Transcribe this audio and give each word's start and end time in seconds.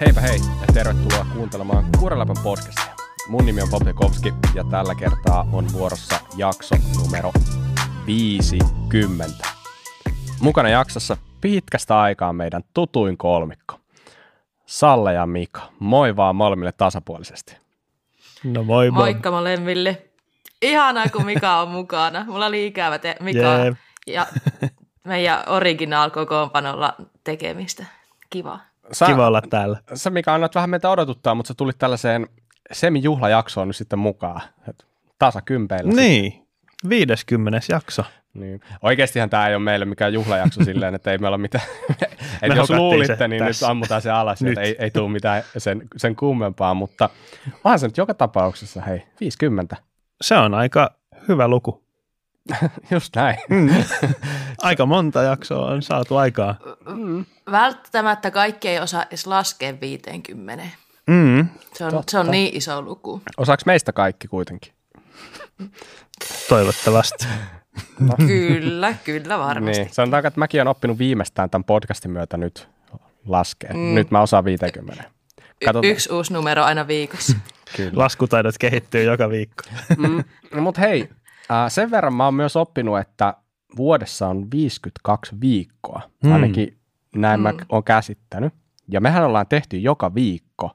Heipä 0.00 0.20
hei 0.20 0.38
ja 0.60 0.66
tervetuloa 0.74 1.26
kuuntelemaan 1.34 1.84
Kuoreläpän 1.98 2.36
podcastia. 2.42 2.94
Mun 3.28 3.46
nimi 3.46 3.62
on 3.62 3.68
Bob 3.70 3.86
Jakovski 3.86 4.34
ja 4.54 4.64
tällä 4.70 4.94
kertaa 4.94 5.46
on 5.52 5.66
vuorossa 5.72 6.20
jakso 6.36 6.74
numero 7.04 7.32
50. 8.06 9.24
Mukana 10.40 10.68
jaksossa 10.68 11.16
pitkästä 11.40 12.00
aikaa 12.00 12.32
meidän 12.32 12.62
tutuin 12.74 13.16
kolmikko. 13.18 13.80
Salle 14.66 15.12
ja 15.14 15.26
Mika, 15.26 15.60
moi 15.78 16.16
vaan 16.16 16.36
molemmille 16.36 16.72
tasapuolisesti. 16.72 17.56
No 18.44 18.64
moi 18.64 18.90
moi. 18.90 19.02
Moikka 19.02 19.30
molemmille. 19.30 20.02
Ihanaa, 20.62 21.04
kun 21.12 21.24
Mika 21.24 21.60
on 21.60 21.68
mukana. 21.68 22.24
Mulla 22.28 22.46
oli 22.46 22.66
ikävä 22.66 22.98
te- 22.98 23.16
Mika 23.20 23.38
Jee. 23.38 23.72
ja 24.06 24.26
meidän 25.04 25.42
original 25.46 26.10
kokoonpanolla 26.10 26.94
tekemistä. 27.24 27.84
Kiva. 28.30 28.60
Sä, 28.92 29.06
Kiva 29.06 29.26
olla 29.26 29.42
täällä. 29.50 29.78
sä 29.94 30.10
Mika 30.10 30.34
annat 30.34 30.54
vähän 30.54 30.70
meitä 30.70 30.90
odotuttaa, 30.90 31.34
mutta 31.34 31.48
sä 31.48 31.54
tulit 31.56 31.78
tällaiseen 31.78 32.26
semi-juhlajaksoon 32.72 33.68
nyt 33.68 33.76
sitten 33.76 33.98
mukaan. 33.98 34.40
Et 34.68 34.86
Tasakympeillä. 35.18 35.92
Niin, 35.92 36.46
50. 36.88 37.60
jakso. 37.68 38.04
Niin. 38.34 38.60
Oikeastihan 38.82 39.30
tämä 39.30 39.48
ei 39.48 39.54
ole 39.54 39.62
meille 39.62 39.84
mikään 39.84 40.12
juhlajakso 40.12 40.64
silleen, 40.64 40.94
että 40.94 41.10
ei 41.12 41.18
me 41.18 41.26
olla 41.26 41.38
mitään. 41.38 41.64
Et 42.42 42.48
Me 42.48 42.54
jos 42.54 42.70
luulitte, 42.70 43.28
niin 43.28 43.44
tässä. 43.44 43.66
nyt 43.66 43.70
ammutaan 43.70 44.02
se 44.02 44.10
alas, 44.10 44.42
Nyt. 44.42 44.50
että 44.50 44.60
ei, 44.60 44.76
ei 44.78 44.90
tule 44.90 45.10
mitään 45.10 45.42
sen, 45.58 45.82
sen 45.96 46.16
kummempaa, 46.16 46.74
mutta 46.74 47.08
onhan 47.64 47.78
se 47.78 47.86
nyt 47.86 47.96
joka 47.96 48.14
tapauksessa, 48.14 48.80
hei, 48.82 49.02
50. 49.20 49.76
Se 50.22 50.36
on 50.36 50.54
aika 50.54 50.94
hyvä 51.28 51.48
luku. 51.48 51.83
Just 52.90 53.16
näin. 53.16 53.36
Aika 54.58 54.86
monta 54.86 55.22
jaksoa 55.22 55.66
on 55.66 55.82
saatu 55.82 56.16
aikaa. 56.16 56.56
Välttämättä 57.50 58.30
kaikki 58.30 58.68
ei 58.68 58.78
osaa 58.80 59.02
edes 59.02 59.26
laskea 59.26 59.80
50. 59.80 60.64
Mm, 61.06 61.48
Se 61.74 61.84
on, 61.84 61.90
Totta. 61.90 62.10
se 62.10 62.18
on 62.18 62.30
niin 62.30 62.56
iso 62.56 62.82
luku. 62.82 63.22
Osaako 63.36 63.62
meistä 63.66 63.92
kaikki 63.92 64.28
kuitenkin? 64.28 64.72
toivottavasti. 66.48 67.26
Kyllä, 68.16 68.94
kyllä 69.04 69.38
varmasti. 69.38 69.82
Niin. 69.82 69.94
Sanotaanko, 69.94 70.28
että 70.28 70.40
mäkin 70.40 70.60
olen 70.60 70.68
oppinut 70.68 70.98
viimeistään 70.98 71.50
tämän 71.50 71.64
podcastin 71.64 72.10
myötä 72.10 72.36
nyt 72.36 72.68
laskea. 73.26 73.70
Mm. 73.74 73.94
Nyt 73.94 74.10
mä 74.10 74.20
osaan 74.20 74.44
50. 74.44 75.04
Y- 75.60 75.90
yksi 75.90 76.12
uusi 76.12 76.32
numero 76.32 76.64
aina 76.64 76.86
viikossa. 76.86 77.36
Kyllä. 77.76 77.92
Laskutaidot 77.94 78.54
kehittyy 78.58 79.02
joka 79.04 79.28
viikko. 79.30 79.62
Mm, 79.98 80.24
no, 80.54 80.62
mutta 80.62 80.80
hei, 80.80 81.08
sen 81.68 81.90
verran 81.90 82.14
mä 82.14 82.24
oon 82.24 82.34
myös 82.34 82.56
oppinut, 82.56 82.98
että 82.98 83.34
vuodessa 83.76 84.28
on 84.28 84.50
52 84.50 85.40
viikkoa. 85.40 86.00
Mm. 86.24 86.32
Ainakin 86.32 86.78
näin 87.16 87.40
mä 87.40 87.52
oon 87.68 87.84
käsittänyt. 87.84 88.54
Ja 88.88 89.00
mehän 89.00 89.24
ollaan 89.24 89.46
tehty 89.46 89.78
joka 89.78 90.14
viikko, 90.14 90.70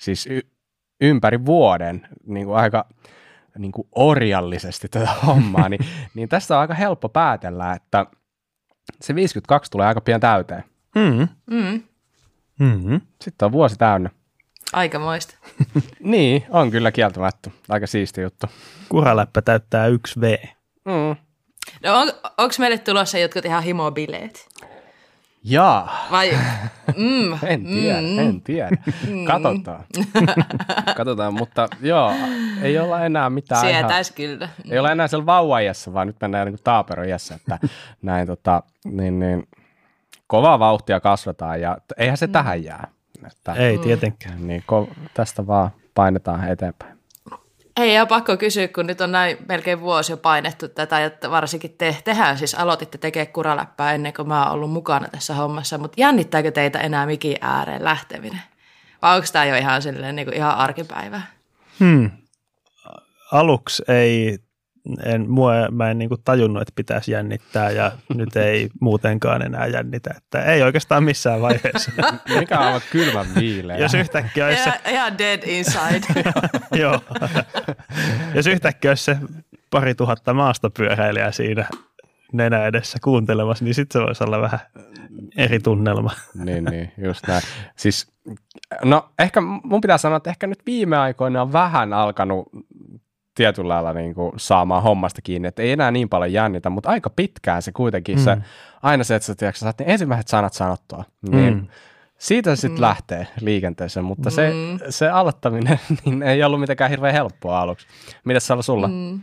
siis 0.00 0.26
y- 0.26 0.48
ympäri 1.00 1.46
vuoden, 1.46 2.08
niin 2.26 2.46
kuin 2.46 2.56
aika 2.56 2.86
niin 3.58 3.72
kuin 3.72 3.88
orjallisesti 3.94 4.88
tätä 4.88 5.10
hommaa, 5.26 5.68
niin, 5.68 5.80
niin 6.14 6.28
tästä 6.28 6.54
on 6.54 6.60
aika 6.60 6.74
helppo 6.74 7.08
päätellä, 7.08 7.72
että 7.72 8.06
se 9.00 9.14
52 9.14 9.70
tulee 9.70 9.86
aika 9.86 10.00
pian 10.00 10.20
täyteen. 10.20 10.64
Mm, 10.94 11.28
Mm, 11.50 11.82
mm, 12.58 13.00
Sitten 13.20 13.46
on 13.46 13.52
vuosi 13.52 13.76
täynnä. 13.78 14.10
Aikamoista. 14.74 15.34
Niin, 16.00 16.46
on 16.50 16.70
kyllä 16.70 16.92
kieltämättä. 16.92 17.50
Aika 17.68 17.86
siisti 17.86 18.20
juttu. 18.20 18.46
Kuraläppä 18.88 19.42
täyttää 19.42 19.86
yksi 19.86 20.20
V. 20.20 20.36
Mm. 20.84 21.16
No 21.84 22.00
on, 22.00 22.12
onko 22.38 22.54
meille 22.58 22.78
tulossa 22.78 23.18
jotkut 23.18 23.44
ihan 23.44 23.62
himobileet? 23.62 24.48
Jaa. 25.44 26.06
Vai, 26.10 26.30
mm, 26.96 27.38
En 27.46 27.64
tiedä, 27.64 28.00
mm. 28.00 28.18
en 28.18 28.40
tiedä. 28.40 28.70
Katsotaan. 29.26 29.84
Katsotaan, 30.96 31.34
mutta 31.34 31.68
joo, 31.80 32.12
ei 32.62 32.78
olla 32.78 33.04
enää 33.04 33.30
mitään 33.30 33.68
ihan, 33.68 33.82
sietäis 33.82 34.10
kyllä. 34.10 34.48
ei 34.70 34.78
olla 34.78 34.92
enää 34.92 35.08
siellä 35.08 35.26
vauvaiässä, 35.26 35.92
vaan 35.92 36.06
nyt 36.06 36.16
mennään 36.20 36.46
niin 36.46 36.58
taaperoiässä, 36.64 37.34
että 37.34 37.58
näin 38.02 38.26
tota, 38.26 38.62
niin, 38.84 39.20
niin, 39.20 39.48
kovaa 40.26 40.58
vauhtia 40.58 41.00
kasvataan 41.00 41.60
ja 41.60 41.78
eihän 41.96 42.16
se 42.16 42.28
tähän 42.28 42.64
jää. 42.64 42.93
Että, 43.26 43.52
Ei 43.52 43.78
tietenkään. 43.78 44.46
Niin, 44.46 44.64
ko- 44.72 44.94
tästä 45.14 45.46
vaan 45.46 45.70
painetaan 45.94 46.48
eteenpäin. 46.48 46.94
Ei 47.76 48.00
ole 48.00 48.08
pakko 48.08 48.36
kysyä, 48.36 48.68
kun 48.68 48.86
nyt 48.86 49.00
on 49.00 49.12
näin 49.12 49.36
melkein 49.48 49.80
vuosi 49.80 50.12
jo 50.12 50.16
painettu 50.16 50.68
tätä, 50.68 51.04
että 51.04 51.30
varsinkin 51.30 51.74
te, 51.78 51.96
tehän 52.04 52.38
siis 52.38 52.54
aloititte 52.54 52.98
tekemään 52.98 53.32
kuraläppää 53.32 53.92
ennen 53.92 54.12
kuin 54.12 54.28
mä 54.28 54.44
oon 54.44 54.52
ollut 54.52 54.70
mukana 54.70 55.08
tässä 55.08 55.34
hommassa, 55.34 55.78
mutta 55.78 56.00
jännittääkö 56.00 56.50
teitä 56.50 56.78
enää 56.78 57.06
mikin 57.06 57.36
ääreen 57.40 57.84
lähteminen? 57.84 58.42
Vai 59.02 59.16
onko 59.16 59.28
tämä 59.32 59.44
jo 59.44 59.56
ihan 59.56 59.82
silleen 59.82 60.16
niin 60.16 60.26
kuin 60.26 60.36
ihan 60.36 60.56
arkipäivää? 60.56 61.22
Hmm. 61.80 62.10
Aluksi 63.32 63.82
ei, 63.88 64.38
en, 65.04 65.30
mua, 65.30 65.52
mä 65.70 65.90
en 65.90 65.98
niinku 65.98 66.16
tajunnut, 66.24 66.62
että 66.62 66.72
pitäisi 66.76 67.12
jännittää 67.12 67.70
ja 67.70 67.92
nyt 68.14 68.36
ei 68.36 68.68
muutenkaan 68.80 69.42
enää 69.42 69.66
jännitä. 69.66 70.14
Että 70.16 70.44
ei 70.44 70.62
oikeastaan 70.62 71.04
missään 71.04 71.40
vaiheessa. 71.40 71.92
Mikä 72.38 72.60
on 72.60 72.80
kylmän 72.90 73.26
viileä. 73.40 73.76
Jos 73.76 73.94
yhtäkkiä 73.94 74.46
olisi 74.46 74.62
se 74.62 74.72
ihan 74.90 75.18
dead 75.18 75.42
inside. 75.46 76.22
Joo. 76.82 77.00
Jos 78.34 78.46
yhtäkkiä 78.46 78.90
olisi 78.90 79.04
se 79.04 79.16
pari 79.70 79.94
tuhatta 79.94 80.34
maastopyöräilijää 80.34 81.32
siinä 81.32 81.68
nenä 82.32 82.66
edessä 82.66 82.98
kuuntelemassa, 83.04 83.64
niin 83.64 83.74
sitten 83.74 84.00
se 84.00 84.06
voisi 84.06 84.24
olla 84.24 84.40
vähän 84.40 84.60
eri 85.36 85.60
tunnelma. 85.60 86.10
Niin, 86.34 86.64
niin, 86.64 86.92
just 86.98 87.26
näin. 87.28 87.42
Siis, 87.76 88.12
no 88.84 89.08
ehkä 89.18 89.40
mun 89.40 89.80
pitää 89.80 89.98
sanoa, 89.98 90.16
että 90.16 90.30
ehkä 90.30 90.46
nyt 90.46 90.66
viime 90.66 90.96
aikoina 90.96 91.42
on 91.42 91.52
vähän 91.52 91.92
alkanut 91.92 92.48
tietyllä 93.34 93.74
lailla 93.74 93.92
niin 93.92 94.14
kuin 94.14 94.32
saamaan 94.36 94.82
hommasta 94.82 95.22
kiinni, 95.22 95.48
että 95.48 95.62
ei 95.62 95.72
enää 95.72 95.90
niin 95.90 96.08
paljon 96.08 96.32
jännitä, 96.32 96.70
mutta 96.70 96.90
aika 96.90 97.10
pitkään 97.10 97.62
se 97.62 97.72
kuitenkin 97.72 98.18
mm. 98.18 98.24
se, 98.24 98.36
aina 98.82 99.04
se, 99.04 99.14
että 99.14 99.26
sä, 99.26 99.34
tiedätkö, 99.34 99.58
sä 99.58 99.62
saat 99.62 99.78
ne 99.78 99.84
ensimmäiset 99.88 100.28
sanat 100.28 100.52
sanottua, 100.52 101.04
niin 101.30 101.54
Mm. 101.54 101.66
siitä 102.18 102.56
se 102.56 102.60
sitten 102.60 102.78
mm. 102.78 102.82
lähtee 102.82 103.26
liikenteeseen, 103.40 104.04
mutta 104.04 104.30
se, 104.30 104.52
se 104.88 105.08
aloittaminen 105.08 105.80
niin 106.04 106.22
ei 106.22 106.44
ollut 106.44 106.60
mitenkään 106.60 106.90
hirveän 106.90 107.14
helppoa 107.14 107.60
aluksi. 107.60 107.86
Mitäs 108.24 108.46
Salla 108.46 108.62
sulla? 108.62 108.88
Mm. 108.88 109.20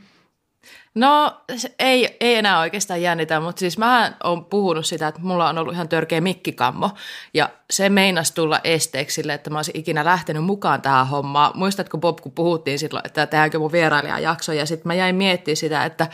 No 0.96 1.42
ei, 1.80 2.18
ei 2.20 2.36
enää 2.36 2.60
oikeastaan 2.60 3.02
jännitä, 3.02 3.40
mutta 3.40 3.60
siis 3.60 3.78
mä 3.78 4.14
oon 4.24 4.46
puhunut 4.46 4.86
sitä, 4.86 5.08
että 5.08 5.22
mulla 5.22 5.50
on 5.50 5.58
ollut 5.58 5.74
ihan 5.74 5.90
törkeä 5.90 6.22
mikkikammo 6.22 6.90
ja 7.34 7.50
se 7.70 7.90
meinas 7.90 8.32
tulla 8.32 8.60
esteeksi 8.64 9.16
sille, 9.16 9.34
että 9.34 9.50
mä 9.50 9.58
olisin 9.58 9.78
ikinä 9.78 10.06
lähtenyt 10.06 10.44
mukaan 10.44 10.82
tähän 10.82 11.08
hommaan. 11.08 11.52
Muistatko 11.56 11.98
Bob, 11.98 12.18
kun 12.22 12.32
puhuttiin 12.32 12.80
silloin, 12.80 13.06
että 13.06 13.28
tehdäänkö 13.28 13.60
mun 13.60 13.72
vierailijan 13.72 14.24
jakso 14.24 14.54
ja 14.54 14.66
sitten 14.66 14.88
mä 14.88 14.94
jäin 14.94 15.16
miettimään 15.16 15.58
sitä, 15.58 15.86
että 15.86 16.08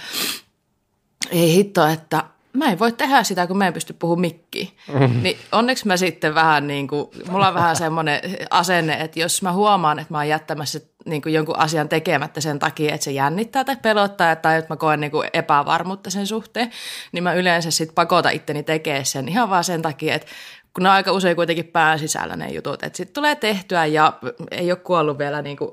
ei 1.31 1.53
hitto, 1.53 1.88
että 1.88 2.24
mä 2.57 2.72
en 2.72 2.79
voi 2.79 2.91
tehdä 2.91 3.23
sitä, 3.23 3.47
kun 3.47 3.57
mä 3.57 3.68
en 3.68 3.73
pysty 3.73 3.94
puhumaan 3.94 4.22
mikkiin. 4.22 4.69
Mm. 4.94 5.23
Niin 5.23 5.38
onneksi 5.51 5.88
mä 5.88 5.97
sitten 5.97 6.35
vähän 6.35 6.68
niin 6.68 6.88
kuin, 6.88 7.07
mulla 7.31 7.47
on 7.47 7.53
vähän 7.53 7.75
semmoinen 7.75 8.19
asenne, 8.50 8.94
että 8.94 9.19
jos 9.19 9.41
mä 9.41 9.53
huomaan, 9.53 10.00
että 10.00 10.13
mä 10.13 10.18
oon 10.18 10.28
jättämässä 10.28 10.79
niin 11.06 11.22
kuin 11.22 11.34
jonkun 11.34 11.59
asian 11.59 11.90
tekemättä 11.90 12.41
sen 12.41 12.59
takia, 12.59 12.94
että 12.94 13.06
se 13.06 13.12
jännittää 13.12 13.63
tai 13.63 13.75
pelottaa 13.81 14.35
tai 14.35 14.57
että 14.57 14.73
mä 14.73 14.78
koen 14.78 15.00
niin 15.00 15.12
kuin 15.12 15.29
epävarmuutta 15.34 16.09
sen 16.09 16.28
suhteen, 16.28 16.72
niin 17.12 17.23
mä 17.23 17.34
yleensä 17.34 17.72
sitten 17.72 17.96
pakota 17.96 18.29
itteni 18.29 18.63
tekemään 18.63 19.06
sen 19.06 19.29
ihan 19.29 19.50
vaan 19.50 19.63
sen 19.63 19.81
takia, 19.81 20.16
että 20.16 20.28
kun 20.73 20.84
ne 20.84 20.90
on 20.90 20.96
aika 20.96 21.12
usein 21.12 21.35
kuitenkin 21.35 21.66
pään 21.67 22.00
sisällä 22.00 22.35
ne 22.35 22.50
jutut, 22.50 22.84
että 22.84 22.97
sitten 22.97 23.13
tulee 23.13 23.35
tehtyä 23.35 23.85
ja 23.85 24.13
ei 24.51 24.72
ole 24.72 24.79
kuollut 24.79 25.17
vielä 25.17 25.41
niin 25.41 25.57
kuin, 25.57 25.72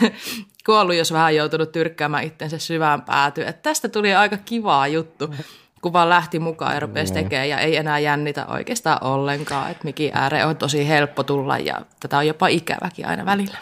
kuollut, 0.66 0.94
jos 0.94 1.12
vähän 1.12 1.36
joutunut 1.36 1.72
tyrkkäämään 1.72 2.24
itsensä 2.24 2.58
syvään 2.58 3.02
päätyyn. 3.02 3.48
Että 3.48 3.62
tästä 3.62 3.88
tuli 3.88 4.14
aika 4.14 4.36
kivaa 4.36 4.88
juttu, 4.88 5.34
kun 5.82 5.92
vaan 5.92 6.08
lähti 6.08 6.38
mukaan 6.38 6.74
ja 6.74 6.80
rupesi 6.80 7.12
tekemään 7.12 7.48
ja 7.48 7.58
ei 7.58 7.76
enää 7.76 7.98
jännitä 7.98 8.46
oikeastaan 8.46 9.04
ollenkaan. 9.04 9.70
Että 9.70 9.84
mikin 9.84 10.10
ääreen 10.14 10.46
on 10.46 10.56
tosi 10.56 10.88
helppo 10.88 11.22
tulla 11.22 11.58
ja 11.58 11.80
tätä 12.00 12.18
on 12.18 12.26
jopa 12.26 12.46
ikäväkin 12.46 13.06
aina 13.06 13.24
välillä. 13.24 13.58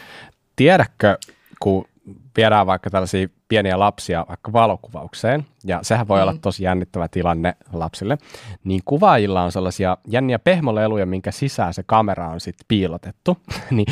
Tiedätkö, 0.56 1.19
kun 1.61 1.85
viedään 2.37 2.67
vaikka 2.67 2.91
tällaisia 2.91 3.29
pieniä 3.49 3.79
lapsia 3.79 4.25
vaikka 4.29 4.53
valokuvaukseen, 4.53 5.47
ja 5.65 5.79
sehän 5.83 6.09
voi 6.09 6.19
mm. 6.19 6.23
olla 6.23 6.35
tosi 6.43 6.65
jännittävä 6.65 7.09
tilanne 7.09 7.56
lapsille, 7.73 8.19
niin 8.65 8.81
kuvaajilla 8.85 9.43
on 9.43 9.53
sellaisia 9.53 9.97
jänniä 10.09 10.38
pehmoleluja, 10.38 11.06
minkä 11.06 11.31
sisään 11.31 11.75
se 11.75 11.83
kamera 11.87 12.29
on 12.29 12.41
sitten 12.41 12.65
piilotettu, 12.69 13.38
niin 13.71 13.87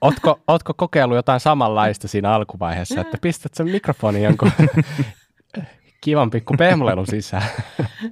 Ootko, 0.00 0.40
ootko 0.48 0.74
kokeillut 0.76 1.16
jotain 1.16 1.40
samanlaista 1.40 2.08
siinä 2.08 2.32
alkuvaiheessa, 2.32 3.00
että 3.00 3.18
pistät 3.20 3.54
sen 3.54 3.70
mikrofonin 3.70 4.22
jonkun 4.22 4.52
kivan 6.00 6.30
pikku 6.30 6.54
pehmolelun 6.58 7.06
sisään? 7.06 7.42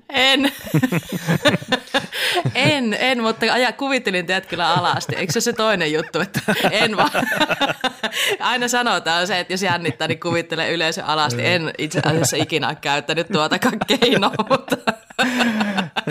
En. 0.08 0.52
en, 2.54 2.96
en, 2.98 3.22
mutta 3.22 3.52
aja, 3.52 3.72
kuvittelin 3.72 4.26
teidät 4.26 4.46
kyllä 4.46 4.74
alasti. 4.74 5.16
Eikö 5.16 5.32
se 5.32 5.40
se 5.40 5.52
toinen 5.52 5.92
juttu, 5.92 6.20
että 6.20 6.40
en 6.70 6.96
vaan. 6.96 7.10
Aina 8.40 8.68
sanotaan 8.68 9.26
se, 9.26 9.40
että 9.40 9.52
jos 9.52 9.62
jännittää, 9.62 10.08
niin 10.08 10.20
kuvittele 10.20 10.72
yleisö 10.72 11.04
alasti. 11.04 11.46
En 11.46 11.70
itse 11.78 12.00
asiassa 12.04 12.36
ikinä 12.36 12.74
käyttänyt 12.74 13.28
tuota 13.32 13.58
keinoa, 13.86 14.34
mutta, 14.50 14.76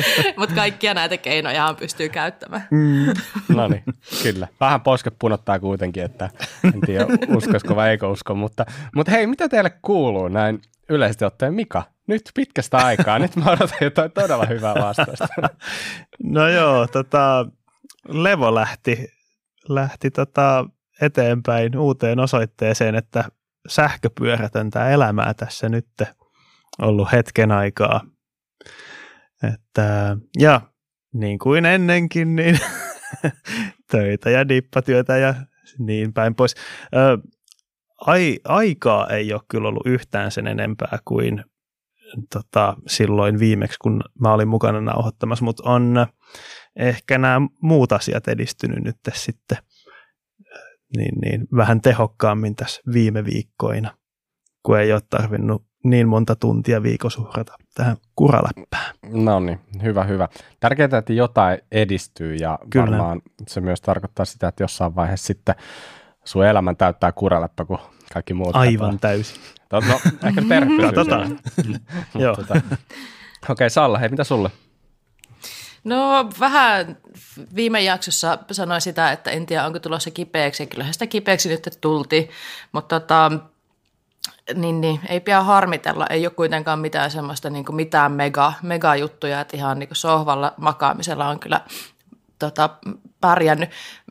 mutta 0.37 0.55
kaikkia 0.55 0.93
näitä 0.93 1.17
keinoja 1.17 1.75
pystyy 1.79 2.09
käyttämään. 2.09 2.67
Mm. 2.71 3.13
No 3.55 3.67
niin, 3.67 3.83
kyllä. 4.23 4.47
Vähän 4.59 4.81
poske 4.81 5.11
punottaa 5.19 5.59
kuitenkin, 5.59 6.03
että 6.03 6.29
en 6.63 6.81
tiedä 6.81 7.05
uskoisiko 7.35 7.75
vai 7.75 7.89
eikö 7.89 8.07
usko, 8.07 8.35
mutta, 8.35 8.65
mutta 8.95 9.11
hei, 9.11 9.27
mitä 9.27 9.49
teille 9.49 9.71
kuuluu 9.81 10.27
näin 10.27 10.61
yleisesti 10.89 11.25
ottaen? 11.25 11.53
Mika, 11.53 11.83
nyt 12.07 12.21
pitkästä 12.33 12.77
aikaa, 12.77 13.19
nyt 13.19 13.35
mä 13.35 13.45
odotan 13.51 13.77
jotain 13.81 14.11
todella 14.11 14.45
hyvää 14.45 14.75
vastausta. 14.75 15.27
No 16.23 16.47
joo, 16.47 16.87
tota, 16.87 17.45
Levo 18.07 18.55
lähti, 18.55 19.07
lähti 19.69 20.11
tota 20.11 20.65
eteenpäin 21.01 21.77
uuteen 21.77 22.19
osoitteeseen, 22.19 22.95
että 22.95 23.23
sähköpyörätöntä 23.67 24.89
elämää 24.89 25.33
tässä 25.33 25.69
nyt 25.69 25.87
ollut 26.81 27.11
hetken 27.11 27.51
aikaa. 27.51 28.01
Että, 29.43 30.17
ja 30.39 30.61
niin 31.13 31.39
kuin 31.39 31.65
ennenkin, 31.65 32.35
niin 32.35 32.59
töitä 33.91 34.29
ja 34.29 34.49
dippatyötä 34.49 35.17
ja 35.17 35.35
niin 35.79 36.13
päin 36.13 36.35
pois. 36.35 36.55
Ö, 36.95 37.17
ai, 38.05 38.39
aikaa 38.43 39.07
ei 39.07 39.33
ole 39.33 39.41
kyllä 39.47 39.67
ollut 39.67 39.85
yhtään 39.87 40.31
sen 40.31 40.47
enempää 40.47 40.99
kuin 41.05 41.43
tota, 42.33 42.75
silloin 42.87 43.39
viimeksi, 43.39 43.77
kun 43.81 44.01
mä 44.19 44.33
olin 44.33 44.47
mukana 44.47 44.81
nauhoittamassa, 44.81 45.45
mutta 45.45 45.69
on 45.69 46.07
ehkä 46.75 47.17
nämä 47.17 47.47
muut 47.61 47.91
asiat 47.91 48.27
edistynyt 48.27 48.83
nyt 48.83 48.97
sitten 49.13 49.57
niin, 50.97 51.19
niin 51.21 51.47
vähän 51.55 51.81
tehokkaammin 51.81 52.55
tässä 52.55 52.81
viime 52.93 53.25
viikkoina, 53.25 53.97
kun 54.63 54.79
ei 54.79 54.93
ole 54.93 55.01
tarvinnut 55.09 55.66
niin 55.83 56.07
monta 56.07 56.35
tuntia 56.35 56.83
viikossa 56.83 57.21
uhrata 57.21 57.53
tähän 57.73 57.97
kuraläppään. 58.15 58.95
No 59.11 59.39
niin, 59.39 59.59
hyvä, 59.83 60.03
hyvä. 60.03 60.27
Tärkeää, 60.59 60.97
että 60.97 61.13
jotain 61.13 61.59
edistyy 61.71 62.35
ja 62.35 62.59
Kyllä. 62.69 62.85
varmaan 62.85 63.21
se 63.47 63.61
myös 63.61 63.81
tarkoittaa 63.81 64.25
sitä, 64.25 64.47
että 64.47 64.63
jossain 64.63 64.95
vaiheessa 64.95 65.27
sitten 65.27 65.55
sun 66.23 66.45
elämän 66.45 66.77
täyttää 66.77 67.11
kuraläppä, 67.11 67.65
kun 67.65 67.79
kaikki 68.13 68.33
muut. 68.33 68.55
Aivan 68.55 68.99
täysin. 68.99 69.41
No, 69.71 69.79
no 69.79 69.99
ehkä 70.27 70.41
perhe 70.49 70.71
Katsotaan. 70.85 71.39
Joo. 72.19 72.35
Tota. 72.35 72.53
Okei, 72.55 72.73
okay, 73.49 73.69
Salla, 73.69 73.97
hei, 73.97 74.09
mitä 74.09 74.23
sulle? 74.23 74.51
No 75.83 76.29
vähän 76.39 76.97
viime 77.55 77.81
jaksossa 77.81 78.37
sanoin 78.51 78.81
sitä, 78.81 79.11
että 79.11 79.31
en 79.31 79.45
tiedä 79.45 79.65
onko 79.65 79.79
tulossa 79.79 80.11
kipeäksi. 80.11 80.67
Kyllähän 80.67 80.93
sitä 80.93 81.07
kipeäksi 81.07 81.49
nyt 81.49 81.77
tultiin, 81.81 82.29
mutta 82.71 82.99
tota, 82.99 83.31
niin, 84.53 84.81
niin, 84.81 84.99
ei 85.09 85.19
pidä 85.19 85.41
harmitella. 85.43 86.07
Ei 86.09 86.25
ole 86.25 86.33
kuitenkaan 86.33 86.79
mitään 86.79 87.11
semmoista 87.11 87.49
niin 87.49 87.65
kuin 87.65 87.75
mitään 87.75 88.11
mega, 88.11 88.53
mega 88.61 88.95
juttuja, 88.95 89.41
että 89.41 89.57
ihan 89.57 89.79
niin 89.79 89.89
kuin 89.89 89.97
sohvalla 89.97 90.53
makaamisella 90.57 91.27
on 91.27 91.39
kyllä 91.39 91.61
tota, 92.39 92.69
pärjännyt. 93.21 93.69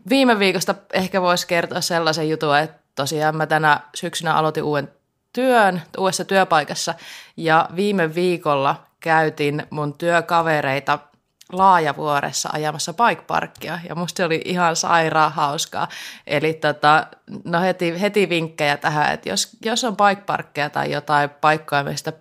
Viime 0.09 0.39
viikosta 0.39 0.75
ehkä 0.93 1.23
voisi 1.23 1.47
kertoa 1.47 1.81
sellaisen 1.81 2.31
jutun, 2.31 2.59
että 2.59 2.81
tosiaan 2.95 3.37
mä 3.37 3.47
tänä 3.47 3.81
syksynä 3.95 4.35
aloitin 4.35 4.63
uuden 4.63 4.93
työn 5.33 5.83
uudessa 5.99 6.25
työpaikassa 6.25 6.95
ja 7.37 7.69
viime 7.77 8.15
viikolla 8.15 8.83
käytin 9.01 9.67
mun 9.71 9.99
työkavereita– 9.99 10.99
Laajavuoressa 11.53 12.49
ajamassa 12.53 12.93
bike 12.93 13.23
parkia 13.23 13.79
ja 13.89 13.95
musta 13.95 14.17
se 14.17 14.25
oli 14.25 14.43
ihan 14.45 14.77
sairaan 14.77 15.33
hauskaa. 15.33 15.89
Eli 16.27 16.53
tota, 16.55 17.07
no 17.45 17.61
heti, 17.61 18.01
heti 18.01 18.29
vinkkejä 18.29 18.77
tähän, 18.77 19.15
että 19.15 19.29
jos, 19.29 19.57
jos 19.65 19.85
on 19.85 19.97
bike 19.97 20.23
parkkeja 20.27 20.71
tai 20.71 20.93
jotain 20.93 21.31
paikkoja, 21.31 21.85
mistä 21.85 22.13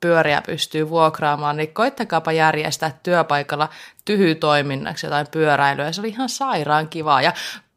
pyöriä 0.00 0.42
pystyy 0.46 0.88
vuokraamaan, 0.88 1.56
niin 1.56 1.74
koittakaapa 1.74 2.32
järjestää 2.32 2.98
työpaikalla 3.02 3.68
tyhytoiminnaksi 4.04 5.06
jotain 5.06 5.26
pyöräilyä. 5.30 5.92
Se 5.92 6.00
oli 6.00 6.08
ihan 6.08 6.28
sairaan 6.28 6.88
kivaa 6.88 7.22
ja 7.22 7.32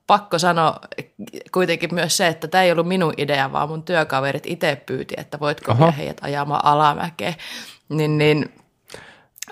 pakko 0.08 0.40
sanoa 0.40 0.80
kuitenkin 1.52 1.94
myös 1.94 2.18
se, 2.18 2.28
että 2.28 2.48
tämä 2.48 2.64
ei 2.64 2.72
ollut 2.72 2.88
minun 2.88 3.14
idea, 3.18 3.52
vaan 3.52 3.70
mun 3.70 3.84
työkaverit 3.84 4.44
itse 4.46 4.84
pyyti, 4.86 5.16
että 5.18 5.40
voitko 5.40 5.72
Aha. 5.72 5.92
heidät 5.92 6.18
ajamaan 6.22 6.66
alamäkeen. 6.66 7.36
Niin, 7.90 8.18
niin 8.18 8.54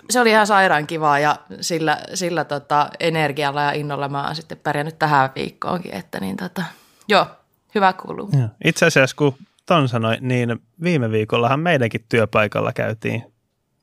se 0.09 0.19
oli 0.19 0.29
ihan 0.29 0.47
sairaan 0.47 0.87
kivaa 0.87 1.19
ja 1.19 1.35
sillä, 1.61 1.97
sillä 2.13 2.43
tota 2.43 2.89
energialla 2.99 3.61
ja 3.61 3.71
innolla 3.71 4.09
mä 4.09 4.25
oon 4.25 4.35
sitten 4.35 4.57
pärjännyt 4.57 4.99
tähän 4.99 5.29
viikkoonkin, 5.35 5.93
että 5.93 6.19
niin 6.19 6.37
tota, 6.37 6.63
joo, 7.07 7.27
hyvä 7.75 7.93
kuuluu. 7.93 8.29
Ja. 8.39 8.49
Itse 8.65 8.85
asiassa 8.85 9.15
kun 9.15 9.35
ton 9.65 9.87
sanoi, 9.89 10.17
niin 10.21 10.59
viime 10.83 11.11
viikollahan 11.11 11.59
meidänkin 11.59 12.05
työpaikalla 12.09 12.73
käytiin 12.73 13.23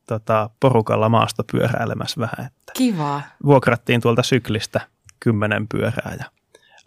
tota, 0.09 0.51
porukalla 0.61 1.09
maastopyöräilemässä 1.09 2.21
vähän. 2.21 2.47
Että 2.47 2.73
Kivaa. 2.77 3.23
Vuokrattiin 3.45 4.01
tuolta 4.01 4.23
syklistä 4.23 4.81
kymmenen 5.21 5.69
pyörää 5.69 6.17
ja 6.19 6.25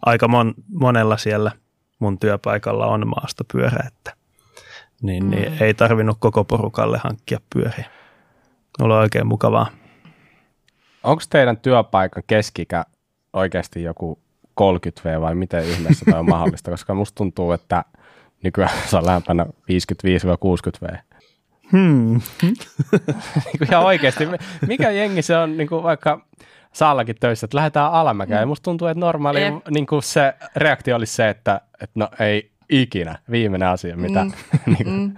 aika 0.06 0.28
mon, 0.28 0.54
monella 0.68 1.16
siellä 1.16 1.52
mun 1.98 2.18
työpaikalla 2.18 2.86
on 2.86 3.08
maastopyörä, 3.08 3.84
että 3.86 4.12
niin, 5.02 5.24
mm. 5.24 5.30
niin 5.30 5.62
ei 5.62 5.74
tarvinnut 5.74 6.16
koko 6.20 6.44
porukalle 6.44 7.00
hankkia 7.04 7.40
pyöriä 7.54 7.90
ollut 8.80 8.96
oikein 8.96 9.26
mukavaa. 9.26 9.66
Onko 11.02 11.22
teidän 11.30 11.56
työpaikan 11.56 12.22
keskikä 12.26 12.84
oikeasti 13.32 13.82
joku 13.82 14.18
30V 14.60 15.20
vai 15.20 15.34
miten 15.34 15.64
ihmeessä 15.64 16.04
tämä 16.04 16.18
on 16.18 16.30
mahdollista? 16.30 16.70
Koska 16.70 16.94
musta 16.94 17.14
tuntuu, 17.14 17.52
että 17.52 17.84
nykyään 18.42 18.70
se 18.86 18.96
on 18.96 19.06
lähempänä 19.06 19.44
55-60V. 19.44 20.98
Hmm. 21.72 22.20
niin 22.42 22.56
ihan 23.68 23.84
oikeasti, 23.84 24.24
mikä 24.66 24.90
jengi 24.90 25.22
se 25.22 25.36
on 25.36 25.56
niin 25.56 25.68
kuin 25.68 25.82
vaikka 25.82 26.26
saallakin 26.72 27.16
töissä, 27.20 27.44
että 27.44 27.56
lähdetään 27.56 27.92
alamäkään. 27.92 28.38
Mm. 28.38 28.42
Ja 28.42 28.46
musta 28.46 28.64
tuntuu, 28.64 28.88
että 28.88 29.00
normaali 29.00 29.40
niin 29.70 29.86
kuin 29.86 30.02
se 30.02 30.34
reaktio 30.56 30.96
olisi 30.96 31.14
se, 31.14 31.28
että, 31.28 31.60
että 31.80 32.00
no 32.00 32.08
ei, 32.20 32.52
ikinä 32.70 33.18
viimeinen 33.30 33.68
asia, 33.68 33.96
mitä... 33.96 34.24
Mm. 34.24 34.32
niin, 34.74 34.88
mm. 34.88 35.16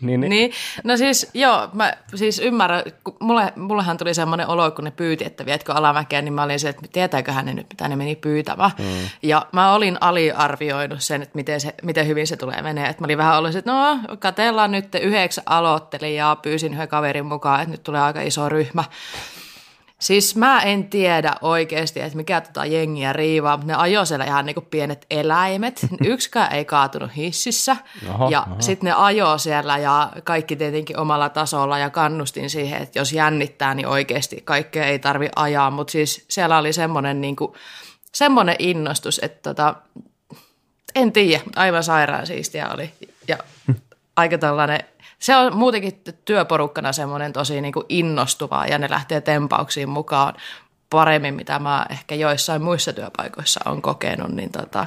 niin, 0.00 0.20
niin. 0.20 0.30
niin, 0.30 0.52
no 0.84 0.96
siis 0.96 1.30
joo, 1.34 1.68
mä 1.72 1.92
siis 2.14 2.38
ymmärrän, 2.38 2.82
kun 3.04 3.16
mulle, 3.20 3.52
mullehan 3.56 3.96
tuli 3.96 4.14
semmoinen 4.14 4.46
olo, 4.48 4.70
kun 4.70 4.84
ne 4.84 4.90
pyyti, 4.90 5.24
että 5.24 5.46
vietkö 5.46 5.72
alamäkeä, 5.72 6.22
niin 6.22 6.34
mä 6.34 6.42
olin 6.42 6.60
se, 6.60 6.68
että 6.68 6.82
tietääköhän 6.92 7.46
ne 7.46 7.54
nyt, 7.54 7.66
mitä 7.70 7.88
ne 7.88 7.96
meni 7.96 8.16
pyytämään. 8.16 8.70
Mm. 8.78 8.84
Ja 9.22 9.46
mä 9.52 9.72
olin 9.72 9.98
aliarvioinut 10.00 11.02
sen, 11.02 11.22
että 11.22 11.36
miten, 11.36 11.60
se, 11.60 11.74
miten 11.82 12.06
hyvin 12.06 12.26
se 12.26 12.36
tulee 12.36 12.62
menee. 12.62 12.88
Että 12.88 13.02
mä 13.02 13.04
olin 13.04 13.18
vähän 13.18 13.38
ollut, 13.38 13.54
että 13.54 13.72
no, 13.72 13.98
katellaan 14.18 14.72
nyt 14.72 14.94
yhdeksän 15.02 15.44
aloittelijaa, 15.46 16.36
pyysin 16.36 16.74
yhden 16.74 16.88
kaverin 16.88 17.26
mukaan, 17.26 17.60
että 17.60 17.70
nyt 17.70 17.82
tulee 17.82 18.00
aika 18.00 18.20
iso 18.20 18.48
ryhmä. 18.48 18.84
Siis 20.04 20.36
mä 20.36 20.60
en 20.60 20.84
tiedä 20.84 21.34
oikeasti, 21.40 22.00
että 22.00 22.16
mikä 22.16 22.40
tota 22.40 22.66
jengiä 22.66 23.12
riivaa, 23.12 23.56
mutta 23.56 23.72
ne 23.72 23.78
ajoi 23.78 24.06
siellä 24.06 24.24
ihan 24.24 24.46
niin 24.46 24.54
kuin 24.54 24.66
pienet 24.66 25.06
eläimet. 25.10 25.86
Yksikään 26.04 26.52
ei 26.52 26.64
kaatunut 26.64 27.16
hississä. 27.16 27.76
Oho, 28.10 28.28
ja 28.30 28.46
sitten 28.60 28.86
ne 28.86 28.92
ajoi 28.92 29.38
siellä 29.38 29.78
ja 29.78 30.12
kaikki 30.24 30.56
tietenkin 30.56 30.98
omalla 30.98 31.28
tasolla. 31.28 31.78
Ja 31.78 31.90
kannustin 31.90 32.50
siihen, 32.50 32.82
että 32.82 32.98
jos 32.98 33.12
jännittää, 33.12 33.74
niin 33.74 33.86
oikeasti 33.86 34.42
kaikkea 34.44 34.84
ei 34.84 34.98
tarvi 34.98 35.28
ajaa. 35.36 35.70
Mutta 35.70 35.90
siis 35.90 36.24
siellä 36.28 36.58
oli 36.58 36.72
semmoinen, 36.72 37.20
niin 37.20 37.36
kuin, 37.36 37.52
semmoinen 38.12 38.56
innostus, 38.58 39.20
että 39.22 39.54
tota, 39.54 39.74
en 40.94 41.12
tiedä, 41.12 41.42
aivan 41.56 41.84
sairaan 41.84 42.26
siistiä 42.26 42.68
oli. 42.68 42.90
Ja 43.28 43.38
aika 44.16 44.38
tällainen 44.38 44.80
se 45.18 45.36
on 45.36 45.56
muutenkin 45.56 46.02
työporukkana 46.24 46.92
semmoinen 46.92 47.32
tosi 47.32 47.60
niin 47.60 47.72
kuin 47.72 47.86
innostuva 47.88 48.66
ja 48.66 48.78
ne 48.78 48.90
lähtee 48.90 49.20
tempauksiin 49.20 49.88
mukaan 49.88 50.34
paremmin, 50.90 51.34
mitä 51.34 51.58
mä 51.58 51.86
ehkä 51.90 52.14
joissain 52.14 52.62
muissa 52.62 52.92
työpaikoissa 52.92 53.60
on 53.64 53.82
kokenut, 53.82 54.30
niin 54.30 54.52
tota, 54.52 54.86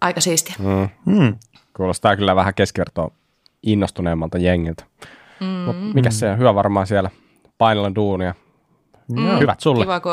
aika 0.00 0.20
siistiä. 0.20 0.54
Mm. 0.58 0.88
Mm. 1.14 1.38
Kuulostaa 1.76 2.16
kyllä 2.16 2.36
vähän 2.36 2.54
keskivertoa 2.54 3.10
innostuneemmalta 3.62 4.38
jengiltä. 4.38 4.84
Mm. 5.40 5.46
Mut 5.46 5.94
mikä 5.94 6.10
se 6.10 6.30
on? 6.30 6.38
Hyvä 6.38 6.54
varmaan 6.54 6.86
siellä 6.86 7.10
painella 7.58 7.94
duunia. 7.94 8.34
Mm. 9.08 9.38
Hyvät 9.38 9.60
sulle. 9.60 9.84
Kiva, 9.84 10.00
kun 10.00 10.12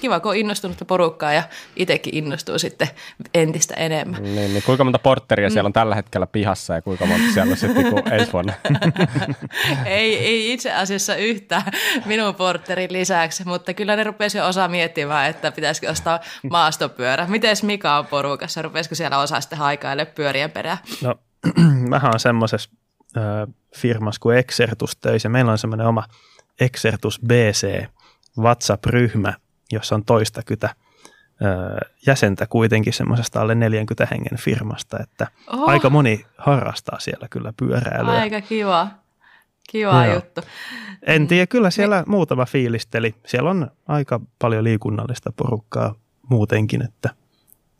kiva, 0.00 0.20
kun 0.20 0.30
on 0.30 0.36
innostunutta 0.36 0.84
porukkaa 0.84 1.32
ja 1.32 1.42
itsekin 1.76 2.14
innostuu 2.14 2.58
sitten 2.58 2.88
entistä 3.34 3.74
enemmän. 3.74 4.22
Niin, 4.22 4.34
niin 4.34 4.62
kuinka 4.62 4.84
monta 4.84 4.98
portteria 4.98 5.48
mm. 5.48 5.52
siellä 5.52 5.66
on 5.66 5.72
tällä 5.72 5.94
hetkellä 5.94 6.26
pihassa 6.26 6.74
ja 6.74 6.82
kuinka 6.82 7.06
monta 7.06 7.32
siellä 7.34 7.50
on 7.50 7.56
sitten 7.56 7.90
kuin 7.90 8.12
ensi 8.12 8.32
vuonna? 8.32 8.52
ei, 9.86 10.18
ei 10.18 10.52
itse 10.52 10.72
asiassa 10.72 11.16
yhtään 11.16 11.62
minun 12.06 12.34
portterin 12.34 12.92
lisäksi, 12.92 13.44
mutta 13.44 13.74
kyllä 13.74 13.96
ne 13.96 14.04
rupesi 14.04 14.38
jo 14.38 14.46
osa 14.46 14.68
miettimään, 14.68 15.30
että 15.30 15.52
pitäisikö 15.52 15.90
ostaa 15.90 16.20
maastopyörä. 16.50 17.26
Miten 17.26 17.56
Mika 17.62 17.98
on 17.98 18.06
porukassa? 18.06 18.62
Rupesiko 18.62 18.94
siellä 18.94 19.18
osa 19.18 19.40
sitten 19.40 19.58
haikaille 19.58 20.04
pyörien 20.04 20.50
perään? 20.50 20.78
No, 21.02 21.14
mähän 21.90 22.14
on 22.14 22.20
semmoisessa 22.20 22.70
äh, 23.16 23.54
firmassa 23.76 24.20
kuin 24.20 24.38
Exertus 24.38 24.96
töissä. 24.96 25.28
Meillä 25.28 25.52
on 25.52 25.58
semmoinen 25.58 25.86
oma 25.86 26.04
Exertus 26.60 27.20
BC 27.26 27.86
WhatsApp-ryhmä, 28.38 29.34
jossa 29.72 29.94
on 29.94 30.04
toista 30.04 30.42
kytä 30.42 30.74
jäsentä 32.06 32.46
kuitenkin 32.46 32.92
semmoisesta 32.92 33.40
alle 33.40 33.54
40 33.54 34.06
hengen 34.10 34.38
firmasta, 34.38 34.98
että 35.00 35.26
Oho. 35.52 35.66
aika 35.66 35.90
moni 35.90 36.26
harrastaa 36.38 37.00
siellä 37.00 37.28
kyllä 37.30 37.52
pyöräilyä. 37.56 38.12
Aika 38.12 38.40
kiva. 38.40 38.88
Kiva 39.70 40.06
Joo. 40.06 40.14
juttu. 40.14 40.40
En 41.02 41.26
tiedä, 41.28 41.46
kyllä 41.46 41.70
siellä 41.70 41.96
Me... 41.96 42.04
muutama 42.06 42.46
fiilisteli. 42.46 43.14
Siellä 43.26 43.50
on 43.50 43.70
aika 43.88 44.20
paljon 44.38 44.64
liikunnallista 44.64 45.32
porukkaa 45.36 45.94
muutenkin, 46.28 46.84
että 46.84 47.10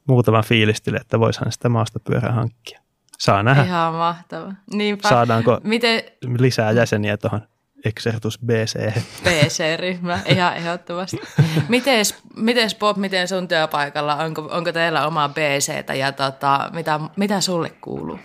muutama 0.07 0.43
fiilisteli, 0.43 0.97
että 1.01 1.21
voisihan 1.21 1.53
sitä 1.53 1.69
maastopyörää 1.69 2.33
hankkia. 2.33 2.81
Saa 3.19 3.43
nähdä. 3.43 3.65
Ihan 3.65 3.95
mahtava. 3.95 4.53
Niinpä. 4.73 5.09
Saadaanko 5.09 5.61
Miten... 5.65 6.03
lisää 6.39 6.71
jäseniä 6.71 7.17
tuohon 7.17 7.41
Exertus 7.85 8.39
BC. 8.47 9.01
BC-ryhmä, 9.25 10.19
ihan 10.27 10.57
ehdottomasti. 10.57 11.21
Mites, 11.69 12.15
mites 12.37 12.75
Bob, 12.75 12.97
miten 12.97 13.29
sun 13.29 13.49
työpaikalla, 13.49 14.17
onko, 14.17 14.49
onko 14.51 14.73
teillä 14.73 15.07
omaa 15.07 15.29
BCtä 15.29 15.95
ja 15.95 16.13
tota, 16.13 16.71
mitä, 16.73 17.01
mitä 17.17 17.41
sulle 17.41 17.71
kuuluu? 17.81 18.19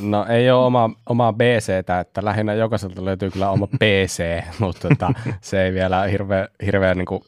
No 0.00 0.26
ei 0.28 0.50
ole 0.50 0.64
oma, 0.64 0.90
omaa 1.06 1.32
BCtä, 1.32 2.00
että 2.00 2.24
lähinnä 2.24 2.54
jokaiselta 2.54 3.04
löytyy 3.04 3.30
kyllä 3.30 3.50
oma 3.50 3.66
PC, 3.66 4.22
mutta 4.58 4.88
tota, 4.88 5.12
se 5.40 5.64
ei 5.64 5.72
vielä 5.72 6.02
hirveä, 6.02 6.48
hirveä 6.64 6.94
niin 6.94 7.06
kuin, 7.06 7.22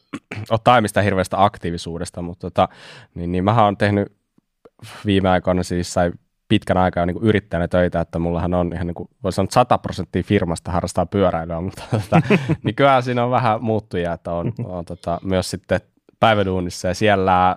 ole 0.49 0.59
taimista 0.63 1.01
hirveästä 1.01 1.43
aktiivisuudesta, 1.43 2.21
mutta 2.21 2.41
tota, 2.49 2.69
niin, 3.15 3.31
niin 3.31 3.43
mähän 3.43 3.63
olen 3.63 3.77
tehnyt 3.77 4.11
viime 5.05 5.29
aikoina 5.29 5.63
siis 5.63 5.93
sai 5.93 6.11
pitkän 6.53 6.77
aikaa 6.77 7.05
niin 7.05 7.17
yrittäjänä 7.21 7.67
töitä, 7.67 8.01
että 8.01 8.19
mullahan 8.19 8.53
on 8.53 8.71
ihan 8.73 8.87
niin 8.87 8.95
kuin, 8.95 9.09
voisi 9.23 9.35
sanoa 9.35 9.51
100 9.51 9.77
prosenttia 9.77 10.23
firmasta 10.23 10.71
harrastaa 10.71 11.05
pyöräilyä, 11.05 11.61
mutta 11.61 11.83
tota, 11.91 12.21
niin 12.63 12.75
kyllä 12.75 13.01
siinä 13.01 13.23
on 13.23 13.31
vähän 13.31 13.63
muuttuja, 13.63 14.13
että 14.13 14.31
on, 14.31 14.53
on 14.65 14.85
tota, 14.85 15.19
myös 15.23 15.49
sitten 15.49 15.81
päiväduunissa 16.19 16.87
ja 16.87 16.93
siellä 16.93 17.55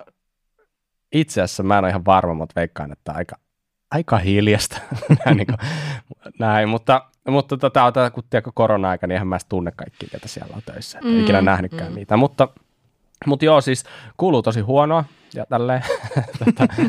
itse 1.13 1.43
asiassa 1.43 1.63
mä 1.63 1.79
en 1.79 1.85
ole 1.85 1.89
ihan 1.89 2.05
varma, 2.05 2.35
mutta 2.35 2.61
veikkaan, 2.61 2.93
että 2.93 3.13
aika, 3.13 3.37
aika 3.91 4.19
hiljasta. 4.19 4.79
Näin, 5.25 5.37
niin 5.37 5.47
kuin, 5.47 5.59
näin, 6.39 6.69
mutta, 6.69 7.03
mutta 7.29 7.57
tota, 7.57 8.11
kun 8.15 8.25
tiedä, 8.31 8.51
korona-aika, 8.55 9.07
niin 9.07 9.13
eihän 9.13 9.29
mä 9.29 9.39
tunne 9.49 9.73
kaikkia, 9.77 10.09
ketä 10.13 10.29
siellä 10.29 10.57
on 10.57 10.63
töissä, 10.67 10.99
että 10.99 11.11
mm, 11.11 11.21
ikinä 11.21 11.43
nähnytkään 11.43 11.93
mm. 11.93 11.97
niitä, 11.97 12.17
mutta, 12.17 12.49
mutta 13.27 13.45
joo, 13.45 13.61
siis 13.61 13.85
kuuluu 14.17 14.43
tosi 14.43 14.61
huonoa, 14.61 15.05
ja 15.37 15.47
tälleen. 15.47 15.83
Tota, 16.45 16.67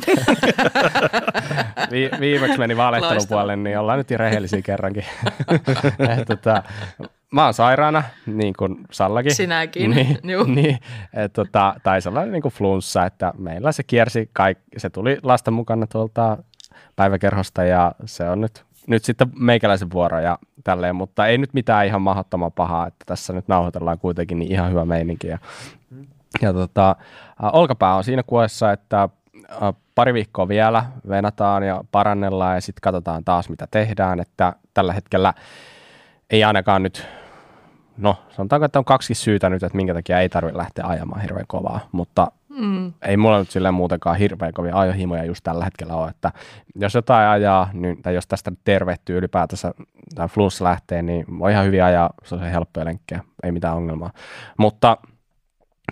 vi, 1.92 2.10
viimeksi 2.20 2.58
meni 2.58 2.78
valehtelun 2.78 3.28
puolelle, 3.30 3.56
niin 3.56 3.80
ollaan 3.80 3.98
nyt 3.98 4.12
rehellisiä 4.12 4.62
kerrankin. 4.62 5.04
et, 6.20 6.28
tota, 6.28 6.64
mä 7.32 7.44
oon 7.44 7.54
sairaana, 7.54 8.04
niin 8.26 8.54
kuin 8.58 8.76
Sallakin. 8.92 9.36
Sinäkin, 9.36 9.92
niin, 9.92 10.18
niin, 10.56 10.78
et, 11.14 11.34
tota, 11.34 11.76
tai 11.84 12.02
sellainen 12.02 12.32
niin 12.32 12.42
kuin 12.42 12.54
flunssa, 12.54 13.06
että 13.06 13.34
meillä 13.38 13.72
se 13.72 13.84
kiersi, 13.84 14.30
kaik, 14.34 14.58
se 14.78 14.90
tuli 14.90 15.18
lasten 15.24 15.54
mukana 15.54 15.88
tuolta 15.88 16.38
päiväkerhosta 16.96 17.64
ja 17.64 17.92
se 18.06 18.30
on 18.30 18.42
nyt, 18.42 18.66
nyt 18.88 19.04
sitten 19.04 19.32
meikäläisen 19.40 19.92
vuoro 19.92 20.20
ja 20.20 20.40
tälleen, 20.64 20.96
mutta 20.96 21.28
ei 21.28 21.38
nyt 21.38 21.54
mitään 21.54 21.86
ihan 21.86 22.02
mahdottoman 22.02 22.52
pahaa, 22.52 22.88
että 22.88 23.04
tässä 23.06 23.34
nyt 23.34 23.48
nauhoitellaan 23.48 24.00
kuitenkin 24.00 24.40
niin 24.40 24.52
ihan 24.52 24.70
hyvä 24.70 24.86
meininki 24.86 25.28
ja 25.28 25.38
ja 26.42 26.54
tota, 26.54 26.96
olkapää 27.54 27.96
on 27.96 28.04
siinä 28.04 28.24
kuessa, 28.24 28.72
että 28.72 29.10
pari 29.96 30.14
viikkoa 30.14 30.48
vielä 30.48 30.86
venataan 31.10 31.64
ja 31.64 31.84
parannellaan 31.92 32.56
ja 32.56 32.62
sitten 32.62 32.82
katsotaan 32.82 33.24
taas 33.24 33.50
mitä 33.50 33.68
tehdään, 33.72 34.20
että 34.20 34.54
tällä 34.74 34.94
hetkellä 34.94 35.34
ei 36.30 36.44
ainakaan 36.44 36.84
nyt, 36.84 37.08
no 37.98 38.16
sanotaanko, 38.30 38.66
että 38.66 38.80
on 38.80 38.86
kaksi 38.86 39.14
syytä 39.14 39.50
nyt, 39.50 39.64
että 39.64 39.76
minkä 39.76 39.94
takia 39.94 40.20
ei 40.20 40.30
tarvitse 40.30 40.58
lähteä 40.58 40.86
ajamaan 40.88 41.22
hirveän 41.22 41.48
kovaa, 41.48 41.80
mutta 41.92 42.32
mm. 42.50 42.94
ei 43.02 43.18
mulla 43.18 43.40
nyt 43.40 43.52
silleen 43.52 43.74
muutenkaan 43.74 44.18
hirveän 44.18 44.54
kovia 44.54 44.80
ajohimoja 44.80 45.24
just 45.24 45.44
tällä 45.44 45.66
hetkellä 45.66 45.96
ole, 45.96 46.10
että 46.10 46.32
jos 46.76 46.94
jotain 46.94 47.30
ajaa, 47.30 47.70
niin, 47.74 48.02
tai 48.02 48.16
jos 48.16 48.28
tästä 48.28 48.52
tervehtyy 48.64 49.18
ylipäätänsä 49.18 49.74
tai 50.16 50.28
flunssa 50.28 50.64
lähtee, 50.64 51.02
niin 51.02 51.26
on 51.40 51.52
ihan 51.52 51.66
hyvin 51.66 51.84
ajaa, 51.84 52.10
se 52.24 52.36
on 52.36 52.42
se 52.42 52.52
helppoja 52.52 52.86
lenkkejä, 52.86 53.24
ei 53.44 53.52
mitään 53.52 53.76
ongelmaa, 53.76 54.12
mutta 54.58 54.98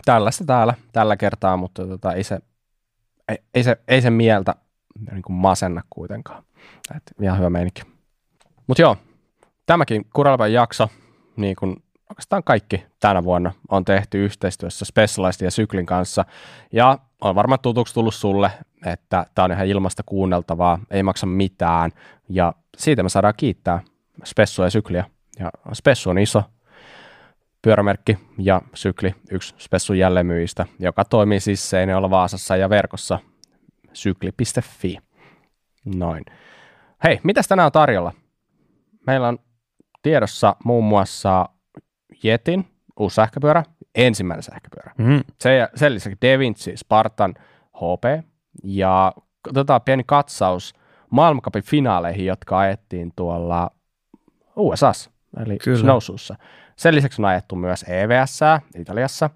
tällaista 0.06 0.46
täällä 0.46 0.74
tällä 0.92 1.18
kertaa, 1.18 1.58
mutta 1.58 1.88
tota, 1.88 2.14
ei, 2.14 2.24
se, 2.24 2.40
ei, 3.28 3.38
ei, 3.54 3.64
se, 3.64 3.78
ei 3.88 4.02
se 4.02 4.10
mieltä 4.10 4.56
niin 5.12 5.22
kuin 5.22 5.36
masenna 5.36 5.82
kuitenkaan. 5.90 6.44
Et 6.96 7.04
ihan 7.22 7.38
hyvä 7.38 7.50
meininki. 7.50 7.82
Mutta 8.68 8.82
joo, 8.82 8.98
tämäkin 9.66 10.06
Kuralpan 10.14 10.54
jakso, 10.54 10.90
niin 11.36 11.56
kuin 11.56 11.84
oikeastaan 12.10 12.44
kaikki 12.44 12.86
tänä 13.00 13.24
vuonna 13.24 13.52
on 13.70 13.86
tehty 13.86 14.26
yhteistyössä 14.26 14.86
Specialized 14.86 15.46
ja 15.46 15.52
Syklin 15.52 15.86
kanssa. 15.86 16.26
Ja 16.72 17.00
on 17.22 17.36
varmaan 17.36 17.60
tutuksi 17.60 17.94
tullut 17.94 18.14
sulle, 18.14 18.52
että 18.86 19.26
tämä 19.36 19.44
on 19.44 19.52
ihan 19.52 19.68
ilmasta 19.68 20.04
kuunneltavaa, 20.06 20.80
ei 20.92 21.04
maksa 21.04 21.26
mitään. 21.26 21.92
Ja 22.30 22.54
siitä 22.78 23.04
me 23.04 23.10
saadaan 23.10 23.34
kiittää 23.38 23.80
Spessua 24.24 24.66
ja 24.66 24.70
Sykliä. 24.70 25.06
Ja 25.40 25.52
Spessu 25.74 26.10
on 26.10 26.18
iso, 26.18 26.44
pyörämerkki 27.66 28.18
ja 28.38 28.62
Sykli, 28.74 29.16
yksi 29.32 29.56
Spessun 29.58 29.98
jälleenmyyjistä, 29.98 30.66
joka 30.80 31.06
toimii 31.06 31.40
siis 31.40 31.70
Seinäjoella 31.70 32.10
Vaasassa 32.10 32.56
ja 32.56 32.70
verkossa 32.70 33.20
sykli.fi. 33.94 34.98
Noin. 35.96 36.26
Hei, 37.04 37.20
mitä 37.24 37.42
tänään 37.50 37.66
on 37.66 37.72
tarjolla? 37.72 38.14
Meillä 39.08 39.28
on 39.28 39.40
tiedossa 40.02 40.56
muun 40.66 40.84
muassa 40.84 41.50
Jetin 42.24 42.66
uusi 43.00 43.16
sähköpyörä, 43.16 43.64
ensimmäinen 43.96 44.44
sähköpyörä. 44.44 44.92
Mm. 44.98 45.24
Se, 45.40 45.70
sen 45.76 45.94
lisäksi 45.94 46.18
DaVinci 46.22 46.78
Spartan 46.78 47.34
HP 47.74 48.26
ja 48.64 49.14
otetaan 49.50 49.82
pieni 49.82 50.04
katsaus 50.06 50.74
maailmankapin 51.10 51.64
finaaleihin, 51.64 52.26
jotka 52.26 52.60
ajettiin 52.60 53.12
tuolla 53.16 53.72
USAssa, 54.56 55.12
eli 55.46 55.58
Kyllä. 55.58 55.80
Snowsuussa. 55.80 56.36
Sen 56.78 56.96
lisäksi 56.96 57.22
on 57.22 57.26
ajettu 57.26 57.56
myös 57.56 57.84
EVS 57.84 58.40
Italiassa. 58.80 59.30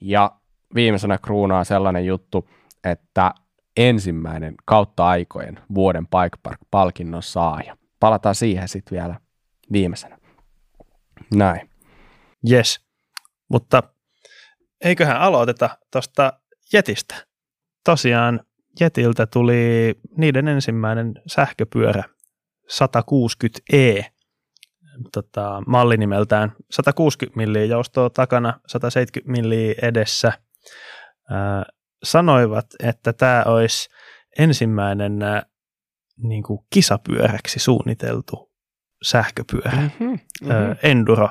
Ja 0.00 0.32
viimeisenä 0.74 1.18
kruunaa 1.18 1.64
sellainen 1.64 2.06
juttu, 2.06 2.48
että 2.84 3.34
ensimmäinen 3.76 4.54
kautta 4.64 5.06
aikojen 5.06 5.60
vuoden 5.74 6.06
Bike 6.06 6.36
Park-palkinnon 6.42 7.22
saaja. 7.22 7.76
Palataan 8.00 8.34
siihen 8.34 8.68
sitten 8.68 8.96
vielä 8.98 9.20
viimeisenä. 9.72 10.18
Näin. 11.34 11.70
Yes, 12.50 12.80
mutta 13.48 13.82
eiköhän 14.84 15.16
aloiteta 15.16 15.78
tuosta 15.92 16.32
Jetistä. 16.72 17.14
Tosiaan 17.84 18.40
Jetiltä 18.80 19.26
tuli 19.26 19.94
niiden 20.16 20.48
ensimmäinen 20.48 21.14
sähköpyörä 21.26 22.04
160e, 22.68 24.04
tota, 25.12 25.62
malli 25.66 25.96
nimeltään 25.96 26.52
160 26.70 27.36
milliä 27.36 27.64
joustoa 27.64 28.10
takana, 28.10 28.60
170 28.66 29.32
milliä 29.32 29.74
edessä. 29.82 30.32
Ää, 31.30 31.64
sanoivat, 32.02 32.66
että 32.82 33.12
tämä 33.12 33.42
olisi 33.46 33.88
ensimmäinen 34.38 35.22
ää, 35.22 35.42
niin 36.22 36.42
kuin 36.42 36.60
kisapyöräksi 36.70 37.58
suunniteltu 37.58 38.52
sähköpyörä, 39.02 39.70
mm-hmm, 39.70 40.06
mm-hmm. 40.06 40.50
Ää, 40.50 40.76
enduro 40.82 41.28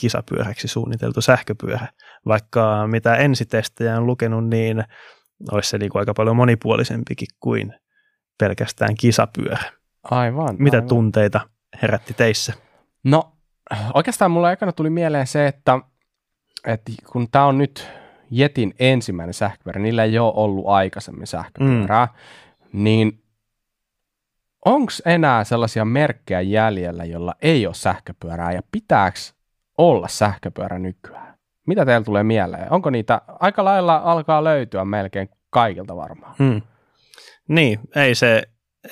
kisapyöräksi 0.00 0.68
suunniteltu 0.68 1.20
sähköpyörä. 1.20 1.88
Vaikka 2.26 2.86
mitä 2.86 3.16
ensitestejä 3.16 3.96
on 3.96 4.06
lukenut, 4.06 4.48
niin 4.48 4.84
olisi 5.52 5.70
se 5.70 5.78
niin 5.78 5.90
kuin 5.90 6.00
aika 6.00 6.14
paljon 6.14 6.36
monipuolisempikin 6.36 7.28
kuin 7.40 7.74
pelkästään 8.38 8.94
kisapyörä. 9.00 9.72
Aivan. 10.02 10.56
Mitä 10.58 10.76
aivan. 10.76 10.88
tunteita 10.88 11.40
herätti 11.82 12.14
teissä? 12.14 12.52
No 13.04 13.32
oikeastaan 13.94 14.30
mulla 14.30 14.52
ekana 14.52 14.72
tuli 14.72 14.90
mieleen 14.90 15.26
se, 15.26 15.46
että, 15.46 15.78
että 16.66 16.92
kun 17.12 17.30
tämä 17.30 17.46
on 17.46 17.58
nyt 17.58 17.88
Jetin 18.30 18.74
ensimmäinen 18.78 19.34
sähköpyörä, 19.34 19.80
niillä 19.80 20.04
ei 20.04 20.18
ole 20.18 20.32
ollut 20.36 20.64
aikaisemmin 20.68 21.26
sähköpyörää, 21.26 22.06
mm. 22.06 22.82
niin 22.84 23.22
onko 24.64 24.92
enää 25.06 25.44
sellaisia 25.44 25.84
merkkejä 25.84 26.40
jäljellä, 26.40 27.04
jolla 27.04 27.34
ei 27.42 27.66
ole 27.66 27.74
sähköpyörää 27.74 28.52
ja 28.52 28.62
pitääkö 28.72 29.18
olla 29.78 30.08
sähköpyörä 30.08 30.78
nykyään? 30.78 31.38
Mitä 31.66 31.86
teillä 31.86 32.04
tulee 32.04 32.22
mieleen? 32.22 32.72
Onko 32.72 32.90
niitä, 32.90 33.20
aika 33.28 33.64
lailla 33.64 33.96
alkaa 33.96 34.44
löytyä 34.44 34.84
melkein 34.84 35.28
kaikilta 35.50 35.96
varmaan. 35.96 36.34
Mm. 36.38 36.62
Niin, 37.48 37.80
ei 37.96 38.14
se, 38.14 38.42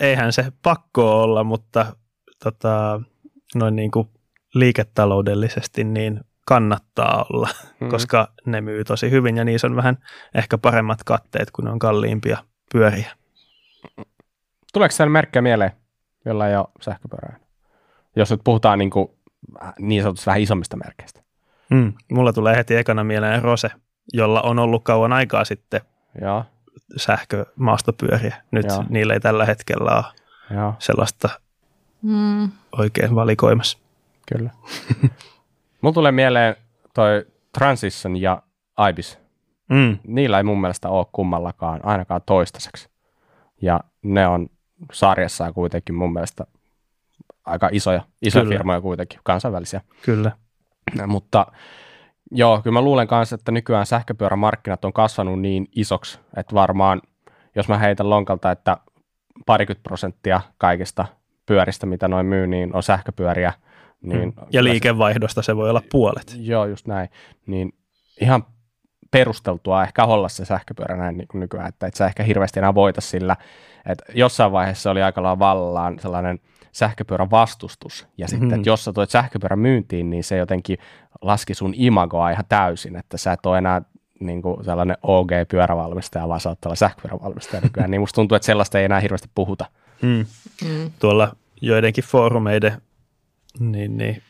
eihän 0.01 0.33
se 0.33 0.53
pakko 0.63 1.23
olla, 1.23 1.45
mutta 1.45 1.87
tota, 2.45 3.01
noin 3.55 3.77
niin 3.77 3.91
kuin 3.91 4.09
liiketaloudellisesti 4.55 5.85
niin 5.85 6.21
kannattaa 6.47 7.27
olla, 7.33 7.49
mm. 7.81 7.89
koska 7.89 8.29
ne 8.47 8.61
myy 8.61 8.85
tosi 8.85 9.11
hyvin 9.11 9.37
ja 9.37 9.45
niissä 9.45 9.67
on 9.67 9.77
vähän 9.77 9.99
ehkä 10.35 10.59
paremmat 10.59 11.05
katteet, 11.05 11.51
kun 11.51 11.65
ne 11.65 11.71
on 11.71 11.79
kalliimpia 11.79 12.39
pyöriä. 12.73 13.11
Tuleeko 14.73 14.93
siellä 14.93 15.11
merkkejä 15.11 15.43
mieleen, 15.43 15.73
jolla 16.25 16.49
ei 16.49 16.57
ole 16.57 16.69
sähköpyörää? 16.81 17.37
Jos 18.17 18.31
nyt 18.31 18.41
puhutaan 18.45 18.79
niin, 18.79 18.91
kuin, 18.91 19.09
niin 19.79 20.03
sanotusti 20.03 20.27
vähän 20.27 20.41
isommista 20.41 20.77
merkeistä. 20.77 21.23
Mm. 21.71 21.93
Mulla 22.13 22.33
tulee 22.33 22.57
heti 22.57 22.77
ekana 22.77 23.05
mieleen 23.05 23.43
Rose, 23.43 23.71
jolla 24.13 24.43
on 24.43 24.59
ollut 24.59 24.85
kauan 24.85 25.13
aikaa 25.13 25.45
sitten 25.45 25.81
ja. 26.21 26.45
sähkömaastopyöriä. 26.97 28.37
Nyt 28.51 28.67
ja. 28.67 28.85
niillä 28.89 29.15
ei 29.15 29.21
tällä 29.21 29.45
hetkellä 29.45 29.97
ole 29.97 30.05
ja. 30.51 30.75
sellaista 30.79 31.29
mm. 32.03 32.51
oikein 32.79 33.15
valikoimassa. 33.15 33.79
Kyllä. 34.35 34.51
Mulla 35.81 35.95
tulee 35.95 36.13
mieleen 36.13 36.57
toi 36.95 37.27
Transition 37.59 38.17
ja 38.17 38.43
Ibis. 38.91 39.19
Mm. 39.69 39.99
Niillä 40.07 40.37
ei 40.39 40.43
mun 40.43 40.61
mielestä 40.61 40.89
ole 40.89 41.07
kummallakaan, 41.13 41.81
ainakaan 41.83 42.21
toistaiseksi. 42.27 42.89
Ja 43.63 43.81
ne 44.03 44.27
on 44.27 44.49
sarjassaan 44.93 45.55
kuitenkin 45.55 45.95
mun 45.95 46.13
mielestä 46.13 46.47
aika 47.45 47.69
isoja, 47.73 48.03
isoja 48.23 48.45
Kyllä. 48.45 48.55
firmoja 48.55 48.81
kuitenkin, 48.81 49.21
kansainvälisiä. 49.23 49.81
Kyllä. 50.03 50.33
Mutta 51.07 51.47
joo, 52.31 52.63
kyllä 52.63 52.75
mä 52.75 52.83
luulen 52.83 53.09
kanssa, 53.09 53.35
että 53.35 53.53
nykyään 53.53 53.87
sähköpyörämarkkinat 53.87 54.85
on 54.85 54.93
kasvanut 54.93 55.41
niin 55.41 55.69
isoksi, 55.77 56.21
että 56.37 56.55
varmaan, 56.55 57.03
jos 57.55 57.69
mä 57.69 57.79
heitän 57.79 58.11
lonkalta, 58.11 58.51
että 58.51 58.77
parikymmentä 59.47 59.83
prosenttia 59.83 60.41
kaikista 60.59 61.07
pyöristä, 61.49 61.87
mitä 61.87 62.09
noin 62.09 62.27
myy, 62.27 62.47
niin 62.47 62.75
on 62.77 62.83
sähköpyöriä. 62.83 63.53
Niin 64.03 64.23
Mm. 64.23 64.33
Ja 64.51 64.65
liikevaihdosta 64.65 65.43
se 65.43 65.57
voi 65.57 65.71
olla 65.71 65.83
puolet. 65.93 66.37
Joo, 66.39 66.67
just 66.67 66.87
näin. 66.87 67.09
Niin 67.47 67.73
ihan 68.21 68.45
perusteltua 69.11 69.83
ehkä 69.83 70.05
olla 70.05 70.29
se 70.29 70.45
sähköpyörä 70.45 70.97
näin 70.97 71.17
niin 71.17 71.29
kuin 71.29 71.41
nykyään, 71.41 71.69
että 71.69 71.87
et 71.87 71.95
sä 71.95 72.07
ehkä 72.07 72.23
hirveästi 72.23 72.61
enää 72.61 72.75
voita 72.75 73.01
sillä, 73.01 73.37
että 73.87 74.05
jossain 74.15 74.53
vaiheessa 74.53 74.91
oli 74.91 75.03
aika 75.03 75.23
lailla 75.23 75.39
vallallaan 75.39 75.99
sellainen 75.99 76.39
sähköpyörän 76.73 77.31
vastustus, 77.31 78.09
ja 78.19 78.29
sitten, 78.29 78.49
Mhm. 78.49 78.55
että 78.57 78.69
jos 78.71 78.85
sä 78.85 78.93
toit 78.93 79.11
sähköpyörän 79.11 79.59
myyntiin, 79.59 80.11
niin 80.11 80.25
se 80.25 80.37
jotenkin 80.37 80.79
laski 81.23 81.55
sun 81.55 81.73
imagoa 81.77 82.31
ihan 82.31 82.45
täysin, 82.49 82.97
että 82.97 83.17
sä 83.17 83.33
et 83.33 83.47
ole 83.47 83.59
enää 83.59 83.83
niin 84.21 84.43
kuin 84.43 84.65
sellainen 84.65 84.97
OG-pyörävalmistaja, 85.03 86.29
vaan 86.29 86.41
oot 86.47 86.61
tällainen 86.61 86.77
sähköpyörävalmistaja 86.77 87.61
nykyään, 87.61 87.91
niin 87.91 88.01
musta 88.01 88.15
tuntuu, 88.15 88.37
että 88.37 88.47
sellaista 88.47 88.79
ei 88.79 88.85
enää 88.85 89.01
hirveästi 89.01 89.29
puhuta. 89.35 89.65
Mm. 90.03 90.27
Mm. 90.69 90.93
Tuolla 90.99 91.37
joidenkin 91.61 92.05
foorumeiden 92.05 92.83
niin, 93.59 93.97
niin, 93.99 94.23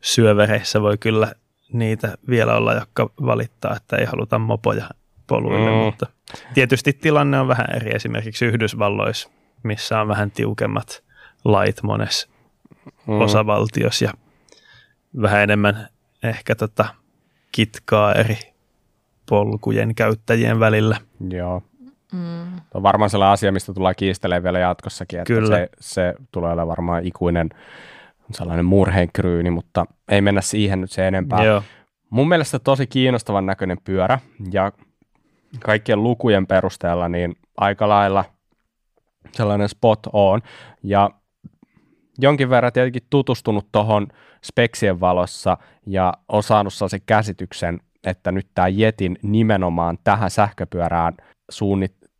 syövereissä 0.00 0.82
voi 0.82 0.98
kyllä 0.98 1.32
niitä 1.72 2.18
vielä 2.28 2.56
olla, 2.56 2.74
jotka 2.74 3.10
valittaa, 3.26 3.76
että 3.76 3.96
ei 3.96 4.04
haluta 4.04 4.38
mopoja 4.38 4.88
poluille, 5.26 5.70
Mm. 5.70 5.76
mutta 5.76 6.06
tietysti 6.54 6.92
tilanne 6.92 7.40
on 7.40 7.48
vähän 7.48 7.66
eri 7.76 7.90
esimerkiksi 7.94 8.44
Yhdysvalloissa, 8.44 9.30
missä 9.62 10.00
on 10.00 10.08
vähän 10.08 10.30
tiukemmat 10.30 11.04
lait 11.44 11.82
monessa 11.82 12.28
Mm. 13.06 13.14
mm. 13.14 13.20
osavaltiossa 13.20 14.04
ja 14.04 14.12
vähän 15.22 15.40
enemmän 15.42 15.88
ehkä 16.22 16.54
tota 16.54 16.94
kitkaa 17.52 18.14
eri 18.14 18.38
polkujen 19.28 19.94
käyttäjien 19.94 20.60
välillä. 20.60 20.96
Joo. 21.30 21.62
Mm. 22.12 22.52
Tuo 22.56 22.62
on 22.74 22.82
varmaan 22.82 23.10
sellainen 23.10 23.32
asia, 23.32 23.52
mistä 23.52 23.74
tullaan 23.74 23.94
kiistelemään 23.98 24.42
vielä 24.42 24.58
jatkossakin, 24.58 25.20
että 25.20 25.34
Kyllä. 25.34 25.56
Se, 25.56 25.68
se 25.80 26.14
tulee 26.32 26.52
olemaan 26.52 26.68
varmaan 26.68 27.06
ikuinen 27.06 27.48
sellainen 28.32 28.64
murheenkryyni, 28.64 29.50
mutta 29.50 29.86
ei 30.08 30.20
mennä 30.20 30.40
siihen 30.40 30.80
nyt 30.80 30.90
se 30.90 31.08
enempää. 31.08 31.44
Joo. 31.44 31.62
Mun 32.10 32.28
mielestä 32.28 32.58
tosi 32.58 32.86
kiinnostavan 32.86 33.46
näköinen 33.46 33.78
pyörä 33.84 34.18
ja 34.52 34.72
kaikkien 35.60 36.02
lukujen 36.02 36.46
perusteella 36.46 37.08
niin 37.08 37.36
aika 37.56 37.88
lailla 37.88 38.24
sellainen 39.32 39.68
spot 39.68 40.00
on 40.12 40.40
ja 40.82 41.10
jonkin 42.18 42.50
verran 42.50 42.72
tietenkin 42.72 43.02
tutustunut 43.10 43.66
tuohon 43.72 44.06
speksien 44.44 45.00
valossa 45.00 45.56
ja 45.86 46.12
on 46.28 46.42
saanut 46.42 46.74
sellaisen 46.74 47.02
käsityksen, 47.06 47.80
että 48.04 48.32
nyt 48.32 48.48
tämä 48.54 48.68
Jetin 48.68 49.18
nimenomaan 49.22 49.98
tähän 50.04 50.30
sähköpyörään 50.30 51.14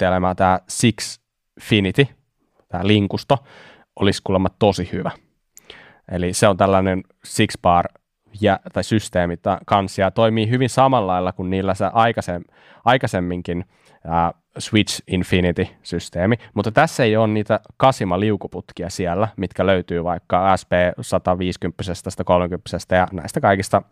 suunnittelema 0.01 0.35
tämä 0.35 0.61
Six 0.69 1.21
Finity, 1.61 2.07
tämä 2.69 2.87
linkusto, 2.87 3.39
olisi 3.97 4.21
kuulemma 4.25 4.49
tosi 4.59 4.89
hyvä. 4.93 5.11
Eli 6.13 6.33
se 6.33 6.49
on 6.49 6.57
tällainen 6.57 7.03
six 7.25 7.55
bar 7.63 7.85
ja, 8.41 8.61
tai 8.73 8.85
systeemi 8.85 9.37
ta- 9.37 9.61
kanssa 9.67 10.01
ja 10.01 10.11
toimii 10.11 10.51
hyvin 10.51 10.69
samalla 10.69 11.13
lailla 11.13 11.33
kuin 11.33 11.51
niillä 11.51 11.75
se 11.75 11.85
aikaisem, 11.93 12.43
aikaisemminkin 12.85 13.65
ää, 14.05 14.33
Switch 14.59 15.03
Infinity-systeemi, 15.07 16.37
mutta 16.55 16.73
tässä 16.73 17.05
ei 17.05 17.17
ole 17.17 17.29
niitä 17.29 17.61
Kasima-liukuputkia 17.77 18.91
siellä, 18.91 19.29
mitkä 19.37 19.67
löytyy 19.67 20.05
vaikka 20.05 20.57
SP 20.61 20.73
150, 21.01 21.83
130 22.11 22.97
ja 22.97 23.07
näistä 23.13 23.41
kaikista 23.41 23.83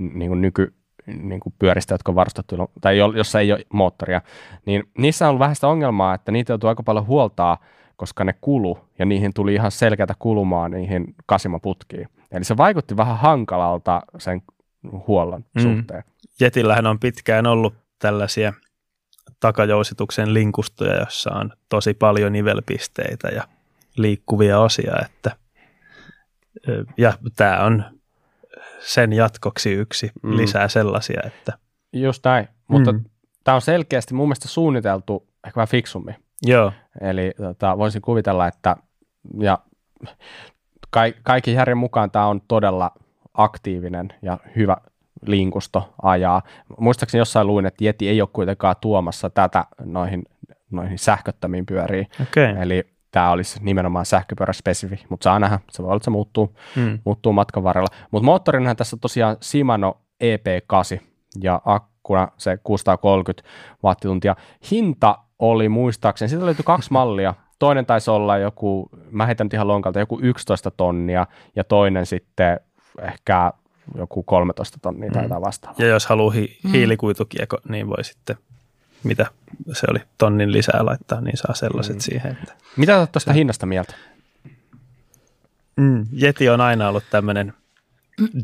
niin 0.00 0.28
kuin 0.28 0.40
nyky, 0.40 0.74
niin 1.06 1.40
kuin 1.40 1.54
pyöristä, 1.58 1.94
jotka 1.94 2.12
on 2.12 2.16
varustettu, 2.16 2.70
tai 2.80 2.98
jo- 2.98 3.12
jossa 3.16 3.40
ei 3.40 3.52
ole 3.52 3.64
moottoria, 3.72 4.20
niin 4.66 4.90
niissä 4.98 5.24
on 5.24 5.28
ollut 5.28 5.40
vähän 5.40 5.54
sitä 5.54 5.68
ongelmaa, 5.68 6.14
että 6.14 6.32
niitä 6.32 6.52
joutuu 6.52 6.68
aika 6.68 6.82
paljon 6.82 7.06
huoltaa, 7.06 7.58
koska 7.96 8.24
ne 8.24 8.34
kulu, 8.40 8.78
ja 8.98 9.04
niihin 9.04 9.34
tuli 9.34 9.54
ihan 9.54 9.70
selkeätä 9.70 10.14
kulumaa 10.18 10.68
niihin 10.68 11.14
kasimaputkiin. 11.26 12.08
Eli 12.32 12.44
se 12.44 12.56
vaikutti 12.56 12.96
vähän 12.96 13.18
hankalalta 13.18 14.02
sen 14.18 14.42
huollon 15.06 15.44
Mm. 15.54 15.62
suhteen. 15.62 16.04
Jetillähän 16.40 16.86
on 16.86 16.98
pitkään 16.98 17.46
ollut 17.46 17.74
tällaisia 17.98 18.52
takajousituksen 19.40 20.34
linkustoja, 20.34 20.96
jossa 21.00 21.30
on 21.34 21.52
tosi 21.68 21.94
paljon 21.94 22.32
nivelpisteitä 22.32 23.28
ja 23.28 23.42
liikkuvia 23.96 24.60
osia, 24.60 24.92
että 25.04 25.30
ja 26.96 27.12
tämä 27.36 27.58
on 27.64 27.84
sen 28.80 29.12
jatkoksi 29.12 29.72
yksi 29.72 30.10
Mm. 30.22 30.36
lisää 30.36 30.68
sellaisia, 30.68 31.20
että 31.26 31.52
Just 31.92 32.24
näin, 32.24 32.48
mutta 32.68 32.92
mm. 32.92 33.04
Tämä 33.44 33.54
on 33.54 33.60
selkeästi 33.62 34.14
mun 34.14 34.28
mielestä 34.28 34.48
suunniteltu 34.48 35.26
ehkä 35.46 35.56
vähän 35.56 35.68
fiksummin. 35.68 36.14
joo, 36.42 36.72
Eli 37.00 37.32
tota, 37.36 37.78
voisin 37.78 38.02
kuvitella, 38.02 38.46
että 38.48 38.76
ja 39.40 39.58
ka- 40.90 41.00
kaikki 41.22 41.52
järjen 41.52 41.78
mukaan 41.78 42.10
tämä 42.10 42.26
on 42.26 42.40
todella 42.48 42.90
aktiivinen 43.34 44.08
ja 44.22 44.38
hyvä 44.56 44.76
linkusto 45.26 45.94
ajaa. 46.02 46.42
Muistaakseni 46.78 47.20
jossain 47.20 47.46
luin, 47.46 47.66
että 47.66 47.84
Yeti 47.84 48.08
ei 48.08 48.20
ole 48.20 48.28
kuitenkaan 48.32 48.76
tuomassa 48.80 49.30
tätä 49.30 49.64
noihin, 49.84 50.22
noihin 50.70 50.98
sähköttömiin 50.98 51.66
pyöriin. 51.66 52.06
okei. 52.22 52.50
Okay. 52.52 52.62
Eli 52.62 52.84
tämä 53.10 53.30
olisi 53.30 53.58
nimenomaan 53.62 54.06
sähköpyöräspesifi, 54.06 55.04
mutta 55.08 55.24
saa 55.24 55.38
nähdä. 55.38 55.58
Se 55.70 55.82
voi 55.82 55.86
olla, 55.88 55.96
että 55.96 56.04
se 56.04 56.10
muuttuu, 56.10 56.56
Mm. 56.76 56.98
muuttuu 57.04 57.32
matkan 57.32 57.62
varrella. 57.62 57.88
Mutta 58.10 58.24
moottorinahan 58.24 58.76
tässä 58.76 58.96
on 58.96 59.00
tosiaan 59.00 59.36
Shimano 59.42 59.96
EP8 60.24 61.00
ja 61.42 61.60
akkuna 61.64 62.28
se 62.36 62.56
630 62.62 63.42
wattituntia. 63.84 64.36
Hinta 64.70 65.18
oli 65.38 65.68
muistaakseni, 65.68 66.28
siitä 66.28 66.44
löytyi 66.46 66.64
kaksi 66.64 66.92
mallia. 67.00 67.34
Toinen 67.58 67.86
taisi 67.86 68.10
olla 68.10 68.38
joku, 68.38 68.88
mä 69.10 69.26
heitän 69.26 69.44
nyt 69.44 69.54
ihan 69.54 69.68
lonkalta, 69.68 69.98
joku 70.00 70.18
11 70.22 70.70
tonnia 70.70 71.26
ja 71.56 71.64
toinen 71.64 72.06
sitten 72.06 72.60
ehkä 73.02 73.52
joku 73.96 74.22
13 74.22 74.78
tonnia 74.82 75.10
tai 75.10 75.22
Mm. 75.22 75.24
jotain 75.24 75.42
vastaavaa. 75.42 75.76
Ja 75.78 75.86
jos 75.86 76.06
haluaa 76.06 76.30
hi- 76.30 76.58
Mm. 76.64 76.70
hiilikuitukieko, 76.72 77.58
niin 77.68 77.88
voi 77.88 78.04
sitten, 78.04 78.36
mitä 79.04 79.26
se 79.72 79.86
oli, 79.90 79.98
tonnin 80.18 80.52
lisää 80.52 80.84
laittaa, 80.84 81.20
niin 81.20 81.36
saa 81.36 81.54
sellaiset 81.54 81.94
Mm. 81.94 81.98
mm. 81.98 82.00
siihen. 82.00 82.32
Että. 82.42 82.54
Mitä 82.76 82.98
olet 82.98 83.12
tuosta 83.12 83.32
hinnasta 83.32 83.66
mieltä? 83.66 83.94
Mm. 85.76 86.06
Jeti 86.12 86.48
on 86.48 86.60
aina 86.60 86.88
ollut 86.88 87.04
tämmöinen 87.10 87.52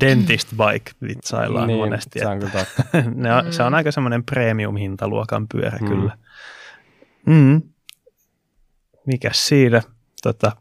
dentist 0.00 0.48
bike, 0.50 0.90
vitsaillaan 1.02 1.66
niin, 1.66 1.78
monesti. 1.78 2.18
se 2.18 2.26
on 2.26 2.32
että- 2.32 2.46
kyllä 2.50 2.64
totta. 2.64 3.10
ne 3.22 3.34
on, 3.34 3.52
se 3.52 3.62
on 3.62 3.74
aika 3.74 3.92
semmoinen 3.92 4.24
premium-hintaluokan 4.24 5.46
pyörä 5.52 5.78
mm. 5.80 5.88
kyllä. 5.88 6.18
Mm. 7.26 7.62
Mikäs 9.06 9.46
siinä? 9.46 9.82
Tota, 10.22 10.52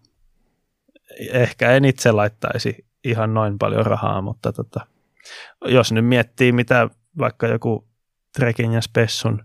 ehkä 1.31 1.71
en 1.71 1.85
itse 1.85 2.11
laittaisi 2.11 2.85
ihan 3.03 3.33
noin 3.33 3.57
paljon 3.57 3.85
rahaa, 3.85 4.21
mutta 4.21 4.53
tota, 4.53 4.87
jos 5.65 5.91
nyt 5.91 6.05
miettii, 6.05 6.51
mitä 6.51 6.89
vaikka 7.17 7.47
joku 7.47 7.87
Trekin 8.35 8.71
ja 8.73 8.81
Spessun 8.81 9.43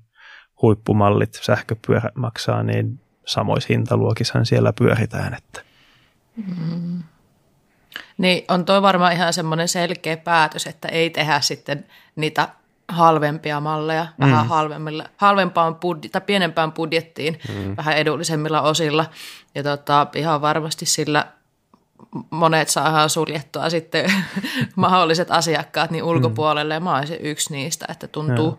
huippumallit 0.63 1.35
sähköpyörä 1.43 2.11
maksaa, 2.15 2.63
niin 2.63 3.01
samoissa 3.27 3.67
hintaluokissahan 3.71 4.47
siellä 4.47 4.73
pyöritään. 4.73 5.35
Että. 5.35 5.63
Niin 8.19 8.45
on 8.49 8.65
toi 8.65 8.83
varmaan 8.83 9.13
ihan 9.13 9.33
semmoinen 9.33 9.69
selkeä 9.69 10.17
päätös, 10.17 10.67
että 10.67 10.89
ei 10.89 11.11
tehdä 11.11 11.41
sitten 11.41 11.85
niitä 12.17 12.49
halvempia 12.89 13.61
malleja, 13.61 14.07
mm. 14.19 14.27
vähän 14.27 14.49
halvemmilla, 14.49 15.05
halvempaan 15.17 15.75
budj- 15.75 16.09
tai 16.13 16.21
pienempään 16.21 16.73
budjettiin, 16.73 17.39
mm. 17.49 17.77
vähän 17.77 17.97
edullisemmilla 17.97 18.63
osilla. 18.63 19.07
Ja 19.55 19.63
tota, 19.63 20.07
ihan 20.15 20.41
varmasti 20.41 20.87
sillä 20.87 21.27
monet 22.31 22.69
saadaan 22.69 23.11
suljettua 23.11 23.71
sitten 23.71 24.13
mahdolliset 24.77 25.31
asiakkaat 25.31 25.91
niin 25.91 26.05
ulkopuolelle. 26.05 26.75
Ja 26.75 26.81
mä 26.81 26.97
olisin 26.97 27.21
yksi 27.21 27.53
niistä, 27.53 27.87
että 27.89 28.09
tuntuu 28.09 28.51
mm. 28.51 28.57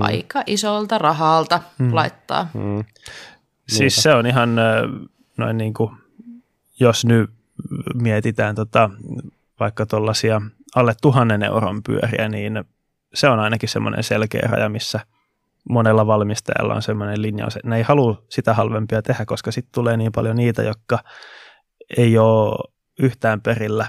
Aika 0.00 0.42
isolta 0.46 0.98
rahalta 0.98 1.60
mm. 1.78 1.94
laittaa. 1.94 2.48
Mm. 2.54 2.84
Siis 3.68 3.96
se 3.96 4.14
on 4.14 4.26
ihan 4.26 4.56
noin 5.36 5.58
niin 5.58 5.74
kuin, 5.74 5.90
jos 6.80 7.04
nyt 7.04 7.30
mietitään 7.94 8.54
tota, 8.54 8.90
vaikka 9.60 9.86
tuollaisia 9.86 10.40
alle 10.74 10.94
tuhannen 11.02 11.42
euron 11.42 11.82
pyöriä, 11.82 12.28
niin 12.28 12.64
se 13.14 13.28
on 13.28 13.40
ainakin 13.40 13.68
semmoinen 13.68 14.04
selkeä 14.04 14.48
raja, 14.50 14.68
missä 14.68 15.00
monella 15.68 16.06
valmistajalla 16.06 16.74
on 16.74 16.82
semmoinen 16.82 17.22
linjaus, 17.22 17.56
että 17.56 17.68
ne 17.68 17.76
ei 17.76 17.82
halua 17.82 18.22
sitä 18.28 18.54
halvempia 18.54 19.02
tehdä, 19.02 19.26
koska 19.26 19.52
sitten 19.52 19.72
tulee 19.74 19.96
niin 19.96 20.12
paljon 20.12 20.36
niitä, 20.36 20.62
jotka 20.62 20.98
ei 21.96 22.18
ole 22.18 22.72
yhtään 22.98 23.40
perillä 23.40 23.88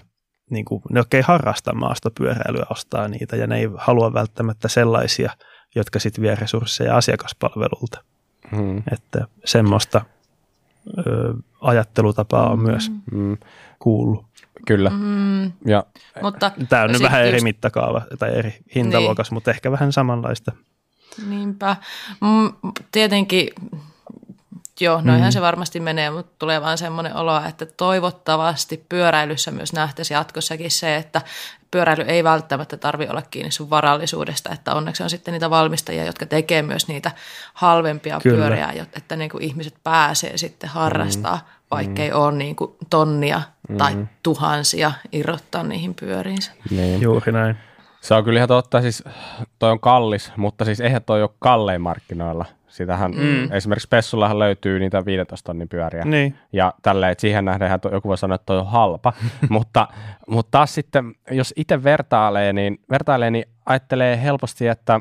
niin 0.50 0.66
kuin, 0.66 0.82
ne 0.92 1.00
oikein 1.00 1.24
harrasta 1.24 1.74
maastopyöräilyä 1.74 2.66
ostaa 2.70 3.08
niitä 3.08 3.36
ja 3.36 3.48
ne 3.48 3.58
ei 3.58 3.70
halua 3.78 4.14
välttämättä 4.14 4.68
sellaisia, 4.68 5.32
jotka 5.76 6.00
sitten 6.00 6.22
vie 6.22 6.36
resursseja 6.36 6.98
asiakaspalvelulta. 6.98 8.04
Hmm. 8.56 8.84
Että 8.92 9.28
semmoista 9.46 10.02
ö, 10.98 11.34
ajattelutapaa 11.62 12.50
on 12.50 12.60
myös 12.60 12.92
hmm. 13.12 13.38
kuullut. 13.80 14.26
Kyllä. 14.68 14.90
Mm, 14.90 15.52
ja, 15.66 15.84
mutta 16.22 16.52
Tämä 16.70 16.84
on 16.84 16.92
nyt 16.92 17.02
vähän 17.02 17.22
just... 17.22 17.28
eri 17.28 17.42
mittakaava 17.42 18.02
tai 18.20 18.36
eri 18.36 18.56
hintaluokas, 18.76 19.30
niin. 19.30 19.36
mutta 19.36 19.52
ehkä 19.52 19.72
vähän 19.72 19.94
samanlaista. 19.94 20.52
Niinpä. 21.30 21.76
Mm, 22.22 22.74
tietenkin 22.92 23.50
Joo, 24.80 25.02
noinhan 25.02 25.30
mm. 25.30 25.32
se 25.32 25.42
varmasti 25.42 25.80
menee, 25.80 26.10
mutta 26.10 26.32
tulee 26.40 26.62
vaan 26.62 26.78
semmoinen 26.78 27.16
olo, 27.16 27.42
että 27.48 27.66
toivottavasti 27.66 28.86
pyöräilyssä 28.90 29.52
myös 29.52 29.74
nähtäisi 29.74 30.14
jatkossakin 30.14 30.72
se, 30.72 30.96
että 30.96 31.22
pyöräily 31.72 32.04
ei 32.08 32.24
välttämättä 32.24 32.78
tarvi 32.78 33.08
olla 33.08 33.22
kiinni 33.22 33.52
sun 33.52 33.70
varallisuudesta, 33.70 34.50
että 34.54 34.74
onneksi 34.74 35.04
on 35.04 35.10
sitten 35.10 35.32
niitä 35.32 35.50
valmistajia, 35.50 36.06
jotka 36.06 36.26
tekee 36.26 36.62
myös 36.62 36.88
niitä 36.88 37.12
halvempia 37.54 38.20
Kyllä. 38.24 38.38
pyöriä, 38.38 38.86
että 38.94 39.16
niin 39.16 39.30
kuin 39.30 39.44
ihmiset 39.44 39.76
pääsee 39.84 40.38
sitten 40.38 40.70
harrastaa, 40.70 41.36
mm. 41.36 41.42
vaikkei 41.72 42.10
mm. 42.10 42.16
ole 42.16 42.32
niin 42.32 42.56
kuin 42.56 42.72
tonnia 42.90 43.42
mm. 43.70 43.78
tai 43.78 44.08
tuhansia 44.24 44.92
irrottaa 45.12 45.64
niihin 45.64 45.96
pyöriinsä. 45.96 46.52
Niin. 46.70 47.02
Juuri 47.02 47.32
näin. 47.32 47.58
Se 48.08 48.14
on 48.14 48.24
kyllä 48.24 48.38
ihan 48.38 48.48
totta, 48.48 48.82
siis 48.82 49.04
toi 49.60 49.72
on 49.72 49.80
kallis, 49.80 50.32
mutta 50.38 50.66
siis 50.66 50.80
eihän 50.80 51.04
toi 51.04 51.22
ole 51.22 51.30
kallein 51.40 51.82
markkinoilla. 51.82 52.46
Sitähän 52.68 53.12
mm. 53.12 53.52
esimerkiksi 53.52 53.88
Pessullahan 53.88 54.40
löytyy 54.40 54.80
niitä 54.80 55.06
15 55.06 55.46
tonnin 55.46 55.70
pyöriä. 55.70 56.06
Niin. 56.06 56.38
Ja 56.54 56.74
tälleen, 56.82 57.12
että 57.12 57.22
siihen 57.22 57.46
nähden 57.46 57.70
joku 57.92 58.08
voi 58.08 58.18
sanoa, 58.18 58.36
että 58.36 58.46
toi 58.46 58.60
on 58.60 58.68
halpa. 58.68 59.14
mutta, 59.50 59.88
mutta 60.28 60.52
taas 60.52 60.76
sitten, 60.76 61.16
jos 61.32 61.54
itse 61.58 61.84
vertailee, 61.84 62.54
niin, 62.54 62.80
vertailee, 62.92 63.32
niin 63.32 63.46
ajattelee 63.66 64.24
helposti, 64.24 64.68
että, 64.68 65.00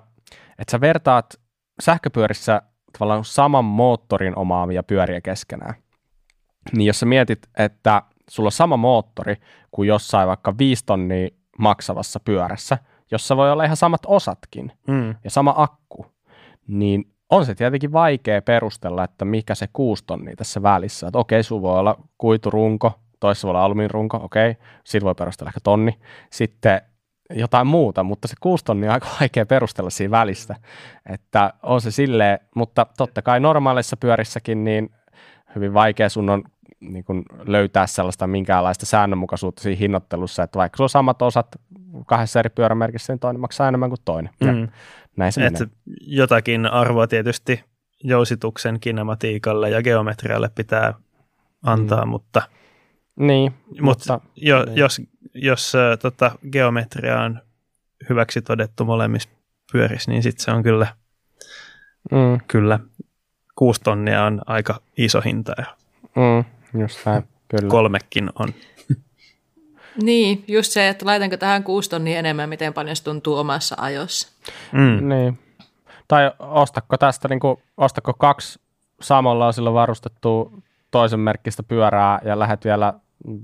että 0.59 0.71
sä 0.71 0.81
vertaat 0.81 1.35
sähköpyörissä 1.83 2.63
tavallaan 2.93 3.25
saman 3.25 3.65
moottorin 3.65 4.39
omaavia 4.39 4.83
pyöriä 4.83 5.21
keskenään. 5.21 5.75
Niin 6.77 6.87
jos 6.87 7.01
sä 7.01 7.07
mietit, 7.07 7.49
että 7.59 8.03
sulla 8.31 8.47
on 8.47 8.53
sama 8.53 8.77
moottori 8.77 9.37
kuin 9.71 9.89
jossain 9.89 10.29
vaikka 10.29 10.59
5 10.59 10.85
tonnia 10.87 11.29
maksavassa 11.59 12.21
pyörässä, 12.21 12.79
jossa 13.11 13.37
voi 13.37 13.53
olla 13.53 13.65
ihan 13.65 13.77
samat 13.77 14.01
osatkin 14.07 14.73
mm. 14.87 15.15
ja 15.25 15.31
sama 15.31 15.55
akku, 15.57 16.07
niin 16.67 17.05
on 17.31 17.47
se 17.47 17.55
tietenkin 17.55 17.93
vaikea 17.93 18.43
perustella, 18.43 19.05
että 19.05 19.25
mikä 19.25 19.55
se 19.55 19.69
kuusi 19.73 20.05
tonnia 20.07 20.37
tässä 20.37 20.63
välissä. 20.63 21.07
Että 21.07 21.19
okei, 21.19 21.43
sulla 21.43 21.63
voi 21.63 21.79
olla 21.79 21.97
kuiturunko, 22.19 22.93
toisessa 23.21 23.47
voi 23.47 23.51
olla 23.51 23.65
alumiinirunko, 23.65 24.17
okei, 24.23 24.57
siitä 24.85 25.05
voi 25.05 25.15
perustella 25.15 25.51
ehkä 25.51 25.61
tonni. 25.63 25.99
Sitten 26.31 26.81
jotain 27.31 27.67
muuta, 27.67 28.03
mutta 28.03 28.29
se 28.29 28.35
kuusi 28.41 28.65
tonnia 28.65 28.91
on 28.91 28.95
aika 28.95 29.09
vaikea 29.21 29.47
perustella 29.47 29.91
siinä 29.91 30.11
välissä. 30.11 30.55
Että 31.11 31.53
on 31.63 31.81
se 31.81 31.91
silleen, 31.91 32.39
mutta 32.55 32.87
totta 32.97 33.23
kai 33.23 33.41
normaaleissa 33.41 33.97
pyörissäkin 33.97 34.65
niin 34.65 34.91
hyvin 35.55 35.75
vaikea 35.75 36.09
sun 36.09 36.31
on 36.31 36.45
niin 36.81 37.05
kuin 37.05 37.23
löytää 37.47 37.87
sellaista 37.87 38.27
minkäänlaista 38.27 38.87
säännönmukaisuutta 38.87 39.63
siinä 39.63 39.79
hinnoittelussa, 39.79 40.43
että 40.43 40.59
vaikka 40.59 40.77
se 40.77 40.83
on 40.83 40.89
samat 40.89 41.23
osat 41.23 41.47
kahdessa 42.07 42.39
eri 42.39 42.51
pyörämerkissä, 42.51 43.13
niin 43.13 43.21
toinen 43.21 43.41
maksaa 43.41 43.69
enemmän 43.69 43.91
kuin 43.91 44.01
toinen. 44.05 44.33
Ja 44.41 44.53
mm. 44.53 44.69
näin 45.17 45.33
se 45.33 45.47
Et 45.47 45.55
jotakin 46.01 46.67
arvoa 46.67 47.07
tietysti 47.07 47.65
jousituksen 48.05 48.81
kinematiikalle 48.81 49.71
ja 49.71 49.83
geometrialle 49.83 50.51
pitää 50.55 50.95
antaa, 51.63 52.05
mm. 52.05 52.09
mutta, 52.09 52.43
niin, 53.17 53.53
mutta, 53.69 53.83
mutta 54.15 54.21
jo, 54.37 54.65
niin. 54.65 54.77
jos, 54.77 55.03
jos 55.35 55.75
äh, 55.75 55.99
tota, 55.99 56.39
geometria 56.53 57.21
on 57.21 57.41
hyväksi 58.09 58.43
todettu 58.43 58.85
molemmissa 58.85 59.29
pyörissä, 59.73 60.11
niin 60.11 60.23
sitten 60.23 60.45
se 60.45 60.51
on 60.51 60.63
kyllä, 60.63 60.87
mm. 62.13 62.41
kyllä 62.49 62.79
kuusi 63.55 63.81
tonnia 63.81 64.25
on 64.25 64.41
aika 64.47 64.81
iso 64.97 65.21
hinta. 65.21 65.53
Mm. 66.17 66.56
Just 66.81 67.07
näin, 67.07 67.23
kyllä. 67.49 67.71
Kolmekin 67.71 68.31
on. 68.39 68.49
Niin, 70.03 70.45
just 70.49 70.73
se, 70.73 70.89
että 70.89 71.07
laitanko 71.07 71.37
tähän 71.37 71.65
kuusi 71.65 71.91
tonnia 71.91 72.19
enemmän, 72.19 72.49
miten 72.49 72.75
paljon 72.75 72.97
se 72.97 73.05
tuntuu 73.05 73.39
omassa 73.39 73.77
ajossa. 73.79 74.29
Mm. 74.73 75.09
Niin. 75.09 75.39
Tai 76.09 76.33
ostakko 76.39 76.97
tästä, 76.99 77.29
niin 77.29 77.41
kuin, 77.41 77.57
ostako 77.77 78.15
kaksi 78.15 78.61
samalla 79.01 79.53
sillä 79.53 79.73
varustettua 79.73 80.53
toisen 80.91 81.21
merkkistä 81.21 81.63
pyörää 81.63 82.19
ja 82.25 82.39
lähdet 82.39 82.65
vielä 82.65 82.95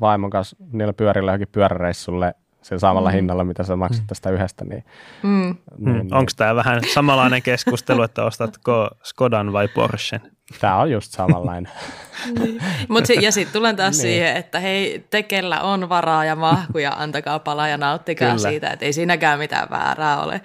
vaimon 0.00 0.30
kanssa 0.30 0.56
niillä 0.72 0.92
pyörillä 0.92 1.30
johonkin 1.30 1.48
pyöräreissulle 1.52 2.34
sen 2.62 2.80
samalla 2.80 3.08
mm. 3.08 3.14
hinnalla, 3.14 3.44
mitä 3.44 3.62
sä 3.62 3.76
maksat 3.76 4.02
mm. 4.02 4.06
tästä 4.06 4.30
yhdestä. 4.30 4.64
Niin, 4.64 4.84
mm. 5.22 5.30
niin, 5.30 5.56
mm. 5.78 5.92
niin. 5.92 6.14
Onko 6.14 6.32
tämä 6.36 6.54
vähän 6.54 6.80
samanlainen 6.94 7.42
keskustelu, 7.42 8.02
että 8.02 8.24
ostatko 8.24 8.88
Skodan 9.02 9.52
vai 9.52 9.68
Porschen? 9.68 10.20
Tämä 10.60 10.76
on 10.76 10.90
just 10.90 11.12
samanlainen. 11.12 11.72
niin. 12.38 12.62
Mut 12.88 13.06
si- 13.06 13.24
ja 13.24 13.32
sitten 13.32 13.52
tulen 13.52 13.76
taas 13.76 13.94
niin. 13.94 14.02
siihen, 14.02 14.36
että 14.36 14.60
hei, 14.60 15.04
tekellä 15.10 15.60
on 15.60 15.88
varaa 15.88 16.24
ja 16.24 16.36
mahkuja, 16.36 16.92
antakaa 17.02 17.38
palaa 17.38 17.68
ja 17.68 17.76
nauttikaa 17.76 18.28
Kyllä. 18.36 18.50
siitä, 18.50 18.70
että 18.70 18.84
ei 18.84 18.92
siinäkään 18.92 19.38
mitään 19.38 19.68
väärää 19.70 20.22
ole. 20.22 20.40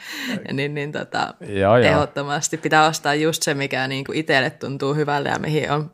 niin, 0.53 0.73
niin 0.73 0.91
tota, 0.91 1.33
joo, 1.47 1.77
ehdottomasti 1.77 2.57
pitää 2.57 2.85
ostaa 2.85 3.13
just 3.13 3.43
se, 3.43 3.53
mikä 3.53 3.87
niinku 3.87 4.11
itselle 4.15 4.49
tuntuu 4.49 4.93
hyvälle 4.93 5.29
ja 5.29 5.39
mihin 5.39 5.71
on, 5.71 5.91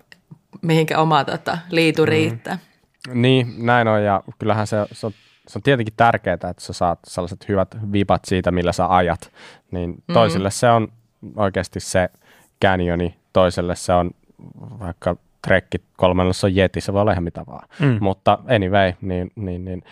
mihinkä 0.62 1.00
oma 1.00 1.24
tota, 1.24 1.58
liitu 1.70 2.02
mm. 2.02 2.08
riittää. 2.10 2.58
Niin, 3.14 3.54
näin 3.58 3.88
on 3.88 4.04
ja 4.04 4.24
kyllähän 4.40 4.68
se, 4.68 4.78
se 4.92 5.06
on 5.06 5.14
se 5.48 5.58
on 5.60 5.64
tietenkin 5.64 5.94
tärkeää, 5.98 6.34
että 6.34 6.54
sä 6.60 6.74
saat 6.74 7.00
sellaiset 7.08 7.48
hyvät 7.48 7.78
vipat 7.92 8.26
siitä, 8.26 8.52
millä 8.52 8.72
sä 8.72 8.96
ajat. 8.96 9.32
Niin 9.72 9.90
mm-hmm. 9.90 10.14
toisille 10.14 10.52
se 10.52 10.70
on 10.70 10.88
oikeasti 11.36 11.80
se 11.80 12.10
canyoni, 12.66 13.16
toiselle 13.34 13.76
se 13.76 13.94
on 13.94 14.12
vaikka 14.80 15.16
trekki, 15.48 15.78
kolmannella 15.98 16.34
se 16.34 16.46
on 16.46 16.56
jeti, 16.56 16.82
se 16.82 16.94
voi 16.94 17.02
olla 17.02 17.12
ihan 17.12 17.24
mitä 17.24 17.44
vaan. 17.48 17.68
Mm. 17.80 17.98
Mutta 18.02 18.40
anyway, 18.56 18.94
niin, 19.02 19.32
niin, 19.36 19.66
niin. 19.66 19.84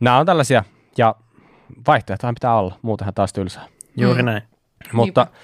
nämä 0.00 0.18
on 0.18 0.26
tällaisia, 0.26 0.64
ja 0.98 1.14
vaihtoehtoja 1.86 2.32
pitää 2.32 2.54
olla, 2.54 2.78
muutenhan 2.82 3.14
taas 3.14 3.32
tylsää. 3.32 3.66
Juuri 3.96 4.22
mm. 4.22 4.26
näin. 4.26 4.42
Mutta 4.92 5.24
Niinpä. 5.24 5.38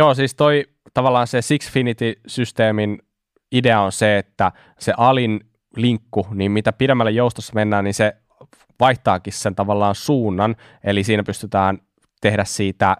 joo, 0.00 0.14
siis 0.14 0.34
toi 0.34 0.64
tavallaan 0.94 1.26
se 1.26 1.40
Sixfinity-systeemin 1.40 2.98
idea 3.52 3.80
on 3.80 3.92
se, 3.92 4.18
että 4.18 4.52
se 4.78 4.92
alin 4.96 5.40
linkku, 5.76 6.26
niin 6.30 6.52
mitä 6.52 6.72
pidemmälle 6.72 7.10
joustossa 7.10 7.52
mennään, 7.54 7.84
niin 7.84 7.94
se 7.94 8.16
vaihtaakin 8.80 9.32
sen 9.32 9.54
tavallaan 9.54 9.94
suunnan, 9.94 10.56
eli 10.84 11.04
siinä 11.04 11.22
pystytään 11.22 11.78
tehdä 12.20 12.44
siitä 12.44 12.96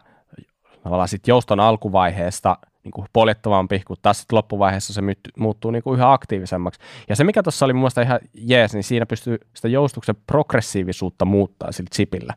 tavallaan 0.82 1.08
sit 1.08 1.28
jouston 1.28 1.60
alkuvaiheesta 1.60 2.56
niin 2.84 2.92
kuin 2.92 3.06
poljettavampi, 3.12 3.82
kun 3.86 3.96
taas 4.02 4.18
sitten 4.18 4.36
loppuvaiheessa 4.36 4.92
se 4.92 5.00
muuttuu 5.38 5.70
niin 5.70 5.82
kuin 5.82 5.98
yhä 5.98 6.12
aktiivisemmaksi. 6.12 6.80
Ja 7.08 7.16
se, 7.16 7.24
mikä 7.24 7.42
tuossa 7.42 7.64
oli 7.64 7.72
mun 7.72 7.80
mielestä 7.80 8.02
ihan 8.02 8.20
jees, 8.34 8.72
niin 8.72 8.84
siinä 8.84 9.06
pystyy 9.06 9.38
sitä 9.54 9.68
joustuksen 9.68 10.16
progressiivisuutta 10.26 11.24
muuttaa 11.24 11.72
sillä 11.72 11.88
chipillä. 11.94 12.34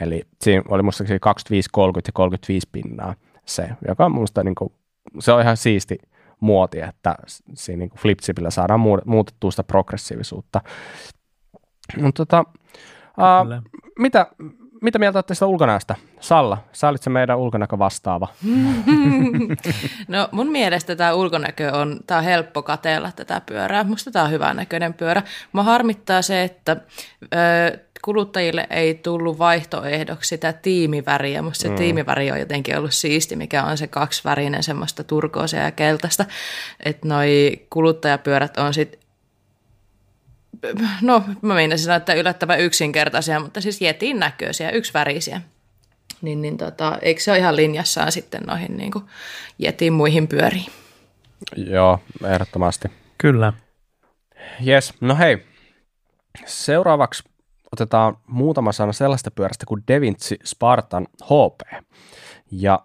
Eli 0.00 0.22
siinä 0.42 0.62
oli 0.68 0.82
musta 0.82 1.04
25, 1.20 1.68
30 1.72 2.08
ja 2.08 2.12
35 2.12 2.68
pinnaa 2.72 3.14
se, 3.44 3.68
joka 3.88 4.04
on 4.04 4.12
musta 4.12 4.44
niin 4.44 4.54
kuin, 4.54 4.72
se 5.18 5.32
on 5.32 5.40
ihan 5.40 5.56
siisti 5.56 5.98
muoti, 6.40 6.80
että 6.80 7.14
siinä 7.54 7.78
niin 7.78 7.90
flip-chipillä 7.90 8.50
saadaan 8.50 8.80
muutettua 9.06 9.50
sitä 9.50 9.64
progressiivisuutta. 9.64 10.60
Mutta 12.02 12.26
tota, 12.26 12.44
uh, 13.18 13.64
mitä, 13.98 14.26
mitä 14.80 14.98
mieltä 14.98 15.18
olette 15.18 15.34
sitä 15.34 15.46
ulkonäöstä? 15.46 15.94
Salla, 16.20 16.58
sä 16.72 16.88
olit 16.88 17.02
se 17.02 17.10
meidän 17.10 17.38
ulkonäkö 17.38 17.78
vastaava. 17.78 18.28
no 20.08 20.28
mun 20.32 20.50
mielestä 20.50 20.96
tämä 20.96 21.14
ulkonäkö 21.14 21.72
on, 21.72 22.00
tää 22.06 22.18
on 22.18 22.24
helppo 22.24 22.62
katella 22.62 23.12
tätä 23.16 23.40
pyörää. 23.46 23.84
Musta 23.84 24.10
tämä 24.10 24.24
on 24.24 24.30
hyvän 24.30 24.56
näköinen 24.56 24.94
pyörä. 24.94 25.22
Mä 25.52 25.62
harmittaa 25.62 26.22
se, 26.22 26.42
että 26.42 26.76
ö, 27.22 27.78
kuluttajille 28.04 28.66
ei 28.70 28.94
tullut 28.94 29.38
vaihtoehdoksi 29.38 30.28
sitä 30.28 30.52
tiimiväriä. 30.52 31.42
Musta 31.42 31.62
se 31.62 31.68
mm. 31.68 31.76
tiimiväri 31.76 32.30
on 32.30 32.40
jotenkin 32.40 32.78
ollut 32.78 32.94
siisti, 32.94 33.36
mikä 33.36 33.64
on 33.64 33.78
se 33.78 33.86
kaksivärinen 33.86 34.62
semmoista 34.62 35.04
turkoosia 35.04 35.62
ja 35.62 35.70
keltaista. 35.70 36.24
Että 36.84 37.08
noi 37.08 37.60
kuluttajapyörät 37.70 38.58
on 38.58 38.74
sitten 38.74 39.00
no 41.02 41.24
mä 41.42 41.54
meinasin 41.54 41.84
sanoa, 41.84 41.96
että 41.96 42.14
yllättävän 42.14 42.60
yksinkertaisia, 42.60 43.40
mutta 43.40 43.60
siis 43.60 43.80
jetin 43.80 44.18
näköisiä, 44.18 44.70
yksivärisiä. 44.70 45.40
Niin, 46.22 46.42
niin 46.42 46.56
tota, 46.56 46.98
eikö 47.02 47.20
se 47.20 47.30
ole 47.30 47.38
ihan 47.38 47.56
linjassaan 47.56 48.12
sitten 48.12 48.42
noihin 48.42 48.76
niin 48.76 48.92
kuin 48.92 49.04
jetin 49.58 49.92
muihin 49.92 50.28
pyöriin? 50.28 50.66
Joo, 51.56 51.98
ehdottomasti. 52.24 52.88
Kyllä. 53.18 53.52
Yes, 54.66 54.94
no 55.00 55.16
hei. 55.16 55.46
Seuraavaksi 56.46 57.22
otetaan 57.72 58.16
muutama 58.26 58.72
sana 58.72 58.92
sellaista 58.92 59.30
pyörästä 59.30 59.66
kuin 59.66 59.82
Devinci 59.88 60.38
Spartan 60.44 61.06
HP. 61.24 61.84
Ja 62.50 62.80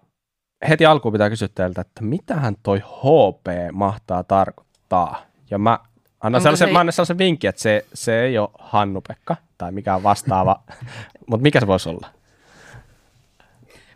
heti 0.68 0.86
alkuun 0.86 1.12
pitää 1.12 1.30
kysyä 1.30 1.48
teiltä, 1.54 1.80
että 1.80 2.02
mitähän 2.02 2.54
toi 2.62 2.78
HP 2.78 3.46
mahtaa 3.72 4.24
tarkoittaa? 4.24 5.22
Ja 5.50 5.58
mä 5.58 5.78
Anna 6.20 6.40
sellaisen, 6.40 6.68
se... 6.68 6.72
mä 6.72 6.80
annan 6.80 6.92
sellaisen 6.92 7.18
vinkin, 7.18 7.48
että 7.48 7.62
se, 7.62 7.84
se 7.94 8.22
ei 8.22 8.38
ole 8.38 8.48
Hannu-Pekka 8.58 9.36
tai 9.58 9.72
mikään 9.72 10.02
vastaava, 10.02 10.60
mutta 11.30 11.42
mikä 11.42 11.60
se 11.60 11.66
voisi 11.66 11.88
olla? 11.88 12.06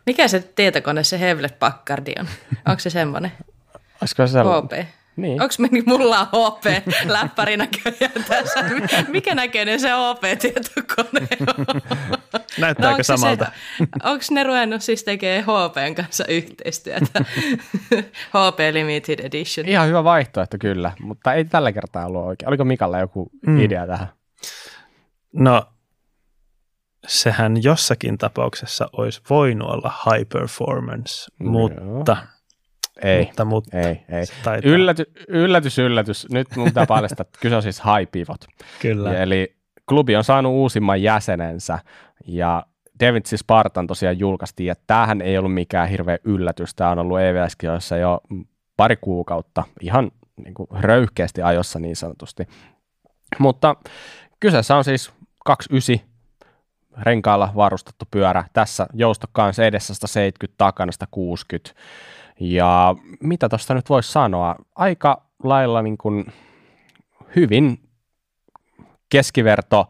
Mikä 0.07 0.29
se 0.29 0.41
tietokone 0.41 1.05
se 1.05 1.21
Hewlett 1.21 1.59
Packardi 1.59 2.13
on? 2.21 2.27
Onko 2.69 2.81
se 2.81 2.91
semmoinen? 2.91 3.33
Olisiko 4.01 4.27
se 4.27 4.33
sellainen? 4.33 4.87
HP. 4.87 5.00
Niin. 5.17 5.43
Onko 5.43 5.55
meni 5.59 5.83
mulla 5.87 6.25
HP 6.25 6.89
läppäri 7.07 7.57
näköjään 7.57 8.25
tässä? 8.29 8.65
Mikä 9.09 9.35
näköinen 9.35 9.81
se 9.81 9.89
HP-tietokone 9.89 11.29
on? 11.59 11.81
Näyttääkö 12.59 12.99
no, 12.99 13.03
samalta? 13.03 13.53
Onko 14.05 14.25
ne 14.31 14.43
ruvennut 14.43 14.83
siis 14.83 15.05
tekemään 15.05 15.45
HPn 15.45 15.95
kanssa 15.95 16.25
yhteistyötä? 16.29 17.25
HP 18.31 18.59
Limited 18.73 19.19
Edition. 19.19 19.69
Ihan 19.69 19.89
hyvä 19.89 20.05
vaihtoehto 20.05 20.57
kyllä, 20.61 20.93
mutta 21.01 21.35
ei 21.35 21.45
tällä 21.45 21.73
kertaa 21.73 22.07
ollut 22.07 22.27
oikein. 22.27 22.49
Oliko 22.49 22.65
Mikalla 22.65 22.99
joku 22.99 23.31
mm. 23.47 23.61
idea 23.61 23.87
tähän? 23.87 24.09
No, 25.33 25.63
sehän 27.07 27.63
jossakin 27.63 28.19
tapauksessa 28.19 28.91
olisi 28.93 29.21
voinut 29.31 29.71
olla 29.71 29.93
high 30.05 30.29
performance, 30.29 31.27
mutta... 31.39 32.13
Joo 32.13 32.40
ei, 33.03 33.25
mutta, 33.25 33.45
mutta 33.45 33.79
ei, 33.79 34.03
ei. 34.09 34.25
Ylläty, 34.65 35.13
yllätys, 35.29 35.79
yllätys. 35.79 36.27
Nyt 36.31 36.49
mun 36.57 36.65
pitää 36.65 36.87
paljastaa, 36.97 37.23
että 37.23 37.39
kyse 37.43 37.57
on 37.57 37.63
siis 37.63 37.83
High 37.85 38.11
Pivot. 38.13 38.45
Kyllä. 38.83 39.19
Eli 39.19 39.57
klubi 39.89 40.17
on 40.17 40.25
saanut 40.25 40.53
uusimman 40.53 41.03
jäsenensä 41.03 41.79
ja 42.27 42.67
Devintsi 43.01 43.37
Spartan 43.37 43.87
tosiaan 43.87 44.19
julkaistiin, 44.19 44.73
että 44.73 44.85
tämähän 44.87 45.21
ei 45.21 45.39
ollut 45.39 45.55
mikään 45.55 45.89
hirveä 45.89 46.19
yllätys. 46.25 46.75
Tämä 46.75 46.91
on 46.91 46.99
ollut 46.99 47.21
evs 47.21 47.91
jo 48.01 48.21
pari 48.77 48.97
kuukautta 48.97 49.65
ihan 49.81 50.11
niin 50.45 50.55
kuin 50.55 50.67
röyhkeästi 50.81 51.43
ajossa 51.43 51.79
niin 51.79 51.97
sanotusti. 51.97 52.49
Mutta 53.39 53.77
kyseessä 54.41 54.77
on 54.77 54.85
siis 54.85 55.13
29 55.45 56.11
renkailla 57.03 57.53
varustettu 57.57 58.05
pyörä. 58.11 58.45
Tässä 58.53 58.87
jousto 58.95 59.27
kanssa 59.33 59.65
edessä 59.65 59.95
170, 59.95 60.59
takana 60.59 60.93
160. 60.93 61.71
Ja 62.41 62.95
mitä 63.21 63.49
tuosta 63.49 63.75
nyt 63.75 63.89
voisi 63.91 64.13
sanoa? 64.13 64.57
Aika 64.75 65.23
lailla 65.43 65.83
niin 65.83 65.99
kuin 65.99 66.33
hyvin 67.37 67.81
keskiverto 69.09 69.87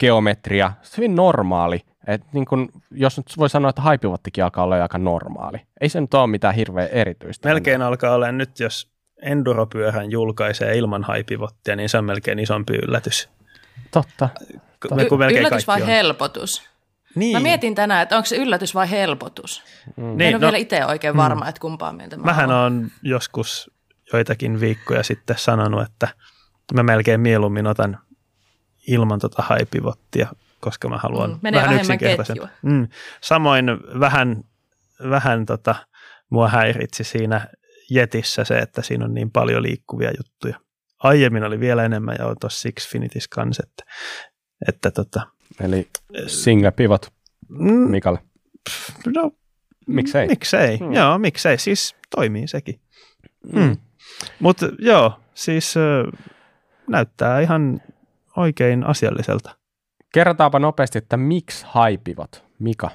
geometria, 0.00 0.72
hyvin 0.96 1.14
normaali. 1.14 1.80
Et 2.06 2.22
niin 2.32 2.44
kun, 2.44 2.68
jos 2.90 3.16
nyt 3.16 3.26
voi 3.38 3.50
sanoa, 3.50 3.68
että 3.68 3.82
haipivottikin 3.82 4.44
alkaa 4.44 4.64
olla 4.64 4.82
aika 4.82 4.98
normaali. 4.98 5.58
Ei 5.80 5.88
se 5.88 6.00
nyt 6.00 6.14
ole 6.14 6.26
mitään 6.26 6.54
hirveän 6.54 6.88
erityistä. 6.88 7.48
Melkein 7.48 7.82
alkaa 7.82 8.14
olla 8.14 8.32
nyt, 8.32 8.60
jos 8.60 8.90
enduropyöhän 9.22 10.10
julkaisee 10.10 10.76
ilman 10.76 11.04
haipivottia, 11.04 11.76
niin 11.76 11.88
se 11.88 11.98
on 11.98 12.04
melkein 12.04 12.38
isompi 12.38 12.72
yllätys. 12.76 13.28
Totta. 13.90 14.28
Y- 14.44 15.38
yllätys 15.38 15.66
vai 15.66 15.82
on. 15.82 15.86
helpotus? 15.86 16.69
Niin. 17.14 17.36
Mä 17.36 17.40
mietin 17.40 17.74
tänään, 17.74 18.02
että 18.02 18.16
onko 18.16 18.26
se 18.26 18.36
yllätys 18.36 18.74
vai 18.74 18.90
helpotus. 18.90 19.62
Mm. 19.96 20.04
Niin, 20.04 20.20
en 20.20 20.26
ole 20.26 20.32
no, 20.32 20.40
vielä 20.40 20.56
itse 20.56 20.84
oikein 20.84 21.16
varma, 21.16 21.44
mm. 21.44 21.48
että 21.48 21.60
kumpaa 21.60 21.92
mieltä 21.92 22.16
mä 22.16 22.22
Mähän 22.22 22.50
olen 22.50 22.92
joskus 23.02 23.70
joitakin 24.12 24.60
viikkoja 24.60 25.02
sitten 25.02 25.38
sanonut, 25.38 25.82
että 25.82 26.08
mä 26.74 26.82
melkein 26.82 27.20
mieluummin 27.20 27.66
otan 27.66 27.98
ilman 28.88 29.18
tota 29.18 29.42
haipivottia, 29.42 30.28
koska 30.60 30.88
mä 30.88 30.98
haluan 30.98 31.30
mm, 31.30 31.52
vähän 31.52 31.76
yksinkertaisen. 31.76 32.36
Mm. 32.62 32.88
Samoin 33.20 33.66
vähän, 34.00 34.42
vähän 35.10 35.46
tota, 35.46 35.74
mua 36.30 36.48
häiritsi 36.48 37.04
siinä 37.04 37.46
Jetissä 37.90 38.44
se, 38.44 38.58
että 38.58 38.82
siinä 38.82 39.04
on 39.04 39.14
niin 39.14 39.30
paljon 39.30 39.62
liikkuvia 39.62 40.10
juttuja. 40.18 40.60
Aiemmin 40.98 41.44
oli 41.44 41.60
vielä 41.60 41.84
enemmän 41.84 42.16
ja 42.18 42.34
tuossa 42.40 42.68
Xfinitis 42.80 43.28
kanssa, 43.28 43.62
että, 43.66 43.92
että 44.68 44.90
tota, 44.90 45.26
Eli 45.60 45.88
single 46.26 46.70
pivot 46.70 47.12
mm. 47.48 47.90
Mikalle. 47.90 48.18
No, 49.16 49.30
miksei? 49.86 50.26
Miksei, 50.26 50.78
mm. 50.78 50.92
joo, 50.92 51.18
miksei. 51.18 51.58
Siis 51.58 51.96
toimii 52.10 52.48
sekin. 52.48 52.80
Mm. 53.52 53.60
Mm. 53.60 53.76
Mutta 54.40 54.66
joo, 54.78 55.20
siis 55.34 55.74
näyttää 56.88 57.40
ihan 57.40 57.82
oikein 58.36 58.86
asialliselta. 58.86 59.56
Kerrotaanpa 60.12 60.58
nopeasti, 60.58 60.98
että 60.98 61.16
miksi 61.16 61.64
haipivot, 61.68 62.44
Mika? 62.58 62.90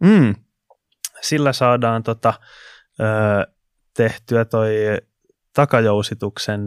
Mm. 0.00 0.34
Sillä 1.20 1.52
saadaan 1.52 2.02
tota, 2.02 2.34
tehtyä 3.96 4.44
toi 4.44 4.74
takajousituksen 5.54 6.60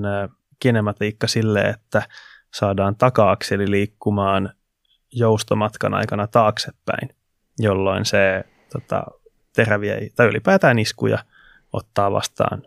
kinematiikka 0.60 1.28
sille, 1.28 1.62
että 1.62 2.02
saadaan 2.54 2.96
taka-akseli 2.96 3.72
liikkumaan 3.72 4.54
joustomatkan 5.18 5.94
aikana 5.94 6.28
taaksepäin, 6.28 7.10
jolloin 7.60 8.06
se 8.06 8.44
tota, 8.72 9.04
teräviä 9.56 9.96
tai 10.16 10.28
ylipäätään 10.28 10.80
iskuja 10.80 11.18
ottaa 11.74 12.12
vastaan 12.12 12.64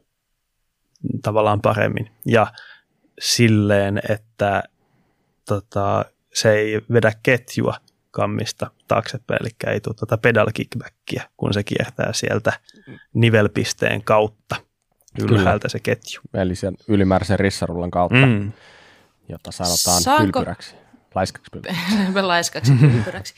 tavallaan 1.22 1.60
paremmin. 1.60 2.10
Ja 2.26 2.46
silleen, 3.20 4.00
että 4.08 4.62
tota, 5.48 6.04
se 6.34 6.52
ei 6.52 6.80
vedä 6.92 7.12
ketjua 7.22 7.74
kammista 8.10 8.70
taaksepäin, 8.88 9.38
eli 9.42 9.72
ei 9.72 9.80
tule 9.80 9.94
tuota 9.94 10.18
pedal 10.18 10.50
kickbackia, 10.54 11.22
kun 11.36 11.54
se 11.54 11.62
kiertää 11.62 12.12
sieltä 12.12 12.52
nivelpisteen 13.14 14.04
kautta 14.04 14.56
ylhäältä 15.22 15.68
se 15.68 15.80
ketju. 15.80 16.20
Eli 16.34 16.54
sen 16.54 16.74
ylimääräisen 16.88 17.38
rissarullan 17.38 17.90
kautta, 17.90 18.26
mm. 18.26 18.52
jota 19.28 19.52
sanotaan 19.52 20.02
Saanko, 20.02 20.38
pylpyräksi. 20.38 20.74
Laiskaksi 21.14 21.50
pylpyräksi. 21.52 22.22
Laiskaksi 22.22 22.72
pylpyräksi. 22.72 23.34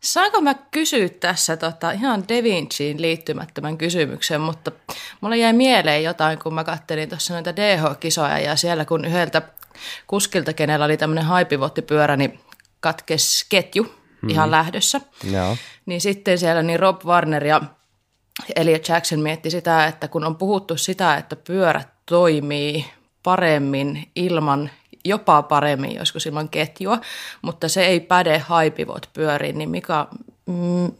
Saanko 0.00 0.40
mä 0.40 0.54
kysyä 0.54 1.08
tässä 1.08 1.56
tota, 1.56 1.90
ihan 1.90 2.28
Da 2.28 2.42
Vinciin 2.42 3.02
liittymättömän 3.02 3.78
kysymyksen, 3.78 4.40
mutta 4.40 4.72
mulle 5.20 5.36
jäi 5.36 5.52
mieleen 5.52 6.04
jotain, 6.04 6.38
kun 6.38 6.54
mä 6.54 6.64
kattelin 6.64 7.08
tuossa 7.08 7.34
noita 7.34 7.56
DH-kisoja 7.56 8.38
ja 8.38 8.56
siellä 8.56 8.84
kun 8.84 9.04
yhdeltä 9.04 9.42
kuskilta, 10.06 10.52
kenellä 10.52 10.84
oli 10.84 10.96
tämmöinen 10.96 11.24
haipivottipyörä, 11.24 12.16
niin 12.16 12.40
katkes 12.80 13.46
ketju 13.48 13.82
mm-hmm. 13.82 14.30
ihan 14.30 14.50
lähdössä. 14.50 15.00
Joo. 15.32 15.56
Niin 15.86 16.00
sitten 16.00 16.38
siellä 16.38 16.62
niin 16.62 16.80
Rob 16.80 17.04
Warner 17.04 17.44
ja 17.44 17.60
Elliot 18.56 18.88
Jackson 18.88 19.20
mietti 19.20 19.50
sitä, 19.50 19.86
että 19.86 20.08
kun 20.08 20.24
on 20.24 20.36
puhuttu 20.36 20.76
sitä, 20.76 21.16
että 21.16 21.36
pyörät 21.36 21.88
toimii 22.06 22.86
paremmin 23.22 24.10
ilman 24.16 24.70
jopa 25.04 25.42
paremmin 25.42 25.94
joskus 25.94 26.26
ilman 26.26 26.48
ketjua, 26.48 27.00
mutta 27.42 27.68
se 27.68 27.84
ei 27.84 28.00
päde 28.00 28.38
haipivot 28.38 29.10
pyöriin, 29.12 29.58
niin 29.58 29.70
mikä, 29.70 30.06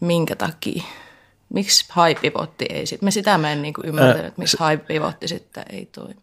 minkä 0.00 0.36
takia? 0.36 0.82
Miksi 1.54 1.86
haipivotti 1.88 2.66
ei 2.70 2.86
sitten? 2.86 3.06
Me 3.06 3.10
sitä 3.10 3.38
mä 3.38 3.52
en 3.52 3.62
niin 3.62 3.74
ymmärtänyt, 3.84 4.26
että 4.26 4.40
miksi 4.40 4.56
haipivotti 4.60 5.28
sitten 5.28 5.64
ei 5.70 5.86
toimi. 5.86 6.20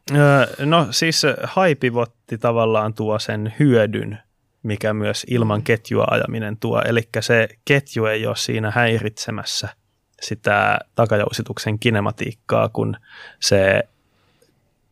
No 0.60 0.88
siis 0.92 1.22
haipivotti 1.44 2.38
tavallaan 2.38 2.94
tuo 2.94 3.20
sen 3.20 3.54
hyödyn, 3.60 4.20
mikä 4.64 4.94
myös 4.94 5.26
ilman 5.30 5.64
ketjua 5.64 6.06
ajaminen 6.12 6.58
tuo. 6.58 6.82
Eli 6.86 7.10
se 7.20 7.48
ketju 7.66 8.06
ei 8.06 8.28
ole 8.28 8.36
siinä 8.36 8.72
häiritsemässä 8.72 9.70
sitä 10.22 10.80
takajousituksen 10.96 11.80
kinematiikkaa, 11.80 12.70
kun 12.70 12.98
se 13.40 13.84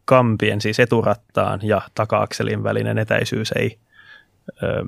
kampien, 0.06 0.62
siis 0.62 0.80
eturattaan 0.80 1.60
ja 1.63 1.82
taka-akselin 1.96 2.63
välinen 2.63 2.98
etäisyys 2.98 3.52
ei, 3.52 3.80
ö, 4.63 4.86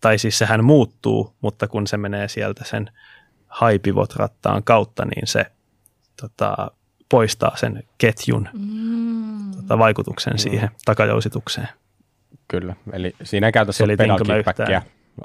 tai 0.00 0.18
siis 0.18 0.38
sehän 0.38 0.64
muuttuu, 0.64 1.34
mutta 1.40 1.68
kun 1.68 1.86
se 1.86 1.96
menee 1.96 2.28
sieltä 2.28 2.64
sen 2.64 2.90
haipivot 3.48 4.16
rattaan 4.16 4.64
kautta, 4.64 5.04
niin 5.04 5.26
se 5.26 5.46
tota, 6.20 6.70
poistaa 7.08 7.56
sen 7.56 7.82
ketjun 7.98 8.48
mm. 8.52 9.50
tota, 9.56 9.78
vaikutuksen 9.78 10.32
mm. 10.32 10.38
siihen 10.38 10.70
takajousitukseen. 10.84 11.68
Kyllä, 12.48 12.76
eli 12.92 13.14
siinä 13.22 13.46
ei 13.46 13.52
käytä 13.52 13.72
pedal 13.96 14.18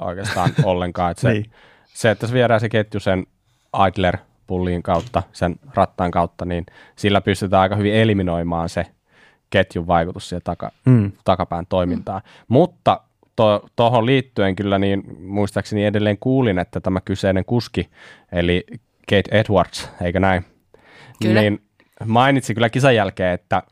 oikeastaan 0.00 0.50
ollenkaan. 0.64 1.10
Että 1.10 1.20
se, 1.20 1.32
niin. 1.32 1.50
se, 1.86 2.10
että 2.10 2.26
se 2.26 2.34
viedään 2.34 2.60
se 2.60 2.68
ketju 2.68 3.00
sen 3.00 3.26
idler 3.88 4.16
pullin 4.46 4.82
kautta, 4.82 5.22
sen 5.32 5.56
rattaan 5.74 6.10
kautta, 6.10 6.44
niin 6.44 6.66
sillä 6.96 7.20
pystytään 7.20 7.62
aika 7.62 7.76
hyvin 7.76 7.94
eliminoimaan 7.94 8.68
se 8.68 8.86
ketjun 9.50 9.86
vaikutus 9.86 10.28
siihen 10.28 10.42
taka, 10.44 10.70
mm. 10.84 11.12
takapään 11.24 11.66
toimintaan. 11.68 12.22
Mm. 12.24 12.44
Mutta 12.48 13.00
tuohon 13.36 14.02
to, 14.02 14.06
liittyen 14.06 14.56
kyllä 14.56 14.78
niin 14.78 15.02
muistaakseni 15.20 15.84
edelleen 15.84 16.18
kuulin, 16.20 16.58
että 16.58 16.80
tämä 16.80 17.00
kyseinen 17.00 17.44
kuski, 17.44 17.90
eli 18.32 18.64
Kate 19.10 19.38
Edwards, 19.40 19.90
eikö 20.02 20.20
näin? 20.20 20.44
Kyllä. 21.22 21.40
Niin 21.40 21.62
mainitsi 22.04 22.54
kyllä 22.54 22.70
kisan 22.70 22.94
jälkeen, 22.94 23.34
että 23.34 23.62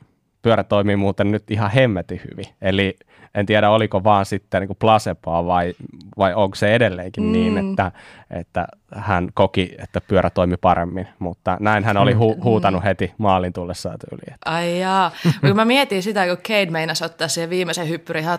pyörä 0.43 0.65
toimii 0.65 0.97
muuten 0.97 1.31
nyt 1.31 1.51
ihan 1.51 1.71
hemmetin 1.71 2.21
hyvin. 2.31 2.47
Eli 2.63 2.97
en 3.37 3.47
tiedä, 3.47 3.71
oliko 3.71 4.05
vaan 4.05 4.27
sitten 4.27 4.61
niin 4.61 4.77
placeboa 4.79 5.47
vai, 5.47 5.75
vai 6.19 6.35
onko 6.35 6.55
se 6.55 6.75
edelleenkin 6.75 7.33
niin, 7.33 7.53
mm. 7.53 7.55
niin, 7.55 7.71
että, 7.71 7.93
että 8.31 8.67
hän 8.95 9.29
koki, 9.35 9.75
että 9.79 10.01
pyörä 10.01 10.31
toimi 10.31 10.57
paremmin, 10.57 11.09
mutta 11.19 11.57
näin 11.61 11.85
hän 11.85 11.97
oli 11.97 12.13
hu- 12.13 12.45
huutanut 12.45 12.85
heti 12.85 13.15
maalin 13.19 13.53
tullessaan 13.53 13.99
tyyliin. 13.99 14.39
Ai 14.45 14.81
jaa, 14.81 15.11
kun 15.41 15.57
mä 15.57 15.65
mietin 15.65 16.03
sitä, 16.03 16.27
kun 16.27 16.37
Cade 16.37 16.71
meinasi 16.71 17.05
ottaa 17.05 17.29
siihen 17.29 17.51
viimeisen 17.51 17.89
hyppyrin 17.89 18.23
ihan 18.23 18.39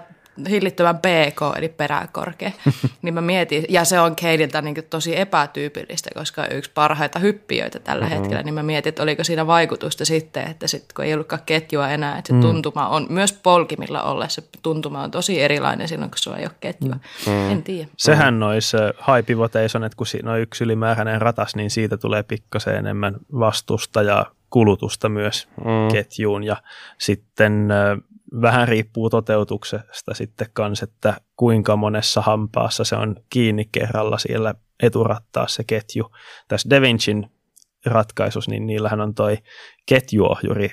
hillittömän 0.50 0.98
PK, 0.98 1.58
eli 1.58 1.70
peräkorkea, 1.70 2.52
niin 3.02 3.14
mä 3.14 3.22
mietin, 3.22 3.66
ja 3.70 3.86
se 3.86 4.00
on 4.00 4.16
Keidiltä 4.16 4.62
niin 4.62 4.76
tosi 4.90 5.20
epätyypillistä, 5.20 6.10
koska 6.14 6.48
yksi 6.48 6.72
parhaita 6.74 7.20
hyppijöitä 7.20 7.80
tällä 7.80 8.06
mm-hmm. 8.06 8.22
hetkellä, 8.22 8.44
niin 8.44 8.54
mä 8.54 8.64
mietin, 8.64 8.90
että 8.90 9.04
oliko 9.04 9.24
siinä 9.24 9.48
vaikutusta 9.48 10.06
sitten, 10.06 10.48
että 10.48 10.68
sit, 10.68 10.86
kun 10.96 11.06
ei 11.06 11.14
ollutkaan 11.14 11.42
ketjua 11.46 11.90
enää, 11.90 12.18
että 12.18 12.28
se 12.28 12.34
mm. 12.34 12.42
tuntuma 12.42 12.88
on, 12.88 13.08
myös 13.10 13.34
polkimilla 13.34 14.04
ollessa 14.04 14.42
tuntuma 14.64 15.04
on 15.04 15.12
tosi 15.12 15.42
erilainen 15.42 15.88
silloin, 15.88 16.12
kun 16.12 16.18
sulla 16.18 16.38
ei 16.38 16.46
ole 16.46 16.56
ketjua. 16.60 16.96
Mm. 17.28 17.52
En 17.52 17.64
tiedä. 17.64 17.90
Sehän 17.98 18.40
noissa 18.40 18.78
high 18.78 19.26
pivotation, 19.26 19.84
että 19.84 19.96
kun 19.96 20.08
siinä 20.08 20.32
on 20.32 20.40
yksi 20.40 20.64
ylimääräinen 20.64 21.22
ratas, 21.22 21.56
niin 21.56 21.72
siitä 21.72 21.98
tulee 21.98 22.24
pikkasen 22.24 22.76
enemmän 22.76 23.16
vastusta 23.40 24.02
ja 24.02 24.26
kulutusta 24.50 25.10
myös 25.10 25.48
mm. 25.58 25.92
ketjuun 25.92 26.44
ja 26.44 26.58
sitten 26.98 27.68
vähän 28.42 28.68
riippuu 28.68 29.10
toteutuksesta 29.10 30.14
sitten 30.14 30.48
kans, 30.54 30.84
että 30.84 31.22
kuinka 31.36 31.76
monessa 31.76 32.22
hampaassa 32.22 32.84
se 32.84 32.96
on 32.96 33.16
kiinni 33.30 33.66
kerralla 33.72 34.18
siellä 34.18 34.56
eturattaa 34.84 35.48
se 35.48 35.64
ketju. 35.64 36.12
Tässä 36.48 36.70
Da 36.70 36.82
Vincin 36.82 37.32
ratkaisussa, 37.86 38.52
niin 38.52 38.68
niillähän 38.68 39.02
on 39.02 39.16
toi 39.16 39.38
ketjuohjuri 39.86 40.70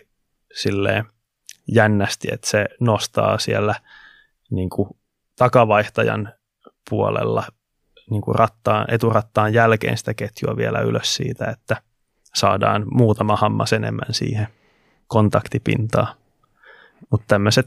silleen 0.55 1.05
jännästi, 1.73 2.29
että 2.33 2.49
se 2.49 2.67
nostaa 2.81 3.39
siellä 3.39 3.75
niin 4.51 4.71
kuin 4.71 4.89
takavaihtajan 5.37 6.33
puolella 6.91 7.45
niin 8.11 8.23
kuin 8.23 8.35
rattaan, 8.35 8.87
eturattaan 8.89 9.55
jälkeen 9.55 9.97
sitä 9.97 10.15
ketjua 10.15 10.57
vielä 10.57 10.81
ylös 10.81 11.15
siitä, 11.15 11.45
että 11.45 11.77
saadaan 12.35 12.85
muutama 12.91 13.37
hammas 13.37 13.73
enemmän 13.73 14.15
siihen 14.15 14.49
kontaktipintaan. 15.07 16.24
Mutta 17.11 17.25
tämmöiset 17.29 17.67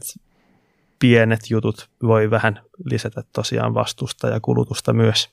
pienet 0.98 1.40
jutut 1.50 1.90
voi 2.02 2.30
vähän 2.30 2.60
lisätä 2.84 3.22
tosiaan 3.32 3.74
vastusta 3.74 4.28
ja 4.28 4.40
kulutusta 4.40 4.92
myös 4.92 5.30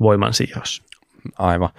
voiman 0.00 0.34
siirrossa. 0.34 0.82
Aivan. 1.38 1.70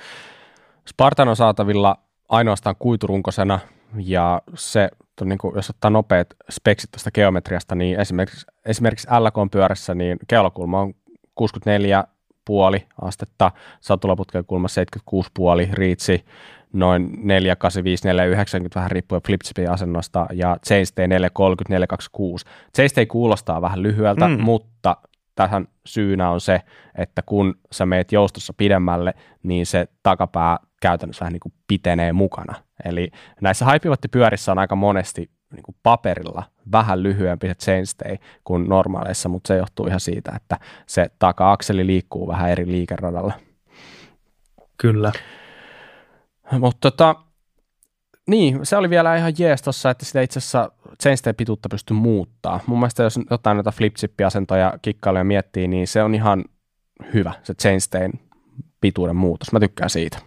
Spartan 0.89 1.28
on 1.28 1.36
saatavilla 1.36 1.97
ainoastaan 2.30 2.75
kuiturunkosena 2.80 3.60
ja 3.97 4.41
se, 4.56 4.89
niin 5.25 5.38
kuin, 5.38 5.56
jos 5.56 5.69
ottaa 5.69 5.91
nopeat 5.91 6.28
speksit 6.51 6.91
tuosta 6.91 7.12
geometriasta, 7.12 7.75
niin 7.75 7.99
esimerkiksi, 7.99 8.45
esimerkiksi 8.65 9.08
LK-pyörässä 9.19 9.95
niin 9.95 10.17
keulakulma 10.28 10.82
on 10.82 10.93
64 11.36 12.04
puoli 12.04 12.14
astetta, 13.02 13.52
satulaputken 13.82 14.46
kulma 14.46 14.68
76 14.68 15.72
riitsi 15.74 16.26
noin 16.74 17.10
485, 17.24 18.08
490 18.08 18.80
vähän 18.80 18.92
riippuen 18.92 19.22
flipchipin 19.26 19.72
asennosta 19.72 20.28
ja 20.34 20.58
chainstay 20.68 21.08
430, 21.08 21.74
426. 21.74 22.46
Chainstay 22.76 23.06
kuulostaa 23.06 23.62
vähän 23.62 23.84
lyhyeltä, 23.84 24.28
mm. 24.28 24.42
mutta 24.42 24.98
tähän 25.36 25.68
syynä 25.86 26.30
on 26.30 26.42
se, 26.42 26.62
että 26.96 27.22
kun 27.22 27.56
sä 27.72 27.86
meet 27.86 28.12
joustossa 28.12 28.54
pidemmälle, 28.58 29.14
niin 29.44 29.66
se 29.66 29.88
takapää 30.04 30.58
käytännössä 30.82 31.20
vähän 31.20 31.34
niin 31.34 31.40
kuin 31.40 31.54
pitenee 31.68 32.14
mukana. 32.14 32.56
Eli 32.86 33.12
näissä 33.42 33.66
haipivottipyörissä 33.66 34.52
on 34.52 34.60
aika 34.60 34.76
monesti 34.76 35.30
niin 35.56 35.63
kuin 35.63 35.76
paperilla 35.84 36.44
vähän 36.72 37.04
lyhyempi 37.04 37.48
se 37.48 37.54
chainstay 37.56 38.18
kuin 38.44 38.70
normaaleissa, 38.70 39.30
mutta 39.30 39.48
se 39.48 39.58
johtuu 39.58 39.88
ihan 39.88 40.00
siitä, 40.00 40.32
että 40.36 40.60
se 40.86 41.08
taka-akseli 41.20 41.88
liikkuu 41.88 42.28
vähän 42.28 42.50
eri 42.50 42.68
liikeradalla. 42.68 43.34
Kyllä. 44.78 45.12
Mutta 46.60 46.91
tota, 46.91 47.15
niin, 48.28 48.65
se 48.65 48.78
oli 48.78 48.89
vielä 48.89 49.15
ihan 49.15 49.34
jees 49.39 49.62
tossa, 49.62 49.89
että 49.89 50.06
sitä 50.06 50.22
itse 50.22 50.39
asiassa 50.39 50.72
chainstayn 51.02 51.36
pituutta 51.36 51.70
pystyy 51.70 51.98
muuttaa. 51.98 52.60
Mun 52.68 52.80
mielestä 52.80 53.04
jos 53.04 53.20
jotain 53.32 53.58
noita 53.58 53.72
flip 53.72 53.96
asentoja 54.26 54.74
kikkailuja 54.82 55.24
miettii, 55.24 55.68
niin 55.68 55.88
se 55.88 56.04
on 56.04 56.15
ihan 56.15 56.46
hyvä, 57.13 57.34
se 57.44 57.54
chainstayn 57.54 58.12
pituuden 58.82 59.15
muutos. 59.15 59.52
Mä 59.52 59.60
tykkään 59.60 59.89
siitä. 59.89 60.18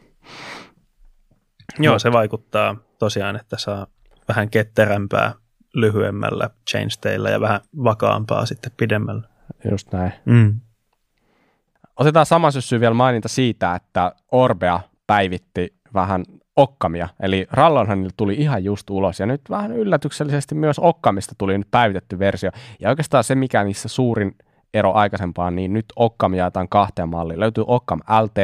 Joo, 1.79 1.99
se 1.99 2.13
vaikuttaa 2.13 2.77
tosiaan, 2.99 3.37
että 3.37 3.59
saa 3.59 3.87
vähän 4.29 4.51
ketterämpää 4.51 5.33
lyhyemmällä 5.75 6.51
chainstaylla 6.71 7.31
ja 7.31 7.41
vähän 7.41 7.61
vakaampaa 7.85 8.47
sitten 8.47 8.73
pidemmällä. 8.77 9.29
Just 9.71 9.93
näin. 9.93 10.13
Mm. 10.25 10.61
Otetaan 11.97 12.27
sama 12.27 12.51
syssy 12.51 12.81
vielä 12.81 12.95
maininta 12.95 13.29
siitä, 13.29 13.75
että 13.75 14.13
Orbea 14.33 14.81
päivitti 15.07 15.75
vähän 15.95 16.25
okkamia, 16.57 17.09
eli 17.21 17.47
Rallonhan 17.51 18.11
tuli 18.17 18.35
ihan 18.35 18.65
just 18.65 18.91
ulos, 18.91 19.21
ja 19.21 19.27
nyt 19.27 19.41
vähän 19.51 19.73
yllätyksellisesti 19.73 20.55
myös 20.55 20.79
okkamista 20.79 21.35
tuli 21.39 21.59
nyt 21.59 21.71
päivitetty 21.71 22.19
versio, 22.19 22.51
ja 22.81 22.89
oikeastaan 22.89 23.25
se, 23.25 23.35
mikä 23.35 23.65
niissä 23.65 23.89
suurin 23.89 24.37
ero 24.75 24.93
aikaisempaan, 24.93 25.57
niin 25.57 25.73
nyt 25.73 25.85
Okkam 25.97 26.35
jaetaan 26.35 26.69
kahteen 26.69 27.09
malliin. 27.09 27.41
Löytyy 27.41 27.65
Okkam 27.67 28.01
LT 28.23 28.37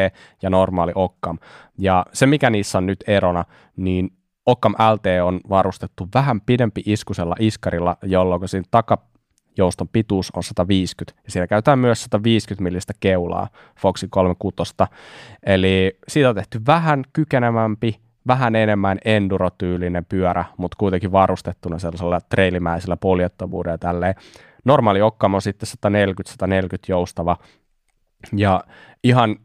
ja 0.42 0.50
normaali 0.50 0.92
Okkam. 0.94 1.38
Ja 1.78 2.06
se, 2.12 2.26
mikä 2.26 2.50
niissä 2.50 2.78
on 2.78 2.86
nyt 2.86 3.04
erona, 3.06 3.44
niin 3.76 4.12
Okkam 4.46 4.74
LT 4.92 5.06
on 5.22 5.40
varustettu 5.48 6.08
vähän 6.14 6.40
pidempi 6.40 6.82
iskusella 6.86 7.34
iskarilla, 7.38 7.96
jolloin 8.02 8.48
siinä 8.48 8.66
taka, 8.70 8.98
jouston 9.56 9.88
pituus 9.88 10.30
on 10.36 10.42
150, 10.42 11.20
ja 11.24 11.30
siellä 11.30 11.46
käytetään 11.46 11.78
myös 11.78 12.02
150 12.02 12.62
millistä 12.62 12.92
keulaa 13.00 13.48
Foxin 13.80 14.10
36. 14.10 14.74
Eli 15.46 15.98
siitä 16.08 16.28
on 16.28 16.34
tehty 16.34 16.60
vähän 16.66 17.04
kykenemämpi, 17.12 18.00
vähän 18.26 18.56
enemmän 18.56 18.98
endurotyylinen 19.04 20.04
pyörä, 20.04 20.44
mutta 20.56 20.76
kuitenkin 20.78 21.12
varustettuna 21.12 21.78
sellaisella 21.78 22.20
treilimäisellä 22.20 22.96
poljettavuudella 22.96 23.78
tälleen. 23.78 24.14
Normaali 24.64 25.02
okkamo 25.02 25.36
on 25.36 25.42
sitten 25.42 25.68
140-140 26.44 26.76
joustava, 26.88 27.36
ja 28.36 28.64
ihan 29.04 29.36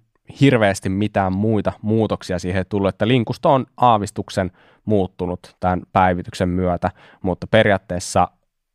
hirveästi 0.42 0.90
mitään 0.90 1.34
muita 1.34 1.72
muutoksia 1.82 2.40
siihen 2.40 2.66
tullut, 2.70 2.90
että 2.90 3.08
linkusto 3.08 3.54
on 3.54 3.66
aavistuksen 3.78 4.52
muuttunut 4.86 5.56
tämän 5.60 5.82
päivityksen 5.94 6.50
myötä, 6.50 6.92
mutta 7.22 7.48
periaatteessa 7.48 8.28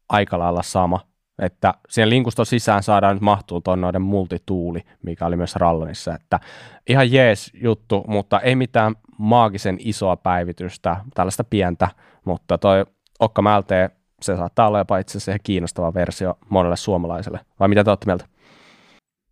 aika 0.09 0.39
lailla 0.39 0.63
sama 0.63 1.01
että 1.39 1.75
siihen 1.89 2.11
linkuston 2.11 2.47
sisään 2.47 2.83
saadaan 2.83 3.17
nyt 3.17 3.23
mahtuu 3.23 3.61
tuon 3.61 3.81
noiden 3.81 4.03
multituuli, 4.03 4.81
mikä 5.03 5.27
oli 5.27 5.37
myös 5.37 5.57
Rallonissa, 5.57 6.15
että 6.15 6.41
ihan 6.89 7.13
jees 7.13 7.51
juttu, 7.55 8.05
mutta 8.09 8.41
ei 8.41 8.57
mitään 8.57 8.95
maagisen 9.19 9.77
isoa 9.81 10.17
päivitystä, 10.17 10.97
tällaista 11.15 11.45
pientä, 11.45 11.89
mutta 12.25 12.59
toi 12.59 12.87
Okka 13.21 13.43
Mältee, 13.43 13.91
se 14.23 14.37
saattaa 14.37 14.69
olla 14.69 14.79
jopa 14.79 14.99
itse 14.99 15.19
asiassa 15.19 15.39
kiinnostava 15.43 15.95
versio 15.95 16.39
monelle 16.49 16.77
suomalaiselle. 16.77 17.41
Vai 17.61 17.69
mitä 17.69 17.85
te 17.85 17.91
olette 17.91 18.07
mieltä? 18.07 18.27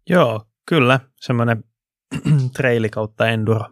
Joo, 0.09 0.41
kyllä. 0.67 1.01
Semmoinen 1.21 1.65
traili 2.57 2.89
kautta 2.89 3.29
enduro, 3.29 3.69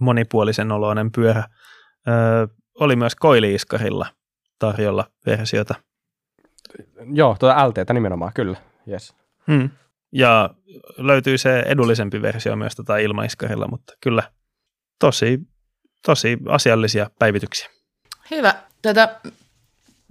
monipuolisen 0.00 0.72
oloinen 0.72 1.12
pyörä. 1.12 1.44
Öö, 2.08 2.46
oli 2.80 2.96
myös 2.96 3.14
koiliiskarilla 3.14 4.06
tarjolla 4.58 5.06
versiota– 5.26 5.74
Joo, 7.12 7.36
tuota 7.38 7.68
LTtä 7.68 7.94
nimenomaan, 7.94 8.32
kyllä. 8.34 8.56
Yes. 8.88 9.14
Hmm. 9.46 9.70
Ja 10.12 10.50
löytyy 10.96 11.38
se 11.38 11.60
edullisempi 11.60 12.22
versio 12.22 12.56
myös 12.56 12.76
tota 12.76 12.96
ilmaiskarilla, 12.96 13.68
mutta 13.68 13.92
kyllä 14.00 14.22
tosi, 14.98 15.40
tosi 16.06 16.38
asiallisia 16.48 17.10
päivityksiä. 17.18 17.68
Hyvä. 18.30 18.54
Tätä 18.82 19.20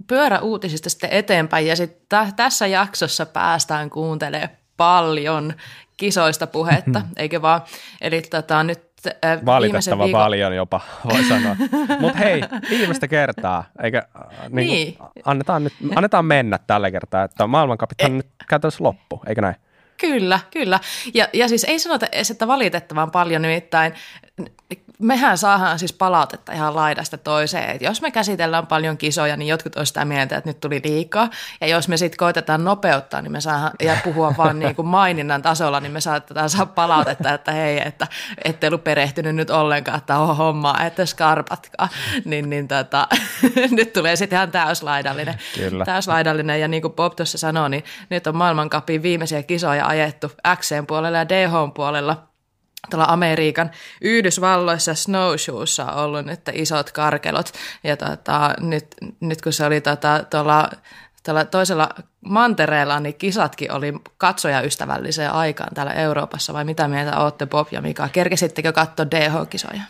pyöräuutisista 0.06 0.90
sitten 0.90 1.10
eteenpäin 1.10 1.66
ja 1.66 1.76
sitten 1.76 2.32
tässä 2.36 2.66
jaksossa 2.66 3.26
päästään 3.26 3.90
kuuntelemaan 3.90 4.50
paljon 4.76 5.54
kisoista 6.00 6.46
puhetta, 6.46 7.02
eikö 7.16 7.42
vaan? 7.42 7.60
Eli 8.00 8.22
tota, 8.22 8.62
nyt 8.62 8.80
äh, 9.24 9.44
Valitettava 9.46 10.04
viikon... 10.04 10.20
paljon 10.20 10.56
jopa, 10.56 10.80
voi 11.12 11.24
sanoa. 11.24 11.56
Mutta 12.00 12.18
hei, 12.18 12.42
viimeistä 12.70 13.08
kertaa, 13.08 13.64
eikä 13.82 14.02
äh, 14.16 14.50
niin 14.50 14.68
niin. 14.68 14.96
Annetaan, 15.24 15.64
nyt, 15.64 15.72
annetaan 15.96 16.24
mennä 16.24 16.58
tällä 16.66 16.90
kertaa, 16.90 17.24
että 17.24 17.46
maailmankapithan 17.46 18.12
e- 18.12 18.14
nyt 18.14 18.26
käytännössä 18.48 18.84
loppu, 18.84 19.22
eikö 19.26 19.40
näin? 19.40 19.54
Kyllä, 20.00 20.40
kyllä. 20.50 20.80
Ja, 21.14 21.28
ja 21.32 21.48
siis 21.48 21.64
ei 21.64 21.78
sanota 21.78 22.06
että 22.30 22.46
valitettavan 22.46 23.10
paljon, 23.10 23.42
nimittäin 23.42 23.94
mehän 25.00 25.38
saadaan 25.38 25.78
siis 25.78 25.92
palautetta 25.92 26.52
ihan 26.52 26.74
laidasta 26.74 27.18
toiseen, 27.18 27.70
että 27.70 27.84
jos 27.84 28.02
me 28.02 28.10
käsitellään 28.10 28.66
paljon 28.66 28.96
kisoja, 28.96 29.36
niin 29.36 29.48
jotkut 29.48 29.76
on 29.76 29.86
sitä 29.86 30.04
mieltä, 30.04 30.36
että 30.36 30.50
nyt 30.50 30.60
tuli 30.60 30.80
liikaa, 30.84 31.30
ja 31.60 31.66
jos 31.66 31.88
me 31.88 31.96
sitten 31.96 32.16
koitetaan 32.16 32.64
nopeuttaa 32.64 33.22
niin 33.22 33.32
me 33.32 33.40
saadaan, 33.40 33.72
ja 33.82 33.96
puhua 34.04 34.34
vaan 34.38 34.58
niin 34.58 34.74
kuin 34.74 34.88
maininnan 34.88 35.42
tasolla, 35.42 35.80
niin 35.80 35.92
me 35.92 36.00
saatetaan 36.00 36.50
saa 36.50 36.66
palautetta, 36.66 37.34
että 37.34 37.52
hei, 37.52 37.88
että 37.88 38.06
ette 38.44 38.66
ollut 38.66 38.84
perehtynyt 38.84 39.36
nyt 39.36 39.50
ollenkaan, 39.50 39.98
että 39.98 40.18
on 40.18 40.36
hommaa, 40.36 40.84
että 40.84 41.06
skarpatkaa, 41.06 41.88
niin, 42.24 42.50
niin 42.50 42.68
tota, 42.68 43.08
nyt 43.70 43.92
tulee 43.92 44.16
sitten 44.16 44.36
ihan 44.36 44.50
täyslaidallinen. 44.50 45.34
Kyllä. 45.54 45.84
täyslaidallinen, 45.84 46.60
ja 46.60 46.68
niin 46.68 46.82
kuin 46.82 46.94
Bob 46.94 47.16
tuossa 47.16 47.38
sanoi, 47.38 47.70
niin 47.70 47.84
nyt 48.10 48.26
on 48.26 48.36
maailmankapin 48.36 49.02
viimeisiä 49.02 49.42
kisoja 49.42 49.86
ajettu 49.86 50.32
XCn 50.56 50.86
puolella 50.86 51.18
ja 51.18 51.28
DH 51.28 51.74
puolella– 51.74 52.16
tuolla 52.90 53.06
Amerikan 53.08 53.70
Yhdysvalloissa 54.00 54.94
Snowshoessa 54.94 55.92
ollut 55.92 56.26
nyt 56.26 56.40
isot 56.52 56.92
karkelot. 56.92 57.52
Ja 57.84 57.96
tota, 57.96 58.54
nyt, 58.60 58.86
nyt 59.20 59.42
kun 59.42 59.52
se 59.52 59.66
oli 59.66 59.80
tota, 59.80 60.24
tuolla, 60.30 60.70
tuolla 61.24 61.44
toisella 61.44 61.88
mantereella, 62.20 63.00
niin 63.00 63.14
kisatkin 63.14 63.72
oli 63.72 63.92
katsojaystävälliseen 64.18 65.32
aikaan 65.32 65.74
täällä 65.74 65.92
Euroopassa. 65.92 66.52
Vai 66.52 66.64
mitä 66.64 66.88
mieltä 66.88 67.18
olette 67.18 67.46
Bob 67.46 67.68
ja 67.70 67.80
Mika? 67.80 68.08
Kerkesittekö 68.08 68.72
katsoa 68.72 69.06
DH-kisoja? 69.10 69.82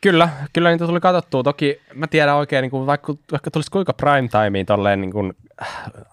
Kyllä, 0.00 0.28
kyllä 0.52 0.70
niitä 0.70 0.86
tuli 0.86 1.00
katsottua. 1.00 1.42
Toki 1.42 1.80
mä 1.94 2.06
tiedän 2.06 2.36
oikein, 2.36 2.62
niin 2.62 2.70
kuin 2.70 2.86
vaikka, 2.86 3.14
vaikka 3.32 3.50
tulisi 3.50 3.70
kuinka 3.70 3.92
prime 3.92 4.28
timeen 4.28 4.66
tolleen 4.66 5.00
niin 5.00 5.12
kuin 5.12 5.32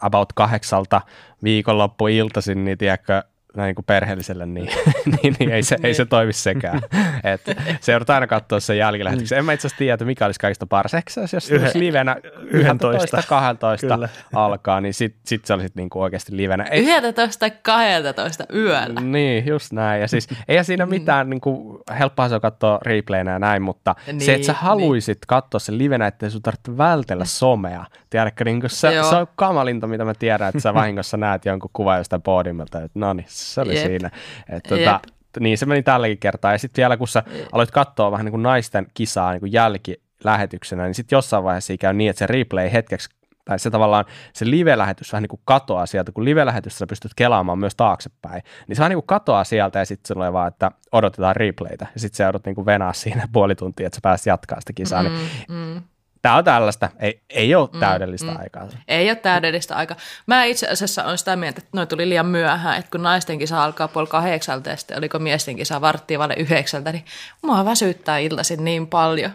about 0.01 0.34
kahdeksalta 0.34 1.01
viikonloppuiltaisin, 1.43 2.65
niin 2.65 2.78
tiedätkö, 2.78 3.24
näin 3.60 3.68
niin 3.68 3.76
kuin 3.76 3.86
perheelliselle, 3.86 4.45
niin, 4.45 4.70
niin, 5.24 5.36
niin, 5.39 5.51
ei, 5.51 5.64
se, 5.64 5.78
ei 5.84 5.93
se 5.93 6.05
toimi 6.05 6.34
sekään. 6.34 6.82
Et 7.24 7.41
se 7.82 7.91
joudutaan 7.91 8.16
aina 8.16 8.28
katsoa 8.28 8.60
sen 8.60 8.78
jälkilähetyksen. 8.78 9.38
En 9.38 9.45
mä 9.45 9.53
itse 9.53 9.68
asiassa 9.68 9.78
tiedä, 9.78 9.93
että 9.93 10.05
mikä 10.05 10.26
olisi 10.26 10.39
kaikista 10.39 10.66
paras. 10.66 10.93
Ehkä 10.93 11.10
se, 11.10 11.22
jos 11.34 11.51
Yhden, 11.51 11.72
livenä 11.74 12.16
11, 12.41 13.24
12 13.28 13.99
alkaa, 14.34 14.82
niin 14.82 14.93
sitten 14.93 15.22
sit 15.26 15.45
se 15.45 15.53
olisi 15.53 15.70
niin 15.76 15.89
kuin 15.89 16.03
oikeasti 16.03 16.38
livenä. 16.38 16.66
11, 16.72 17.49
12 17.49 18.43
yöllä. 18.53 19.01
Niin, 19.01 19.45
just 19.45 19.72
näin. 19.72 20.01
Ja 20.01 20.07
siis 20.07 20.28
ei 20.47 20.64
siinä 20.64 20.86
mm. 20.86 20.89
mitään, 20.89 21.30
niin 21.30 21.41
kuin, 21.41 21.80
helppoa 21.99 22.30
se 22.30 22.36
on 22.36 22.41
katsoa 22.41 22.80
replayna 22.82 23.32
ja 23.32 23.39
näin, 23.39 23.62
mutta 23.62 23.95
niin, 24.07 24.22
se, 24.22 24.34
että 24.34 24.45
sä 24.45 24.51
niin. 24.51 24.62
haluisit 24.62 25.18
niin. 25.18 25.28
katsoa 25.28 25.60
sen 25.60 25.78
livenä, 25.78 26.07
ettei 26.07 26.32
sun 26.32 26.41
tarvitse 26.41 26.78
vältellä 26.78 27.26
somea. 27.26 27.86
Tiedätkö, 28.10 28.43
niin 28.43 28.60
kuin 28.60 28.70
se, 28.70 28.91
se 29.10 29.16
on 29.16 29.28
kamalinta, 29.36 29.88
mitä 29.88 30.05
mä 30.05 30.14
tiedän, 30.14 30.49
että 30.49 30.60
sä 30.60 30.74
vahingossa 30.80 31.18
näet 31.18 31.45
jonkun 31.45 31.70
kuvan 31.74 31.97
jostain 31.97 32.22
podiumilta, 32.22 32.82
että 32.82 32.99
no 32.99 33.14
niin, 33.14 33.26
se 33.53 33.61
oli 33.61 33.75
Jep. 33.75 33.87
siinä. 33.87 34.11
Et, 34.49 34.63
tota, 34.63 34.99
niin 35.39 35.57
se 35.57 35.65
meni 35.65 35.83
tälläkin 35.83 36.17
kertaa. 36.17 36.51
Ja 36.51 36.57
sitten 36.57 36.81
vielä 36.81 36.97
kun 36.97 37.07
sä 37.07 37.23
aloit 37.51 37.71
katsoa 37.71 38.11
vähän 38.11 38.25
niin 38.25 38.31
kuin 38.31 38.43
naisten 38.43 38.87
kisaa 38.93 39.31
niin 39.31 39.39
kuin 39.39 39.53
jälkilähetyksenä, 39.53 40.83
niin 40.83 40.95
sitten 40.95 41.17
jossain 41.17 41.43
vaiheessa 41.43 41.77
käy 41.79 41.93
niin, 41.93 42.09
että 42.09 42.19
se 42.19 42.27
replay 42.27 42.71
hetkeksi 42.73 43.09
tai 43.45 43.59
se 43.59 43.69
tavallaan 43.69 44.05
se 44.33 44.49
live-lähetys 44.49 45.13
vähän 45.13 45.23
niin 45.23 45.29
kuin 45.29 45.41
katoaa 45.45 45.85
sieltä, 45.85 46.11
kun 46.11 46.25
live-lähetystä 46.25 46.77
sä 46.77 46.87
pystyt 46.87 47.11
kelaamaan 47.15 47.59
myös 47.59 47.75
taaksepäin, 47.75 48.43
niin 48.67 48.75
se 48.75 48.79
vähän 48.79 48.89
niin 48.89 48.97
kuin 48.97 49.07
katoaa 49.07 49.43
sieltä 49.43 49.79
ja 49.79 49.85
sitten 49.85 50.07
se 50.07 50.13
tulee 50.13 50.33
vaan, 50.33 50.47
että 50.47 50.71
odotetaan 50.91 51.35
replaytä 51.35 51.87
ja 51.93 51.99
sitten 51.99 52.17
se 52.17 52.23
joudut 52.23 52.45
niin 52.45 52.55
kuin 52.55 52.65
venaa 52.65 52.93
siinä 52.93 53.27
puoli 53.33 53.55
tuntia, 53.55 53.87
että 53.87 53.95
sä 53.95 54.01
pääset 54.03 54.25
jatkaa 54.25 54.59
sitä 54.59 54.73
kisaa. 54.73 55.03
Niin 55.03 55.13
mm, 55.13 55.19
niin 55.47 55.73
mm 55.75 55.81
Tämä 56.22 56.36
on 56.36 56.43
tällaista. 56.43 56.89
Ei, 56.99 57.22
ei 57.30 57.55
ole 57.55 57.70
mm, 57.74 57.80
täydellistä 57.80 58.32
mm, 58.32 58.39
aikaa. 58.39 58.67
Ei 58.88 59.09
ole 59.09 59.15
täydellistä 59.15 59.76
aikaa. 59.76 59.97
Mä 60.28 60.43
itse 60.43 60.67
asiassa 60.67 61.03
olen 61.03 61.17
sitä 61.17 61.36
mieltä, 61.36 61.57
että 61.59 61.70
noin 61.74 61.88
tuli 61.88 62.09
liian 62.09 62.26
myöhään, 62.26 62.80
että 62.80 62.91
kun 62.91 63.03
naistenkin 63.03 63.47
saa 63.47 63.63
alkaa 63.63 63.88
puoli 63.88 64.07
kahdeksalta 64.07 64.70
ja 64.70 64.78
sitten 64.78 64.97
oliko 64.97 65.20
miestenkin 65.20 65.65
saa 65.65 65.82
varttia 65.82 66.20
vaille 66.20 66.36
yhdeksältä, 66.38 66.91
niin 66.91 67.05
mua 67.41 67.65
väsyttää 67.65 68.17
iltaisin 68.17 68.65
niin 68.65 68.88
paljon. 68.88 69.32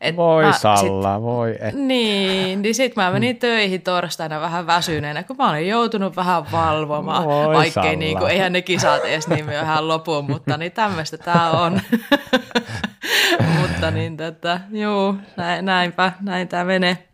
Et 0.00 0.16
voi 0.16 0.44
mä, 0.44 0.52
Salla, 0.52 1.14
sit, 1.14 1.22
voi. 1.22 1.58
Et. 1.60 1.74
Niin, 1.74 2.62
niin 2.62 2.74
sitten 2.74 3.04
mä 3.04 3.10
menin 3.10 3.38
töihin 3.38 3.82
torstaina 3.82 4.40
vähän 4.40 4.66
väsyneenä, 4.66 5.22
kun 5.22 5.36
mä 5.36 5.50
olin 5.50 5.68
joutunut 5.68 6.16
vähän 6.16 6.52
valvomaan, 6.52 7.24
voi 7.24 7.54
vaikkei 7.54 7.96
niin 7.96 8.18
kuin, 8.18 8.30
eihän 8.30 8.52
ne 8.52 8.62
kisat 8.62 9.04
edes 9.04 9.28
niin 9.28 9.44
myöhään 9.44 9.88
lopu, 9.88 10.22
mutta 10.22 10.56
niin 10.56 10.72
tämmöistä 10.72 11.18
tämä 11.18 11.50
on. 11.50 11.80
mutta 13.60 13.90
niin 13.90 14.16
tätä, 14.16 14.60
juu, 14.70 15.16
näin, 15.36 15.64
näinpä, 15.64 16.12
näin 16.20 16.48
tämä 16.48 16.64
menee. 16.64 17.08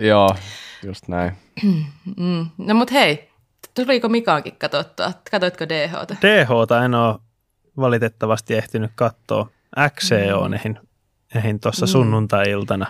Joo, 0.00 0.36
just 0.82 1.08
näin. 1.08 1.32
Mm. 2.16 2.46
No 2.58 2.74
mut 2.74 2.92
hei, 2.92 3.30
tuliko 3.74 4.08
Mikaankin 4.08 4.56
katsottua? 4.58 5.12
Katoitko 5.30 5.68
DHta? 5.68 6.16
DHta 6.22 6.84
en 6.84 6.94
ole 6.94 7.18
valitettavasti 7.76 8.54
ehtinyt 8.54 8.90
katsoa. 8.94 9.48
XCO 9.90 10.48
mm. 10.48 10.52
ehin, 10.52 10.78
ehin 11.34 11.60
tuossa 11.60 11.86
mm. 11.86 11.90
sunnuntai-iltana. 11.90 12.86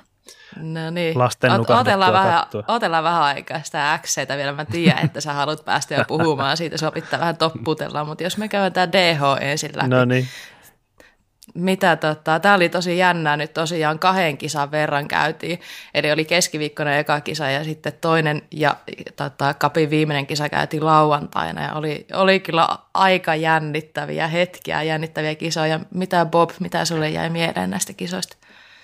No 0.57 0.91
niin, 0.91 1.18
Lasten 1.18 1.51
Ot- 1.51 1.80
otellaan, 1.80 2.12
vähän, 2.12 2.43
otellaan 2.68 3.05
vähän 3.05 3.22
aikaa 3.22 3.62
sitä 3.62 3.99
XCtä 4.03 4.37
vielä. 4.37 4.53
Mä 4.53 4.64
tiedän, 4.64 5.05
että 5.05 5.20
sä 5.20 5.33
haluat 5.33 5.64
päästä 5.64 5.95
jo 5.95 6.05
puhumaan 6.09 6.57
siitä, 6.57 6.78
sopittaa 6.78 7.20
vähän 7.20 7.37
topputella, 7.37 8.05
mutta 8.05 8.24
jos 8.24 8.39
me 8.39 8.49
käydään 8.49 8.72
tämä 8.72 8.93
DH 8.93 9.20
ensin 9.41 9.70
läpi. 9.74 9.89
No 9.89 10.05
niin 10.05 10.28
mitä 11.55 11.97
tota, 11.97 12.41
tämä 12.41 12.55
oli 12.55 12.69
tosi 12.69 12.99
jännää, 12.99 13.37
nyt 13.37 13.53
tosiaan 13.53 13.99
kahden 13.99 14.39
kisan 14.39 14.71
verran 14.71 15.09
käytiin, 15.09 15.61
eli 15.95 16.13
oli 16.13 16.25
keskiviikkona 16.25 16.97
eka 16.97 17.21
kisa 17.21 17.51
ja 17.51 17.65
sitten 17.65 17.93
toinen 18.01 18.43
ja 18.51 18.77
tota, 19.17 19.55
kapin 19.55 19.91
viimeinen 19.91 20.27
kisa 20.27 20.49
käytiin 20.49 20.85
lauantaina 20.85 21.63
ja 21.63 21.75
oli, 21.75 22.07
oli 22.13 22.41
kyllä 22.41 22.69
aika 22.95 23.35
jännittäviä 23.35 24.29
hetkiä, 24.29 24.83
jännittäviä 24.83 25.35
kisoja. 25.35 25.81
Mitä 25.95 26.27
Bob, 26.27 26.51
mitä 26.61 26.85
sulle 26.85 27.11
jäi 27.11 27.31
mieleen 27.31 27.71
näistä 27.71 27.93
kisoista? 27.93 28.37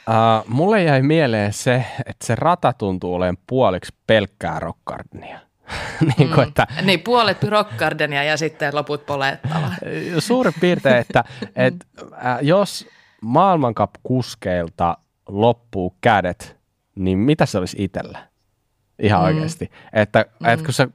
Uh, 0.08 0.48
mulle 0.54 0.82
jäi 0.82 1.02
mieleen 1.02 1.52
se, 1.52 1.84
että 2.06 2.26
se 2.26 2.34
rata 2.34 2.72
tuntuu 2.72 3.14
olemaan 3.14 3.38
puoliksi 3.46 3.94
pelkkää 4.06 4.60
rockardia. 4.60 5.47
niin, 6.18 6.28
kuin, 6.28 6.38
mm. 6.38 6.48
että, 6.48 6.66
niin, 6.82 7.00
puolet 7.00 7.44
Rockgardenia 7.44 8.24
ja 8.24 8.36
sitten 8.36 8.74
loput 8.74 9.06
polettava. 9.06 9.70
Suurin 10.18 10.54
piirtein, 10.60 10.96
että, 10.96 11.24
että 11.56 11.86
äh, 12.26 12.38
jos 12.42 12.88
maailmankap-kuskeilta 13.22 14.96
loppuu 15.28 15.96
kädet, 16.00 16.56
niin 16.94 17.18
mitä 17.18 17.46
se 17.46 17.58
olisi 17.58 17.76
itsellä? 17.80 18.28
Ihan 18.98 19.20
mm. 19.20 19.26
oikeasti. 19.26 19.70
Että, 19.92 20.24
mm. 20.40 20.46
että 20.46 20.64
kun 20.64 20.74
se 20.74 20.88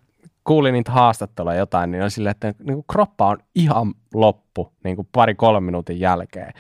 kuuli 0.44 0.72
niitä 0.72 0.92
haastatteluja 0.92 1.58
jotain, 1.58 1.92
niin 1.92 2.04
on 2.04 2.12
silleen, 2.12 2.32
että 2.32 2.54
niin 2.60 2.76
kuin 2.76 2.86
kroppa 2.92 3.28
on 3.28 3.38
ihan 3.56 3.94
loppu 4.14 4.74
niin 4.84 4.96
kuin 4.96 5.08
pari-kolme 5.12 5.60
minuutin 5.60 6.00
jälkeen. 6.00 6.54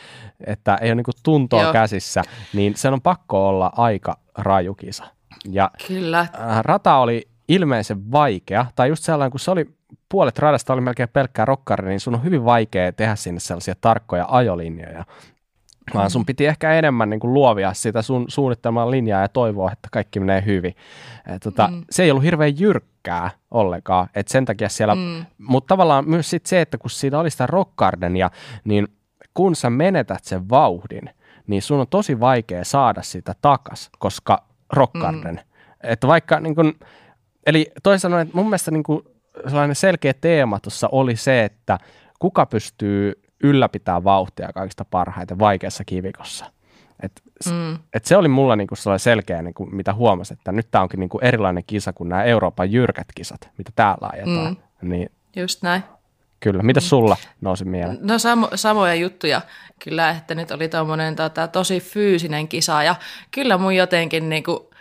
Että 0.47 0.75
ei 0.81 0.89
ole 0.89 0.95
niin 0.95 1.03
kuin 1.03 1.15
tuntoa 1.23 1.61
Joo. 1.61 1.73
käsissä, 1.73 2.23
niin 2.53 2.75
sen 2.75 2.93
on 2.93 3.01
pakko 3.01 3.47
olla 3.47 3.71
aika 3.77 4.17
rajukisa. 4.37 5.03
Ja 5.49 5.71
Kyllä. 5.87 6.19
Äh, 6.19 6.61
rata 6.61 6.95
oli 6.95 7.27
ilmeisen 7.53 8.11
vaikea, 8.11 8.65
tai 8.75 8.89
just 8.89 9.03
sellainen, 9.03 9.31
kun 9.31 9.39
se 9.39 9.51
oli 9.51 9.69
puolet 10.09 10.39
radasta 10.39 10.73
oli 10.73 10.81
melkein 10.81 11.09
pelkkää 11.09 11.45
rokkari, 11.45 11.89
niin 11.89 11.99
sun 11.99 12.15
on 12.15 12.23
hyvin 12.23 12.45
vaikea 12.45 12.93
tehdä 12.93 13.15
sinne 13.15 13.39
sellaisia 13.39 13.75
tarkkoja 13.81 14.25
ajolinjoja. 14.29 15.05
Vaan 15.93 16.09
sun 16.09 16.25
piti 16.25 16.45
ehkä 16.45 16.73
enemmän 16.73 17.09
niin 17.09 17.19
kuin 17.19 17.33
luovia 17.33 17.73
sitä 17.73 18.01
sun 18.01 18.25
suunnittelman 18.27 18.91
linjaa 18.91 19.21
ja 19.21 19.27
toivoa, 19.27 19.71
että 19.71 19.87
kaikki 19.91 20.19
menee 20.19 20.43
hyvin. 20.45 20.75
Et, 21.35 21.41
tota, 21.41 21.67
mm. 21.67 21.83
Se 21.89 22.03
ei 22.03 22.11
ollut 22.11 22.23
hirveän 22.23 22.59
jyrkkää 22.59 23.29
ollenkaan, 23.51 24.07
että 24.15 24.31
sen 24.31 24.45
takia 24.45 24.69
siellä, 24.69 24.95
mm. 24.95 25.25
mutta 25.37 25.67
tavallaan 25.67 26.09
myös 26.09 26.29
sit 26.29 26.45
se, 26.45 26.61
että 26.61 26.77
kun 26.77 26.89
siinä 26.89 27.19
oli 27.19 27.29
sitä 27.29 27.47
rockardenia, 27.47 28.29
niin 28.63 28.87
kun 29.33 29.55
sä 29.55 29.69
menetät 29.69 30.23
sen 30.23 30.49
vauhdin, 30.49 31.09
niin 31.47 31.61
sun 31.61 31.79
on 31.79 31.87
tosi 31.87 32.19
vaikea 32.19 32.65
saada 32.65 33.01
sitä 33.01 33.35
takas, 33.41 33.89
koska 33.99 34.43
rockarden. 34.73 35.35
Mm. 35.35 35.39
Että 35.83 36.07
vaikka 36.07 36.39
niin 36.39 36.55
kun, 36.55 36.73
eli 37.45 37.71
toisin 37.83 38.01
sanoen, 38.01 38.21
että 38.21 38.37
mun 38.37 38.45
mielestä 38.45 38.71
niin 38.71 38.83
kuin 38.83 39.01
sellainen 39.47 39.75
selkeä 39.75 40.13
teema 40.13 40.59
tuossa 40.59 40.89
oli 40.91 41.15
se, 41.15 41.43
että 41.43 41.79
kuka 42.19 42.45
pystyy 42.45 43.13
ylläpitämään 43.43 44.03
vauhtia 44.03 44.53
kaikista 44.53 44.85
parhaiten 44.85 45.39
vaikeassa 45.39 45.83
kivikossa. 45.85 46.45
Et, 47.03 47.11
mm. 47.49 47.77
et 47.93 48.05
se 48.05 48.17
oli 48.17 48.27
mulla 48.27 48.55
niinku 48.55 48.75
sellainen 48.75 48.99
selkeä, 48.99 49.41
niinku, 49.41 49.65
mitä 49.65 49.93
huomasin, 49.93 50.37
että 50.37 50.51
nyt 50.51 50.67
tämä 50.71 50.81
onkin 50.81 50.99
niinku 50.99 51.19
erilainen 51.21 51.63
kisa 51.67 51.93
kuin 51.93 52.09
nämä 52.09 52.23
Euroopan 52.23 52.71
jyrkät 52.71 53.07
kisat, 53.15 53.49
mitä 53.57 53.71
täällä 53.75 54.09
ajetaan. 54.13 54.57
Mm. 54.81 54.89
Niin, 54.89 55.09
Just 55.35 55.63
näin. 55.63 55.83
Kyllä. 56.39 56.63
Mitä 56.63 56.79
sulla 56.79 57.17
nousi 57.41 57.65
mieleen? 57.65 57.97
No 58.01 58.19
samo, 58.19 58.49
samoja 58.55 58.95
juttuja 58.95 59.41
kyllä, 59.83 60.09
että 60.09 60.35
nyt 60.35 60.51
oli 60.51 60.69
tuommoinen 60.69 61.15
tota, 61.15 61.47
tosi 61.47 61.79
fyysinen 61.79 62.47
kisa 62.47 62.83
ja 62.83 62.95
kyllä 63.31 63.57
mun 63.57 63.75
jotenkin 63.75 64.29
niinku, 64.29 64.72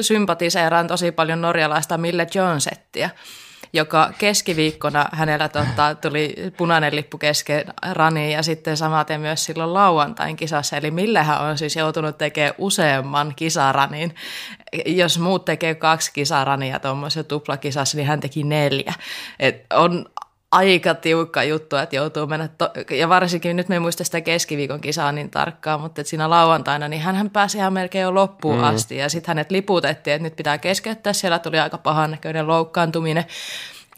sympatiseeraan 0.00 0.86
tosi 0.86 1.12
paljon 1.12 1.40
norjalaista 1.40 1.98
Mille 1.98 2.26
Jonesettia, 2.34 3.10
joka 3.72 4.12
keskiviikkona 4.18 5.08
hänellä 5.12 5.48
tota, 5.48 5.94
tuli 5.94 6.34
punainen 6.56 6.96
lippu 6.96 7.18
kesken 7.18 7.64
raniin 7.92 8.32
ja 8.32 8.42
sitten 8.42 8.76
samaten 8.76 9.20
myös 9.20 9.44
silloin 9.44 9.74
lauantain 9.74 10.36
kisassa. 10.36 10.76
Eli 10.76 10.90
Millehän 10.90 11.40
on 11.40 11.58
siis 11.58 11.76
joutunut 11.76 12.18
tekemään 12.18 12.54
useamman 12.58 13.32
kisaranin. 13.36 14.14
Jos 14.86 15.18
muut 15.18 15.44
tekee 15.44 15.74
kaksi 15.74 16.12
kisarania 16.12 16.78
tuommoisessa 16.78 17.24
tuplakisassa, 17.24 17.96
niin 17.96 18.06
hän 18.06 18.20
teki 18.20 18.44
neljä. 18.44 18.94
Et 19.40 19.66
on 19.72 20.06
aika 20.52 20.94
tiukka 20.94 21.42
juttu, 21.42 21.76
että 21.76 21.96
joutuu 21.96 22.26
mennä, 22.26 22.48
to- 22.48 22.70
ja 22.90 23.08
varsinkin 23.08 23.56
nyt 23.56 23.68
me 23.68 23.74
ei 23.74 23.80
muista 23.80 24.04
sitä 24.04 24.20
keskiviikon 24.20 24.80
kisaa 24.80 25.12
niin 25.12 25.30
tarkkaan, 25.30 25.80
mutta 25.80 26.00
että 26.00 26.10
siinä 26.10 26.30
lauantaina, 26.30 26.88
niin 26.88 27.02
hän 27.02 27.30
pääsi 27.30 27.58
ihan 27.58 27.72
melkein 27.72 28.02
jo 28.02 28.14
loppuun 28.14 28.58
mm. 28.58 28.64
asti, 28.64 28.96
ja 28.96 29.08
sitten 29.08 29.30
hänet 29.30 29.50
liputettiin, 29.50 30.14
että 30.14 30.22
nyt 30.22 30.36
pitää 30.36 30.58
keskeyttää, 30.58 31.12
siellä 31.12 31.38
tuli 31.38 31.58
aika 31.58 31.78
pahan 31.78 32.10
näköinen 32.10 32.46
loukkaantuminen, 32.46 33.24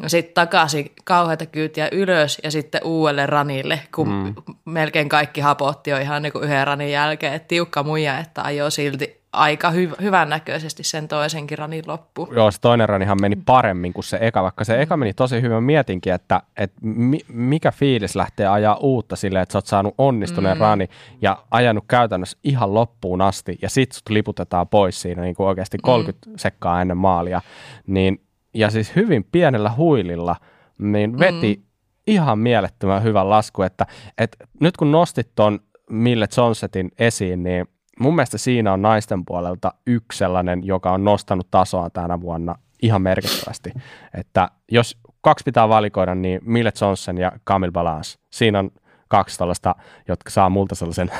sitten 0.06 0.34
takaisin 0.34 0.92
kauheita 1.04 1.46
kyytiä 1.46 1.88
ylös 1.92 2.38
ja 2.44 2.50
sitten 2.50 2.80
uudelle 2.84 3.26
ranille, 3.26 3.80
kun 3.94 4.08
mm. 4.08 4.34
melkein 4.64 5.08
kaikki 5.08 5.40
hapotti 5.40 5.90
jo 5.90 5.98
ihan 5.98 6.22
niin 6.22 6.32
kuin 6.32 6.44
yhden 6.44 6.66
ranin 6.66 6.90
jälkeen. 6.90 7.34
Et 7.34 7.48
tiukka 7.48 7.82
muija, 7.82 8.18
että 8.18 8.42
ajoi 8.42 8.72
silti 8.72 9.19
aika 9.32 9.70
hy- 9.70 10.02
hyvän 10.02 10.28
näköisesti 10.28 10.82
sen 10.82 11.08
toisenkin 11.08 11.58
ranin 11.58 11.84
loppuun. 11.86 12.28
Joo, 12.34 12.50
se 12.50 12.60
toinen 12.60 12.88
ranihan 12.88 13.18
meni 13.20 13.36
paremmin 13.36 13.92
kuin 13.92 14.04
se 14.04 14.18
eka, 14.20 14.42
vaikka 14.42 14.64
se 14.64 14.82
eka 14.82 14.96
meni 14.96 15.14
tosi 15.14 15.42
hyvin. 15.42 15.62
Mietinkin, 15.62 16.12
että, 16.12 16.42
että 16.56 16.78
mi- 16.82 17.24
mikä 17.28 17.70
fiilis 17.70 18.16
lähtee 18.16 18.46
ajaa 18.46 18.76
uutta 18.76 19.16
silleen, 19.16 19.42
että 19.42 19.52
sä 19.52 19.58
oot 19.58 19.66
saanut 19.66 19.94
onnistuneen 19.98 20.56
mm. 20.56 20.60
rani 20.60 20.88
ja 21.22 21.44
ajanut 21.50 21.84
käytännössä 21.88 22.38
ihan 22.44 22.74
loppuun 22.74 23.20
asti 23.20 23.58
ja 23.62 23.68
sit 23.68 23.92
sut 23.92 24.08
liputetaan 24.08 24.68
pois 24.68 25.02
siinä 25.02 25.22
niin 25.22 25.34
kuin 25.34 25.46
oikeasti 25.46 25.78
30 25.82 26.30
mm. 26.30 26.34
sekkaa 26.36 26.80
ennen 26.80 26.96
maalia. 26.96 27.40
Niin 27.86 28.20
ja 28.54 28.70
siis 28.70 28.96
hyvin 28.96 29.24
pienellä 29.32 29.72
huililla, 29.76 30.36
niin 30.78 31.18
veti 31.18 31.54
mm. 31.54 31.62
ihan 32.06 32.38
mielettömän 32.38 33.02
hyvän 33.02 33.30
lasku, 33.30 33.62
että, 33.62 33.86
että 34.18 34.46
nyt 34.60 34.76
kun 34.76 34.92
nostit 34.92 35.28
ton 35.34 35.60
Mille 35.90 36.28
Johnsetin 36.36 36.90
esiin, 36.98 37.42
niin 37.42 37.66
mun 38.00 38.14
mielestä 38.14 38.38
siinä 38.38 38.72
on 38.72 38.82
naisten 38.82 39.24
puolelta 39.24 39.74
yksi 39.86 40.18
sellainen, 40.18 40.66
joka 40.66 40.92
on 40.92 41.04
nostanut 41.04 41.50
tasoa 41.50 41.90
tänä 41.90 42.20
vuonna 42.20 42.54
ihan 42.82 43.02
merkittävästi. 43.02 43.72
Että 44.14 44.50
jos 44.70 44.98
kaksi 45.20 45.42
pitää 45.44 45.68
valikoida, 45.68 46.14
niin 46.14 46.40
Mille 46.44 46.72
Johnson 46.80 47.18
ja 47.18 47.32
Camille 47.46 47.72
Balance. 47.72 48.18
Siinä 48.30 48.58
on 48.58 48.70
kaksi 49.08 49.38
tällaista, 49.38 49.74
jotka 50.08 50.30
saa 50.30 50.50
multa 50.50 50.74
sellaisen 50.74 51.10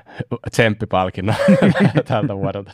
tsemppipalkinnon 0.50 1.36
tältä 2.08 2.36
vuodelta. 2.36 2.72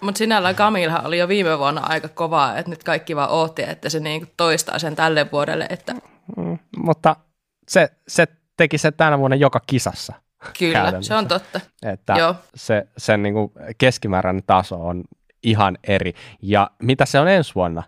Mutta 0.00 0.18
sinällään 0.18 0.54
Kamilha 0.54 1.00
oli 1.00 1.18
jo 1.18 1.28
viime 1.28 1.58
vuonna 1.58 1.80
aika 1.84 2.08
kovaa, 2.08 2.58
että 2.58 2.70
nyt 2.70 2.84
kaikki 2.84 3.16
vaan 3.16 3.30
ootti, 3.30 3.62
että 3.62 3.88
se 3.88 4.00
niinku 4.00 4.32
toistaa 4.36 4.78
sen 4.78 4.96
tälle 4.96 5.26
vuodelle. 5.32 5.66
Että... 5.70 5.94
Mm, 6.36 6.58
mutta 6.76 7.16
se, 7.68 7.88
se 8.08 8.26
teki 8.56 8.78
se 8.78 8.90
tänä 8.90 9.18
vuonna 9.18 9.36
joka 9.36 9.60
kisassa. 9.66 10.14
Kyllä, 10.58 10.94
se 11.00 11.14
on 11.14 11.28
totta. 11.28 11.60
Että 11.82 12.14
Joo. 12.18 12.34
se, 12.54 12.86
sen 12.98 13.22
niinku 13.22 13.52
keskimääräinen 13.78 14.42
taso 14.46 14.86
on 14.86 15.04
ihan 15.42 15.78
eri. 15.84 16.14
Ja 16.42 16.70
mitä 16.82 17.06
se 17.06 17.20
on 17.20 17.28
ensi 17.28 17.54
vuonna? 17.54 17.82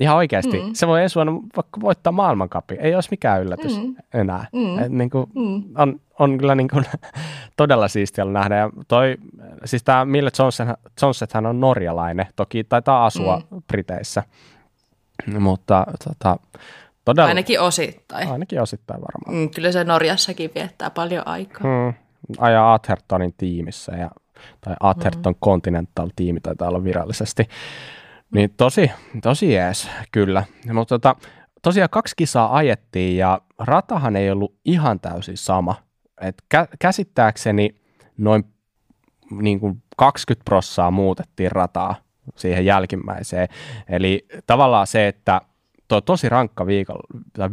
Ihan 0.00 0.16
oikeasti. 0.16 0.60
Mm. 0.60 0.70
Se 0.72 0.86
voi 0.86 1.02
ensi 1.02 1.14
vuonna 1.14 1.32
vaikka 1.32 1.80
voittaa 1.80 2.12
maailmankapi. 2.12 2.74
Ei 2.80 2.94
olisi 2.94 3.08
mikään 3.10 3.42
yllätys 3.42 3.78
mm. 3.78 3.96
enää. 4.14 4.46
Mm. 4.52 4.78
Et 4.78 4.92
niin 4.92 5.10
kuin, 5.10 5.30
mm. 5.34 5.62
on, 5.76 6.00
on 6.18 6.38
kyllä 6.38 6.54
niin 6.54 6.68
kuin 6.68 6.84
todella 7.56 7.88
siistiä 7.88 8.24
nähdä. 8.24 8.56
Ja 8.56 8.70
toi, 8.88 9.16
siis 9.64 9.82
tämä 9.82 10.04
Mille 10.04 10.30
Johnson, 10.38 10.74
Johnson 11.02 11.46
on 11.46 11.60
norjalainen. 11.60 12.26
Toki 12.36 12.64
taitaa 12.64 13.06
asua 13.06 13.42
mm. 13.50 13.62
Briteissä. 13.66 14.22
Mutta 15.38 15.86
tota, 16.04 16.36
todella, 17.08 17.28
Ainakin 17.28 17.60
osittain. 17.60 18.28
Ainakin 18.28 18.62
osittain 18.62 19.00
varmaan. 19.00 19.42
Mm, 19.42 19.50
kyllä 19.50 19.72
se 19.72 19.84
Norjassakin 19.84 20.50
viettää 20.54 20.90
paljon 20.90 21.28
aikaa. 21.28 21.62
Mm. 21.62 21.94
Ajaa 22.38 22.74
Athertonin 22.74 23.34
tiimissä 23.36 23.92
ja 23.92 24.10
tai 24.60 24.74
Atherton 24.80 25.32
mm. 25.32 25.40
Continental-tiimi 25.44 26.40
taitaa 26.40 26.68
olla 26.68 26.84
virallisesti. 26.84 27.48
Niin 28.34 28.54
tosi, 28.56 28.90
tosi 29.22 29.52
jees, 29.52 29.88
kyllä. 30.12 30.44
Mutta 30.72 30.94
tota, 30.98 31.16
tosiaan 31.62 31.90
kaksi 31.90 32.14
kisaa 32.16 32.56
ajettiin 32.56 33.16
ja 33.16 33.40
ratahan 33.58 34.16
ei 34.16 34.30
ollut 34.30 34.54
ihan 34.64 35.00
täysin 35.00 35.36
sama. 35.36 35.74
Et 36.20 36.42
kä- 36.54 36.76
käsittääkseni 36.78 37.74
noin 38.18 38.44
niin 39.30 39.60
kuin 39.60 39.82
20 39.96 40.44
prossaa 40.44 40.90
muutettiin 40.90 41.52
rataa 41.52 41.94
siihen 42.36 42.64
jälkimmäiseen. 42.64 43.48
Eli 43.88 44.26
tavallaan 44.46 44.86
se, 44.86 45.08
että 45.08 45.40
tuo 45.88 46.00
tosi 46.00 46.28
rankka 46.28 46.66
viikko, 46.66 46.94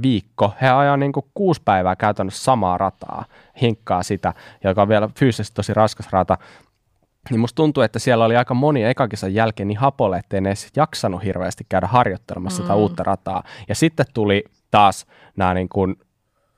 viikko 0.02 0.54
he 0.62 0.70
ajaa 0.70 0.98
niin 0.98 1.12
kuin 1.12 1.26
kuusi 1.34 1.62
päivää 1.66 1.96
käytännössä 1.96 2.44
samaa 2.44 2.78
rataa, 2.78 3.26
hinkkaa 3.62 4.04
sitä, 4.04 4.34
joka 4.64 4.82
on 4.82 4.90
vielä 4.90 5.10
fyysisesti 5.20 5.56
tosi 5.56 5.74
raskas 5.74 6.08
rata, 6.12 6.38
niin 7.30 7.40
musta 7.40 7.56
tuntuu, 7.56 7.84
että 7.84 8.00
siellä 8.00 8.26
oli 8.26 8.38
aika 8.38 8.54
moni 8.54 8.84
ekakisan 8.84 9.34
jälkeen 9.34 9.68
niin 9.68 9.78
hapolle, 9.78 10.18
ettei 10.18 10.42
ne 10.42 10.50
edes 10.50 10.72
jaksanut 10.76 11.24
hirveästi 11.24 11.66
käydä 11.70 11.88
harjoittelemassa 11.88 12.62
mm. 12.62 12.68
tätä 12.68 12.76
uutta 12.76 13.04
rataa. 13.04 13.44
Ja 13.68 13.76
sitten 13.76 14.06
tuli 14.14 14.44
taas 14.72 15.06
nämä, 15.36 15.54
niin 15.54 15.70
kuin, 15.70 15.96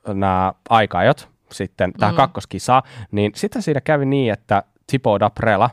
nämä 0.06 0.52
aikaajot 0.68 1.28
sitten 1.52 1.92
tähän 1.92 2.14
mm. 2.14 2.16
kakkoskisaan, 2.16 2.82
niin 3.10 3.32
sitten 3.34 3.62
siinä 3.62 3.80
kävi 3.80 4.06
niin, 4.06 4.32
että 4.32 4.62
Tipo 4.86 5.20
Daprela, 5.20 5.70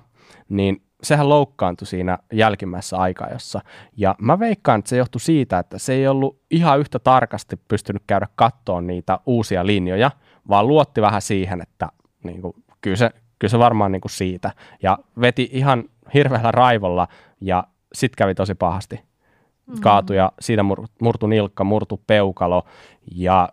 niin 0.49 0.81
sehän 1.05 1.29
loukkaantui 1.29 1.87
siinä 1.87 2.17
jälkimmäisessä 2.33 2.97
aikajossa. 2.97 3.61
Ja 3.97 4.15
mä 4.21 4.39
veikkaan, 4.39 4.79
että 4.79 4.89
se 4.89 4.97
johtui 4.97 5.21
siitä, 5.21 5.59
että 5.59 5.77
se 5.77 5.93
ei 5.93 6.07
ollut 6.07 6.39
ihan 6.51 6.79
yhtä 6.79 6.99
tarkasti 6.99 7.55
pystynyt 7.67 8.03
käydä 8.07 8.27
kattoon 8.35 8.87
niitä 8.87 9.19
uusia 9.25 9.65
linjoja, 9.65 10.11
vaan 10.49 10.67
luotti 10.67 11.01
vähän 11.01 11.21
siihen, 11.21 11.61
että 11.61 11.89
niin 12.23 12.41
kuin, 12.41 12.53
kyllä 12.81 12.97
se 12.97 13.11
kyllä 13.39 13.51
se 13.51 13.59
varmaan 13.59 13.91
niin 13.91 14.01
kuin 14.01 14.11
siitä. 14.11 14.51
Ja 14.83 14.97
veti 15.21 15.49
ihan 15.51 15.83
hirveällä 16.13 16.51
raivolla 16.51 17.07
ja 17.41 17.63
sitten 17.93 18.17
kävi 18.17 18.35
tosi 18.35 18.55
pahasti. 18.55 18.95
Mm-hmm. 18.95 19.81
Kaatui 19.81 20.17
ja 20.17 20.31
siitä 20.39 20.63
mur, 20.63 20.87
murtu 21.01 21.27
nilkka, 21.27 21.63
murtu 21.63 22.03
peukalo 22.07 22.63
ja 23.11 23.49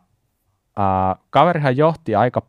äh, 0.79 1.23
kaverihan 1.31 1.77
johti 1.77 2.15
aika 2.15 2.43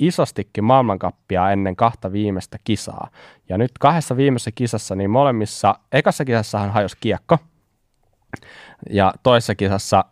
isostikin 0.00 0.64
maailmankappia 0.64 1.50
ennen 1.50 1.76
kahta 1.76 2.12
viimeistä 2.12 2.58
kisaa. 2.64 3.10
Ja 3.48 3.58
nyt 3.58 3.70
kahdessa 3.80 4.16
viimeisessä 4.16 4.50
kisassa, 4.54 4.94
niin 4.94 5.10
molemmissa, 5.10 5.74
ekassa 5.92 6.24
kisassa 6.24 6.58
hän 6.58 6.70
hajosi 6.70 6.96
kiekko, 7.00 7.38
ja 8.90 9.14
toisessa 9.22 9.54
kisassa 9.54 10.04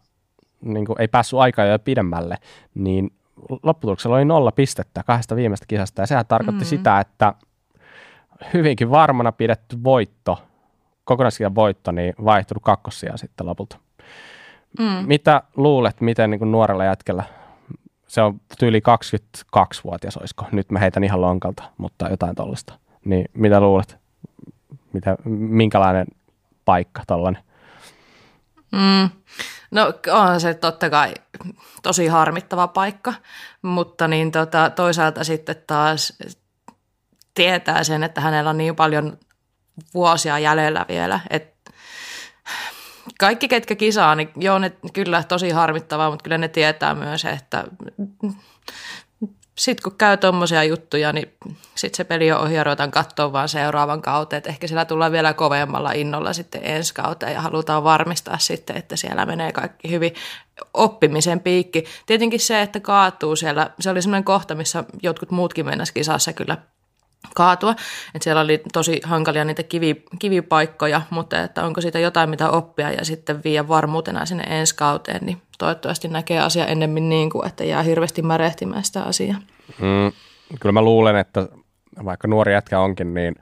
niin 0.61 0.87
kuin 0.87 1.01
ei 1.01 1.09
päässyt 1.09 1.39
aikaa 1.39 1.65
jo 1.65 1.79
pidemmälle, 1.79 2.37
niin 2.75 3.11
lopputuloksella 3.63 4.17
oli 4.17 4.25
nolla 4.25 4.53
pistettä 4.53 5.03
kahdesta 5.03 5.37
viimeistä 5.37 5.67
kisasta, 5.69 6.03
ja 6.03 6.07
sehän 6.07 6.27
tarkoitti 6.27 6.65
mm. 6.65 6.69
sitä, 6.69 7.01
että 7.01 7.35
hyvinkin 8.55 8.91
varmana 8.91 9.33
pidetty 9.33 9.85
voitto, 9.85 10.43
kokonaiskisan 11.05 11.55
voitto, 11.55 11.93
niin 11.93 12.15
vaihtunut 12.25 12.63
kakkosia 12.63 13.17
sitten 13.17 13.47
lopulta. 13.47 13.79
Mm. 14.79 15.07
Mitä 15.07 15.43
luulet, 15.57 16.01
miten 16.01 16.31
niin 16.31 16.39
kuin 16.39 16.53
nuorella 16.53 16.85
jätkellä, 16.85 17.25
se 18.09 18.23
on 18.23 18.41
tyyli 18.59 18.81
22-vuotias, 18.81 20.17
olisiko? 20.17 20.47
Nyt 20.53 20.71
mä 20.71 20.79
heitän 20.79 21.05
ihan 21.05 21.21
lonkalta, 21.21 21.63
mutta 21.79 22.09
jotain 22.09 22.35
tollasta. 22.35 22.79
Niin 23.05 23.31
mitä 23.35 23.61
luulet, 23.61 23.97
mitä, 24.93 25.17
minkälainen 25.25 26.07
paikka 26.65 27.03
tollainen? 27.07 27.43
Mm. 28.73 29.11
No 29.71 29.93
on 30.13 30.41
se 30.41 30.55
totta 30.55 30.91
kai 30.91 31.15
tosi 31.83 32.07
harmittava 32.07 32.69
paikka, 32.69 33.15
mutta 33.63 34.09
niin 34.09 34.33
tota, 34.33 34.71
toisaalta 34.71 35.25
sitten 35.25 35.57
taas 35.67 36.19
tietää 37.35 37.85
sen, 37.85 38.03
että 38.03 38.21
hänellä 38.21 38.51
on 38.51 38.59
niin 38.59 38.77
paljon 38.77 39.19
vuosia 39.95 40.39
jäljellä 40.39 40.87
vielä, 40.89 41.21
että 41.31 41.73
kaikki, 43.19 43.49
ketkä 43.49 43.75
kisaa, 43.75 44.15
niin 44.15 44.31
joo, 44.37 44.59
ne 44.59 44.73
kyllä 44.93 45.23
tosi 45.23 45.51
harmittavaa, 45.51 46.11
mutta 46.11 46.23
kyllä 46.23 46.39
ne 46.39 46.49
tietää 46.49 46.95
myös, 46.95 47.25
että 47.25 47.65
sitten 49.59 49.83
kun 49.83 49.99
käy 49.99 50.17
tuommoisia 50.17 50.65
juttuja, 50.65 51.13
niin 51.13 51.33
sitten 51.75 51.97
se 51.97 52.05
peli 52.05 52.33
on 52.33 52.41
ohi 52.41 52.55
ja 52.55 52.65
ruvetaan 52.65 52.91
katsoa 52.91 53.33
vaan 53.33 53.49
seuraavan 53.49 54.03
kautta. 54.03 54.37
Että 54.37 54.51
ehkä 54.51 54.67
siellä 54.67 54.85
tullaan 54.85 55.13
vielä 55.13 55.35
kovemmalla 55.35 55.93
innolla 55.93 56.33
sitten 56.33 56.61
ensi 56.65 56.95
kautta 56.95 57.31
ja 57.31 57.41
halutaan 57.41 57.85
varmistaa 57.85 58.39
sitten, 58.39 58.77
että 58.77 58.97
siellä 58.97 59.27
menee 59.27 59.53
kaikki 59.53 59.91
hyvin 59.91 60.15
oppimisen 60.75 61.41
piikki. 61.41 61.85
Tietenkin 62.07 62.41
se, 62.41 62.63
että 62.63 62.81
kaatuu 62.81 63.37
siellä, 63.37 63.71
se 63.81 63.91
oli 63.91 64.03
semmoinen 64.03 64.25
kohta, 64.25 64.55
missä 64.55 64.85
jotkut 65.03 65.31
muutkin 65.31 65.67
mennessä 65.67 65.95
kisassa 65.95 66.33
kyllä 66.33 66.57
kaatua. 67.35 67.75
Et 68.15 68.23
siellä 68.23 68.41
oli 68.41 68.63
tosi 68.73 69.01
hankalia 69.05 69.45
niitä 69.45 69.63
kivi, 69.63 70.03
kivipaikkoja, 70.19 71.03
mutta 71.11 71.43
että 71.43 71.65
onko 71.65 71.81
siitä 71.81 71.99
jotain 71.99 72.31
mitä 72.31 72.51
oppia 72.51 72.91
ja 72.91 73.05
sitten 73.05 73.41
viiä 73.45 73.69
varmuutena 73.69 74.27
sinne 74.27 74.45
ensi 74.49 74.77
kauteen, 74.77 75.27
niin 75.27 75.43
toivottavasti 75.59 76.09
näkee 76.09 76.41
asia 76.41 76.67
ennemmin 76.67 77.09
niin 77.09 77.31
kuin, 77.31 77.47
että 77.47 77.65
jää 77.65 77.83
hirveästi 77.83 78.23
märehtimään 78.23 78.85
sitä 78.85 79.03
asiaa. 79.03 79.39
Mm, 79.79 80.13
kyllä 80.61 80.73
mä 80.73 80.83
luulen, 80.83 81.17
että 81.17 81.49
vaikka 82.05 82.29
nuori 82.29 82.53
jätkä 82.53 82.81
onkin, 82.81 83.15
niin 83.15 83.35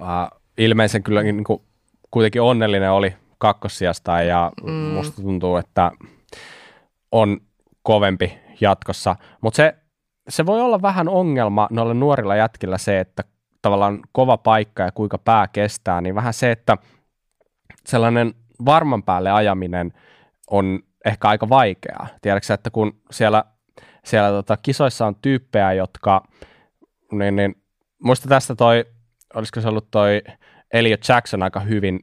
uh, 0.00 0.40
ilmeisen 0.58 1.02
kyllä 1.02 1.22
niin 1.22 1.44
kuin, 1.44 1.62
kuitenkin 2.10 2.42
onnellinen 2.42 2.92
oli 2.92 3.14
kakkossijasta 3.38 4.22
ja 4.22 4.52
mm. 4.62 4.72
musta 4.72 5.22
tuntuu, 5.22 5.56
että 5.56 5.90
on 7.12 7.40
kovempi 7.82 8.38
jatkossa. 8.60 9.16
Mutta 9.40 9.56
se 9.56 9.74
se 10.28 10.46
voi 10.46 10.60
olla 10.60 10.82
vähän 10.82 11.08
ongelma 11.08 11.68
noilla 11.70 11.94
nuorilla 11.94 12.36
jätkillä 12.36 12.78
se, 12.78 13.00
että 13.00 13.24
tavallaan 13.62 14.00
kova 14.12 14.36
paikka 14.36 14.82
ja 14.82 14.92
kuinka 14.92 15.18
pää 15.18 15.48
kestää, 15.48 16.00
niin 16.00 16.14
vähän 16.14 16.34
se, 16.34 16.50
että 16.50 16.76
sellainen 17.86 18.34
varman 18.64 19.02
päälle 19.02 19.30
ajaminen 19.30 19.92
on 20.50 20.80
ehkä 21.04 21.28
aika 21.28 21.48
vaikeaa. 21.48 22.06
Tiedätkö 22.22 22.54
että 22.54 22.70
kun 22.70 23.00
siellä, 23.10 23.44
siellä 24.04 24.30
tota, 24.30 24.56
kisoissa 24.56 25.06
on 25.06 25.16
tyyppejä, 25.22 25.72
jotka, 25.72 26.22
niin, 27.12 27.36
niin 27.36 27.62
muista 28.02 28.28
tästä 28.28 28.54
toi, 28.54 28.84
olisiko 29.34 29.60
se 29.60 29.68
ollut 29.68 29.90
toi 29.90 30.22
Elliot 30.72 31.08
Jackson 31.08 31.42
aika 31.42 31.60
hyvin 31.60 32.00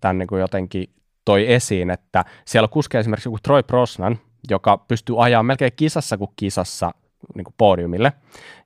tämän 0.00 0.18
niin 0.18 0.26
kuin 0.26 0.40
jotenkin 0.40 0.94
toi 1.24 1.52
esiin, 1.52 1.90
että 1.90 2.24
siellä 2.44 2.68
kuskee 2.68 3.00
esimerkiksi 3.00 3.28
joku 3.28 3.38
Troy 3.42 3.62
Brosnan, 3.62 4.18
joka 4.50 4.78
pystyy 4.78 5.24
ajaa 5.24 5.42
melkein 5.42 5.72
kisassa 5.76 6.18
kuin 6.18 6.30
kisassa 6.36 6.94
niin 7.34 7.44
kuin 7.44 7.54
podiumille. 7.58 8.12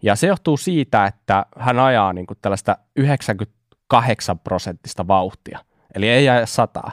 Ja 0.02 0.16
se 0.16 0.26
johtuu 0.26 0.56
siitä, 0.56 1.06
että 1.06 1.46
hän 1.58 1.78
ajaa 1.78 2.12
niin 2.12 2.26
kuin 2.26 2.38
tällaista 2.42 2.78
98 2.96 4.38
prosenttista 4.38 5.06
vauhtia. 5.06 5.58
Eli 5.94 6.08
ei 6.08 6.28
aja 6.28 6.46
sataa, 6.46 6.92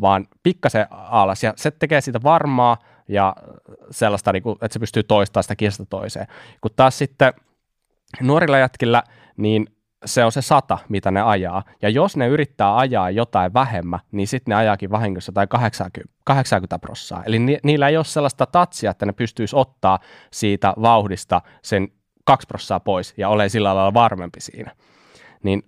vaan 0.00 0.26
pikkasen 0.42 0.86
alas. 0.90 1.42
Ja 1.42 1.52
se 1.56 1.70
tekee 1.70 2.00
siitä 2.00 2.22
varmaa 2.22 2.76
ja 3.08 3.36
sellaista, 3.90 4.32
niin 4.32 4.42
kuin, 4.42 4.58
että 4.62 4.72
se 4.72 4.78
pystyy 4.78 5.02
toistamaan 5.02 5.44
sitä 5.44 5.56
kisasta 5.56 5.86
toiseen. 5.86 6.26
Kun 6.60 6.70
taas 6.76 6.98
sitten 6.98 7.32
nuorilla 8.20 8.58
jätkillä, 8.58 9.02
niin 9.36 9.75
se 10.06 10.24
on 10.24 10.32
se 10.32 10.42
sata, 10.42 10.78
mitä 10.88 11.10
ne 11.10 11.22
ajaa. 11.22 11.62
Ja 11.82 11.88
jos 11.88 12.16
ne 12.16 12.26
yrittää 12.26 12.78
ajaa 12.78 13.10
jotain 13.10 13.54
vähemmän, 13.54 14.00
niin 14.12 14.28
sitten 14.28 14.52
ne 14.52 14.56
ajaakin 14.56 14.90
vahingossa 14.90 15.32
tai 15.32 15.46
80, 15.46 16.14
80 16.24 16.78
prossaa. 16.78 17.22
Eli 17.26 17.38
ni, 17.38 17.58
niillä 17.62 17.88
ei 17.88 17.96
ole 17.96 18.04
sellaista 18.04 18.46
tatsia, 18.46 18.90
että 18.90 19.06
ne 19.06 19.12
pystyisi 19.12 19.56
ottaa 19.56 19.98
siitä 20.32 20.74
vauhdista 20.82 21.42
sen 21.62 21.88
2 22.24 22.46
prossaa 22.46 22.80
pois 22.80 23.14
ja 23.16 23.28
ole 23.28 23.48
sillä 23.48 23.74
lailla 23.74 23.94
varmempi 23.94 24.40
siinä. 24.40 24.70
Niin 25.42 25.62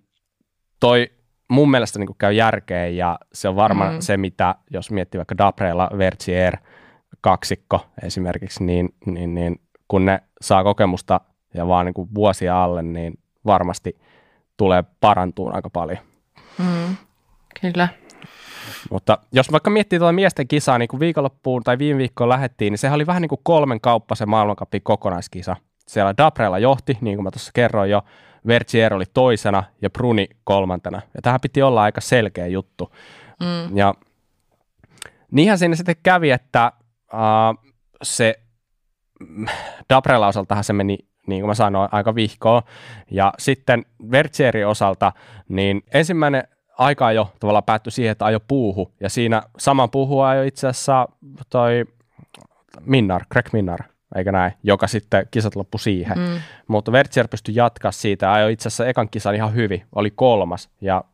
toi 0.81 1.11
mun 1.51 1.71
mielestä 1.71 1.99
niin 1.99 2.09
käy 2.19 2.33
järkeen 2.33 2.97
ja 2.97 3.19
se 3.33 3.49
on 3.49 3.57
varmaan 3.57 3.91
mm-hmm. 3.91 4.03
se, 4.03 4.17
mitä 4.17 4.55
jos 4.71 4.91
miettii 4.91 5.19
vaikka 5.19 5.39
Dabrella, 5.39 5.91
Vertier, 5.99 6.57
kaksikko 7.21 7.87
esimerkiksi, 8.03 8.65
niin, 8.65 8.89
niin, 9.07 9.35
niin 9.35 9.61
kun 9.89 10.05
ne 10.05 10.23
saa 10.41 10.65
kokemusta 10.65 11.21
ja 11.55 11.67
vaan 11.67 11.87
niin 11.87 11.95
kuin 11.95 12.09
vuosia 12.15 12.65
alle, 12.65 12.83
niin 12.83 13.19
varmasti– 13.47 13.99
tulee 14.59 14.85
parantuun 15.01 15.55
aika 15.55 15.71
paljon. 15.71 15.99
Mm, 16.59 16.97
kyllä. 17.61 17.89
Mutta 18.91 19.19
jos 19.33 19.53
vaikka 19.53 19.71
miettii 19.71 19.99
tuota 19.99 20.13
miesten 20.13 20.49
kisaa, 20.49 20.79
niin 20.79 20.89
kuin 20.89 21.01
viikonloppuun 21.01 21.63
tai 21.63 21.79
viime 21.79 21.99
viikkoon 21.99 22.29
lähettiin, 22.29 22.71
niin 22.71 22.79
sehän 22.79 22.95
oli 22.95 23.07
vähän 23.07 23.23
niin 23.23 23.29
kuin 23.29 23.41
kolmen 23.43 23.81
kauppa 23.81 24.15
se 24.15 24.27
maailmankapin 24.27 24.83
kokonaiskisa. 24.83 25.57
Siellä 25.87 26.15
Dabrella 26.19 26.59
johti, 26.59 26.99
niin 27.01 27.17
kuin 27.17 27.25
mä 27.25 27.31
tuossa 27.31 27.51
kerroin 27.55 27.91
jo, 27.91 28.03
Vertier 28.47 28.95
oli 28.95 29.05
toisena 29.15 29.65
ja 29.83 29.91
Bruni 29.91 30.29
kolmantena. 30.45 31.03
Ja 31.15 31.23
tähän 31.23 31.41
piti 31.41 31.63
olla 31.63 31.83
aika 31.83 32.01
selkeä 32.01 32.47
juttu. 32.47 32.95
Mm. 33.41 33.77
Ja 33.77 33.95
niinhän 35.31 35.59
siinä 35.59 35.77
sitten 35.77 35.97
kävi, 36.03 36.31
että 36.31 36.73
uh, 37.13 37.73
se 38.03 38.41
Dabrella 39.91 40.29
osaltahan 40.29 40.65
se 40.65 40.73
meni 40.73 40.99
niin 41.29 41.41
kuin 41.41 41.49
mä 41.49 41.55
sanoin, 41.55 41.89
aika 41.93 42.15
vihkoa. 42.15 42.63
Ja 43.11 43.33
sitten 43.39 43.87
Vertierin 44.11 44.67
osalta, 44.67 45.13
niin 45.49 45.83
ensimmäinen 45.95 46.45
aika 46.79 47.13
jo 47.13 47.33
tavallaan 47.41 47.65
päättyi 47.65 47.93
siihen, 47.93 48.13
että 48.13 48.25
ajo 48.25 48.41
puuhu. 48.41 48.93
Ja 49.01 49.09
siinä 49.09 49.43
saman 49.59 49.91
puuhun 49.91 50.25
ajo 50.25 50.43
itse 50.43 50.69
asiassa 50.69 51.09
toi 51.51 51.85
Minnar, 52.81 53.25
Greg 53.33 53.53
Minnar, 53.53 53.81
eikä 54.17 54.33
näin, 54.33 54.53
joka 54.63 54.87
sitten 54.87 55.27
kisat 55.31 55.57
loppu 55.57 55.79
siihen. 55.79 56.19
Mm. 56.19 56.41
Mutta 56.69 56.93
Vertier 56.93 57.29
pystyi 57.29 57.55
jatkaa 57.55 57.93
siitä 57.93 58.27
ja 58.27 58.33
ajoi 58.33 58.53
itse 58.53 58.69
asiassa 58.69 58.87
ekan 58.87 59.09
kisan 59.09 59.35
ihan 59.35 59.55
hyvin, 59.55 59.83
oli 59.95 60.11
kolmas 60.11 60.71
ja 60.81 61.05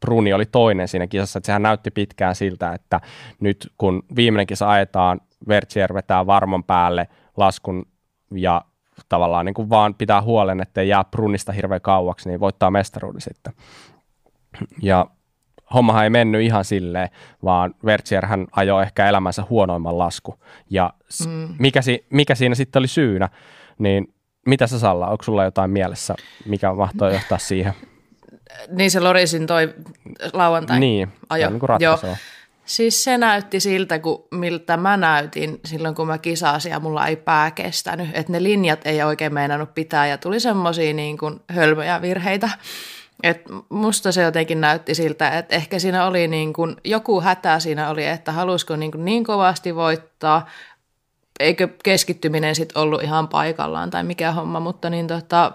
Bruni 0.00 0.32
oli 0.32 0.46
toinen 0.46 0.88
siinä 0.88 1.06
kisassa, 1.06 1.38
että 1.38 1.46
sehän 1.46 1.62
näytti 1.62 1.90
pitkään 1.90 2.34
siltä, 2.34 2.72
että 2.72 3.00
nyt 3.40 3.72
kun 3.78 4.02
viimeinen 4.16 4.46
kisa 4.46 4.70
ajetaan, 4.70 5.20
Vertier 5.48 5.94
vetää 5.94 6.26
varman 6.26 6.64
päälle 6.64 7.08
laskun 7.36 7.86
ja 8.34 8.62
tavallaan 9.10 9.46
niin 9.46 9.54
kuin 9.54 9.70
vaan 9.70 9.94
pitää 9.94 10.22
huolen, 10.22 10.60
ettei 10.60 10.88
jää 10.88 11.04
Brunista 11.04 11.52
hirveän 11.52 11.80
kauaksi, 11.80 12.28
niin 12.28 12.40
voittaa 12.40 12.70
mestaruuden 12.70 13.20
sitten. 13.20 13.52
Ja 14.82 15.06
hommahan 15.74 16.04
ei 16.04 16.10
mennyt 16.10 16.42
ihan 16.42 16.64
silleen, 16.64 17.08
vaan 17.44 17.74
Vertier 17.84 18.26
hän 18.26 18.46
ajoi 18.52 18.82
ehkä 18.82 19.08
elämänsä 19.08 19.44
huonoimman 19.50 19.98
lasku. 19.98 20.34
Ja 20.70 20.92
mm. 21.26 21.54
mikä, 21.58 21.82
si- 21.82 22.06
mikä 22.10 22.34
siinä 22.34 22.54
sitten 22.54 22.80
oli 22.80 22.88
syynä, 22.88 23.28
niin 23.78 24.14
mitä 24.46 24.66
sä 24.66 24.78
Salla, 24.78 25.08
onko 25.08 25.24
sulla 25.24 25.44
jotain 25.44 25.70
mielessä, 25.70 26.14
mikä 26.46 26.72
mahtoi 26.72 27.12
johtaa 27.12 27.38
siihen? 27.38 27.72
Niin 28.68 28.90
se 28.90 29.00
Lorisin 29.00 29.46
toi 29.46 29.74
lauantai 30.32 30.80
niin, 30.80 31.12
ajo. 31.30 31.50
Niin, 31.50 31.60
Joo. 31.80 31.98
Siis 32.70 33.04
se 33.04 33.18
näytti 33.18 33.60
siltä, 33.60 33.98
kun, 33.98 34.24
miltä 34.30 34.76
mä 34.76 34.96
näytin 34.96 35.60
silloin, 35.64 35.94
kun 35.94 36.06
mä 36.06 36.18
kisasin 36.18 36.70
ja 36.70 36.80
mulla 36.80 37.06
ei 37.06 37.16
pää 37.16 37.50
kestänyt. 37.50 38.08
Että 38.12 38.32
ne 38.32 38.42
linjat 38.42 38.80
ei 38.84 39.02
oikein 39.02 39.34
meinannut 39.34 39.74
pitää 39.74 40.06
ja 40.06 40.18
tuli 40.18 40.40
semmoisia 40.40 40.94
niin 40.94 41.18
kuin 41.18 41.40
hölmöjä 41.48 42.02
virheitä. 42.02 42.50
Et 43.22 43.42
musta 43.68 44.12
se 44.12 44.22
jotenkin 44.22 44.60
näytti 44.60 44.94
siltä, 44.94 45.38
että 45.38 45.56
ehkä 45.56 45.78
siinä 45.78 46.06
oli 46.06 46.28
niin 46.28 46.52
kuin, 46.52 46.76
joku 46.84 47.20
hätä 47.20 47.60
siinä 47.60 47.90
oli, 47.90 48.06
että 48.06 48.32
halusiko 48.32 48.76
niin, 48.76 48.90
kuin 48.90 49.04
niin 49.04 49.24
kovasti 49.24 49.74
voittaa, 49.74 50.46
eikö 51.40 51.68
keskittyminen 51.84 52.54
sitten 52.54 52.82
ollut 52.82 53.02
ihan 53.02 53.28
paikallaan 53.28 53.90
tai 53.90 54.04
mikä 54.04 54.32
homma, 54.32 54.60
mutta 54.60 54.90
niin 54.90 55.06
tota, 55.06 55.52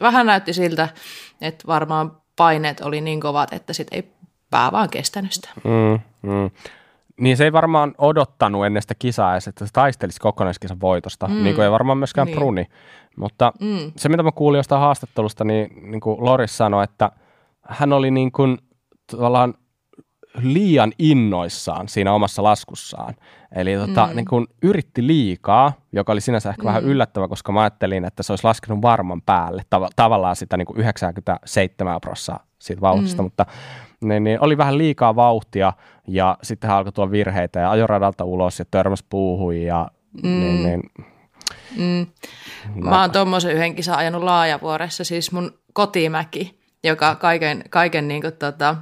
vähän 0.00 0.26
näytti 0.26 0.52
siltä, 0.52 0.88
että 1.40 1.66
varmaan 1.66 2.16
paineet 2.36 2.80
oli 2.80 3.00
niin 3.00 3.20
kovat, 3.20 3.52
että 3.52 3.72
sitten 3.72 3.96
ei 3.96 4.13
pää 4.54 4.72
vaan 4.72 4.90
kestänyt 4.90 5.32
sitä. 5.32 5.48
Mm, 5.64 6.00
mm. 6.30 6.50
Niin 7.20 7.36
se 7.36 7.44
ei 7.44 7.52
varmaan 7.52 7.94
odottanut 7.98 8.66
ennen 8.66 8.82
sitä 8.82 8.94
kisaa 8.98 9.32
edes, 9.32 9.48
että 9.48 9.66
se 9.66 9.72
taistelisi 9.72 10.20
kokonaiskisan 10.20 10.80
voitosta, 10.80 11.28
mm. 11.28 11.42
niin 11.42 11.54
kuin 11.54 11.64
ei 11.64 11.70
varmaan 11.70 11.98
myöskään 11.98 12.26
niin. 12.26 12.36
Bruni. 12.36 12.66
Mutta 13.16 13.52
mm. 13.60 13.92
se, 13.96 14.08
mitä 14.08 14.22
mä 14.22 14.32
kuulin 14.32 14.58
jostain 14.58 14.80
haastattelusta, 14.80 15.44
niin, 15.44 15.90
niin 15.90 16.00
kuin 16.00 16.24
Loris 16.24 16.56
sanoi, 16.56 16.84
että 16.84 17.10
hän 17.62 17.92
oli 17.92 18.10
niin 18.10 18.32
kuin, 18.32 18.58
tavallaan 19.10 19.54
liian 20.42 20.92
innoissaan 20.98 21.88
siinä 21.88 22.12
omassa 22.12 22.42
laskussaan. 22.42 23.14
Eli 23.54 23.76
tota, 23.76 24.06
mm. 24.06 24.16
niin 24.16 24.26
kuin 24.26 24.46
yritti 24.62 25.06
liikaa, 25.06 25.72
joka 25.92 26.12
oli 26.12 26.20
sinänsä 26.20 26.50
ehkä 26.50 26.62
mm. 26.62 26.66
vähän 26.66 26.84
yllättävä, 26.84 27.28
koska 27.28 27.52
mä 27.52 27.60
ajattelin, 27.60 28.04
että 28.04 28.22
se 28.22 28.32
olisi 28.32 28.44
laskenut 28.44 28.82
varman 28.82 29.22
päälle 29.22 29.62
tav- 29.74 29.90
tavallaan 29.96 30.36
sitä 30.36 30.56
niin 30.56 30.66
kuin 30.66 30.80
97 30.80 32.00
prosenttia 32.00 32.54
siitä 32.64 32.80
vauhdista, 32.80 33.22
mm. 33.22 33.26
mutta 33.26 33.46
niin, 34.08 34.24
niin 34.24 34.40
oli 34.40 34.58
vähän 34.58 34.78
liikaa 34.78 35.16
vauhtia 35.16 35.72
ja 36.08 36.38
sitten 36.42 36.70
hän 36.70 36.78
alkoi 36.78 36.92
tulla 36.92 37.10
virheitä 37.10 37.60
ja 37.60 37.70
ajoradalta 37.70 38.24
ulos 38.24 38.58
ja 38.58 38.64
törmäs 38.70 39.04
puuhui 39.10 39.64
ja 39.64 39.90
mm. 40.22 40.28
niin, 40.28 40.62
niin, 40.62 40.82
mm. 41.76 42.06
Mä 42.74 43.00
oon 43.00 43.10
tuommoisen 43.10 43.52
yhden 43.52 43.74
kisan 43.74 43.98
ajanut 43.98 44.22
laajavuoressa, 44.22 45.04
siis 45.04 45.32
mun 45.32 45.58
kotimäki, 45.72 46.60
joka 46.84 47.14
kaiken, 47.14 47.64
kaiken 47.70 48.08
niin 48.08 48.22
kuin, 48.22 48.32
tota, 48.32 48.76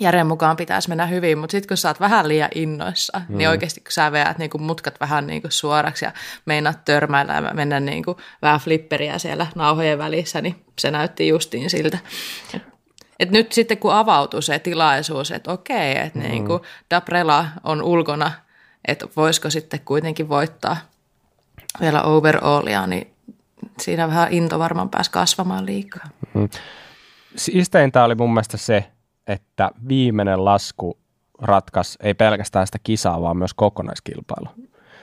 järjen 0.00 0.26
mukaan 0.26 0.56
pitäisi 0.56 0.88
mennä 0.88 1.06
hyvin, 1.06 1.38
mutta 1.38 1.52
sitten 1.52 1.68
kun 1.68 1.76
sä 1.76 1.88
oot 1.88 2.00
vähän 2.00 2.28
liian 2.28 2.48
innoissa, 2.54 3.18
niin 3.18 3.28
mm. 3.28 3.36
niin 3.36 3.48
oikeasti 3.48 3.80
kun 3.80 3.92
sä 3.92 4.12
veät 4.12 4.38
niin 4.38 4.50
mutkat 4.58 5.00
vähän 5.00 5.26
niin 5.26 5.42
kuin 5.42 5.52
suoraksi 5.52 6.04
ja 6.04 6.12
meinaat 6.46 6.84
törmäillä 6.84 7.34
ja 7.34 7.54
mennä 7.54 7.80
niin 7.80 8.04
kuin 8.04 8.16
vähän 8.42 8.60
flipperiä 8.60 9.18
siellä 9.18 9.46
nauhojen 9.54 9.98
välissä, 9.98 10.40
niin 10.40 10.64
se 10.78 10.90
näytti 10.90 11.28
justiin 11.28 11.70
siltä. 11.70 11.98
Et 13.18 13.30
nyt 13.30 13.52
sitten 13.52 13.78
kun 13.78 13.94
avautui 13.94 14.42
se 14.42 14.58
tilaisuus, 14.58 15.30
että 15.30 15.52
okei, 15.52 15.98
että 15.98 16.18
mm. 16.18 16.24
niin 16.24 16.46
kuin 16.46 16.62
Dabrela 16.90 17.46
on 17.64 17.82
ulkona, 17.82 18.32
että 18.88 19.06
voisiko 19.16 19.50
sitten 19.50 19.80
kuitenkin 19.84 20.28
voittaa 20.28 20.76
vielä 21.80 22.02
overallia, 22.02 22.86
niin 22.86 23.10
siinä 23.80 24.08
vähän 24.08 24.32
into 24.32 24.58
varmaan 24.58 24.90
pääsi 24.90 25.10
kasvamaan 25.10 25.66
liikaa. 25.66 26.04
Mm. 26.34 26.48
Siisteintä 27.36 28.04
oli 28.04 28.14
mun 28.14 28.34
mielestä 28.34 28.56
se, 28.56 28.84
että 29.26 29.70
viimeinen 29.88 30.44
lasku 30.44 30.98
ratkaisi 31.42 31.98
ei 32.02 32.14
pelkästään 32.14 32.66
sitä 32.66 32.78
kisaa, 32.82 33.22
vaan 33.22 33.36
myös 33.36 33.54
kokonaiskilpailu. 33.54 34.48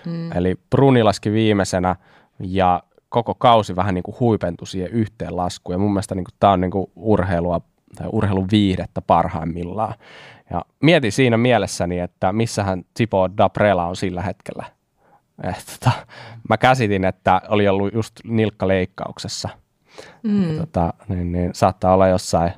Mm. 0.05 0.32
Eli 0.32 0.55
Bruni 0.70 1.03
laski 1.03 1.32
viimeisenä 1.32 1.95
ja 2.39 2.84
koko 3.09 3.36
kausi 3.36 3.76
vähän 3.76 3.93
niin 3.95 4.03
kuin 4.03 4.16
huipentui 4.20 4.68
siihen 4.68 4.91
yhteen 4.91 5.38
laskuun. 5.38 5.74
Ja 5.74 5.78
mun 5.78 5.91
mielestä 5.91 6.16
niin 6.16 6.26
tämä 6.39 6.53
on 6.53 6.61
niin 6.61 6.72
kuin 6.72 6.91
urheilua 6.95 7.61
tai 7.95 8.07
urheilun 8.11 8.47
viihdettä 8.51 9.01
parhaimmillaan. 9.01 9.93
Ja 10.49 10.65
mietin 10.81 11.11
siinä 11.11 11.37
mielessäni, 11.37 11.99
että 11.99 12.33
missähän 12.33 12.85
Tipo 12.93 13.29
Daprela 13.37 13.87
on 13.87 13.95
sillä 13.95 14.21
hetkellä. 14.21 14.65
Et, 15.43 15.65
tota, 15.79 15.91
mä 16.49 16.57
käsitin, 16.57 17.05
että 17.05 17.41
oli 17.47 17.67
ollut 17.67 17.93
just 17.93 18.15
nilkkaleikkauksessa. 18.23 19.49
Mm. 20.23 20.53
Ja, 20.53 20.59
tota, 20.59 20.93
niin, 21.07 21.31
niin, 21.31 21.53
saattaa 21.53 21.93
olla 21.93 22.07
jossain, 22.07 22.51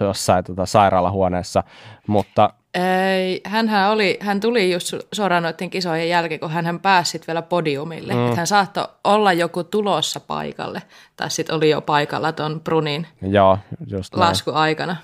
jossain 0.00 0.44
tota, 0.44 0.66
sairaalahuoneessa, 0.66 1.64
mutta 2.06 2.50
ei, 2.74 3.40
hänhän 3.44 3.90
oli, 3.90 4.18
hän 4.20 4.40
tuli 4.40 4.72
just 4.72 4.94
suoraan 5.12 5.42
noiden 5.42 5.70
kisojen 5.70 6.08
jälkeen, 6.08 6.40
kun 6.40 6.50
hän 6.50 6.80
pääsi 6.80 7.20
vielä 7.26 7.42
podiumille. 7.42 8.14
Mm. 8.14 8.36
hän 8.36 8.46
saattoi 8.46 8.88
olla 9.04 9.32
joku 9.32 9.64
tulossa 9.64 10.20
paikalle, 10.20 10.82
tai 11.16 11.30
sitten 11.30 11.56
oli 11.56 11.70
jo 11.70 11.80
paikalla 11.80 12.32
tuon 12.32 12.60
Brunin 12.60 13.06
Joo, 13.22 13.58
just 13.86 14.14
laskuaikana. 14.14 14.96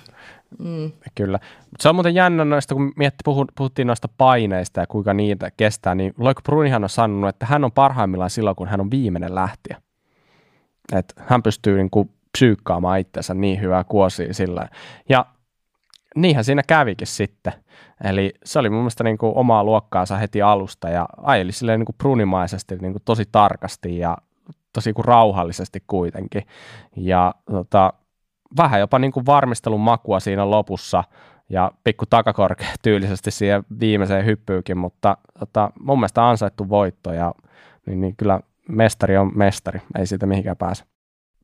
Mm. 0.59 0.91
Kyllä. 1.15 1.39
Mut 1.71 1.81
se 1.81 1.89
on 1.89 1.95
muuten 1.95 2.15
jännä 2.15 2.45
noista, 2.45 2.75
kun 2.75 2.93
mietti, 2.95 3.23
puhuttiin 3.55 3.87
noista 3.87 4.09
paineista 4.17 4.79
ja 4.79 4.87
kuinka 4.87 5.13
niitä 5.13 5.51
kestää, 5.57 5.95
niin 5.95 6.13
Loiko 6.17 6.41
Brunihan 6.41 6.83
on 6.83 6.89
sanonut, 6.89 7.29
että 7.29 7.45
hän 7.45 7.63
on 7.63 7.71
parhaimmillaan 7.71 8.29
silloin, 8.29 8.55
kun 8.55 8.67
hän 8.67 8.81
on 8.81 8.91
viimeinen 8.91 9.35
lähtiä. 9.35 9.81
Että 10.93 11.23
hän 11.27 11.43
pystyy 11.43 11.77
niin 11.77 11.89
kuin 11.89 12.09
psyykkaamaan 12.31 12.99
itsensä 12.99 13.33
niin 13.33 13.61
hyvää 13.61 13.83
kuosia 13.83 14.33
sillä. 14.33 14.69
Ja 15.09 15.25
niinhän 16.15 16.43
siinä 16.43 16.63
kävikin 16.67 17.07
sitten. 17.07 17.53
Eli 18.03 18.33
se 18.45 18.59
oli 18.59 18.69
mun 18.69 18.79
mielestä 18.79 19.03
niin 19.03 19.17
kuin 19.17 19.33
omaa 19.35 19.63
luokkaansa 19.63 20.17
heti 20.17 20.41
alusta 20.41 20.89
ja 20.89 21.09
ajeli 21.17 21.51
silleen 21.51 21.79
niin 21.79 21.85
kuin 21.85 21.95
prunimaisesti 21.97 22.75
niin 22.75 22.93
kuin 22.93 23.01
tosi 23.05 23.23
tarkasti 23.31 23.97
ja 23.97 24.17
tosi 24.73 24.93
kuin 24.93 25.05
rauhallisesti 25.05 25.83
kuitenkin. 25.87 26.43
Ja 26.95 27.35
tota, 27.51 27.93
vähän 28.57 28.79
jopa 28.79 28.99
niin 28.99 29.11
kuin 29.11 29.25
varmistelun 29.25 29.79
makua 29.79 30.19
siinä 30.19 30.49
lopussa 30.49 31.03
ja 31.49 31.71
pikku 31.83 32.05
takakorke 32.05 32.65
tyylisesti 32.83 33.31
siihen 33.31 33.63
viimeiseen 33.79 34.25
hyppyykin, 34.25 34.77
mutta 34.77 35.17
tota, 35.39 35.71
mun 35.79 35.99
mielestä 35.99 36.29
ansaittu 36.29 36.69
voitto 36.69 37.13
ja 37.13 37.33
niin, 37.85 38.01
niin 38.01 38.15
kyllä 38.15 38.39
mestari 38.69 39.17
on 39.17 39.31
mestari, 39.35 39.81
ei 39.99 40.07
siitä 40.07 40.25
mihinkään 40.25 40.57
pääse. 40.57 40.83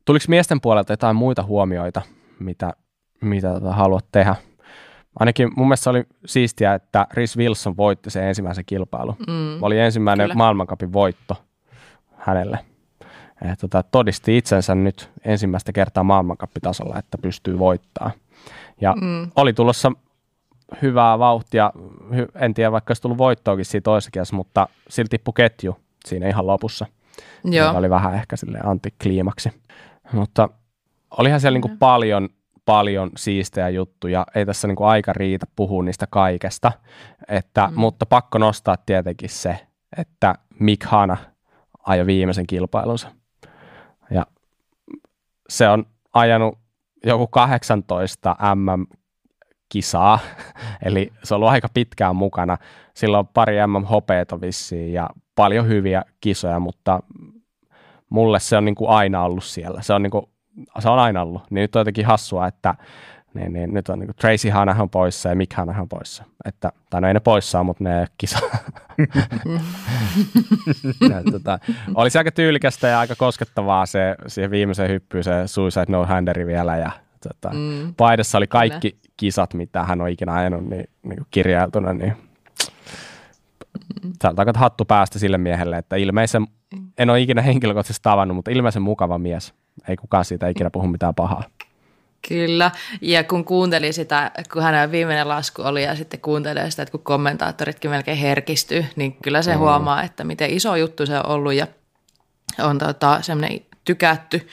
Tuliko 0.04 0.24
miesten 0.28 0.60
puolelta 0.60 0.92
jotain 0.92 1.16
muita 1.16 1.42
huomioita, 1.42 2.02
mitä, 2.38 2.72
mitä 3.20 3.52
tota 3.52 3.72
haluat 3.72 4.04
tehdä? 4.12 4.36
Ainakin 5.20 5.50
mun 5.56 5.66
mielestä 5.66 5.90
oli 5.90 6.04
siistiä, 6.26 6.74
että 6.74 7.06
Rhys 7.14 7.36
Wilson 7.36 7.76
voitti 7.76 8.10
sen 8.10 8.24
ensimmäisen 8.24 8.64
kilpailun. 8.64 9.16
Mm, 9.28 9.62
oli 9.62 9.78
ensimmäinen 9.78 10.24
kyllä. 10.24 10.34
maailmankapin 10.34 10.92
voitto 10.92 11.44
hänelle. 12.16 12.58
Et, 13.52 13.58
tota, 13.58 13.82
todisti 13.82 14.36
itsensä 14.36 14.74
nyt 14.74 15.10
ensimmäistä 15.24 15.72
kertaa 15.72 16.04
maailmankappitasolla, 16.04 16.98
että 16.98 17.18
pystyy 17.18 17.58
voittaa. 17.58 18.10
Ja 18.80 18.94
mm. 19.00 19.30
oli 19.36 19.52
tulossa 19.52 19.92
hyvää 20.82 21.18
vauhtia, 21.18 21.72
en 22.34 22.54
tiedä 22.54 22.72
vaikka 22.72 22.90
olisi 22.90 23.02
tullut 23.02 23.18
voittoakin 23.18 23.64
siinä 23.64 23.82
toisessa 23.82 24.36
mutta 24.36 24.68
silti 24.88 25.08
tippui 25.08 25.32
ketju 25.36 25.76
siinä 26.06 26.28
ihan 26.28 26.46
lopussa. 26.46 26.86
Joo. 27.44 27.72
oli 27.76 27.90
vähän 27.90 28.14
ehkä 28.14 28.36
sille 28.36 28.58
antikliimaksi. 28.64 29.52
Mutta 30.12 30.48
olihan 31.18 31.40
siellä 31.40 31.56
niin 31.56 31.62
kuin 31.62 31.78
paljon, 31.78 32.28
paljon 32.64 33.10
siistejä 33.16 33.68
juttuja. 33.68 34.26
Ei 34.34 34.46
tässä 34.46 34.68
niin 34.68 34.76
kuin 34.76 34.88
aika 34.88 35.12
riitä 35.12 35.46
puhua 35.56 35.82
niistä 35.82 36.06
kaikesta. 36.10 36.72
Että, 37.28 37.66
mm. 37.66 37.80
Mutta 37.80 38.06
pakko 38.06 38.38
nostaa 38.38 38.76
tietenkin 38.76 39.28
se, 39.28 39.66
että 39.96 40.34
Mick 40.58 40.84
Hana 40.84 41.16
ajoi 41.86 42.06
viimeisen 42.06 42.46
kilpailunsa. 42.46 43.08
Ja 44.10 44.26
se 45.48 45.68
on 45.68 45.86
ajanut 46.14 46.58
joku 47.06 47.26
18 47.26 48.36
MM-kisaa, 48.54 50.18
eli 50.86 51.12
se 51.22 51.34
on 51.34 51.36
ollut 51.36 51.50
aika 51.50 51.68
pitkään 51.74 52.16
mukana. 52.16 52.58
Sillä 52.94 53.18
on 53.18 53.28
pari 53.28 53.56
MM-hopeeta 53.66 54.40
vissiin 54.40 54.92
ja 54.92 55.10
paljon 55.34 55.66
hyviä 55.66 56.02
kisoja, 56.20 56.60
mutta 56.60 57.00
mulle 58.08 58.40
se 58.40 58.56
on 58.56 58.64
niin 58.64 58.74
kuin 58.74 58.90
aina 58.90 59.22
ollut 59.24 59.44
siellä. 59.44 59.82
Se 59.82 59.92
on, 59.92 60.02
niin 60.02 60.10
kuin, 60.10 60.26
se 60.78 60.88
on 60.88 60.98
aina 60.98 61.22
ollut. 61.22 61.42
Niin 61.50 61.62
nyt 61.62 61.76
on 61.76 61.80
jotenkin 61.80 62.06
hassua, 62.06 62.46
että 62.46 62.74
niin, 63.34 63.52
niin, 63.52 63.74
nyt 63.74 63.88
on 63.88 63.98
niin 63.98 64.06
kuin 64.06 64.16
Tracy 64.16 64.50
Hanahan 64.50 64.90
poissa 64.90 65.28
ja 65.28 65.34
Mick 65.34 65.52
Hanahan 65.52 65.88
poissa. 65.88 66.24
Että, 66.44 66.72
tai 66.90 67.00
no 67.00 67.08
ei 67.08 67.14
ne 67.14 67.20
poissa, 67.20 67.62
mutta 67.62 67.84
ne 67.84 68.06
kisa. 68.18 68.38
ja, 71.10 71.22
tota, 71.32 71.58
olisi 71.94 72.18
aika 72.18 72.30
tyylikästä 72.30 72.88
ja 72.88 73.00
aika 73.00 73.14
koskettavaa 73.14 73.86
se 73.86 74.16
siihen 74.26 74.50
viimeiseen 74.50 74.90
hyppyyn 74.90 75.24
se 75.24 75.32
Suicide 75.46 75.86
No 75.88 76.04
Handeri 76.04 76.46
vielä 76.46 76.76
ja 76.76 76.90
tota, 77.28 77.50
mm. 77.54 77.94
paidassa 77.94 78.38
oli 78.38 78.46
kaikki 78.46 78.90
Kyllä. 78.90 79.02
kisat, 79.16 79.54
mitä 79.54 79.84
hän 79.84 80.00
on 80.00 80.08
ikinä 80.08 80.34
ajanut 80.34 80.64
niin, 80.64 80.84
niin 81.02 81.16
kuin 81.16 81.26
kirjailtuna, 81.30 81.92
niin 81.92 82.16
aika 84.36 84.52
hattu 84.56 84.84
päästä 84.84 85.18
sille 85.18 85.38
miehelle, 85.38 85.78
että 85.78 85.96
ilmeisen, 85.96 86.46
en 86.98 87.10
ole 87.10 87.20
ikinä 87.20 87.42
henkilökohtaisesti 87.42 88.02
tavannut, 88.02 88.34
mutta 88.36 88.50
ilmeisen 88.50 88.82
mukava 88.82 89.18
mies. 89.18 89.54
Ei 89.88 89.96
kukaan 89.96 90.24
siitä 90.24 90.48
ikinä 90.48 90.70
puhu 90.70 90.86
mitään 90.86 91.14
pahaa. 91.14 91.44
Kyllä, 92.28 92.70
ja 93.00 93.24
kun 93.24 93.44
kuuntelin 93.44 93.94
sitä, 93.94 94.30
kun 94.52 94.62
hänen 94.62 94.90
viimeinen 94.90 95.28
lasku 95.28 95.62
oli 95.62 95.82
ja 95.82 95.96
sitten 95.96 96.20
kuuntelee 96.20 96.70
sitä, 96.70 96.82
että 96.82 96.90
kun 96.90 97.04
kommentaattoritkin 97.04 97.90
melkein 97.90 98.18
herkistyy, 98.18 98.84
niin 98.96 99.16
kyllä 99.22 99.42
se 99.42 99.52
mm. 99.52 99.58
huomaa, 99.58 100.02
että 100.02 100.24
miten 100.24 100.50
iso 100.50 100.76
juttu 100.76 101.06
se 101.06 101.18
on 101.18 101.26
ollut 101.26 101.52
ja 101.52 101.66
on 102.58 102.78
tota, 102.78 103.22
semmoinen 103.22 103.60
tykätty 103.84 104.48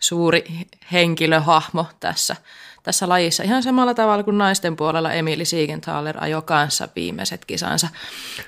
suuri 0.00 0.44
henkilöhahmo 0.92 1.86
tässä 2.00 2.36
tässä 2.84 3.08
lajissa. 3.08 3.42
Ihan 3.42 3.62
samalla 3.62 3.94
tavalla 3.94 4.22
kuin 4.22 4.38
naisten 4.38 4.76
puolella 4.76 5.12
Emili 5.12 5.44
Siegenthaler 5.44 6.16
ajoi 6.20 6.42
kanssa 6.42 6.88
viimeiset 6.96 7.44
kisansa, 7.44 7.88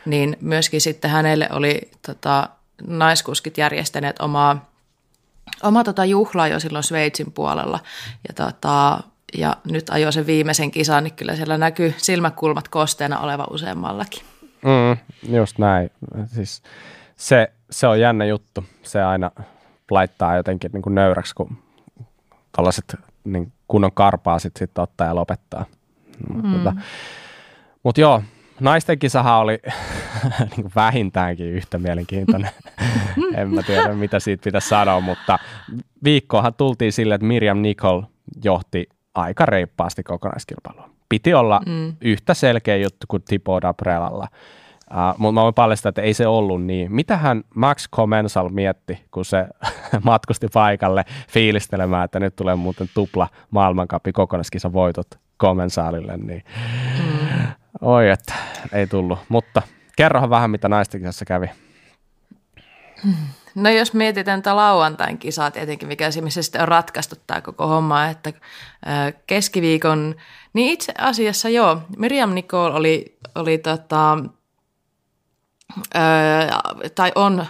niin 0.05 0.37
myöskin 0.41 0.81
sitten 0.81 1.11
hänelle 1.11 1.49
oli 1.51 1.91
tota, 2.07 2.49
naiskuskit 2.87 3.59
järjestäneet 3.59 4.18
omaa, 4.18 4.70
omaa 5.63 5.85
tota 5.85 6.05
juhlaa 6.05 6.49
jo 6.49 6.61
silloin 6.61 6.85
Sveitsin 6.85 7.33
puolella. 7.33 7.79
Ja, 8.29 8.35
tota, 8.35 9.01
ja 9.39 9.57
nyt 9.65 9.91
ajoi 9.91 10.13
sen 10.13 10.27
viimeisen 10.27 10.71
kisan, 10.71 11.05
niin 11.05 11.15
kyllä 11.15 11.37
siellä 11.37 11.59
näkyy 11.59 11.95
silmäkulmat 11.97 12.69
kosteena 12.69 13.21
oleva 13.21 13.47
useammallakin. 13.51 14.23
Mm, 14.63 15.37
just 15.37 15.59
näin. 15.59 15.91
Siis 16.27 16.63
se, 17.17 17.53
se 17.71 17.87
on 17.87 18.01
jännä 18.01 18.25
juttu. 18.25 18.65
Se 18.83 19.03
aina 19.03 19.31
laittaa 19.91 20.37
jotenkin 20.37 20.71
niin 20.73 20.83
kuin 20.83 20.95
nöyräksi, 20.95 21.35
kun 21.35 21.59
tällaiset 22.57 22.97
niin 23.25 23.53
kunnon 23.69 23.93
karpaa 23.93 24.39
sitten 24.39 24.69
sit 24.69 24.79
ottaa 24.79 25.07
ja 25.07 25.15
lopettaa. 25.15 25.65
Mm. 26.29 26.47
Mutta, 26.49 26.75
mutta 27.83 28.01
joo, 28.01 28.23
naisten 28.61 28.99
kisahan 28.99 29.39
oli 29.39 29.59
niin 30.57 30.71
vähintäänkin 30.77 31.47
yhtä 31.47 31.79
mielenkiintoinen. 31.79 32.51
en 33.37 33.55
mä 33.55 33.63
tiedä, 33.63 33.89
mitä 33.89 34.21
siitä 34.21 34.45
pitäisi 34.45 34.69
sanoa, 34.69 35.01
mutta 35.01 35.39
viikkoahan 36.05 36.55
tultiin 36.55 36.93
sille, 36.93 37.15
että 37.15 37.27
Miriam 37.27 37.59
Nicole 37.59 38.07
johti 38.45 38.89
aika 39.15 39.47
reippaasti 39.47 40.03
kokonaiskilpailua. 40.03 40.91
Piti 41.09 41.35
olla 41.35 41.61
mm. 41.67 41.97
yhtä 42.01 42.35
selkeä 42.35 42.77
juttu 42.77 43.07
kuin 43.09 43.23
Tipo 43.29 43.63
Dabrelalla. 43.63 44.29
Uh, 44.91 45.19
mutta 45.19 45.33
mä 45.33 45.43
voin 45.43 45.55
paljastaa, 45.55 45.89
että 45.89 46.03
ei 46.03 46.15
se 46.15 46.27
ollut 46.27 46.65
niin. 46.65 46.93
Mitähän 46.93 47.45
Max 47.55 47.89
Comensal 47.97 48.49
mietti, 48.49 49.05
kun 49.11 49.25
se 49.25 49.47
matkusti 50.05 50.47
paikalle 50.53 51.05
fiilistelemään, 51.29 52.05
että 52.05 52.21
nyt 52.21 52.37
tulee 52.37 52.55
muuten 52.55 52.89
tupla 52.95 53.29
maailmankappi 53.51 54.13
kokonaiskisa 54.13 54.73
voitot 54.73 55.07
Comensalille, 55.37 56.17
niin 56.17 56.45
mm. 56.99 57.16
Oi, 57.81 58.11
että 58.11 58.35
ei 58.72 58.87
tullut. 58.87 59.18
Mutta 59.29 59.62
kerrohan 59.97 60.31
vähän, 60.31 60.51
mitä 60.51 60.68
naisten 60.68 61.01
kisassa 61.01 61.24
kävi. 61.24 61.47
No 63.55 63.70
jos 63.70 63.93
mietitään 63.93 64.43
tätä 64.43 64.57
lauantain 64.57 65.18
kisaa 65.18 65.51
tietenkin, 65.51 65.89
mikä 65.89 66.09
missä 66.20 66.43
sitten 66.43 66.62
on 66.62 66.68
ratkaistu 66.68 67.16
tämä 67.27 67.41
koko 67.41 67.66
homma, 67.66 68.07
että 68.07 68.33
keskiviikon, 69.27 70.14
niin 70.53 70.72
itse 70.72 70.93
asiassa 70.99 71.49
joo, 71.49 71.83
Miriam 71.97 72.35
Nicole 72.35 72.74
oli, 72.74 73.18
oli 73.35 73.59
tota, 73.59 74.18
tai 76.95 77.12
on 77.14 77.47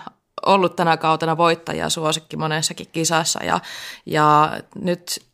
ollut 0.47 0.77
tänä 0.77 0.97
kautena 0.97 1.37
voittaja 1.37 1.91
suosikki 1.91 2.37
monessakin 2.37 2.89
kisassa 2.93 3.45
ja, 3.45 3.61
ja 4.07 4.61
nyt 4.75 5.27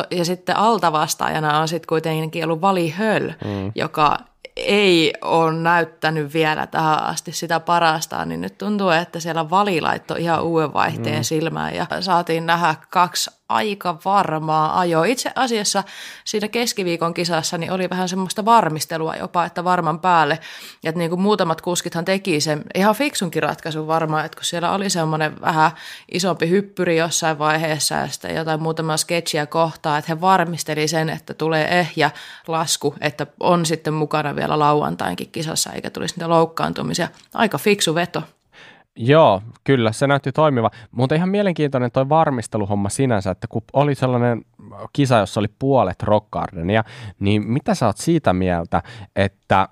to, 0.00 0.16
ja 0.16 0.24
sitten 0.24 0.56
altavastaajana 0.56 1.60
on 1.60 1.68
sitten 1.68 1.88
kuitenkin 1.88 2.44
ollut 2.44 2.60
Vali 2.60 2.94
Höll, 2.98 3.28
mm. 3.44 3.72
joka 3.74 4.18
ei 4.56 5.12
ole 5.22 5.52
näyttänyt 5.52 6.34
vielä 6.34 6.66
tähän 6.66 7.02
asti 7.02 7.32
sitä 7.32 7.60
parastaan, 7.60 8.28
niin 8.28 8.40
nyt 8.40 8.58
tuntuu, 8.58 8.90
että 8.90 9.20
siellä 9.20 9.50
Vali 9.50 9.80
laittoi 9.80 10.22
ihan 10.22 10.42
uuden 10.42 10.72
vaihteen 10.72 11.18
mm. 11.18 11.24
silmään 11.24 11.74
ja 11.74 11.86
saatiin 12.00 12.46
nähdä 12.46 12.74
kaksi 12.90 13.30
aika 13.48 13.98
varmaa 14.04 14.80
ajoa. 14.80 15.04
Itse 15.04 15.32
asiassa 15.34 15.84
siinä 16.24 16.48
keskiviikon 16.48 17.14
kisassa 17.14 17.58
niin 17.58 17.72
oli 17.72 17.90
vähän 17.90 18.08
semmoista 18.08 18.44
varmistelua 18.44 19.16
jopa, 19.16 19.44
että 19.44 19.64
varman 19.64 20.00
päälle. 20.00 20.38
Ja 20.82 20.88
että 20.88 20.98
niin 20.98 21.10
kuin 21.10 21.20
muutamat 21.20 21.60
kuskithan 21.60 22.04
teki 22.04 22.40
sen 22.40 22.62
ihan 22.74 22.94
fiksunkin 22.94 23.42
ratkaisun 23.42 23.86
varmaan, 23.86 24.24
että 24.24 24.36
kun 24.36 24.44
siellä 24.44 24.72
oli 24.72 24.90
semmoinen 24.90 25.40
vähän 25.40 25.70
isompi 26.12 26.48
hyppyri 26.48 26.96
jossain 26.96 27.38
vaiheessa 27.38 27.94
ja 27.94 28.08
sitten 28.08 28.36
jotain 28.36 28.62
muutama 28.62 28.96
sketchiä 28.96 29.46
kohtaa, 29.46 29.98
että 29.98 30.12
he 30.12 30.20
varmisteli 30.20 30.88
sen, 30.88 31.10
että 31.10 31.34
tulee 31.34 31.78
ehjä 31.78 32.10
lasku, 32.48 32.94
että 33.00 33.26
on 33.40 33.66
sitten 33.66 33.94
mukana 33.94 34.36
vielä 34.36 34.45
lauantainkin 34.48 35.28
kisassa 35.32 35.72
eikä 35.72 35.90
tulisi 35.90 36.14
niitä 36.14 36.28
loukkaantumisia. 36.28 37.08
Aika 37.34 37.58
fiksu 37.58 37.94
veto. 37.94 38.22
Joo, 38.96 39.42
kyllä, 39.64 39.92
se 39.92 40.06
näytti 40.06 40.32
toimiva. 40.32 40.70
Mutta 40.90 41.14
ihan 41.14 41.28
mielenkiintoinen 41.28 41.90
toi 41.90 42.08
varmisteluhomma 42.08 42.88
sinänsä, 42.88 43.30
että 43.30 43.46
kun 43.46 43.62
oli 43.72 43.94
sellainen 43.94 44.44
kisa, 44.92 45.18
jossa 45.18 45.40
oli 45.40 45.48
puolet 45.58 46.02
rockgardenia, 46.02 46.84
niin 47.20 47.42
mitä 47.46 47.74
sä 47.74 47.86
oot 47.86 47.96
siitä 47.96 48.32
mieltä, 48.32 48.82
että 49.16 49.68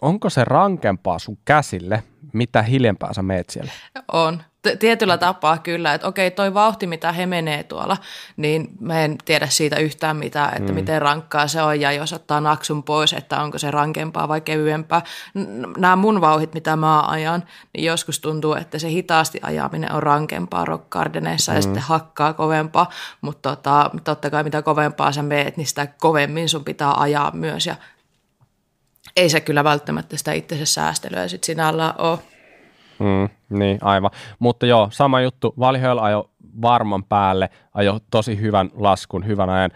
onko 0.00 0.30
se 0.30 0.44
rankempaa 0.44 1.18
sun 1.18 1.38
käsille, 1.44 2.02
mitä 2.32 2.62
hiljempaa 2.62 3.12
sä 3.12 3.22
meet 3.22 3.50
siellä? 3.50 3.72
On, 4.12 4.42
tietyllä 4.78 5.18
tapaa 5.18 5.58
kyllä, 5.58 5.94
että 5.94 6.06
okei, 6.06 6.30
toi 6.30 6.54
vauhti, 6.54 6.86
mitä 6.86 7.12
he 7.12 7.26
menee 7.26 7.62
tuolla, 7.62 7.96
niin 8.36 8.68
mä 8.80 9.04
en 9.04 9.18
tiedä 9.24 9.46
siitä 9.46 9.76
yhtään 9.76 10.16
mitään, 10.16 10.56
että 10.56 10.72
mm. 10.72 10.74
miten 10.74 11.02
rankkaa 11.02 11.48
se 11.48 11.62
on 11.62 11.80
ja 11.80 11.92
jos 11.92 12.12
ottaa 12.12 12.40
naksun 12.40 12.82
pois, 12.82 13.12
että 13.12 13.42
onko 13.42 13.58
se 13.58 13.70
rankempaa 13.70 14.28
vai 14.28 14.40
kevyempää. 14.40 15.02
Nämä 15.76 15.96
mun 15.96 16.20
vauhit, 16.20 16.54
mitä 16.54 16.76
mä 16.76 17.02
ajan, 17.02 17.44
niin 17.74 17.84
joskus 17.84 18.20
tuntuu, 18.20 18.54
että 18.54 18.78
se 18.78 18.88
hitaasti 18.88 19.40
ajaminen 19.42 19.92
on 19.92 20.02
rankempaa 20.02 20.64
rockgardeneissa 20.64 21.52
mm. 21.52 21.56
ja 21.56 21.62
sitten 21.62 21.82
hakkaa 21.82 22.32
kovempaa, 22.32 22.90
mutta 23.20 23.56
tota, 23.56 23.90
totta 24.04 24.30
kai 24.30 24.44
mitä 24.44 24.62
kovempaa 24.62 25.12
sä 25.12 25.22
meet, 25.22 25.56
niin 25.56 25.66
sitä 25.66 25.86
kovemmin 25.86 26.48
sun 26.48 26.64
pitää 26.64 26.94
ajaa 26.94 27.30
myös 27.34 27.66
ja 27.66 27.76
ei 29.16 29.28
se 29.28 29.40
kyllä 29.40 29.64
välttämättä 29.64 30.16
sitä 30.16 30.32
itsensä 30.32 30.66
säästelyä 30.66 31.28
sitten 31.28 31.46
sinällään 31.46 31.94
ole. 31.98 32.18
Mm, 33.02 33.58
niin, 33.58 33.78
aivan. 33.82 34.10
Mutta 34.38 34.66
joo, 34.66 34.88
sama 34.90 35.20
juttu. 35.20 35.54
Valihöl 35.58 35.98
ajo 35.98 36.30
varman 36.62 37.04
päälle, 37.04 37.48
ajo 37.74 37.98
tosi 38.10 38.40
hyvän 38.40 38.70
laskun, 38.74 39.26
hyvän 39.26 39.50
ajan. 39.50 39.70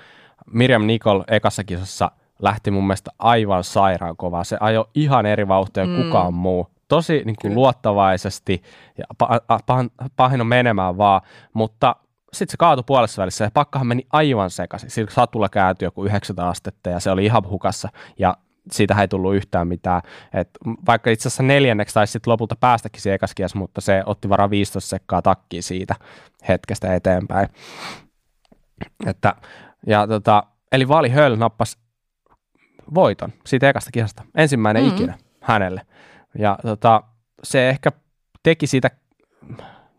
Miriam 0.53 0.87
Nikol 0.87 1.23
ekassa 1.29 1.65
kisassa 1.65 2.11
lähti 2.43 2.71
mun 2.71 2.87
mielestä 2.87 3.11
aivan 3.19 3.65
sairaan 3.65 4.17
kovaa. 4.17 4.45
Se 4.45 4.57
ajo 4.61 4.91
ihan 4.95 5.27
eri 5.27 5.49
vauhtia 5.49 5.85
kuin 5.85 5.97
mm. 5.97 6.03
kukaan 6.03 6.35
muu. 6.35 6.67
Tosi 6.89 7.23
niin 7.25 7.37
kuin, 7.43 7.55
luottavaisesti 7.55 8.63
ja 8.99 9.05
pahin, 9.67 9.91
pahin 10.17 10.41
on 10.41 10.47
menemään 10.47 10.99
vaan, 10.99 11.21
mutta 11.53 11.97
sitten 12.33 12.53
se 12.53 12.57
kaatui 12.57 12.85
puolessa 12.87 13.23
välissä 13.23 13.45
ja 13.45 13.51
pakkahan 13.55 13.87
meni 13.87 14.07
aivan 14.13 14.51
sekaisin. 14.51 14.91
Sillä 14.91 15.11
satulla 15.11 15.49
kääntyi 15.49 15.87
joku 15.87 16.05
900 16.05 16.49
astetta 16.49 16.91
ja 16.91 17.01
se 17.01 17.11
oli 17.11 17.25
ihan 17.25 17.49
hukassa. 17.49 17.89
Ja 18.19 18.37
siitä 18.71 19.01
ei 19.01 19.09
tullut 19.09 19.35
yhtään 19.35 19.69
mitään. 19.69 20.03
Et 20.35 20.51
vaikka 20.87 21.11
itse 21.11 21.29
asiassa 21.29 21.43
neljänneksi 21.43 21.95
taisi 21.95 22.11
sitten 22.13 22.31
lopulta 22.31 22.57
päästäkin 22.61 23.03
siihen 23.03 23.19
mutta 23.55 23.81
se 23.81 24.03
otti 24.07 24.29
varaa 24.29 24.51
15 24.51 24.89
sekkaa 24.91 25.23
takkiin 25.23 25.63
siitä 25.63 25.95
hetkestä 26.49 26.95
eteenpäin. 26.95 27.49
Että, 29.07 29.35
ja 29.87 30.07
tota, 30.07 30.43
eli 30.73 30.89
Vali 30.89 31.11
Höll 31.11 31.37
nappasi 31.37 31.79
voiton 32.95 33.33
siitä 33.47 33.69
ekasta 33.69 33.91
kisasta. 33.91 34.23
Ensimmäinen 34.35 34.83
mm-hmm. 34.83 34.97
ikinä 34.97 35.19
hänelle. 35.41 35.83
Ja 36.39 36.59
tota, 36.63 37.03
se 37.45 37.69
ehkä 37.69 37.93
teki 38.43 38.67
siitä, 38.67 38.91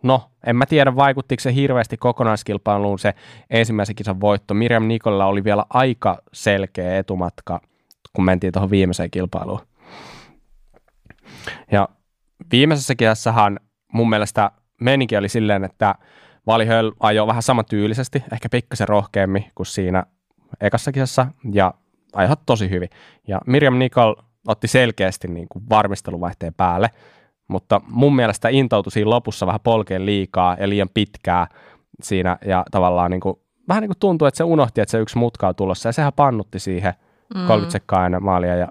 no 0.04 0.32
en 0.46 0.56
mä 0.56 0.66
tiedä 0.66 0.96
vaikuttiko 0.96 1.42
se 1.42 1.54
hirveästi 1.54 1.98
kokonaiskilpailuun 1.98 3.00
se 3.00 3.14
ensimmäisen 3.50 3.96
kisan 3.96 4.22
voitto. 4.22 4.54
Miriam 4.54 4.88
Nikolla 4.88 5.26
oli 5.26 5.44
vielä 5.44 5.66
aika 5.70 6.18
selkeä 6.34 6.98
etumatka– 6.98 7.62
kun 8.18 8.26
mentiin 8.26 8.54
tuohon 8.54 8.70
viimeiseen 8.70 9.12
kilpailuun. 9.12 9.60
Ja 11.72 11.90
viimeisessä 12.52 12.96
kisassahan 12.96 13.60
mun 13.94 14.10
mielestä 14.10 14.52
meininki 14.82 15.18
oli 15.18 15.30
silleen, 15.30 15.64
että 15.64 15.96
Valihöl 16.48 16.92
ajoi 17.00 17.28
vähän 17.28 17.44
samantyylisesti, 17.44 18.24
ehkä 18.34 18.50
pikkasen 18.50 18.88
rohkeammin 18.88 19.46
kuin 19.56 19.68
siinä 19.68 20.04
ekassa 20.62 20.92
kisassa, 20.92 21.28
ja 21.52 21.74
ajoi 22.14 22.36
tosi 22.46 22.70
hyvin. 22.70 22.90
Ja 23.28 23.42
Miriam 23.48 23.80
Nicol 23.80 24.16
otti 24.48 24.68
selkeästi 24.68 25.28
niin 25.28 25.48
kuin 25.50 25.64
varmisteluvaihteen 25.70 26.54
päälle, 26.54 26.90
mutta 27.48 27.82
mun 27.88 28.16
mielestä 28.16 28.50
intoutui 28.50 28.92
siinä 28.92 29.10
lopussa 29.10 29.46
vähän 29.46 29.62
polkeen 29.64 30.06
liikaa 30.06 30.58
ja 30.60 30.70
liian 30.70 30.90
pitkää 30.94 31.48
siinä, 32.02 32.38
ja 32.46 32.66
tavallaan 32.72 33.12
niin 33.12 33.22
kuin, 33.22 33.36
vähän 33.68 33.82
niin 33.82 33.90
kuin 33.90 34.00
tuntui, 34.00 34.28
että 34.28 34.38
se 34.38 34.44
unohti, 34.44 34.82
että 34.82 34.92
se 34.92 35.00
yksi 35.00 35.18
mutka 35.18 35.48
on 35.48 35.56
tulossa, 35.56 35.90
ja 35.90 35.94
sehän 35.94 36.14
pannutti 36.14 36.60
siihen– 36.60 36.94
mm. 37.36 37.48
30 37.48 37.72
sekkaa 37.72 38.02
aina 38.02 38.20
maalia 38.20 38.56
ja 38.56 38.68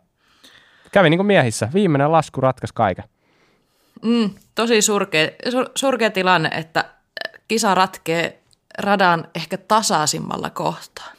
kävi 0.92 1.10
niin 1.10 1.18
kuin 1.18 1.26
miehissä. 1.26 1.68
Viimeinen 1.74 2.12
lasku 2.12 2.40
ratkaisi 2.40 2.74
kaiken. 2.74 3.04
Mm, 4.02 4.30
tosi 4.54 4.82
surkea, 4.82 5.28
sur, 5.50 5.66
surkea 5.74 6.10
tilanne, 6.10 6.48
että 6.48 6.84
kisa 7.48 7.74
ratkee 7.74 8.42
radan 8.78 9.28
ehkä 9.34 9.56
tasaisimmalla 9.58 10.50
kohtaa. 10.50 11.12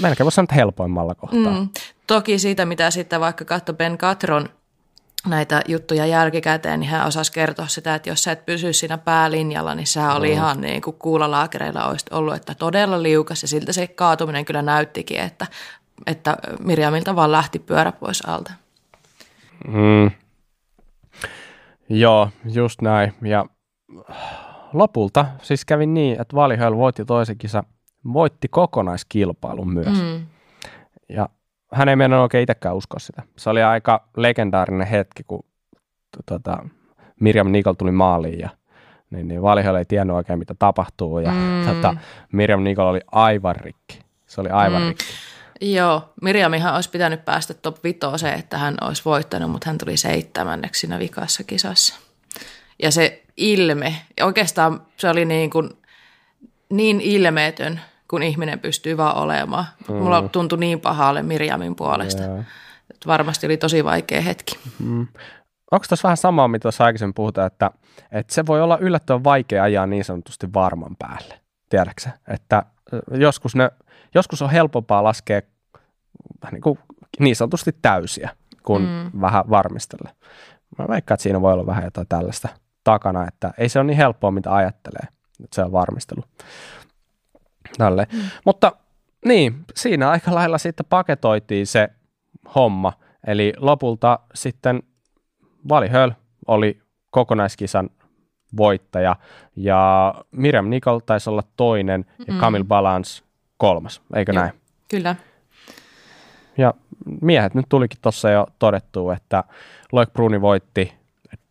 Melkein 0.00 0.24
voisi 0.24 0.36
sanoa, 0.36 0.54
helpoimmalla 0.54 1.14
kohtaa. 1.14 1.60
Mm. 1.60 1.68
Toki 2.06 2.38
siitä, 2.38 2.66
mitä 2.66 2.90
sitten 2.90 3.20
vaikka 3.20 3.44
katso 3.44 3.72
Ben 3.72 3.98
Katron 3.98 4.48
näitä 5.26 5.62
juttuja 5.68 6.06
jälkikäteen, 6.06 6.80
niin 6.80 6.90
hän 6.90 7.06
osasi 7.06 7.32
kertoa 7.32 7.66
sitä, 7.66 7.94
että 7.94 8.10
jos 8.10 8.22
sä 8.22 8.32
et 8.32 8.46
pysy 8.46 8.72
siinä 8.72 8.98
päälinjalla, 8.98 9.74
niin 9.74 9.86
se 9.86 10.00
oli 10.00 10.26
mm. 10.26 10.32
ihan 10.32 10.60
niin 10.60 10.82
kuin 10.82 10.96
kuulalaakereilla 10.98 11.84
olisi 11.84 12.06
ollut, 12.10 12.34
että 12.34 12.54
todella 12.54 13.02
liukas 13.02 13.42
ja 13.42 13.48
siltä 13.48 13.72
se 13.72 13.86
kaatuminen 13.86 14.44
kyllä 14.44 14.62
näyttikin, 14.62 15.20
että 15.20 15.46
että 16.06 16.36
Mirjamilta 16.60 17.16
vaan 17.16 17.32
lähti 17.32 17.58
pyörä 17.58 17.92
pois 17.92 18.22
alta. 18.26 18.52
Mm. 19.66 20.10
Joo, 21.88 22.28
just 22.44 22.82
näin. 22.82 23.14
Ja 23.22 23.46
lopulta 24.72 25.26
siis 25.42 25.64
kävi 25.64 25.86
niin, 25.86 26.20
että 26.20 26.36
Valihöl 26.36 26.76
voitti 26.76 27.04
toisen 27.04 27.38
kisa, 27.38 27.64
voitti 28.12 28.48
kokonaiskilpailun 28.48 29.72
myös. 29.72 30.02
Mm. 30.02 30.26
Ja 31.08 31.28
hän 31.72 31.88
ei 31.88 31.96
mennyt 31.96 32.20
oikein 32.20 32.42
itsekään 32.42 32.76
uskoa 32.76 32.98
sitä. 32.98 33.22
Se 33.36 33.50
oli 33.50 33.62
aika 33.62 34.08
legendaarinen 34.16 34.86
hetki, 34.86 35.22
kun 35.22 35.44
tuota, 36.28 36.64
Mirjam 37.20 37.52
Nikol 37.52 37.72
tuli 37.72 37.92
maaliin 37.92 38.38
ja 38.38 38.48
niin, 39.10 39.28
niin 39.28 39.42
Valihöl 39.42 39.74
ei 39.74 39.84
tiennyt 39.84 40.16
oikein, 40.16 40.38
mitä 40.38 40.54
tapahtuu. 40.58 41.18
Ja 41.18 41.30
mm. 41.30 41.64
tuota, 41.64 41.94
Mirjam 42.32 42.64
Nikol 42.64 42.86
oli 42.86 43.00
aivan 43.12 43.56
rikki. 43.56 44.00
Se 44.26 44.40
oli 44.40 44.48
aivan 44.48 44.82
mm. 44.82 44.88
rikki. 44.88 45.04
Joo, 45.60 46.12
Mirjamihan 46.22 46.74
olisi 46.74 46.90
pitänyt 46.90 47.24
päästä 47.24 47.54
top 47.54 47.84
vitoseen, 47.84 48.38
että 48.38 48.58
hän 48.58 48.76
olisi 48.80 49.02
voittanut, 49.04 49.50
mutta 49.50 49.70
hän 49.70 49.78
tuli 49.78 49.96
seitsemänneksi 49.96 50.80
siinä 50.80 50.98
vikassa 50.98 51.44
kisassa. 51.44 51.94
Ja 52.82 52.90
se 52.90 53.22
ilme, 53.36 53.94
oikeastaan 54.22 54.82
se 54.96 55.08
oli 55.08 55.24
niin, 55.24 55.50
kuin, 55.50 55.70
niin 56.70 57.00
ilmeetön, 57.00 57.80
kun 58.10 58.22
ihminen 58.22 58.58
pystyy 58.58 58.96
vaan 58.96 59.16
olemaan. 59.16 59.64
Mm. 59.88 59.94
Mulla 59.94 60.28
tuntui 60.28 60.58
niin 60.58 60.80
pahalle 60.80 61.22
Mirjamin 61.22 61.76
puolesta. 61.76 62.22
Yeah. 62.22 62.38
Että 62.90 63.06
varmasti 63.06 63.46
oli 63.46 63.56
tosi 63.56 63.84
vaikea 63.84 64.20
hetki. 64.20 64.58
Mm. 64.78 65.06
Onko 65.70 65.86
tuossa 65.88 66.08
vähän 66.08 66.16
samaa, 66.16 66.48
mitä 66.48 66.62
tuossa 66.62 66.84
aikaisemmin 66.84 67.14
puhutaan, 67.14 67.46
että, 67.46 67.70
että 68.12 68.34
se 68.34 68.46
voi 68.46 68.62
olla 68.62 68.78
yllättävän 68.78 69.24
vaikea 69.24 69.62
ajaa 69.62 69.86
niin 69.86 70.04
sanotusti 70.04 70.52
varman 70.54 70.96
päälle, 70.98 71.40
tiedätkö 71.68 72.10
Että 72.28 72.62
joskus 73.10 73.56
ne 73.56 73.70
joskus 74.14 74.42
on 74.42 74.50
helpompaa 74.50 75.04
laskea 75.04 75.40
niin, 76.52 76.62
kuin 76.62 76.78
niin 77.18 77.36
sanotusti 77.36 77.76
täysiä 77.82 78.30
kuin 78.62 78.82
mm. 78.82 79.20
vähän 79.20 79.50
varmistella. 79.50 80.10
Mä 80.78 80.88
veikkaan, 80.88 81.14
että 81.14 81.22
siinä 81.22 81.40
voi 81.40 81.52
olla 81.52 81.66
vähän 81.66 81.84
jotain 81.84 82.06
tällaista 82.08 82.48
takana, 82.84 83.28
että 83.28 83.54
ei 83.58 83.68
se 83.68 83.78
ole 83.78 83.86
niin 83.86 83.96
helppoa, 83.96 84.30
mitä 84.30 84.54
ajattelee, 84.54 85.08
että 85.44 85.54
se 85.54 85.62
on 85.62 85.72
varmistelu. 85.72 86.24
Tälle. 87.78 88.06
Mm. 88.12 88.20
Mutta 88.44 88.72
niin, 89.24 89.64
siinä 89.74 90.10
aika 90.10 90.34
lailla 90.34 90.58
sitten 90.58 90.86
paketoitiin 90.88 91.66
se 91.66 91.88
homma. 92.54 92.92
Eli 93.26 93.52
lopulta 93.56 94.18
sitten 94.34 94.82
Vali 95.68 95.88
Höl 95.88 96.10
oli 96.46 96.80
kokonaiskisan 97.10 97.90
voittaja 98.56 99.16
ja 99.56 100.14
Miriam 100.30 100.70
Nicol 100.70 100.98
taisi 100.98 101.30
olla 101.30 101.42
toinen 101.56 102.04
ja 102.26 102.34
mm. 102.34 102.40
Camille 102.40 102.64
Balance 102.64 103.22
kolmas, 103.58 104.02
eikö 104.14 104.32
Joo, 104.32 104.42
näin? 104.42 104.52
Kyllä. 104.88 105.16
Ja 106.58 106.74
miehet 107.20 107.54
nyt 107.54 107.66
tulikin 107.68 107.98
tuossa 108.02 108.30
jo 108.30 108.46
todettu, 108.58 109.10
että 109.10 109.44
Loic 109.92 110.12
Bruni 110.12 110.40
voitti, 110.40 110.98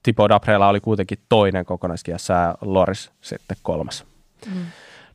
Tipo 0.03 0.29
Daprella 0.29 0.67
oli 0.67 0.79
kuitenkin 0.79 1.17
toinen 1.29 1.65
kokonaiskiassa 1.65 2.33
ja 2.33 2.55
Loris 2.61 3.11
sitten 3.21 3.57
kolmas. 3.63 4.05
Mm. 4.45 4.65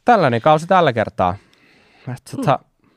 Tällainen 0.05 0.41
kausi 0.41 0.67
tällä 0.67 0.93
kertaa. 0.93 1.37
Että, 2.09 2.59
mm. 2.59 2.89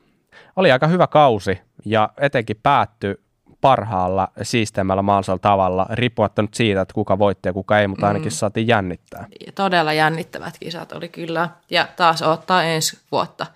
Oli 0.56 0.72
aika 0.72 0.86
hyvä 0.86 1.06
kausi 1.06 1.60
ja 1.84 2.10
etenkin 2.20 2.56
päättyi 2.62 3.14
parhaalla 3.60 4.28
siisteimmällä 4.42 5.02
mahdollisella 5.02 5.38
tavalla, 5.38 5.86
riippumatta 5.90 6.42
nyt 6.42 6.54
siitä, 6.54 6.80
että 6.80 6.94
kuka 6.94 7.18
voitti 7.18 7.48
ja 7.48 7.52
kuka 7.52 7.78
ei, 7.78 7.88
mutta 7.88 8.06
ainakin 8.06 8.28
mm. 8.28 8.36
saatiin 8.36 8.68
jännittää. 8.68 9.26
Todella 9.54 9.92
jännittävät 9.92 10.58
kisat 10.60 10.92
oli 10.92 11.08
kyllä, 11.08 11.48
ja 11.70 11.88
taas 11.96 12.22
ottaa 12.22 12.62
ensi 12.62 12.98
vuotta 13.12 13.46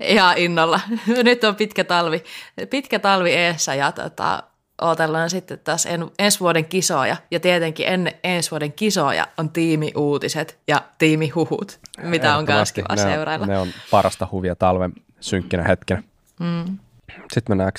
ihan 0.00 0.38
innolla. 0.38 0.80
Nyt 1.24 1.44
on 1.44 1.56
pitkä 1.56 1.84
talvi, 1.84 2.24
pitkä 2.70 2.98
talvi 2.98 3.30
eessä 3.32 3.74
ja 3.74 3.92
tota, 3.92 4.42
odotellaan 4.80 5.30
sitten 5.30 5.58
taas 5.58 5.86
en, 5.86 6.10
ensi 6.18 6.40
vuoden 6.40 6.64
kisoja. 6.64 7.16
Ja 7.30 7.40
tietenkin 7.40 7.88
ennen 7.88 8.14
ensi 8.24 8.50
vuoden 8.50 8.72
kisoja 8.72 9.26
on 9.38 9.50
tiimiuutiset 9.50 10.58
ja 10.68 10.82
tiimihuhut, 10.98 11.80
mitä 12.02 12.36
on 12.36 12.44
myös 12.48 12.72
kiva 12.72 12.94
ne 12.94 13.02
seurailla. 13.02 13.44
On, 13.44 13.48
ne 13.48 13.58
on 13.58 13.68
parasta 13.90 14.28
huvia 14.32 14.56
talven 14.56 14.92
synkkinä 15.20 15.62
hetkenä. 15.62 16.02
Mm. 16.40 16.78
Sitten 17.32 17.56
mennään 17.56 17.72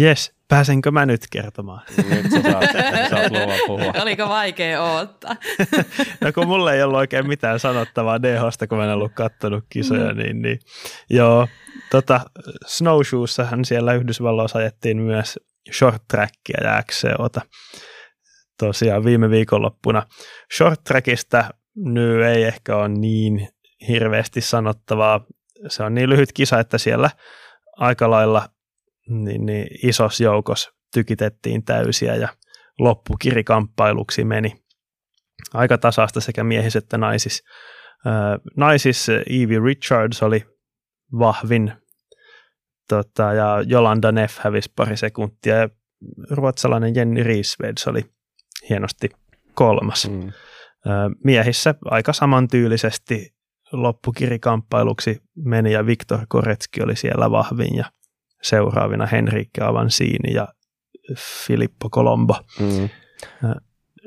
Yes, 0.00 0.32
Pääsenkö 0.52 0.90
mä 0.90 1.06
nyt 1.06 1.20
kertomaan? 1.30 1.82
Nyt 2.10 2.30
sä 2.30 2.42
saat, 2.42 2.64
saat 3.10 3.32
luvan 3.32 3.58
puhua. 3.66 3.92
Oliko 4.02 4.28
vaikea 4.28 4.82
odottaa? 4.82 5.36
no 6.20 6.32
kun 6.32 6.46
mulle 6.46 6.74
ei 6.74 6.82
ollut 6.82 6.98
oikein 6.98 7.26
mitään 7.26 7.60
sanottavaa 7.60 8.22
DHsta, 8.22 8.66
kun 8.66 8.78
mä 8.78 8.84
en 8.84 8.90
ollut 8.90 9.12
kattonut 9.14 9.64
kisoja, 9.68 10.12
mm. 10.12 10.18
niin, 10.18 10.42
niin 10.42 10.58
joo. 11.10 11.48
Tota, 11.90 12.20
Snowshoessahan 12.66 13.64
siellä 13.64 13.94
Yhdysvalloissa 13.94 14.58
ajettiin 14.58 14.96
myös 14.96 15.38
short 15.78 16.02
trackia 16.08 16.60
ja 16.64 16.82
XCOta. 16.82 17.40
Tosiaan 18.58 19.04
viime 19.04 19.30
viikonloppuna 19.30 20.06
short 20.56 20.84
trackista 20.84 21.44
nyt 21.76 22.22
ei 22.22 22.42
ehkä 22.42 22.76
ole 22.76 22.88
niin 22.88 23.48
hirveästi 23.88 24.40
sanottavaa. 24.40 25.24
Se 25.68 25.82
on 25.82 25.94
niin 25.94 26.08
lyhyt 26.08 26.32
kisa, 26.32 26.60
että 26.60 26.78
siellä 26.78 27.10
aika 27.76 28.10
lailla 28.10 28.48
niin, 29.08 29.46
niin 29.46 29.66
isos 29.82 30.20
joukos 30.20 30.70
tykitettiin 30.94 31.64
täysiä 31.64 32.14
ja 32.14 32.28
loppukirikamppailuksi 32.78 34.24
meni 34.24 34.62
aika 35.54 35.78
tasaista 35.78 36.20
sekä 36.20 36.44
miehissä 36.44 36.78
että 36.78 36.98
naisissa. 36.98 37.44
Naisissa 38.56 39.12
Evie 39.12 39.60
Richards 39.64 40.22
oli 40.22 40.44
vahvin 41.18 41.72
tota, 42.88 43.32
ja 43.32 43.62
Jolanda 43.66 44.12
Neff 44.12 44.38
hävisi 44.38 44.72
pari 44.76 44.96
sekuntia 44.96 45.56
ja 45.56 45.68
ruotsalainen 46.30 46.94
Jenny 46.94 47.22
Riesveds 47.22 47.86
oli 47.86 48.04
hienosti 48.68 49.08
kolmas. 49.54 50.08
Mm. 50.10 50.32
Miehissä 51.24 51.74
aika 51.84 52.12
samantyylisesti 52.12 53.34
loppukirikamppailuksi 53.72 55.22
meni 55.36 55.72
ja 55.72 55.86
Viktor 55.86 56.18
Koretski 56.28 56.82
oli 56.82 56.96
siellä 56.96 57.30
vahvin 57.30 57.76
ja 57.76 57.84
seuraavina 58.42 59.06
Henrique 59.06 59.64
Avansini 59.64 60.34
ja 60.34 60.48
Filippo 61.46 61.90
Colombo. 61.90 62.40
Mm. 62.60 62.88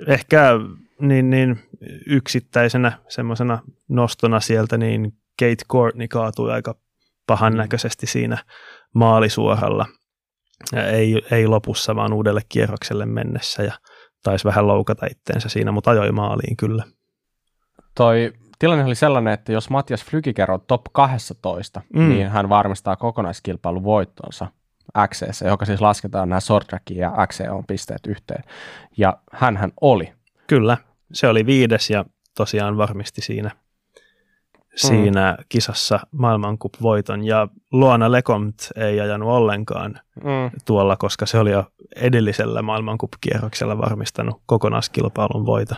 Ehkä 0.08 0.52
niin, 1.00 1.30
niin 1.30 1.60
yksittäisenä 2.08 3.00
semmoisena 3.08 3.60
nostona 3.88 4.40
sieltä, 4.40 4.78
niin 4.78 5.14
Kate 5.40 5.66
Courtney 5.72 6.08
kaatui 6.08 6.52
aika 6.52 6.76
pahan 7.28 7.58
näköisesti 7.58 8.08
siinä 8.08 8.38
maalisuoralla. 8.94 9.86
Ei, 10.92 11.22
ei 11.32 11.48
lopussa, 11.48 11.96
vaan 11.96 12.14
uudelle 12.14 12.42
kierrokselle 12.50 13.06
mennessä 13.06 13.64
ja 13.64 13.74
taisi 14.24 14.46
vähän 14.46 14.68
loukata 14.68 15.06
itteensä 15.12 15.50
siinä, 15.50 15.72
mutta 15.72 15.92
ajoi 15.92 16.12
maaliin 16.12 16.58
kyllä. 16.58 16.84
Toi 17.96 18.34
tilanne 18.60 18.86
oli 18.86 18.96
sellainen, 18.96 19.34
että 19.34 19.52
jos 19.52 19.70
Matias 19.70 20.06
Flykiker 20.06 20.52
on 20.52 20.62
top 20.68 20.82
12, 20.92 21.82
mm. 21.94 22.10
niin 22.10 22.30
hän 22.30 22.50
varmistaa 22.50 22.96
kokonaiskilpailun 22.96 23.84
voittonsa 23.84 24.48
XC, 25.08 25.46
joka 25.46 25.66
siis 25.66 25.82
lasketaan 25.82 26.30
nämä 26.30 26.40
Sortrakin 26.40 26.98
ja 26.98 27.14
XC 27.28 27.44
on 27.50 27.64
pisteet 27.68 28.08
yhteen. 28.08 28.44
Ja 28.98 29.18
hän 29.32 29.72
oli. 29.82 30.14
Kyllä, 30.48 30.78
se 31.14 31.28
oli 31.28 31.46
viides 31.46 31.90
ja 31.90 32.06
tosiaan 32.38 32.78
varmisti 32.78 33.22
siinä, 33.22 33.50
mm. 33.50 34.62
siinä 34.76 35.38
kisassa 35.50 36.00
maailmankup-voiton. 36.12 37.24
Ja 37.24 37.48
Luona 37.72 38.12
Lecomt 38.12 38.56
ei 38.76 39.00
ajanut 39.00 39.30
ollenkaan 39.30 40.00
mm. 40.16 40.60
tuolla, 40.66 40.96
koska 40.96 41.26
se 41.26 41.40
oli 41.40 41.52
jo 41.52 41.66
edellisellä 41.96 42.62
maailmankup-kierroksella 42.62 43.78
varmistanut 43.78 44.42
kokonaiskilpailun 44.46 45.46
voiton. 45.46 45.78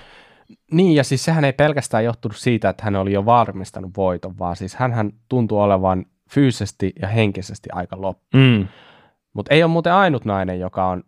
Niin, 0.72 0.96
ja 0.96 1.04
siis 1.04 1.26
sehän 1.26 1.46
ei 1.46 1.54
pelkästään 1.54 2.04
johtunut 2.04 2.38
siitä, 2.38 2.70
että 2.70 2.84
hän 2.84 2.96
oli 2.96 3.14
jo 3.14 3.26
varmistanut 3.26 3.92
voiton, 3.98 4.40
vaan 4.40 4.56
siis 4.56 4.76
hän 4.76 5.12
tuntuu 5.30 5.60
olevan 5.60 6.06
fyysisesti 6.30 6.94
ja 7.02 7.08
henkisesti 7.08 7.70
aika 7.74 8.02
loppu. 8.02 8.38
Mm. 8.38 8.68
Mutta 9.34 9.54
ei 9.54 9.64
ole 9.64 9.72
muuten 9.72 9.94
ainut 9.94 10.26
nainen, 10.26 10.60
joka 10.60 10.88
on 10.88 11.04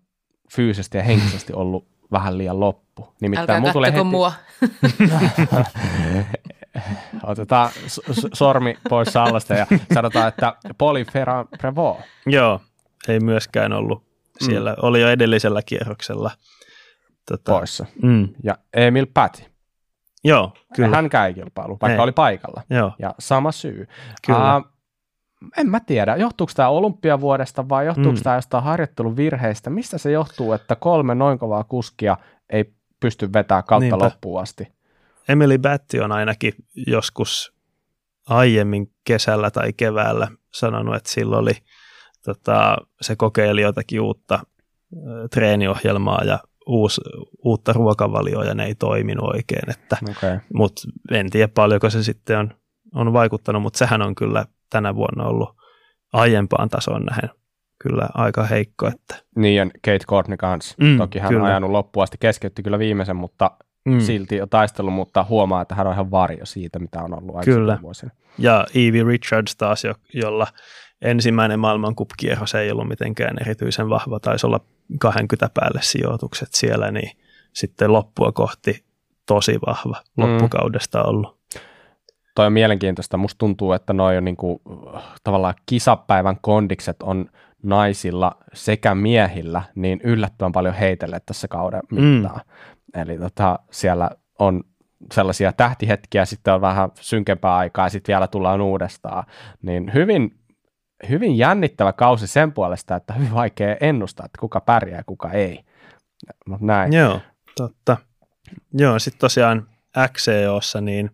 fyysisesti 0.55 0.97
ja 0.97 1.03
henkisesti 1.03 1.53
ollut 1.53 1.87
vähän 2.11 2.37
liian 2.37 2.59
loppu. 2.59 3.13
Nimittäin 3.21 3.51
Älkää 3.51 3.73
tulee 3.73 3.91
heti... 3.91 4.03
mua. 4.03 4.33
Otetaan 7.23 7.71
sormi 8.33 8.77
pois 8.89 9.13
sallasta 9.13 9.53
ja 9.53 9.67
sanotaan, 9.93 10.27
että 10.27 10.53
Poli 10.77 11.05
Prevo. 11.57 11.99
Joo, 12.25 12.61
ei 13.07 13.19
myöskään 13.19 13.73
ollut 13.73 14.03
siellä. 14.39 14.71
Mm. 14.71 14.77
Oli 14.81 15.01
jo 15.01 15.09
edellisellä 15.09 15.61
kierroksella. 15.65 16.31
Tota, 17.31 17.51
Poissa. 17.51 17.85
Mm. 18.01 18.29
Ja 18.43 18.57
Emil 18.73 19.07
Päti. 19.13 19.48
Joo, 20.23 20.53
kyllä. 20.75 20.95
Hän 20.95 21.09
käy 21.09 21.33
kilpailu, 21.33 21.77
vaikka 21.81 22.01
ei. 22.01 22.03
oli 22.03 22.11
paikalla. 22.11 22.61
Joo. 22.69 22.91
Ja 22.99 23.15
sama 23.19 23.51
syy. 23.51 23.87
Kyllä. 24.27 24.57
Uh, 24.57 24.65
en 25.57 25.69
mä 25.69 25.79
tiedä, 25.79 26.15
johtuuko 26.15 26.53
tämä 26.55 26.69
olympiavuodesta 26.69 27.69
vai 27.69 27.85
johtuuko 27.85 28.11
mm. 28.11 28.23
tämä 28.23 28.35
jostain 28.35 28.63
harjoitteluvirheistä. 28.63 29.69
Mistä 29.69 29.97
se 29.97 30.11
johtuu, 30.11 30.53
että 30.53 30.75
kolme 30.75 31.15
noin 31.15 31.39
kovaa 31.39 31.63
kuskia 31.63 32.17
ei 32.49 32.73
pysty 32.99 33.33
vetämään 33.33 33.63
kautta 33.63 33.79
Niinpä. 33.79 34.05
loppuun 34.05 34.41
asti? 34.41 34.67
Emily 35.29 35.57
Batti 35.57 35.99
on 35.99 36.11
ainakin 36.11 36.53
joskus 36.87 37.53
aiemmin 38.27 38.91
kesällä 39.03 39.51
tai 39.51 39.73
keväällä 39.73 40.27
sanonut, 40.53 40.95
että 40.95 41.11
silloin 41.11 41.41
oli, 41.41 41.53
tota, 42.25 42.77
se 43.01 43.15
kokeili 43.15 43.61
jotakin 43.61 44.01
uutta 44.01 44.39
treeniohjelmaa 45.31 46.23
ja 46.23 46.39
uusi, 46.69 47.01
uutta 47.45 47.73
ruokavalioa 47.73 48.45
ja 48.45 48.55
ne 48.55 48.65
ei 48.65 48.75
toiminut 48.75 49.35
oikein. 49.35 49.69
Että, 49.69 49.97
okay. 50.09 50.39
Mutta 50.53 50.81
en 51.11 51.29
tiedä 51.29 51.47
paljonko 51.47 51.89
se 51.89 52.03
sitten 52.03 52.37
on, 52.37 52.53
on 52.95 53.13
vaikuttanut, 53.13 53.61
mutta 53.61 53.77
sehän 53.77 54.01
on 54.01 54.15
kyllä 54.15 54.45
tänä 54.69 54.95
vuonna 54.95 55.23
ollut 55.23 55.49
aiempaan 56.13 56.69
tasoon 56.69 57.03
nähen 57.03 57.29
kyllä 57.83 58.09
aika 58.13 58.43
heikko. 58.43 58.87
Että. 58.87 59.15
Niin, 59.35 59.55
ja 59.55 59.65
Kate 59.65 60.05
Courtney 60.07 60.37
kanssa. 60.37 60.75
Mm, 60.79 60.97
Toki 60.97 61.19
hän 61.19 61.29
kyllä. 61.29 61.43
on 61.43 61.49
ajanut 61.49 61.71
loppuun 61.71 62.03
asti, 62.03 62.17
keskeytti 62.19 62.63
kyllä 62.63 62.79
viimeisen, 62.79 63.15
mutta 63.15 63.51
mm. 63.85 63.99
silti 63.99 64.35
jo 64.35 64.47
taistelu, 64.47 64.91
mutta 64.91 65.25
huomaa, 65.29 65.61
että 65.61 65.75
hän 65.75 65.87
on 65.87 65.93
ihan 65.93 66.11
varjo 66.11 66.45
siitä, 66.45 66.79
mitä 66.79 67.03
on 67.03 67.13
ollut 67.13 67.45
Kyllä. 67.45 67.79
vuosina. 67.81 68.11
Ja 68.37 68.67
Evie 68.75 69.03
Richards 69.03 69.55
taas, 69.55 69.83
jo, 69.83 69.93
jolla 70.13 70.47
ensimmäinen 71.01 71.59
maailmankupkierros 71.59 72.55
ei 72.55 72.71
ollut 72.71 72.87
mitenkään 72.87 73.37
erityisen 73.41 73.89
vahva, 73.89 74.19
taisi 74.19 74.47
olla 74.47 74.59
20 74.99 75.49
päälle 75.53 75.79
sijoitukset 75.83 76.49
siellä, 76.51 76.91
niin 76.91 77.11
sitten 77.53 77.93
loppua 77.93 78.31
kohti 78.31 78.83
tosi 79.25 79.59
vahva 79.67 80.01
mm. 80.17 80.23
loppukaudesta 80.23 81.03
ollut 81.03 81.39
toi 82.39 82.45
on 82.45 82.53
mielenkiintoista. 82.53 83.17
Musta 83.17 83.37
tuntuu, 83.37 83.73
että 83.73 83.93
noi 83.93 84.17
on 84.17 84.25
niinku, 84.25 84.61
tavallaan 85.23 85.53
kisapäivän 85.65 86.37
kondikset 86.41 87.03
on 87.03 87.25
naisilla 87.63 88.31
sekä 88.53 88.95
miehillä 88.95 89.61
niin 89.75 90.01
yllättävän 90.03 90.51
paljon 90.51 90.73
heitelle 90.73 91.21
tässä 91.25 91.47
kauden 91.47 91.81
mm. 91.91 92.01
mittaan. 92.01 92.41
Mm. 92.95 93.01
Eli 93.01 93.17
tota, 93.17 93.59
siellä 93.71 94.09
on 94.39 94.63
sellaisia 95.13 95.53
tähtihetkiä, 95.53 96.25
sitten 96.25 96.53
on 96.53 96.61
vähän 96.61 96.89
synkempää 96.99 97.55
aikaa 97.55 97.85
ja 97.85 97.89
sitten 97.89 98.13
vielä 98.13 98.27
tullaan 98.27 98.61
uudestaan. 98.61 99.23
Niin 99.61 99.93
hyvin, 99.93 100.38
hyvin 101.09 101.37
jännittävä 101.37 101.93
kausi 101.93 102.27
sen 102.27 102.51
puolesta, 102.53 102.95
että 102.95 103.13
hyvin 103.13 103.33
vaikea 103.33 103.75
ennustaa, 103.81 104.25
että 104.25 104.39
kuka 104.39 104.61
pärjää 104.61 104.97
ja 104.97 105.03
kuka 105.03 105.31
ei. 105.31 105.59
Mut 106.47 106.61
näin. 106.61 106.93
Joo, 106.93 107.19
totta. 107.55 107.97
Joo, 108.73 108.99
sitten 108.99 109.19
tosiaan 109.19 109.67
XCOssa 110.13 110.81
niin 110.81 111.11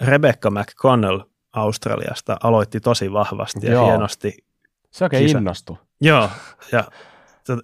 Rebecca 0.00 0.50
McConnell 0.50 1.20
Australiasta 1.52 2.36
aloitti 2.42 2.80
tosi 2.80 3.12
vahvasti 3.12 3.66
ja 3.66 3.72
Joo. 3.72 3.86
hienosti. 3.86 4.36
Se 4.90 5.04
oikein 5.04 5.26
kisa. 5.26 5.38
innostui. 5.38 5.76
Joo, 6.00 6.30
ja 6.72 6.84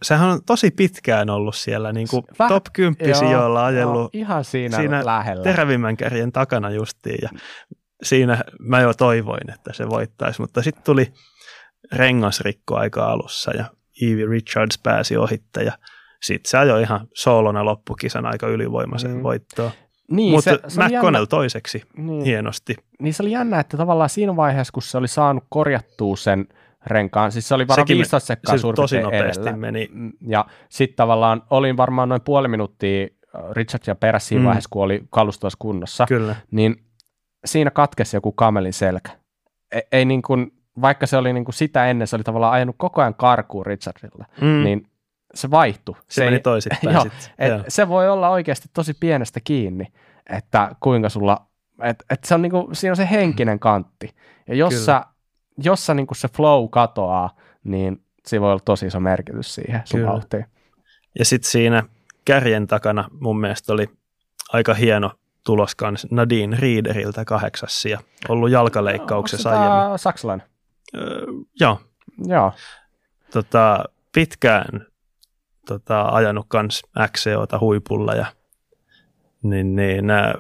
sehän 0.03 0.29
on 0.29 0.41
tosi 0.47 0.71
pitkään 0.71 1.31
ollut 1.31 1.55
siellä 1.55 1.93
niin 1.93 2.09
kuin 2.11 2.25
Väh, 2.39 2.49
top 2.49 2.65
10 2.73 3.17
sijoilla 3.17 3.67
ajellut 3.67 4.01
joo, 4.01 4.11
ihan 4.13 4.45
siinä, 4.45 4.77
siinä 4.77 5.05
lähellä. 5.05 5.43
terävimmän 5.45 5.97
kärjen 5.97 6.33
takana 6.33 6.71
justiin 6.71 7.19
ja 7.23 7.29
siinä 8.03 8.45
mä 8.59 8.81
jo 8.81 8.95
toivoin, 8.95 9.51
että 9.55 9.73
se 9.73 9.89
voittaisi, 9.89 10.41
mutta 10.41 10.63
sitten 10.63 10.85
tuli 10.85 11.13
rengasrikko 11.93 12.77
aika 12.77 13.05
alussa 13.05 13.51
ja 13.57 13.65
Evie 14.03 14.27
Richards 14.27 14.79
pääsi 14.83 15.17
ohitte 15.17 15.63
ja 15.63 15.73
sitten 16.23 16.51
se 16.51 16.59
ajoi 16.59 16.83
ihan 16.83 17.09
soolona 17.15 17.65
loppukisan 17.65 18.27
aika 18.27 18.49
ylivoimaisen 18.49 19.11
mm. 19.11 19.23
voittoon. 19.23 19.71
Niin, 20.11 20.33
Mutta 20.33 20.51
se, 20.51 20.59
se 20.69 20.81
McConnell 20.83 21.25
toiseksi 21.25 21.83
niin. 21.97 22.25
hienosti. 22.25 22.77
Niin 23.01 23.15
se 23.15 23.23
oli 23.23 23.31
jännä, 23.31 23.61
että 23.61 23.77
tavallaan 23.77 24.11
siinä 24.11 24.37
vaiheessa, 24.37 24.73
kun 24.73 24.83
se 24.83 24.99
oli 24.99 25.09
saanut 25.09 25.45
korjattua 25.49 26.17
sen 26.17 26.47
renkaan, 26.87 27.33
siis 27.33 27.49
se 27.49 27.55
oli 27.55 27.69
varmaan 27.69 27.89
15 27.89 28.27
sekkaa 28.27 28.59
suurin 28.59 28.77
tosi 28.77 29.01
nopeasti 29.01 29.43
edellä. 29.43 29.57
meni. 29.57 29.89
Mm, 29.93 30.13
ja 30.27 30.45
sitten 30.69 30.97
tavallaan 30.97 31.43
olin 31.51 31.77
varmaan 31.77 32.09
noin 32.09 32.21
puoli 32.21 32.49
minuuttia 32.49 33.03
äh, 33.05 33.43
Richardsia 33.51 33.95
perässä 33.95 34.29
siinä 34.29 34.41
mm. 34.41 34.47
vaiheessa, 34.47 34.71
kun 34.73 34.83
oli 34.83 35.03
kalustuessa 35.11 35.57
kunnossa. 35.59 36.07
Kyllä. 36.09 36.37
Niin 36.51 36.77
siinä 37.45 37.71
katkesi 37.71 38.17
joku 38.17 38.33
kamelin 38.33 38.73
selkä. 38.73 39.11
Ei, 39.73 39.83
ei 39.93 40.05
niin 40.05 40.23
kuin, 40.23 40.53
vaikka 40.81 41.07
se 41.07 41.17
oli 41.17 41.33
niin 41.33 41.45
kuin 41.45 41.55
sitä 41.55 41.87
ennen, 41.87 42.07
se 42.07 42.17
oli 42.17 42.25
tavallaan 42.25 42.53
ajanut 42.53 42.77
koko 42.79 43.01
ajan 43.01 43.15
karkuun 43.15 43.67
Richardilla, 43.67 44.25
mm. 44.41 44.65
niin 44.65 44.87
se 45.35 45.51
vaihtui. 45.51 45.95
Se, 45.95 46.03
se 46.09 46.25
meni 46.25 46.41
toisinpäin 46.41 46.95
joo, 46.95 47.07
et 47.39 47.65
Se 47.69 47.89
voi 47.89 48.09
olla 48.09 48.29
oikeasti 48.29 48.69
tosi 48.73 48.95
pienestä 48.95 49.41
kiinni, 49.45 49.87
että 50.31 50.71
kuinka 50.81 51.09
sulla, 51.09 51.47
että 51.83 52.05
et 52.11 52.25
se 52.25 52.35
on 52.35 52.43
niinku, 52.43 52.69
siinä 52.73 52.93
on 52.93 52.97
se 52.97 53.09
henkinen 53.11 53.59
kantti. 53.59 54.15
Ja 54.49 54.55
jos 54.55 54.87
sä, 54.87 55.05
jos 55.59 55.87
sä 55.87 55.95
niinku 55.95 56.15
se 56.15 56.29
flow 56.29 56.69
katoaa, 56.71 57.37
niin 57.65 58.05
se 58.27 58.41
voi 58.41 58.51
olla 58.51 58.63
tosi 58.65 58.87
iso 58.87 59.01
merkitys 59.01 59.55
siihen 59.55 59.83
sun 59.85 60.07
vauhtiin. 60.07 60.47
Ja 61.19 61.25
sitten 61.25 61.51
siinä 61.51 61.83
kärjen 62.25 62.67
takana 62.67 63.09
mun 63.21 63.41
mielestä 63.41 63.73
oli 63.73 63.87
aika 64.53 64.75
hieno 64.75 65.11
tulos 65.51 65.75
kans 65.75 66.07
Nadine 66.11 66.57
Riederiltä 66.57 67.25
kahdeksas 67.25 67.85
ja 67.85 67.99
ollut 68.29 68.51
jalkaleikkauksessa 68.51 69.51
aiemmin. 69.51 69.99
saksalainen? 69.99 70.47
Öö, 70.95 71.27
joo. 71.61 71.81
Joo. 72.27 72.53
Tota, 73.33 73.85
pitkään 74.15 74.87
tota, 75.67 76.03
ajanut 76.03 76.47
kans 76.49 76.83
XCOta 77.13 77.59
huipulla 77.59 78.15
ja 78.15 78.27
niin, 79.43 79.77
niin 79.77 80.07
nämä 80.07 80.35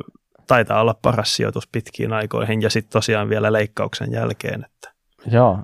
taitaa 0.46 0.80
olla 0.80 0.94
paras 1.02 1.36
sijoitus 1.36 1.68
pitkiin 1.72 2.12
aikoihin 2.12 2.62
ja 2.62 2.70
sitten 2.70 2.92
tosiaan 2.92 3.28
vielä 3.28 3.52
leikkauksen 3.52 4.12
jälkeen. 4.12 4.64
Että. 4.64 4.92
Joo, 5.26 5.58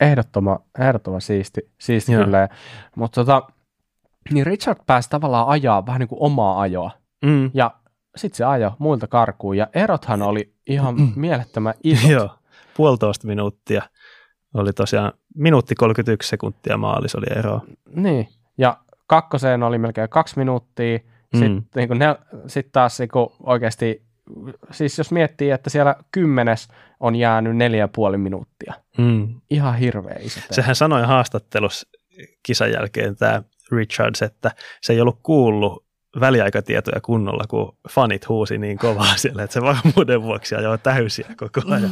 ehdottoman, 0.00 0.58
ehdottoman 0.78 1.20
siisti, 1.20 1.60
siisti 1.78 2.12
kyllä. 2.12 2.48
Mutta 2.94 3.24
tota, 3.24 3.42
niin 4.32 4.46
Richard 4.46 4.78
pääsi 4.86 5.10
tavallaan 5.10 5.48
ajaa 5.48 5.86
vähän 5.86 6.00
niin 6.00 6.08
kuin 6.08 6.22
omaa 6.22 6.60
ajoa. 6.60 6.90
Mm. 7.24 7.50
Ja 7.54 7.70
sitten 8.16 8.36
se 8.36 8.44
ajo 8.44 8.76
muilta 8.78 9.06
karkuun 9.06 9.56
ja 9.56 9.66
erothan 9.74 10.22
oli 10.22 10.52
ihan 10.66 10.96
mielettömän 11.16 11.74
isot. 11.84 12.10
Joo, 12.16 12.30
puolitoista 12.76 13.26
minuuttia 13.26 13.82
oli 14.54 14.72
tosiaan 14.72 15.12
minuutti 15.34 15.74
31 15.74 16.28
sekuntia 16.28 16.76
maalis 16.76 17.14
oli 17.14 17.26
eroa. 17.38 17.60
Niin, 17.88 18.28
ja 18.58 18.78
kakkoseen 19.06 19.62
oli 19.62 19.78
melkein 19.78 20.08
kaksi 20.08 20.38
minuuttia. 20.38 20.98
Sitten 21.34 21.52
mm. 21.52 21.74
niin 21.74 21.88
sit 22.46 22.72
taas 22.72 22.98
niin 22.98 23.08
oikeasti, 23.42 24.02
siis 24.70 24.98
jos 24.98 25.12
miettii, 25.12 25.50
että 25.50 25.70
siellä 25.70 25.96
kymmenes 26.12 26.68
on 27.00 27.16
jäänyt 27.16 27.56
neljä 27.56 27.78
ja 27.78 27.88
puoli 27.88 28.18
minuuttia. 28.18 28.74
Mm. 28.98 29.40
Ihan 29.50 29.76
hirveä 29.76 30.16
iso. 30.20 30.40
Sehän 30.50 30.74
sanoi 30.74 31.02
haastattelussa 31.02 31.88
kisan 32.42 32.72
jälkeen 32.72 33.16
tämä 33.16 33.42
Richards, 33.72 34.22
että 34.22 34.50
se 34.82 34.92
ei 34.92 35.00
ollut 35.00 35.20
kuullut 35.22 35.85
väliaikatietoja 36.20 37.00
kunnolla, 37.00 37.44
kun 37.48 37.76
fanit 37.88 38.28
huusi 38.28 38.58
niin 38.58 38.78
kovaa 38.78 39.16
siellä, 39.22 39.42
että 39.42 39.54
se 39.54 39.62
varmuuden 39.62 40.22
vuoksi 40.22 40.54
ajoi 40.54 40.78
täysiä 40.78 41.28
koko 41.36 41.60
ajan. 41.70 41.90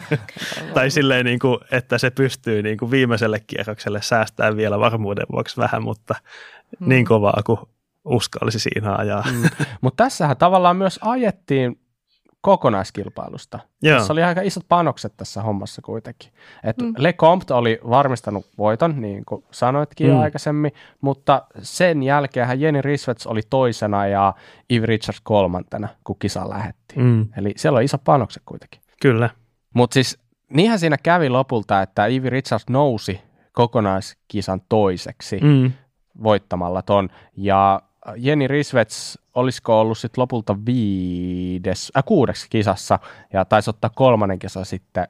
tai 0.74 0.90
silleen, 0.90 1.24
niin 1.26 1.38
kuin, 1.38 1.58
että 1.70 1.98
se 1.98 2.10
pystyy 2.10 2.62
niin 2.62 2.78
kuin 2.78 2.90
viimeiselle 2.90 3.40
kierrokselle 3.46 4.02
säästämään 4.02 4.56
vielä 4.56 4.78
varmuuden 4.78 5.26
vuoksi 5.32 5.56
vähän, 5.56 5.82
mutta 5.82 6.14
mm. 6.80 6.88
niin 6.88 7.04
kovaa 7.04 7.42
kuin 7.46 7.60
uskalsi 8.04 8.58
siinä 8.58 8.94
ajaa. 8.94 9.24
Mm. 9.32 9.42
Mutta 9.80 10.04
tässähän 10.04 10.36
tavallaan 10.36 10.76
myös 10.76 10.98
ajettiin 11.02 11.80
kokonaiskilpailusta. 12.40 13.58
Joo. 13.82 13.98
Tässä 13.98 14.12
oli 14.12 14.22
aika 14.22 14.40
isot 14.40 14.64
panokset 14.68 15.16
tässä 15.16 15.42
hommassa 15.42 15.82
kuitenkin. 15.82 16.32
Et 16.64 16.76
mm. 16.78 16.94
Le 16.98 17.12
Comte 17.12 17.54
oli 17.54 17.80
varmistanut 17.90 18.46
voiton, 18.58 19.00
niin 19.00 19.24
kuin 19.24 19.44
sanoitkin 19.50 20.06
mm. 20.06 20.12
jo 20.12 20.20
aikaisemmin, 20.20 20.72
mutta 21.00 21.42
sen 21.62 22.02
jälkeen 22.02 22.60
Jenny 22.60 22.82
Risvets 22.82 23.26
oli 23.26 23.40
toisena 23.50 24.06
ja 24.06 24.34
Eve 24.70 24.86
Richards 24.86 25.20
kolmantena, 25.20 25.88
kun 26.04 26.16
kisa 26.18 26.48
lähetti. 26.48 26.94
Mm. 26.96 27.28
Eli 27.36 27.52
siellä 27.56 27.76
oli 27.76 27.84
iso 27.84 27.98
panokset 27.98 28.42
kuitenkin. 28.46 28.80
Kyllä. 29.02 29.30
Mutta 29.74 29.94
siis 29.94 30.18
niinhän 30.50 30.78
siinä 30.78 30.96
kävi 31.02 31.28
lopulta, 31.28 31.82
että 31.82 32.06
Ivy 32.06 32.30
Richards 32.30 32.64
nousi 32.70 33.20
kokonaiskisan 33.52 34.60
toiseksi 34.68 35.40
mm. 35.42 35.72
voittamalla 36.22 36.82
ton, 36.82 37.08
ja 37.36 37.82
Jenny 38.16 38.48
Risvets 38.48 39.18
olisiko 39.34 39.80
ollut 39.80 39.98
sitten 39.98 40.22
lopulta 40.22 40.56
viides, 40.66 41.92
äh, 41.96 42.04
kuudeksi 42.04 42.46
kisassa 42.50 42.98
ja 43.32 43.44
taisi 43.44 43.70
ottaa 43.70 43.90
kolmannen 43.94 44.38
kisa 44.38 44.64
sitten 44.64 45.08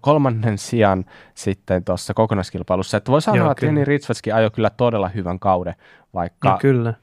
kolmannen 0.00 0.58
sijan 0.58 1.04
sitten 1.34 1.84
tuossa 1.84 2.14
kokonaiskilpailussa. 2.14 2.96
Että 2.96 3.12
voi 3.12 3.22
sanoa, 3.22 3.38
Joo, 3.38 3.50
että 3.50 3.66
Jenny 3.66 3.84
Risvetskin 3.84 4.34
ajoi 4.34 4.50
kyllä 4.50 4.70
todella 4.70 5.08
hyvän 5.08 5.38
kauden, 5.38 5.74
vaikka 6.14 6.50
no, 6.50 6.58
kyllä. 6.58 6.94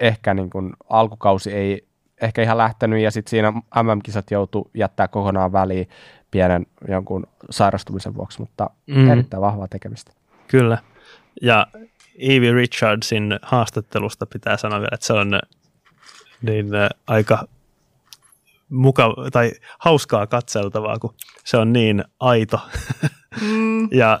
ehkä 0.00 0.34
niin 0.34 0.50
kuin 0.50 0.72
alkukausi 0.88 1.52
ei 1.52 1.86
ehkä 2.20 2.42
ihan 2.42 2.58
lähtenyt 2.58 3.02
ja 3.02 3.10
sitten 3.10 3.30
siinä 3.30 3.50
MM-kisat 3.52 4.30
joutui 4.30 4.70
jättää 4.74 5.08
kokonaan 5.08 5.52
väliin 5.52 5.88
pienen 6.30 6.66
jonkun 6.88 7.26
sairastumisen 7.50 8.14
vuoksi, 8.14 8.40
mutta 8.40 8.70
mm. 8.86 9.10
erittäin 9.10 9.40
vahvaa 9.40 9.68
tekemistä. 9.68 10.12
Kyllä. 10.48 10.78
Ja 11.42 11.66
Evie 12.18 12.52
Richardsin 12.52 13.38
haastattelusta 13.42 14.26
pitää 14.26 14.56
sanoa 14.56 14.78
vielä, 14.80 14.90
että 14.92 15.06
se 15.06 15.12
on 15.12 15.40
niin 16.42 16.74
äh, 16.74 16.88
aika 17.06 17.48
mukava 18.68 19.30
tai 19.30 19.52
hauskaa 19.78 20.26
katseltavaa, 20.26 20.98
kun 20.98 21.14
se 21.44 21.56
on 21.56 21.72
niin 21.72 22.04
aito 22.20 22.60
mm. 23.40 23.88
ja 24.00 24.18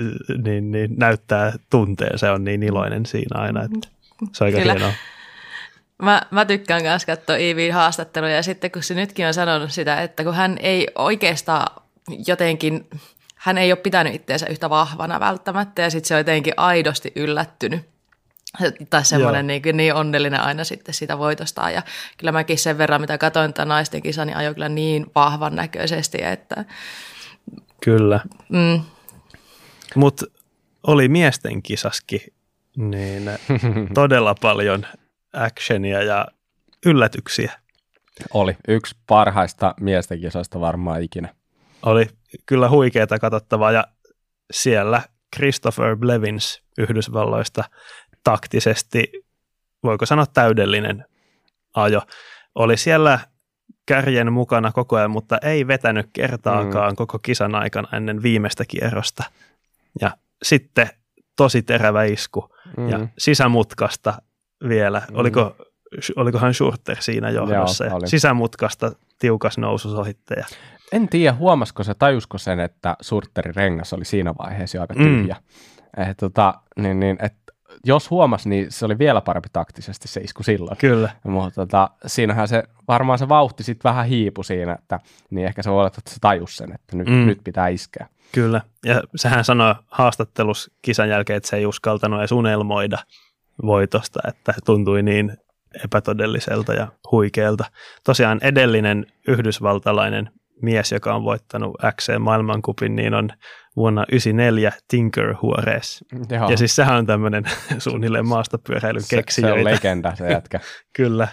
äh, 0.00 0.38
niin, 0.44 0.70
niin, 0.70 0.94
näyttää 0.96 1.52
tunteen. 1.70 2.18
Se 2.18 2.30
on 2.30 2.44
niin 2.44 2.62
iloinen 2.62 3.06
siinä 3.06 3.40
aina, 3.40 3.62
että 3.64 3.88
se 4.32 4.44
on 4.44 4.46
aika 4.46 4.58
Kyllä. 4.58 4.72
hienoa. 4.72 4.92
Mä, 6.02 6.22
mä 6.30 6.44
tykkään 6.44 6.82
myös 6.82 7.06
katsoa 7.06 7.36
Iiviin 7.36 7.74
haastatteluja 7.74 8.34
ja 8.34 8.42
sitten 8.42 8.70
kun 8.70 8.82
se 8.82 8.94
nytkin 8.94 9.26
on 9.26 9.34
sanonut 9.34 9.70
sitä, 9.70 10.02
että 10.02 10.24
kun 10.24 10.34
hän 10.34 10.56
ei 10.60 10.88
oikeastaan 10.94 11.82
jotenkin, 12.26 12.86
hän 13.40 13.58
ei 13.58 13.72
ole 13.72 13.80
pitänyt 13.80 14.14
itseensä 14.14 14.46
yhtä 14.46 14.70
vahvana 14.70 15.20
välttämättä 15.20 15.82
ja 15.82 15.90
sitten 15.90 16.08
se 16.08 16.14
on 16.14 16.20
jotenkin 16.20 16.54
aidosti 16.56 17.12
yllättynyt 17.16 17.88
tai 18.90 19.04
semmoinen 19.04 19.46
niin, 19.46 19.62
niin 19.72 19.94
onnellinen 19.94 20.40
aina 20.40 20.64
sitten 20.64 20.94
sitä 20.94 21.18
voitosta. 21.18 21.70
Ja 21.70 21.82
kyllä 22.16 22.32
mäkin 22.32 22.58
sen 22.58 22.78
verran, 22.78 23.00
mitä 23.00 23.18
katsoin 23.18 23.54
tätä 23.54 23.64
naisten 23.64 24.02
kisa, 24.02 24.24
niin 24.24 24.36
ajoi 24.36 24.54
kyllä 24.54 24.68
niin 24.68 25.06
vahvan 25.14 25.56
näköisesti, 25.56 26.18
että... 26.22 26.64
Kyllä. 27.84 28.20
Mm. 28.48 28.80
Mutta 29.94 30.26
oli 30.86 31.08
miesten 31.08 31.62
kisaskin 31.62 32.20
niin 32.76 33.30
todella 33.94 34.34
paljon 34.40 34.86
actionia 35.32 36.02
ja 36.02 36.26
yllätyksiä. 36.86 37.52
Oli 38.34 38.56
yksi 38.68 38.96
parhaista 39.06 39.74
miesten 39.80 40.20
kisoista 40.20 40.60
varmaan 40.60 41.02
ikinä. 41.02 41.34
Oli 41.82 42.08
kyllä 42.46 42.68
huikeaa 42.68 43.18
katsottavaa 43.20 43.72
ja 43.72 43.84
siellä 44.50 45.02
Christopher 45.36 45.96
Blevins 45.96 46.62
Yhdysvalloista 46.78 47.64
taktisesti, 48.24 49.12
voiko 49.82 50.06
sanoa 50.06 50.26
täydellinen 50.26 51.04
ajo. 51.74 52.02
Oli 52.54 52.76
siellä 52.76 53.18
kärjen 53.86 54.32
mukana 54.32 54.72
koko 54.72 54.96
ajan, 54.96 55.10
mutta 55.10 55.38
ei 55.42 55.66
vetänyt 55.66 56.10
kertaakaan 56.12 56.92
mm. 56.92 56.96
koko 56.96 57.18
kisan 57.18 57.54
aikana 57.54 57.96
ennen 57.96 58.22
viimeistä 58.22 58.64
kierrosta. 58.68 59.24
Ja 60.00 60.10
sitten 60.42 60.88
tosi 61.36 61.62
terävä 61.62 62.04
isku 62.04 62.54
mm. 62.76 62.88
ja 62.88 63.08
sisämutkasta 63.18 64.22
vielä. 64.68 65.02
Mm. 65.10 65.16
Oliko, 65.16 65.56
olikohan 66.16 66.54
Schurter 66.54 66.96
siinä 67.00 67.30
johdossa? 67.30 67.86
Joo, 67.86 68.00
sisämutkasta 68.04 68.92
tiukas 69.18 69.58
nousu 69.58 69.98
ohittaja. 69.98 70.46
En 70.92 71.08
tiedä, 71.08 71.34
huomasiko 71.34 71.84
se, 71.84 71.94
tajusko 71.94 72.38
sen, 72.38 72.60
että 72.60 72.96
Surterin 73.00 73.54
rengas 73.54 73.92
oli 73.92 74.04
siinä 74.04 74.34
vaiheessa 74.38 74.76
jo 74.76 74.80
aika 74.80 74.94
mm. 74.94 75.04
tyhjä. 75.04 75.36
Mm. 75.96 76.02
Et, 76.10 76.16
tota, 76.16 76.54
niin, 76.76 77.00
niin, 77.00 77.16
et 77.22 77.34
jos 77.84 78.10
huomasi, 78.10 78.48
niin 78.48 78.66
se 78.72 78.84
oli 78.84 78.98
vielä 78.98 79.20
parempi 79.20 79.48
taktisesti 79.52 80.08
se 80.08 80.20
isku 80.20 80.42
silloin. 80.42 80.76
Kyllä. 80.76 81.10
Mutta 81.24 81.60
tota, 81.60 81.90
siinähän 82.06 82.48
se, 82.48 82.62
varmaan 82.88 83.18
se 83.18 83.28
vauhti 83.28 83.62
sitten 83.62 83.88
vähän 83.88 84.06
hiipu 84.06 84.42
siinä, 84.42 84.72
että 84.72 85.00
niin 85.30 85.46
ehkä 85.46 85.62
se 85.62 85.70
voi 85.70 85.78
olla, 85.78 85.86
että 85.86 86.10
se 86.10 86.16
tajus 86.20 86.56
sen, 86.56 86.74
että 86.74 86.96
nyt, 86.96 87.08
mm. 87.08 87.26
nyt 87.26 87.40
pitää 87.44 87.68
iskeä. 87.68 88.06
Kyllä, 88.32 88.60
ja 88.84 89.02
sehän 89.16 89.44
sanoi 89.44 89.74
haastattelussa 89.86 90.72
kisan 90.82 91.08
jälkeen, 91.08 91.36
että 91.36 91.48
se 91.48 91.56
ei 91.56 91.66
uskaltanut 91.66 92.20
edes 92.20 92.32
unelmoida 92.32 92.98
voitosta, 93.66 94.20
että 94.28 94.54
tuntui 94.64 95.02
niin 95.02 95.36
epätodelliselta 95.84 96.74
ja 96.74 96.88
huikealta. 97.12 97.64
Tosiaan 98.04 98.38
edellinen 98.42 99.06
yhdysvaltalainen 99.28 100.30
mies, 100.62 100.92
joka 100.92 101.14
on 101.14 101.24
voittanut 101.24 101.76
XC 101.96 102.18
maailmankupin, 102.18 102.96
niin 102.96 103.14
on 103.14 103.28
vuonna 103.76 104.00
1994 104.00 104.72
Tinker 104.88 105.34
Juarez. 105.42 106.00
Joo. 106.30 106.50
Ja 106.50 106.56
siis 106.56 106.76
sehän 106.76 106.96
on 106.96 107.06
tämmöinen 107.06 107.44
suunnilleen 107.78 108.26
maastopyöräilyn 108.26 109.02
keksijöitä. 109.10 109.54
Se, 109.54 109.62
se 109.62 109.68
on 109.68 109.74
legenda 109.74 110.16
se 110.16 110.30
jätkä. 110.30 110.60
Kyllä. 110.96 111.28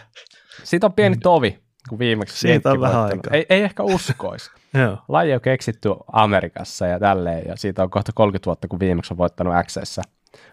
Siitä 0.64 0.88
on 0.88 0.94
pieni 0.94 1.18
tovi, 1.18 1.60
kun 1.90 2.00
viimeksi 2.00 2.40
Siitä 2.40 2.72
on 2.72 2.82
vähän 2.82 3.04
aikaa. 3.04 3.34
Ei, 3.34 3.46
ei 3.50 3.62
ehkä 3.62 3.84
uskoisi. 3.84 4.52
Joo. 4.82 4.98
Laji 5.08 5.34
on 5.34 5.42
keksitty 5.42 5.90
Amerikassa 6.14 6.88
ja 6.88 7.00
tälleen, 7.00 7.44
ja 7.48 7.56
siitä 7.56 7.84
on 7.84 7.90
kohta 7.90 8.12
30 8.16 8.46
vuotta, 8.46 8.68
kun 8.68 8.80
viimeksi 8.80 9.14
on 9.14 9.18
voittanut 9.18 9.54
XC 9.66 10.02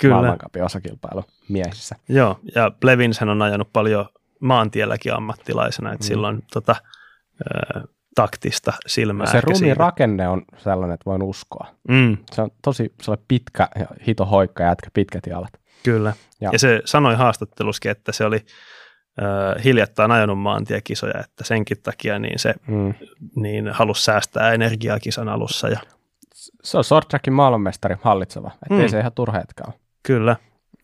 maailmankapin 0.08 0.64
osakilpailu 0.64 1.24
miehissä. 1.48 1.96
Joo, 2.08 2.40
ja 2.54 2.70
Blevinshän 2.80 3.28
on 3.28 3.42
ajanut 3.42 3.72
paljon 3.72 4.06
maantielläkin 4.40 5.14
ammattilaisena, 5.14 5.92
että 5.92 6.04
mm. 6.04 6.08
silloin 6.08 6.42
tota, 6.52 6.76
taktista 8.14 8.72
silmää. 8.86 9.26
Se 9.26 9.40
ruumiin 9.40 9.76
rakenne 9.76 10.28
on 10.28 10.42
sellainen, 10.56 10.94
että 10.94 11.10
voin 11.10 11.22
uskoa. 11.22 11.66
Mm. 11.88 12.16
Se 12.32 12.42
on 12.42 12.50
tosi 12.62 12.92
se 13.02 13.10
on 13.10 13.16
pitkä 13.28 13.68
ja 13.78 13.86
hito 14.06 14.24
hoikka 14.24 14.62
ja 14.62 14.68
jätkä 14.68 14.90
pitkät 14.94 15.26
jalat. 15.26 15.52
Kyllä. 15.82 16.12
Ja, 16.40 16.50
ja 16.52 16.58
se 16.58 16.82
sanoi 16.84 17.14
haastatteluskin, 17.14 17.90
että 17.90 18.12
se 18.12 18.24
oli 18.24 18.36
äh, 18.36 19.64
hiljattain 19.64 20.10
ajanut 20.10 20.38
maantiekisoja, 20.38 21.20
että 21.20 21.44
senkin 21.44 21.82
takia 21.82 22.18
niin 22.18 22.38
se 22.38 22.54
mm. 22.66 22.94
niin 23.36 23.68
halusi 23.68 24.04
säästää 24.04 24.52
energiaa 24.52 25.00
kisan 25.00 25.28
alussa. 25.28 25.68
Ja... 25.68 25.80
Se 26.62 26.78
on 26.78 26.84
short 26.84 27.08
trackin 27.08 27.32
maailmanmestari 27.32 27.96
hallitseva, 28.02 28.50
ettei 28.62 28.86
mm. 28.86 28.90
se 28.90 29.00
ihan 29.00 29.12
turha. 29.12 29.42
Kyllä, 30.02 30.36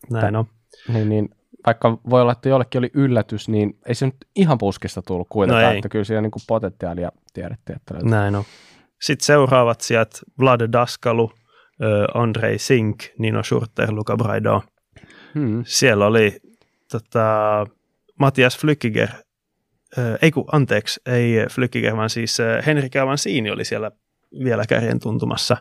näin 0.09 0.35
on. 0.35 0.45
Niin, 0.87 1.09
niin 1.09 1.29
vaikka 1.65 1.97
voi 2.09 2.21
olla, 2.21 2.31
että 2.31 2.49
jollekin 2.49 2.79
oli 2.79 2.89
yllätys, 2.93 3.49
niin 3.49 3.79
ei 3.85 3.95
se 3.95 4.05
nyt 4.05 4.15
ihan 4.35 4.57
puskista 4.57 5.01
tullut 5.01 5.27
kuitenkaan, 5.29 5.65
no 5.65 5.71
että 5.71 5.89
kyllä 5.89 6.05
siellä 6.05 6.21
niin 6.21 6.31
kuin 6.31 6.43
potentiaalia 6.47 7.11
tiedettiin, 7.33 7.75
että 7.75 7.93
löytyy. 7.93 8.09
Näin 8.09 8.35
on. 8.35 8.43
Sitten 9.01 9.25
seuraavat 9.25 9.81
sieltä 9.81 10.19
Vlad 10.39 10.61
Daskalu, 10.73 11.31
Andrei 12.13 12.59
Sink, 12.59 13.03
Nino 13.19 13.43
Schurter, 13.43 13.91
Luca 13.91 14.17
Braido. 14.17 14.61
Hmm. 15.35 15.63
Siellä 15.65 16.05
oli 16.05 16.39
tota, 16.91 17.65
Matias 18.19 18.57
Flykiger 18.57 19.09
ei 20.21 20.31
kun 20.31 20.45
anteeksi, 20.51 21.01
ei 21.05 21.45
Flykiger, 21.51 21.95
vaan 21.95 22.09
siis 22.09 22.37
Henrik 22.65 22.95
Avansini 22.95 23.51
oli 23.51 23.65
siellä 23.65 23.91
vielä 24.43 24.65
kärjen 24.69 24.99
tuntumassa 24.99 25.57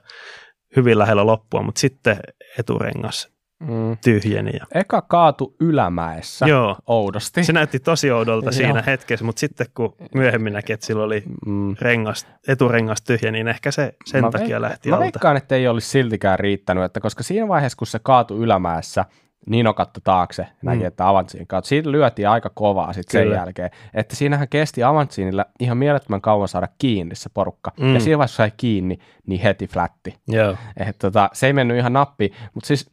hyvin 0.77 0.99
lähellä 0.99 1.27
loppua, 1.27 1.63
mutta 1.63 1.81
sitten 1.81 2.17
eturengas 2.59 3.29
mm. 3.61 3.97
tyhjeni. 4.05 4.51
Ja... 4.53 4.67
Eka 4.75 5.03
kaatu 5.03 5.57
ylämäessä 5.61 6.47
Joo. 6.47 6.77
oudosti. 6.87 7.45
Se 7.45 7.53
näytti 7.53 7.79
tosi 7.79 8.11
oudolta 8.11 8.53
siinä 8.61 8.83
hetkessä, 8.87 9.25
mutta 9.25 9.41
sitten 9.41 9.67
kun 9.75 9.95
myöhemmin 10.15 10.53
näki, 10.53 10.73
että 10.73 10.87
sillä 10.87 11.03
oli 11.03 11.23
mm. 11.47 11.77
rengas, 11.81 12.27
eturengas 12.49 13.03
tyhjä, 13.03 13.31
niin 13.31 13.49
ehkä 13.49 13.71
se 13.71 13.95
sen 14.05 14.25
mä 14.25 14.31
takia 14.31 14.59
veik- 14.59 14.61
lähti 14.61 14.89
mä 14.89 14.95
alta. 14.95 15.01
Mä 15.01 15.05
veikkaan, 15.05 15.37
että 15.37 15.55
ei 15.55 15.69
olisi 15.69 15.89
siltikään 15.89 16.39
riittänyt, 16.39 16.85
että 16.85 17.01
koska 17.01 17.23
siinä 17.23 17.49
vaiheessa, 17.49 17.77
kun 17.77 17.87
se 17.87 17.99
kaatu 18.03 18.43
ylämäessä, 18.43 19.05
Nino 19.47 19.75
katto 19.75 20.01
taakse, 20.05 20.47
näki, 20.63 20.81
mm. 20.81 20.87
että 20.87 21.09
Avantsiin 21.09 21.47
kautta. 21.47 21.69
Siitä 21.69 21.93
lyötiin 21.93 22.29
aika 22.29 22.51
kovaa 22.55 22.93
sitten 22.93 23.21
sen 23.23 23.31
jälkeen. 23.31 23.71
Että 23.95 24.17
siinähän 24.17 24.49
kesti 24.49 24.83
Avantsiinilla 24.83 25.45
ihan 25.61 25.79
mielettömän 25.79 26.21
kauan 26.21 26.49
saada 26.49 26.69
kiinni 26.79 27.15
se 27.15 27.31
porukka. 27.35 27.73
Mm. 27.81 27.95
Ja 27.95 28.01
siinä 28.01 28.19
vaiheessa 28.19 28.37
sai 28.37 28.53
kiinni, 28.57 28.99
niin 29.27 29.41
heti 29.41 29.67
flätti. 29.67 30.17
Joo. 30.29 30.57
Et 30.77 30.99
tota, 30.99 31.31
se 31.33 31.47
ei 31.47 31.53
mennyt 31.53 31.77
ihan 31.77 31.93
nappi. 31.93 32.33
Mutta 32.55 32.67
siis 32.67 32.91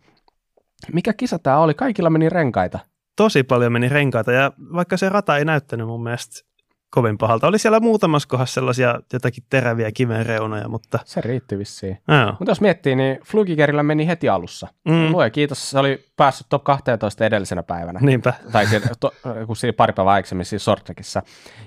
mikä 0.94 1.14
kisa 1.14 1.40
tämä 1.40 1.60
oli? 1.60 1.74
Kaikilla 1.74 2.10
meni 2.10 2.30
renkaita. 2.30 2.80
Tosi 3.16 3.44
paljon 3.44 3.72
meni 3.72 3.90
renkaita 3.90 4.32
ja 4.32 4.52
vaikka 4.74 4.98
se 4.98 5.10
rata 5.10 5.38
ei 5.38 5.46
näyttänyt 5.46 5.88
mun 5.88 6.04
mielestä 6.04 6.48
kovin 6.90 7.18
pahalta. 7.18 7.48
Oli 7.48 7.60
siellä 7.60 7.80
muutamassa 7.80 8.28
kohdassa 8.30 8.54
sellaisia 8.54 9.00
jotakin 9.14 9.44
teräviä 9.50 9.92
kiven 9.92 10.26
reunoja, 10.26 10.68
mutta... 10.68 11.00
Se 11.06 11.22
riitti 11.22 11.58
vissiin. 11.58 11.98
Mutta 12.40 12.52
jos 12.52 12.62
miettii, 12.62 12.96
niin 12.96 13.20
Flugigerillä 13.26 13.84
meni 13.84 14.08
heti 14.08 14.30
alussa. 14.30 14.68
Mm. 14.90 15.12
Luoja 15.12 15.30
kiitos, 15.30 15.70
se 15.70 15.80
oli 15.80 16.06
päässyt 16.16 16.48
top 16.50 16.64
12 16.64 17.26
edellisenä 17.26 17.64
päivänä. 17.64 18.00
Niinpä. 18.04 18.34
Tai 18.52 18.66
to, 19.00 19.12
kun 19.48 19.56
siinä 19.56 19.74
pari 19.74 19.94
päivää 19.94 20.14
aikaisemmin 20.14 20.46
siinä 20.46 20.60
Sortrekissa. 20.60 21.22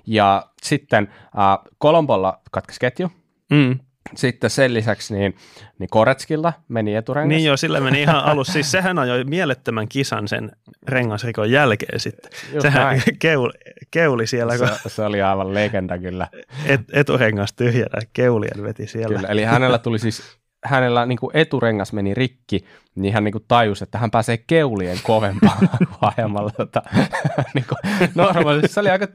Ja 0.07 0.47
sitten 0.63 1.09
äh, 1.25 1.59
Kolombolla 1.79 2.41
katkesi 2.51 2.81
ketju. 2.81 3.11
Mm. 3.51 3.79
Sitten 4.15 4.51
sen 4.51 4.75
lisäksi 4.75 5.15
niin, 5.15 5.37
niin 5.79 5.89
Koretskilla 5.91 6.53
meni 6.69 6.95
eturengas. 6.95 7.29
Niin 7.29 7.45
joo, 7.45 7.57
sillä 7.57 7.81
meni 7.81 8.03
ihan 8.03 8.25
alussa. 8.25 8.53
Siis 8.53 8.71
sehän 8.71 8.97
jo 8.97 9.25
mielettömän 9.25 9.89
kisan 9.89 10.29
sen 10.29 10.53
rengasrikon 10.89 11.51
jälkeen 11.51 12.01
sitten. 12.01 12.31
Just 12.53 12.63
sehän 12.63 13.03
keuli, 13.19 13.53
keuli 13.91 14.27
siellä. 14.27 14.59
Se, 14.59 14.65
kun 14.83 14.91
se 14.91 15.03
oli 15.03 15.23
aivan 15.23 15.55
legenda 15.55 15.99
kyllä. 15.99 16.29
Et, 16.67 16.81
eturengas 16.93 17.53
tyhjänä, 17.53 18.01
keulien 18.13 18.63
veti 18.63 18.87
siellä. 18.87 19.17
Kyllä, 19.17 19.29
eli 19.29 19.45
hänellä 19.45 19.79
tuli 19.79 19.99
siis 19.99 20.40
hänellä 20.65 21.07
niin 21.07 21.19
kuin 21.19 21.37
eturengas 21.37 21.93
meni 21.93 22.15
rikki, 22.15 22.65
niin 22.95 23.15
hän 23.15 23.25
niin 23.25 23.33
kuin 23.33 23.45
tajusi, 23.49 23.85
että 23.85 23.99
hän 23.99 24.11
pääsee 24.11 24.37
keulien 24.47 24.99
kovempaan 25.03 25.69
ajamalla. 26.17 26.51
Tota, 26.51 26.83
niin 27.55 27.65
kuin, 27.69 28.11
normaalisti 28.15 28.69
se 28.69 28.81
oli 28.81 28.91
aika, 28.91 29.07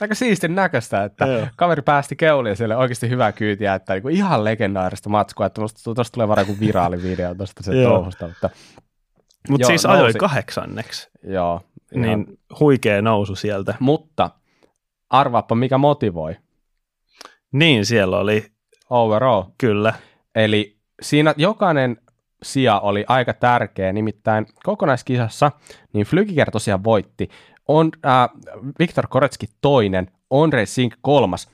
aika 0.00 0.14
siistin 0.14 0.54
näköistä, 0.54 1.04
että 1.04 1.26
Joo. 1.26 1.46
kaveri 1.56 1.82
päästi 1.82 2.16
keulien 2.16 2.56
siellä 2.56 2.76
oikeasti 2.76 3.08
hyvää 3.08 3.32
kyytiä, 3.32 3.74
että 3.74 3.92
niin 3.92 4.02
kuin 4.02 4.14
ihan 4.14 4.44
legendaarista 4.44 5.08
matskua, 5.08 5.46
että 5.46 5.62
tuosta 5.84 6.12
tulee 6.12 6.28
varmaan 6.28 6.46
kuin 6.46 6.60
viraali 6.60 7.02
video 7.02 7.34
tuosta 7.34 7.62
se 7.62 7.72
touhusta. 7.82 8.26
Mutta 8.26 8.50
Mut 9.48 9.64
siis 9.64 9.86
ajoi 9.86 10.02
nousi. 10.02 10.18
kahdeksanneksi. 10.18 11.08
Joo. 11.22 11.60
Niin 11.94 12.26
huikea 12.60 13.02
nousu 13.02 13.34
sieltä. 13.34 13.74
Mutta 13.80 14.30
arvaappa 15.10 15.54
mikä 15.54 15.78
motivoi. 15.78 16.36
Niin, 17.52 17.86
siellä 17.86 18.18
oli. 18.18 18.46
Overall. 18.90 19.42
Kyllä. 19.58 19.94
Eli 20.34 20.75
siinä 21.02 21.34
jokainen 21.36 21.96
sija 22.42 22.80
oli 22.80 23.04
aika 23.08 23.34
tärkeä, 23.34 23.92
nimittäin 23.92 24.46
kokonaiskisassa 24.64 25.52
niin 25.92 26.06
Flygiger 26.06 26.50
tosiaan 26.50 26.84
voitti, 26.84 27.28
on 27.68 27.90
äh, 28.06 28.28
Viktor 28.78 29.06
Koretski 29.08 29.46
toinen, 29.60 30.10
Andre 30.30 30.66
Sink 30.66 30.94
kolmas, 31.00 31.48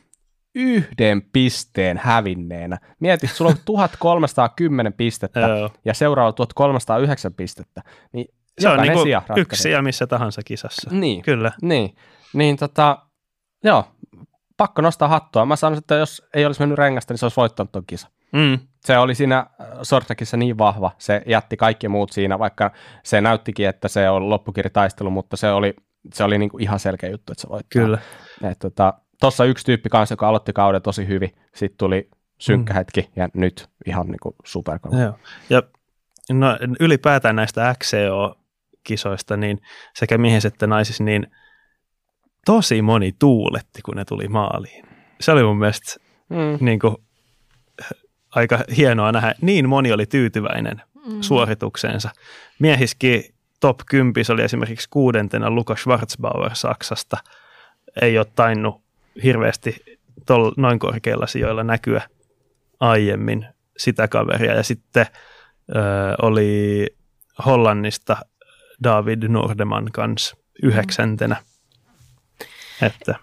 yhden 0.55 1.23
pisteen 1.33 2.01
hävinneenä. 2.03 2.79
Mieti, 3.01 3.27
sulla 3.27 3.51
on 3.51 3.57
1310 3.65 4.93
pistettä 4.93 5.41
ja 5.85 5.95
seuraava 5.95 6.33
1309 6.33 7.35
pistettä. 7.35 7.83
Niin 8.13 8.27
se 8.59 8.69
on 8.69 8.83
niin 8.83 9.03
sija 9.03 9.23
yksi 9.37 9.63
sija 9.63 9.83
missä 9.83 10.07
tahansa 10.07 10.43
kisassa. 10.45 10.91
Niin, 10.91 11.23
Kyllä. 11.23 11.53
Niin, 11.63 11.97
niin 12.33 12.57
tota, 12.57 12.99
joo, 13.65 13.85
pakko 14.57 14.83
nostaa 14.83 15.09
hattua. 15.09 15.47
Mä 15.47 15.57
sanoisin, 15.57 15.83
että 15.83 15.95
jos 15.95 16.23
ei 16.35 16.47
olisi 16.47 16.61
mennyt 16.61 16.79
rengasta, 16.79 17.13
niin 17.13 17.19
se 17.19 17.25
olisi 17.25 17.37
voittanut 17.37 17.73
tuon 17.73 17.85
kisa. 17.87 18.09
Mm. 18.33 18.59
Se 18.85 18.99
oli 18.99 19.15
siinä 19.15 19.39
äh, 19.39 19.67
Sortakissa 19.83 20.37
niin 20.37 20.59
vahva, 20.59 20.91
se 20.99 21.23
jätti 21.27 21.57
kaikki 21.57 21.89
muut 21.89 22.13
siinä, 22.13 22.39
vaikka 22.39 22.71
se 23.03 23.21
näyttikin, 23.21 23.69
että 23.69 23.89
se 23.89 24.11
on 24.11 24.31
loppukirjataistelu, 24.31 25.11
mutta 25.11 25.37
se 25.37 25.51
oli, 25.51 25.75
se 26.15 26.25
oli 26.25 26.39
niinku 26.39 26.59
ihan 26.59 26.79
selkeä 26.79 27.11
juttu, 27.11 27.33
että 27.33 27.43
se 27.43 27.49
voittaa. 27.49 27.83
Kyllä. 27.83 27.99
Tuossa 29.21 29.37
tota, 29.37 29.45
yksi 29.45 29.65
tyyppi 29.65 29.89
kanssa, 29.89 30.13
joka 30.13 30.29
aloitti 30.29 30.53
kauden 30.53 30.83
tosi 30.83 31.07
hyvin, 31.07 31.31
sitten 31.55 31.79
tuli 31.79 32.11
synkkä 32.39 32.73
mm. 32.73 32.77
hetki 32.77 33.11
ja 33.17 33.29
nyt 33.35 33.69
ihan 33.87 34.07
niinku 34.07 34.35
superkova. 34.45 34.97
Joo. 34.97 35.19
Ja 35.51 35.63
no, 36.31 36.59
ylipäätään 36.81 37.37
näistä 37.37 37.75
XCO-kisoista, 37.85 39.37
niin 39.37 39.61
sekä 39.95 40.19
miehissä 40.19 40.49
että 40.49 40.67
naisissa, 40.67 41.05
niin 41.05 41.27
tosi 42.47 42.83
moni 42.83 43.13
tuuletti, 43.19 43.83
kun 43.83 43.97
ne 43.97 44.05
tuli 44.05 44.29
maaliin. 44.29 44.85
Se 45.21 45.33
oli 45.33 45.43
mun 45.43 45.59
mielestä 45.59 45.97
mm. 46.29 46.59
niin 46.61 46.79
kuin, 46.79 46.97
aika 48.35 48.59
hienoa 48.77 49.13
nähdä. 49.13 49.35
Niin 49.41 49.69
moni 49.69 49.93
oli 49.93 50.07
tyytyväinen 50.07 50.83
mm. 51.07 51.21
suoritukseensa. 51.21 52.11
Miehiski 52.59 53.35
top 53.61 53.81
10 53.87 54.25
oli 54.31 54.43
esimerkiksi 54.43 54.89
kuudentena 54.91 55.51
Lukas 55.51 55.81
Schwarzbauer 55.81 56.55
Saksasta. 56.55 57.17
Ei 58.03 58.19
ole 58.19 58.27
tainnut 58.35 58.83
hirveästi 59.23 59.77
tol, 60.27 60.53
noin 60.57 60.79
korkeilla 60.79 61.27
sijoilla 61.27 61.65
näkyä 61.65 62.03
aiemmin 62.81 63.47
sitä 63.77 64.09
kaveria. 64.09 64.55
Ja 64.55 64.63
sitten 64.63 65.07
ö, 65.69 65.79
oli 66.23 66.87
Hollannista 67.47 68.17
David 68.85 69.23
Nordeman 69.29 69.89
kanssa 69.93 70.37
yhdeksäntenä. 70.63 71.35
Mm. 71.35 72.87
Että 72.87 73.15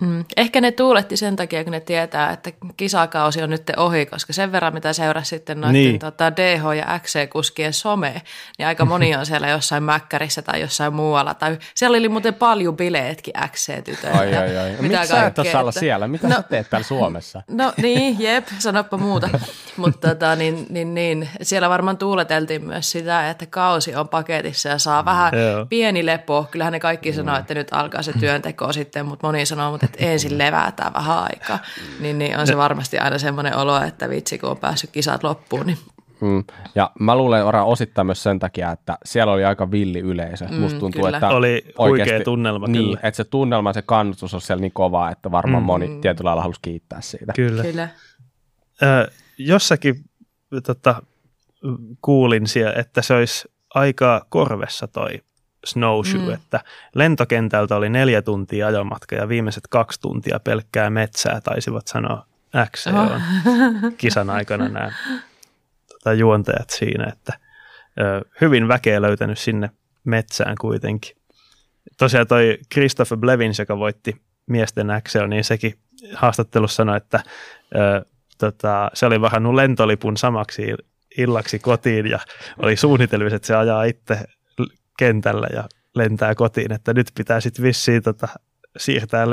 Mm. 0.00 0.24
Ehkä 0.36 0.60
ne 0.60 0.72
tuuletti 0.72 1.16
sen 1.16 1.36
takia, 1.36 1.64
kun 1.64 1.72
ne 1.72 1.80
tietää, 1.80 2.32
että 2.32 2.52
kisakausi 2.76 3.42
on 3.42 3.50
nyt 3.50 3.62
ohi, 3.76 4.06
koska 4.06 4.32
sen 4.32 4.52
verran, 4.52 4.74
mitä 4.74 4.92
seurasi 4.92 5.28
sitten 5.28 5.60
noiden 5.60 5.72
niin. 5.72 5.98
tota, 5.98 6.30
DH- 6.30 6.74
ja 6.74 6.98
XC-kuskien 6.98 7.72
some, 7.72 8.22
niin 8.58 8.66
aika 8.66 8.84
moni 8.84 9.16
on 9.16 9.26
siellä 9.26 9.48
jossain 9.48 9.82
mäkkärissä 9.82 10.42
tai 10.42 10.60
jossain 10.60 10.94
muualla. 10.94 11.34
Tai 11.34 11.58
siellä 11.74 11.98
oli 11.98 12.08
muuten 12.08 12.34
paljon 12.34 12.76
bileetkin 12.76 13.34
XC-tytöillä. 13.52 14.18
Ai, 14.18 14.36
ai, 14.36 14.58
ai. 14.58 14.70
Mitä 14.70 14.98
Miksi 14.98 15.08
sä 15.08 15.26
et 15.26 15.38
olla 15.38 15.72
siellä? 15.72 16.08
Mitä 16.08 16.28
no, 16.28 16.34
sä 16.34 16.42
teet 16.42 16.70
täällä 16.70 16.86
Suomessa? 16.86 17.42
No 17.48 17.72
niin, 17.76 18.16
jep, 18.20 18.48
sanoppa 18.58 18.96
muuta. 18.96 19.28
Mutta 19.76 20.08
tota, 20.08 20.36
niin, 20.36 20.66
niin, 20.70 20.94
niin, 20.94 21.28
siellä 21.42 21.68
varmaan 21.68 21.98
tuuleteltiin 21.98 22.64
myös 22.64 22.90
sitä, 22.90 23.30
että 23.30 23.46
kausi 23.46 23.94
on 23.94 24.08
paketissa 24.08 24.68
ja 24.68 24.78
saa 24.78 25.04
vähän 25.04 25.32
Joo. 25.38 25.66
pieni 25.66 26.06
lepo. 26.06 26.46
Kyllähän 26.50 26.72
ne 26.72 26.80
kaikki 26.80 27.12
sanoo, 27.12 27.38
että 27.38 27.54
nyt 27.54 27.68
alkaa 27.70 28.02
se 28.02 28.12
työnteko 28.20 28.72
sitten, 28.72 29.06
mutta 29.06 29.26
moni 29.26 29.46
sanoo, 29.46 29.70
mutta 29.70 29.85
että 29.86 30.04
ensin 30.04 30.38
levätään 30.38 30.92
vähän 30.94 31.18
aikaa, 31.18 31.58
niin, 32.00 32.18
niin 32.18 32.38
on 32.38 32.46
se 32.46 32.56
varmasti 32.56 32.98
aina 32.98 33.18
semmoinen 33.18 33.56
olo, 33.56 33.82
että 33.82 34.08
vitsi 34.08 34.38
kun 34.38 34.50
on 34.50 34.56
päässyt 34.58 34.90
kisat 34.90 35.24
loppuun, 35.24 35.66
niin 35.66 35.78
Mm. 36.20 36.44
Ja 36.74 36.90
mä 37.00 37.16
luulen 37.16 37.44
ora 37.44 37.64
osittain 37.64 38.06
myös 38.06 38.22
sen 38.22 38.38
takia, 38.38 38.72
että 38.72 38.98
siellä 39.04 39.32
oli 39.32 39.44
aika 39.44 39.70
villi 39.70 40.00
yleisö. 40.00 40.46
Mm, 40.48 40.54
Musta 40.54 40.78
tuntuu, 40.78 41.02
kyllä. 41.02 41.16
että 41.16 41.28
oli 41.28 41.64
huikea 41.78 42.20
tunnelma. 42.24 42.66
Niin, 42.66 42.84
kyllä. 42.84 43.00
että 43.02 43.16
se 43.16 43.24
tunnelma, 43.24 43.72
se 43.72 43.82
kannustus 43.82 44.34
on 44.34 44.40
siellä 44.40 44.60
niin 44.60 44.72
kova, 44.72 45.10
että 45.10 45.30
varmaan 45.30 45.62
mm. 45.62 45.66
moni 45.66 45.98
tietyllä 46.00 46.28
lailla 46.28 46.42
halusi 46.42 46.60
kiittää 46.62 47.00
siitä. 47.00 47.32
Kyllä. 47.36 47.62
kyllä. 47.62 47.88
Ö, 48.82 49.10
jossakin 49.38 49.94
tota, 50.66 51.02
kuulin 52.00 52.46
siellä, 52.46 52.80
että 52.80 53.02
se 53.02 53.14
olisi 53.14 53.48
aika 53.74 54.26
korvessa 54.28 54.88
toi 54.88 55.22
snowshoe, 55.66 56.20
mm. 56.20 56.32
että 56.32 56.60
lentokentältä 56.94 57.76
oli 57.76 57.88
neljä 57.88 58.22
tuntia 58.22 58.66
ajomatka 58.66 59.16
ja 59.16 59.28
viimeiset 59.28 59.64
kaksi 59.70 60.00
tuntia 60.00 60.40
pelkkää 60.40 60.90
metsää, 60.90 61.40
taisivat 61.40 61.86
sanoa 61.86 62.26
X 62.76 62.86
oh. 62.86 63.10
kisan 63.98 64.30
aikana 64.30 64.68
nämä 64.68 64.92
tota, 65.92 66.12
juontajat 66.12 66.70
siinä, 66.70 67.12
että 67.12 67.32
ö, 68.00 68.24
hyvin 68.40 68.68
väkeä 68.68 69.02
löytänyt 69.02 69.38
sinne 69.38 69.70
metsään 70.04 70.54
kuitenkin. 70.60 71.16
Tosiaan 71.98 72.26
toi 72.26 72.58
Christopher 72.72 73.18
Blevins, 73.18 73.58
joka 73.58 73.78
voitti 73.78 74.22
miesten 74.46 74.86
X, 75.08 75.14
niin 75.28 75.44
sekin 75.44 75.74
haastattelussa 76.14 76.76
sanoi, 76.76 76.96
että 76.96 77.22
ö, 77.74 78.04
tota, 78.38 78.90
se 78.94 79.06
oli 79.06 79.20
varannut 79.20 79.54
lentolipun 79.54 80.16
samaksi 80.16 80.74
illaksi 81.18 81.58
kotiin 81.58 82.06
ja 82.06 82.18
oli 82.62 82.76
suunnitelmissa, 82.76 83.36
että 83.36 83.46
se 83.46 83.56
ajaa 83.56 83.84
itse 83.84 84.24
kentällä 84.96 85.46
ja 85.52 85.64
lentää 85.94 86.34
kotiin, 86.34 86.72
että 86.72 86.94
nyt 86.94 87.06
pitää 87.14 87.40
sitten 87.40 87.62
vissiin 87.62 88.02
tota, 88.02 88.28
siirtää 88.76 89.26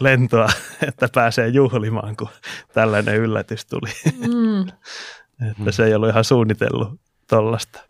lentoa, 0.00 0.48
että 0.88 1.08
pääsee 1.14 1.48
juhlimaan, 1.48 2.16
kun 2.16 2.28
tällainen 2.72 3.16
yllätys 3.16 3.66
tuli. 3.66 3.90
Mm. 4.28 4.68
että 5.50 5.72
se 5.72 5.84
ei 5.84 5.94
ollut 5.94 6.08
ihan 6.08 6.24
suunnitellut 6.24 7.00
tollasta. 7.28 7.82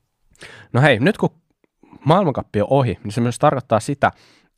No 0.73 0.81
hei, 0.81 0.99
nyt 0.99 1.19
kun 1.19 1.31
maailmankappi 2.05 2.61
on 2.61 2.67
ohi, 2.71 2.99
niin 3.05 3.13
se 3.13 3.21
myös 3.21 3.39
tarkoittaa 3.39 3.81
sitä, 3.81 4.13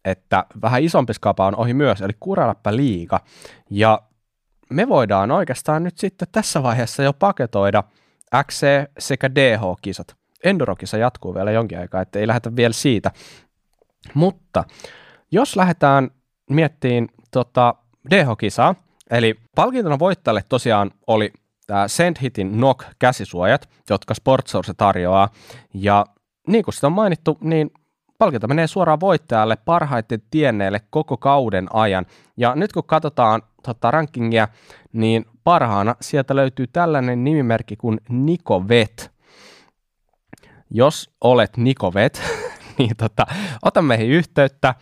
että 0.05 0.45
vähän 0.63 0.83
isompi 0.83 1.15
skapa 1.15 1.47
on 1.47 1.57
ohi 1.57 1.75
myös, 1.75 2.01
eli 2.01 2.13
Kuraläppä 2.21 2.77
liiga. 2.77 3.21
Ja 3.71 4.03
me 4.71 4.89
voidaan 4.89 5.31
oikeastaan 5.31 5.83
nyt 5.83 5.99
sitten 5.99 6.29
tässä 6.33 6.63
vaiheessa 6.63 7.03
jo 7.03 7.13
paketoida 7.13 7.85
XC 8.47 8.67
sekä 8.99 9.35
DH-kisat. 9.35 10.22
Endurokisa 10.45 10.97
jatkuu 10.97 11.35
vielä 11.35 11.51
jonkin 11.51 11.79
aikaa, 11.79 12.03
että 12.03 12.19
ei 12.19 12.27
lähdetä 12.27 12.57
vielä 12.57 12.73
siitä. 12.73 13.11
Mutta 14.15 14.65
jos 15.31 15.57
lähdetään 15.57 16.11
miettiin 16.51 17.09
tota 17.31 17.75
DH-kisaa, 18.11 18.75
eli 19.11 19.35
palkintona 19.55 19.99
voittajalle 19.99 20.45
tosiaan 20.49 20.91
oli 21.07 21.33
tämä 21.67 21.89
Sendhitin 21.89 22.61
NOC 22.61 22.85
käsisuojat, 22.99 23.69
jotka 23.91 24.15
Sportsource 24.15 24.75
tarjoaa, 24.77 25.29
ja 25.75 26.07
niin 26.47 26.65
kuin 26.65 26.75
sitä 26.75 26.87
on 26.87 26.93
mainittu, 26.93 27.39
niin 27.41 27.71
palkinto 28.19 28.49
menee 28.49 28.67
suoraan 28.67 29.01
voittajalle 29.01 29.57
parhaiten 29.57 30.23
tienneelle 30.31 30.81
koko 30.91 31.17
kauden 31.17 31.69
ajan. 31.73 32.07
Ja 32.37 32.55
nyt 32.55 32.73
kun 32.73 32.85
katsotaan 32.87 33.43
tota, 33.63 33.91
rankingia, 33.91 34.49
niin 34.93 35.25
parhaana 35.45 35.97
sieltä 36.01 36.37
löytyy 36.37 36.67
tällainen 36.67 37.25
nimimerkki 37.25 37.77
kuin 37.77 38.01
Niko 38.09 38.69
Vet. 38.69 39.13
Jos 40.75 41.11
olet 41.21 41.57
Niko 41.57 41.95
Vet, 41.95 42.23
niin 42.79 42.97
tota, 42.97 43.27
ota 43.63 43.83
meihin 43.83 44.11
yhteyttä. 44.11 44.75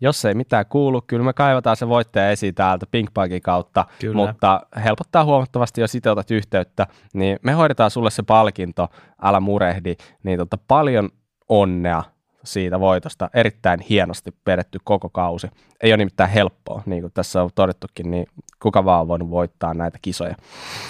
Jos 0.00 0.24
ei 0.24 0.34
mitään 0.34 0.66
kuulu, 0.66 1.02
kyllä 1.06 1.24
me 1.24 1.32
kaivataan 1.32 1.76
se 1.76 1.88
voittaja 1.88 2.30
esiin 2.30 2.54
täältä 2.54 2.86
Pinkpagin 2.90 3.42
kautta, 3.42 3.84
kyllä. 4.00 4.26
mutta 4.26 4.60
helpottaa 4.84 5.24
huomattavasti, 5.24 5.80
jos 5.80 5.94
itse 5.94 6.10
otat 6.10 6.30
yhteyttä, 6.30 6.86
niin 7.14 7.38
me 7.42 7.52
hoidetaan 7.52 7.90
sulle 7.90 8.10
se 8.10 8.22
palkinto, 8.22 8.88
älä 9.22 9.40
murehdi, 9.40 9.96
niin 10.22 10.38
tota, 10.38 10.58
paljon 10.68 11.10
onnea 11.48 12.02
siitä 12.44 12.80
voitosta. 12.80 13.30
Erittäin 13.34 13.80
hienosti 13.80 14.34
vedetty 14.46 14.78
koko 14.84 15.08
kausi. 15.08 15.48
Ei 15.82 15.90
ole 15.90 15.96
nimittäin 15.96 16.30
helppoa, 16.30 16.82
niin 16.86 17.02
kuin 17.02 17.12
tässä 17.12 17.42
on 17.42 17.50
todettukin, 17.54 18.10
niin 18.10 18.26
kuka 18.62 18.84
vaan 18.84 19.00
on 19.00 19.08
voinut 19.08 19.30
voittaa 19.30 19.74
näitä 19.74 19.98
kisoja. 20.02 20.34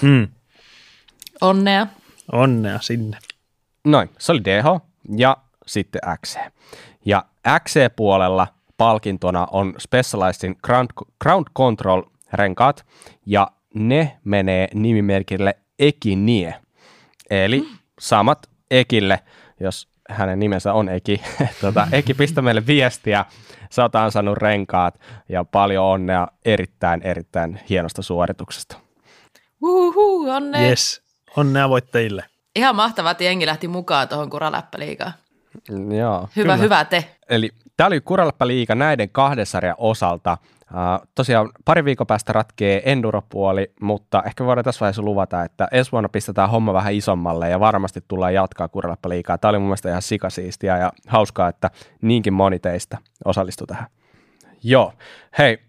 Mm. 0.01 0.27
Onnea. 1.41 1.87
Onnea 2.31 2.79
sinne. 2.81 3.17
Noin, 3.87 4.09
se 4.19 4.31
oli 4.31 4.43
DH 4.43 4.65
ja 5.17 5.37
sitten 5.65 6.01
XC. 6.21 6.39
Ja 7.05 7.25
XC-puolella 7.63 8.47
palkintona 8.77 9.47
on 9.51 9.73
Specializedin 9.77 10.55
Ground, 10.63 10.87
Ground 11.21 11.45
Control 11.57 12.03
renkaat, 12.33 12.85
ja 13.25 13.47
ne 13.73 14.17
menee 14.23 14.67
nimimerkille 14.73 15.57
Ekinie. 15.79 16.55
Eli 17.29 17.67
samat 17.99 18.49
Ekille, 18.71 19.19
jos 19.59 19.87
hänen 20.09 20.39
nimensä 20.39 20.73
on 20.73 20.89
Eki. 20.89 21.21
tota, 21.61 21.87
Eki, 21.91 22.13
pistä 22.13 22.41
meille 22.41 22.67
viestiä. 22.67 23.25
Sä 23.69 23.81
oot 23.81 23.95
ansainnut 23.95 24.37
renkaat 24.37 24.99
ja 25.29 25.43
paljon 25.43 25.85
onnea 25.85 26.27
erittäin, 26.45 27.01
erittäin 27.01 27.59
hienosta 27.69 28.01
suorituksesta. 28.01 28.77
Uhuhu, 29.61 30.29
onnea. 30.29 30.61
Yes, 30.61 31.01
onnea 31.37 31.69
voittajille. 31.69 32.23
Ihan 32.57 32.75
mahtavaa, 32.75 33.11
että 33.11 33.23
jengi 33.23 33.45
lähti 33.45 33.67
mukaan 33.67 34.07
tuohon 34.07 34.29
kuraläppäliigaan. 34.29 35.13
Joo. 35.97 36.29
Hyvä, 36.35 36.43
kyllä. 36.43 36.55
hyvä 36.55 36.85
te. 36.85 37.15
Eli 37.29 37.51
tämä 37.77 37.87
oli 37.87 38.01
Kuraläppä-liiga 38.01 38.75
näiden 38.75 39.09
kahden 39.09 39.45
sarjan 39.45 39.75
osalta. 39.77 40.37
Uh, 40.71 41.07
tosiaan 41.15 41.49
pari 41.65 41.85
viikon 41.85 42.07
päästä 42.07 42.33
ratkee 42.33 42.81
enduropuoli, 42.85 43.71
mutta 43.81 44.23
ehkä 44.25 44.45
voidaan 44.45 44.63
tässä 44.63 44.79
vaiheessa 44.79 45.01
luvata, 45.01 45.43
että 45.43 45.67
ensi 45.71 45.91
vuonna 45.91 46.09
pistetään 46.09 46.49
homma 46.49 46.73
vähän 46.73 46.93
isommalle 46.93 47.49
ja 47.49 47.59
varmasti 47.59 48.03
tullaan 48.07 48.33
jatkaa 48.33 48.67
Kuraläppä-liigaa. 48.67 49.37
Tämä 49.37 49.49
oli 49.49 49.59
mun 49.59 49.67
mielestä 49.67 49.89
ihan 49.89 50.01
sikasiistiä 50.01 50.77
ja 50.77 50.91
hauskaa, 51.07 51.49
että 51.49 51.71
niinkin 52.01 52.33
moni 52.33 52.59
teistä 52.59 52.97
osallistui 53.25 53.67
tähän. 53.67 53.87
Joo, 54.63 54.93
hei, 55.37 55.59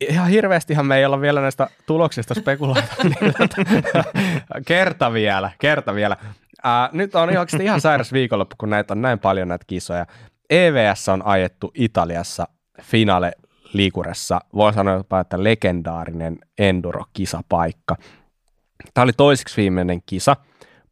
ihan 0.00 0.28
hirveästihan 0.28 0.86
me 0.86 0.96
ei 0.96 1.04
olla 1.04 1.20
vielä 1.20 1.40
näistä 1.40 1.68
tuloksista 1.86 2.34
spekuloita. 2.34 2.94
Niin 3.04 4.64
kerta 4.66 5.12
vielä, 5.12 5.50
kerta 5.58 5.94
vielä. 5.94 6.16
Ää, 6.64 6.88
nyt 6.92 7.14
on 7.14 7.28
oikeasti 7.28 7.64
ihan 7.64 7.80
sairas 7.80 8.12
viikonloppu, 8.12 8.56
kun 8.58 8.70
näitä 8.70 8.94
on 8.94 9.02
näin 9.02 9.18
paljon 9.18 9.48
näitä 9.48 9.64
kisoja. 9.66 10.06
EVS 10.50 11.08
on 11.08 11.26
ajettu 11.26 11.70
Italiassa 11.74 12.48
finale 12.82 13.32
liikuressa, 13.72 14.40
voi 14.54 14.72
sanoa 14.72 14.94
jopa, 14.94 15.20
että 15.20 15.44
legendaarinen 15.44 16.38
enduro-kisapaikka. 16.58 17.96
Tämä 18.94 19.02
oli 19.02 19.12
toiseksi 19.12 19.56
viimeinen 19.56 20.02
kisa. 20.06 20.36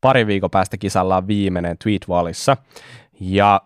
Pari 0.01 0.27
viikon 0.27 0.51
päästä 0.51 0.77
kisalla 0.77 1.17
on 1.17 1.27
viimeinen 1.27 1.79
Tweet 1.79 2.09
Wallissa. 2.09 2.57
Ja 3.21 3.61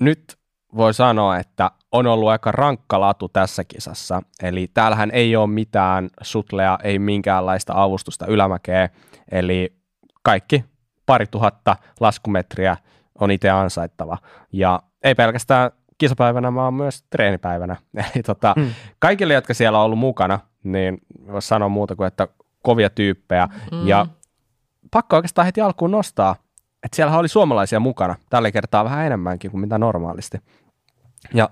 nyt 0.00 0.36
voi 0.76 0.94
sanoa, 0.94 1.38
että 1.38 1.70
on 1.96 2.06
ollut 2.06 2.28
aika 2.28 2.52
rankka 2.52 3.00
latu 3.00 3.28
tässä 3.28 3.64
kisassa. 3.64 4.22
Eli 4.42 4.70
täällähän 4.74 5.10
ei 5.10 5.36
ole 5.36 5.46
mitään 5.46 6.10
sutlea, 6.22 6.78
ei 6.82 6.98
minkäänlaista 6.98 7.72
avustusta 7.82 8.26
ylämäkeä. 8.26 8.88
Eli 9.30 9.76
kaikki 10.22 10.64
pari 11.06 11.26
tuhatta 11.26 11.76
laskumetriä 12.00 12.76
on 13.20 13.30
itse 13.30 13.50
ansaittava. 13.50 14.18
Ja 14.52 14.82
ei 15.02 15.14
pelkästään 15.14 15.70
kisapäivänä, 15.98 16.54
vaan 16.54 16.74
myös 16.74 17.04
treenipäivänä. 17.10 17.76
Eli 18.14 18.22
tota, 18.22 18.54
mm. 18.56 18.70
kaikille, 18.98 19.34
jotka 19.34 19.54
siellä 19.54 19.78
on 19.78 19.84
ollut 19.84 19.98
mukana, 19.98 20.40
niin 20.64 20.98
voisi 21.32 21.48
sanoa 21.48 21.68
muuta 21.68 21.96
kuin, 21.96 22.06
että 22.06 22.28
kovia 22.62 22.90
tyyppejä. 22.90 23.48
Mm. 23.72 23.86
Ja 23.86 24.06
pakko 24.90 25.16
oikeastaan 25.16 25.46
heti 25.46 25.60
alkuun 25.60 25.90
nostaa, 25.90 26.36
että 26.82 26.96
siellä 26.96 27.18
oli 27.18 27.28
suomalaisia 27.28 27.80
mukana. 27.80 28.14
Tällä 28.30 28.50
kertaa 28.50 28.84
vähän 28.84 29.06
enemmänkin 29.06 29.50
kuin 29.50 29.60
mitä 29.60 29.78
normaalisti. 29.78 30.38
Ja 31.34 31.50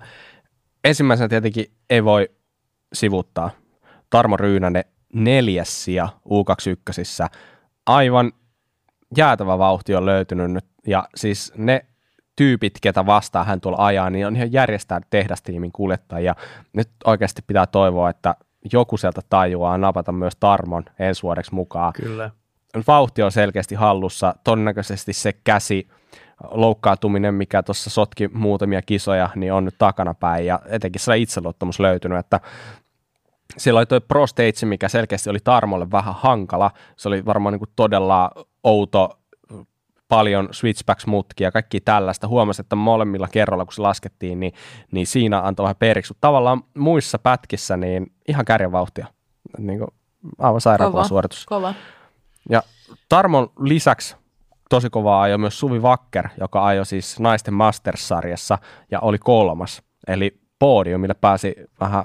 ensimmäisenä 0.84 1.28
tietenkin 1.28 1.66
ei 1.90 2.04
voi 2.04 2.28
sivuttaa 2.92 3.50
Tarmo 4.10 4.36
Ryynänen 4.36 4.84
neljäs 5.14 5.84
sija 5.84 6.08
U21. 6.28 7.38
Aivan 7.86 8.32
jäätävä 9.16 9.58
vauhti 9.58 9.94
on 9.94 10.06
löytynyt 10.06 10.50
nyt. 10.50 10.64
Ja 10.86 11.08
siis 11.16 11.52
ne 11.56 11.86
tyypit, 12.36 12.72
ketä 12.82 13.06
vastaan 13.06 13.46
hän 13.46 13.60
tuolla 13.60 13.86
ajaa, 13.86 14.10
niin 14.10 14.26
on 14.26 14.36
ihan 14.36 14.52
järjestää 14.52 15.00
tehdastiimin 15.10 15.72
kuljettajia. 15.72 16.34
Nyt 16.72 16.90
oikeasti 17.04 17.42
pitää 17.46 17.66
toivoa, 17.66 18.10
että 18.10 18.34
joku 18.72 18.96
sieltä 18.96 19.20
tajuaa 19.28 19.78
napata 19.78 20.12
myös 20.12 20.36
Tarmon 20.40 20.84
ensi 20.98 21.22
vuodeksi 21.22 21.54
mukaan. 21.54 21.92
Kyllä. 21.92 22.30
Vauhti 22.86 23.22
on 23.22 23.32
selkeästi 23.32 23.74
hallussa, 23.74 24.34
todennäköisesti 24.44 25.12
se 25.12 25.32
käsi, 25.32 25.88
loukkaantuminen, 26.50 27.34
mikä 27.34 27.62
tuossa 27.62 27.90
sotki 27.90 28.28
muutamia 28.28 28.82
kisoja, 28.82 29.28
niin 29.34 29.52
on 29.52 29.64
nyt 29.64 29.74
takanapäin 29.78 30.46
ja 30.46 30.60
etenkin 30.66 31.00
se 31.00 31.18
itseluottamus 31.18 31.80
löytynyt, 31.80 32.18
että 32.18 32.40
siellä 33.56 33.78
oli 33.78 33.86
tuo 33.86 34.00
Pro 34.00 34.26
Stage, 34.26 34.66
mikä 34.66 34.88
selkeästi 34.88 35.30
oli 35.30 35.38
Tarmolle 35.44 35.90
vähän 35.90 36.14
hankala. 36.14 36.70
Se 36.96 37.08
oli 37.08 37.24
varmaan 37.24 37.52
niin 37.52 37.60
kuin 37.60 37.70
todella 37.76 38.30
outo, 38.64 39.18
paljon 40.08 40.48
switchbacks-mutkia 40.50 41.46
ja 41.46 41.52
kaikki 41.52 41.80
tällaista. 41.80 42.28
Huomasi, 42.28 42.60
että 42.62 42.76
molemmilla 42.76 43.28
kerralla, 43.28 43.64
kun 43.64 43.72
se 43.72 43.82
laskettiin, 43.82 44.40
niin, 44.40 44.52
niin 44.92 45.06
siinä 45.06 45.40
antoi 45.40 45.64
vähän 45.64 45.76
periksi. 45.76 46.14
Tavallaan 46.20 46.62
muissa 46.74 47.18
pätkissä 47.18 47.76
niin 47.76 48.12
ihan 48.28 48.44
kärjevauhtia. 48.44 49.06
Niin 49.58 49.78
kuin 49.78 49.88
aivan 50.38 50.60
sairaan 50.60 51.08
suoritus. 51.08 51.46
Kova. 51.46 51.74
Ja 52.50 52.62
Tarmon 53.08 53.50
lisäksi 53.60 54.16
tosi 54.70 54.90
kovaa 54.90 55.22
ajoi 55.22 55.38
myös 55.38 55.60
Suvi 55.60 55.82
Vakker, 55.82 56.28
joka 56.40 56.66
ajoi 56.66 56.86
siis 56.86 57.20
naisten 57.20 57.54
Masters-sarjassa 57.54 58.58
ja 58.90 59.00
oli 59.00 59.18
kolmas. 59.18 59.82
Eli 60.08 60.40
podiumille 60.58 61.14
pääsi 61.14 61.54
vähän 61.80 62.04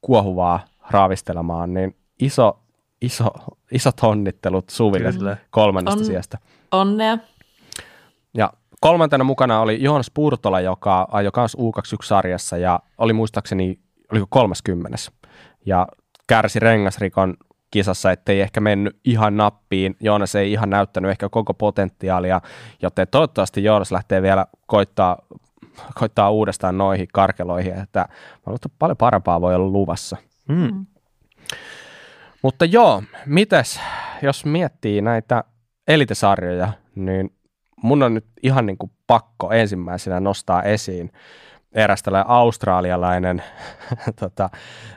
kuohuvaa 0.00 0.60
raavistelemaan, 0.90 1.74
niin 1.74 1.96
iso, 2.20 2.58
iso, 3.02 3.30
isot 3.72 4.00
onnittelut 4.02 4.70
Suville 4.70 5.12
Kyllä. 5.12 5.36
kolmannesta 5.50 6.00
On, 6.00 6.04
sijasta. 6.06 6.38
Onnea. 6.72 7.18
Ja 8.34 8.52
kolmantena 8.80 9.24
mukana 9.24 9.60
oli 9.60 9.82
Johannes 9.82 10.10
Purtola, 10.10 10.60
joka 10.60 11.08
ajoi 11.10 11.32
myös 11.36 11.56
U21-sarjassa 11.56 12.56
ja 12.56 12.80
oli 12.98 13.12
muistaakseni, 13.12 13.78
oliko 14.12 14.26
30. 14.30 14.96
Ja 15.66 15.86
kärsi 16.26 16.58
rengasrikon 16.58 17.34
kisassa, 17.70 18.12
ettei 18.12 18.40
ehkä 18.40 18.60
mennyt 18.60 18.98
ihan 19.04 19.36
nappiin. 19.36 19.96
Joonas 20.00 20.34
ei 20.34 20.52
ihan 20.52 20.70
näyttänyt 20.70 21.10
ehkä 21.10 21.28
koko 21.28 21.54
potentiaalia, 21.54 22.40
joten 22.82 23.06
toivottavasti 23.10 23.64
Joonas 23.64 23.92
lähtee 23.92 24.22
vielä 24.22 24.46
koittaa, 24.66 25.18
koittaa 25.94 26.30
uudestaan 26.30 26.78
noihin 26.78 27.08
karkeloihin, 27.12 27.78
että 27.78 28.08
paljon 28.78 28.96
parempaa 28.96 29.40
voi 29.40 29.54
olla 29.54 29.72
luvassa. 29.72 30.16
Mm. 30.48 30.86
Mutta 32.42 32.64
joo, 32.64 33.02
mites, 33.26 33.80
jos 34.22 34.44
miettii 34.44 35.02
näitä 35.02 35.44
elitesarjoja, 35.88 36.72
niin 36.94 37.34
mun 37.82 38.02
on 38.02 38.14
nyt 38.14 38.26
ihan 38.42 38.66
niin 38.66 38.78
kuin 38.78 38.92
pakko 39.06 39.52
ensimmäisenä 39.52 40.20
nostaa 40.20 40.62
esiin 40.62 41.12
eräs 41.72 42.02
tällainen 42.02 42.30
australialainen 42.30 43.42
tota, 44.20 44.50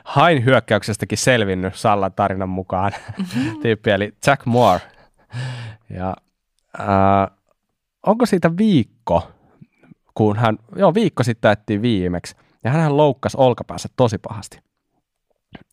hain 0.04 0.44
hyökkäyksestäkin 0.44 1.18
selvinnyt 1.18 1.74
Sallan 1.74 2.12
tarinan 2.12 2.48
mukaan 2.48 2.92
mm-hmm. 3.18 3.60
tyyppi, 3.62 3.90
eli 3.90 4.14
Jack 4.26 4.46
Moore. 4.46 4.80
Ja 5.90 6.16
ää, 6.78 7.28
onko 8.06 8.26
siitä 8.26 8.56
viikko, 8.56 9.30
kun 10.14 10.36
hän, 10.36 10.58
joo 10.76 10.94
viikko 10.94 11.22
sitten 11.22 11.48
ajettiin 11.48 11.82
viimeksi, 11.82 12.36
ja 12.64 12.70
hän 12.70 12.96
loukkasi 12.96 13.36
olkapäässä 13.40 13.88
tosi 13.96 14.18
pahasti. 14.18 14.58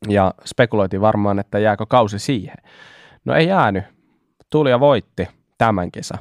Ja 0.08 0.34
spekuloitiin 0.46 1.02
varmaan, 1.02 1.40
että 1.40 1.60
jääkö 1.60 1.86
kausi 1.86 2.20
siihen. 2.20 2.56
No 3.26 3.36
ei 3.36 3.48
jäänyt. 3.48 3.84
Tuli 4.50 4.70
ja 4.70 4.80
voitti 4.80 5.28
tämän 5.58 5.92
kesä. 5.92 6.16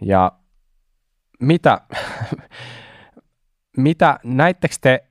Ja 0.00 0.32
mitä, 1.40 1.80
mitä 3.76 4.18
näittekö 4.24 4.74
te, 4.80 5.04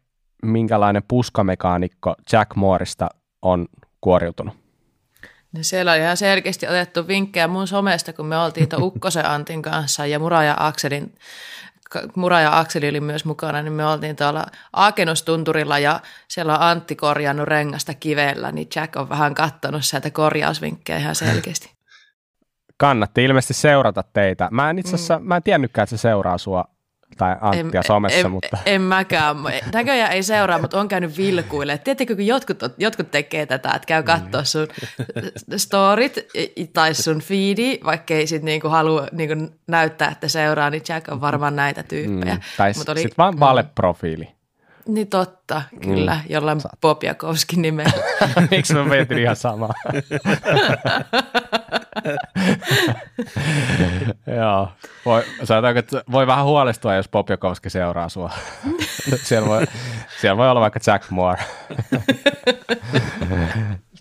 minkälainen 0.44 1.04
puskamekaanikko 1.08 2.16
Jack 2.32 2.56
Moorista 2.56 3.10
on 3.42 3.68
kuoriutunut? 4.02 4.54
No 5.52 5.60
siellä 5.62 5.92
on 5.92 5.98
ihan 5.98 6.18
selkeästi 6.18 6.68
otettu 6.68 7.08
vinkkejä 7.08 7.48
mun 7.48 7.68
somesta, 7.68 8.14
kun 8.14 8.26
me 8.26 8.38
oltiin 8.38 8.70
tuon 8.70 8.84
Ukkosen 8.84 9.26
Antin 9.26 9.62
kanssa 9.62 10.06
ja 10.06 10.20
Mura 10.20 10.44
ja 10.44 10.56
Akselin 10.60 11.14
Mura 12.16 12.42
ja 12.42 12.60
Akseli 12.60 12.90
oli 12.90 13.00
myös 13.00 13.26
mukana, 13.26 13.62
niin 13.62 13.74
me 13.74 13.86
oltiin 13.86 14.16
tuolla 14.16 14.46
Aakenustunturilla 14.74 15.80
ja 15.80 16.00
siellä 16.28 16.58
on 16.58 16.62
Antti 16.62 16.96
korjannut 16.96 17.48
rengasta 17.48 17.94
kivellä, 17.94 18.52
niin 18.52 18.68
Jack 18.76 18.96
on 18.96 19.10
vähän 19.10 19.36
kattonut 19.36 19.86
sieltä 19.86 20.12
korjausvinkkejä 20.12 21.00
ihan 21.00 21.16
selkeästi. 21.16 21.72
Kannatti 22.78 23.24
ilmeisesti 23.24 23.54
seurata 23.54 24.04
teitä. 24.04 24.48
Mä 24.52 24.70
en 24.70 24.80
itse 24.80 24.96
asiassa, 24.96 25.20
mm. 25.20 25.26
mä 25.26 25.36
en 25.36 25.44
tiennytkään, 25.44 25.84
että 25.84 25.98
se 25.98 26.02
seuraa 26.02 26.38
sua 26.38 26.66
tai 27.18 27.36
Anttia 27.42 27.80
en, 27.80 27.84
somessa, 27.88 28.20
en, 28.20 28.32
mutta... 28.32 28.58
En 28.66 28.82
mäkään. 28.82 29.36
Näköjään 29.74 30.12
ei 30.12 30.24
seuraa, 30.24 30.60
mutta 30.60 30.80
on 30.80 30.88
käynyt 30.88 31.18
vilkuille. 31.18 31.78
Tiedättekö, 31.78 32.16
kun 32.16 32.26
jotkut, 32.26 32.64
jotkut 32.78 33.12
tekee 33.12 33.46
tätä, 33.46 33.70
että 33.70 33.86
käy 33.86 34.04
katsoa 34.04 34.44
sun 34.44 34.68
storit 35.58 36.16
tai 36.74 36.94
sun 36.94 37.22
feedi, 37.22 37.80
vaikka 37.86 38.14
ei 38.14 38.28
sitten 38.28 38.46
niinku 38.46 38.70
halua 38.70 39.08
niinku 39.12 39.56
näyttää, 39.68 40.12
että 40.12 40.28
seuraa, 40.28 40.70
niin 40.70 40.84
Jack 40.90 41.12
on 41.12 41.22
varmaan 41.22 41.56
näitä 41.56 41.84
tyyppejä. 41.84 42.36
Mm, 42.36 42.42
tai 42.58 42.74
sitten 42.74 43.12
vaan 43.18 43.34
mm. 43.34 43.40
valeprofiili. 43.40 44.39
Niin 44.88 45.08
totta, 45.08 45.62
kyllä, 45.82 46.14
mm. 46.14 46.22
jollain 46.30 46.62
Saat. 46.62 46.82
Popjakovskin 46.82 47.62
nimellä. 47.62 47.92
Miksi 48.52 48.74
mä 48.74 48.84
mietin 48.84 49.18
ihan 49.18 49.36
samaa? 49.36 49.74
Joo, 54.38 54.72
voi, 55.06 55.24
sanotaanko, 55.44 55.80
että 55.80 56.04
voi 56.12 56.28
vähän 56.28 56.46
huolestua, 56.46 56.96
jos 56.96 57.08
Popjakovski 57.08 57.70
seuraa 57.70 58.10
sua. 58.10 58.32
siellä, 59.28 59.48
voi, 59.48 59.68
siellä 60.22 60.38
voi 60.38 60.50
olla 60.50 60.62
vaikka 60.62 60.80
Jack 60.88 61.10
Moore. 61.10 61.44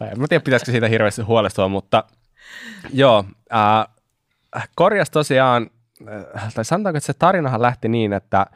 en 0.00 0.28
tiedä, 0.28 0.44
pitäisikö 0.44 0.70
siitä 0.70 0.88
hirveästi 0.88 1.22
huolestua, 1.22 1.68
mutta 1.68 2.04
joo, 2.92 3.24
äh, 3.54 4.68
korjas 4.74 5.10
tosiaan, 5.10 5.70
äh, 6.08 6.54
tai 6.54 6.64
sanotaanko, 6.64 6.96
että 6.96 7.06
se 7.06 7.14
tarinahan 7.14 7.62
lähti 7.62 7.88
niin, 7.88 8.12
että 8.12 8.46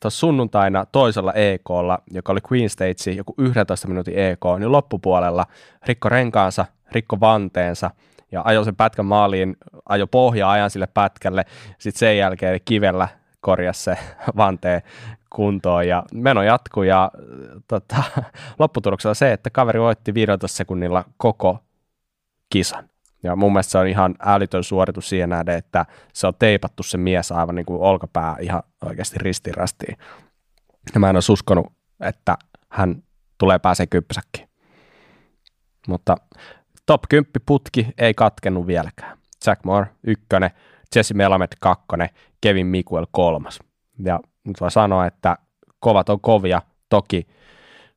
tuossa 0.00 0.20
sunnuntaina 0.20 0.86
toisella 0.92 1.32
EKlla, 1.32 1.98
joka 2.10 2.32
oli 2.32 2.40
Queen 2.52 2.70
Stage, 2.70 3.10
joku 3.16 3.34
11 3.38 3.88
minuutin 3.88 4.18
EK, 4.18 4.40
niin 4.58 4.72
loppupuolella 4.72 5.46
rikko 5.86 6.08
renkaansa, 6.08 6.66
rikko 6.92 7.20
vanteensa 7.20 7.90
ja 8.32 8.42
ajoi 8.44 8.64
sen 8.64 8.76
pätkän 8.76 9.06
maaliin, 9.06 9.56
ajo 9.88 10.06
pohja 10.06 10.50
ajan 10.50 10.70
sille 10.70 10.86
pätkälle, 10.86 11.44
sitten 11.78 11.98
sen 11.98 12.18
jälkeen 12.18 12.60
kivellä 12.64 13.08
korjasi 13.40 13.82
se 13.82 13.98
vanteen 14.36 14.82
kuntoon 15.30 15.88
ja 15.88 16.02
meno 16.14 16.42
jatkui 16.42 16.88
ja 16.88 17.10
tota, 17.68 18.02
lopputuloksella 18.58 19.14
se, 19.14 19.32
että 19.32 19.50
kaveri 19.50 19.80
voitti 19.80 20.14
15 20.14 20.56
sekunnilla 20.56 21.04
koko 21.16 21.58
kisan. 22.50 22.88
Ja 23.24 23.36
mun 23.36 23.52
mielestä 23.52 23.70
se 23.70 23.78
on 23.78 23.86
ihan 23.86 24.14
älytön 24.20 24.64
suoritus 24.64 25.08
siihen 25.08 25.28
nähden, 25.28 25.58
että 25.58 25.86
se 26.12 26.26
on 26.26 26.34
teipattu 26.38 26.82
se 26.82 26.98
mies 26.98 27.32
aivan 27.32 27.54
niin 27.54 27.66
kuin 27.66 27.80
olkapää 27.80 28.36
ihan 28.40 28.62
oikeasti 28.84 29.18
ristirastiin. 29.18 29.96
Ja 30.94 31.00
mä 31.00 31.10
en 31.10 31.16
olisi 31.16 31.32
uskonut, 31.32 31.66
että 32.00 32.36
hän 32.68 33.02
tulee 33.38 33.58
pääsee 33.58 33.86
kyppäsäkkiin. 33.86 34.48
Mutta 35.88 36.16
top 36.86 37.02
10 37.08 37.32
putki 37.46 37.86
ei 37.98 38.14
katkennut 38.14 38.66
vieläkään. 38.66 39.18
Jack 39.46 39.64
Moore 39.64 39.86
ykkönen, 40.06 40.50
Jesse 40.96 41.14
Melamed 41.14 41.48
kakkonen, 41.60 42.08
Kevin 42.40 42.66
Mikuel 42.66 43.06
kolmas. 43.10 43.60
Ja 44.04 44.20
nyt 44.44 44.60
voi 44.60 44.70
sanoa, 44.70 45.06
että 45.06 45.36
kovat 45.80 46.08
on 46.08 46.20
kovia. 46.20 46.62
Toki 46.88 47.26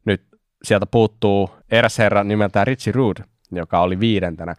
nyt 0.05 0.27
sieltä 0.63 0.85
puuttuu 0.85 1.49
eräs 1.71 1.97
herra 1.97 2.23
nimeltään 2.23 2.67
Richie 2.67 2.93
Rude, 2.93 3.23
joka 3.51 3.81
oli 3.81 3.99
viidentenä 3.99 4.55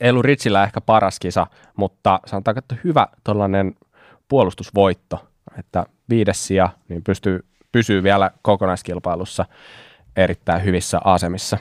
ei 0.00 0.10
ollut 0.10 0.24
Ritsillä 0.24 0.64
ehkä 0.64 0.80
paras 0.80 1.18
kisa, 1.18 1.46
mutta 1.76 2.20
sanotaanko, 2.26 2.58
että 2.58 2.76
hyvä 2.84 3.06
tuollainen 3.24 3.74
puolustusvoitto, 4.28 5.28
että 5.58 5.86
viides 6.08 6.46
sija 6.46 6.68
niin 6.88 7.04
pystyy, 7.04 7.44
pysyy 7.72 8.02
vielä 8.02 8.30
kokonaiskilpailussa 8.42 9.44
erittäin 10.16 10.64
hyvissä 10.64 11.00
asemissa. 11.04 11.58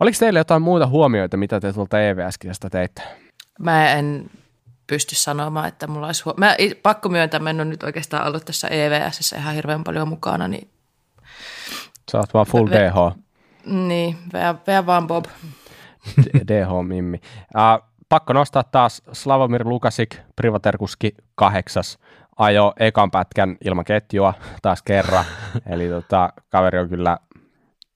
Oliko 0.00 0.16
teillä 0.20 0.40
jotain 0.40 0.62
muita 0.62 0.86
huomioita, 0.86 1.36
mitä 1.36 1.60
te 1.60 1.72
tuolta 1.72 2.00
EVS-kisasta 2.00 2.70
teitte? 2.70 3.02
Mä 3.58 3.92
en 3.92 4.30
pysty 4.86 5.14
sanomaan, 5.14 5.68
että 5.68 5.86
mulla 5.86 6.06
olisi 6.06 6.24
huom- 6.24 6.34
Mä 6.38 6.56
pakko 6.82 7.08
myöntää, 7.08 7.40
mä 7.40 7.50
en 7.50 7.56
ole 7.60 7.64
nyt 7.64 7.82
oikeastaan 7.82 8.26
ollut 8.26 8.44
tässä 8.44 8.68
EVS 8.68 9.32
ihan 9.32 9.54
hirveän 9.54 9.84
paljon 9.84 10.08
mukana. 10.08 10.48
Niin... 10.48 10.68
Sä 12.12 12.18
oot 12.18 12.34
vaan 12.34 12.46
full 12.46 12.68
v- 12.70 12.72
DH. 12.72 13.16
Niin, 13.66 14.16
vea 14.66 14.86
vaan 14.86 15.06
Bob. 15.06 15.24
DH-mimmi. 16.48 17.20
Uh, 17.54 17.90
pakko 18.08 18.32
nostaa 18.32 18.64
taas 18.64 19.02
Slavomir 19.12 19.68
Lukasik, 19.68 20.16
privaterkuski 20.36 21.14
kahdeksas, 21.34 21.98
ajo 22.36 22.72
ekan 22.78 23.10
pätkän 23.10 23.56
ilman 23.64 23.84
ketjua 23.84 24.34
taas 24.62 24.82
kerran. 24.82 25.24
Eli 25.66 25.88
tota, 25.88 26.32
kaveri 26.48 26.78
on 26.78 26.88
kyllä 26.88 27.18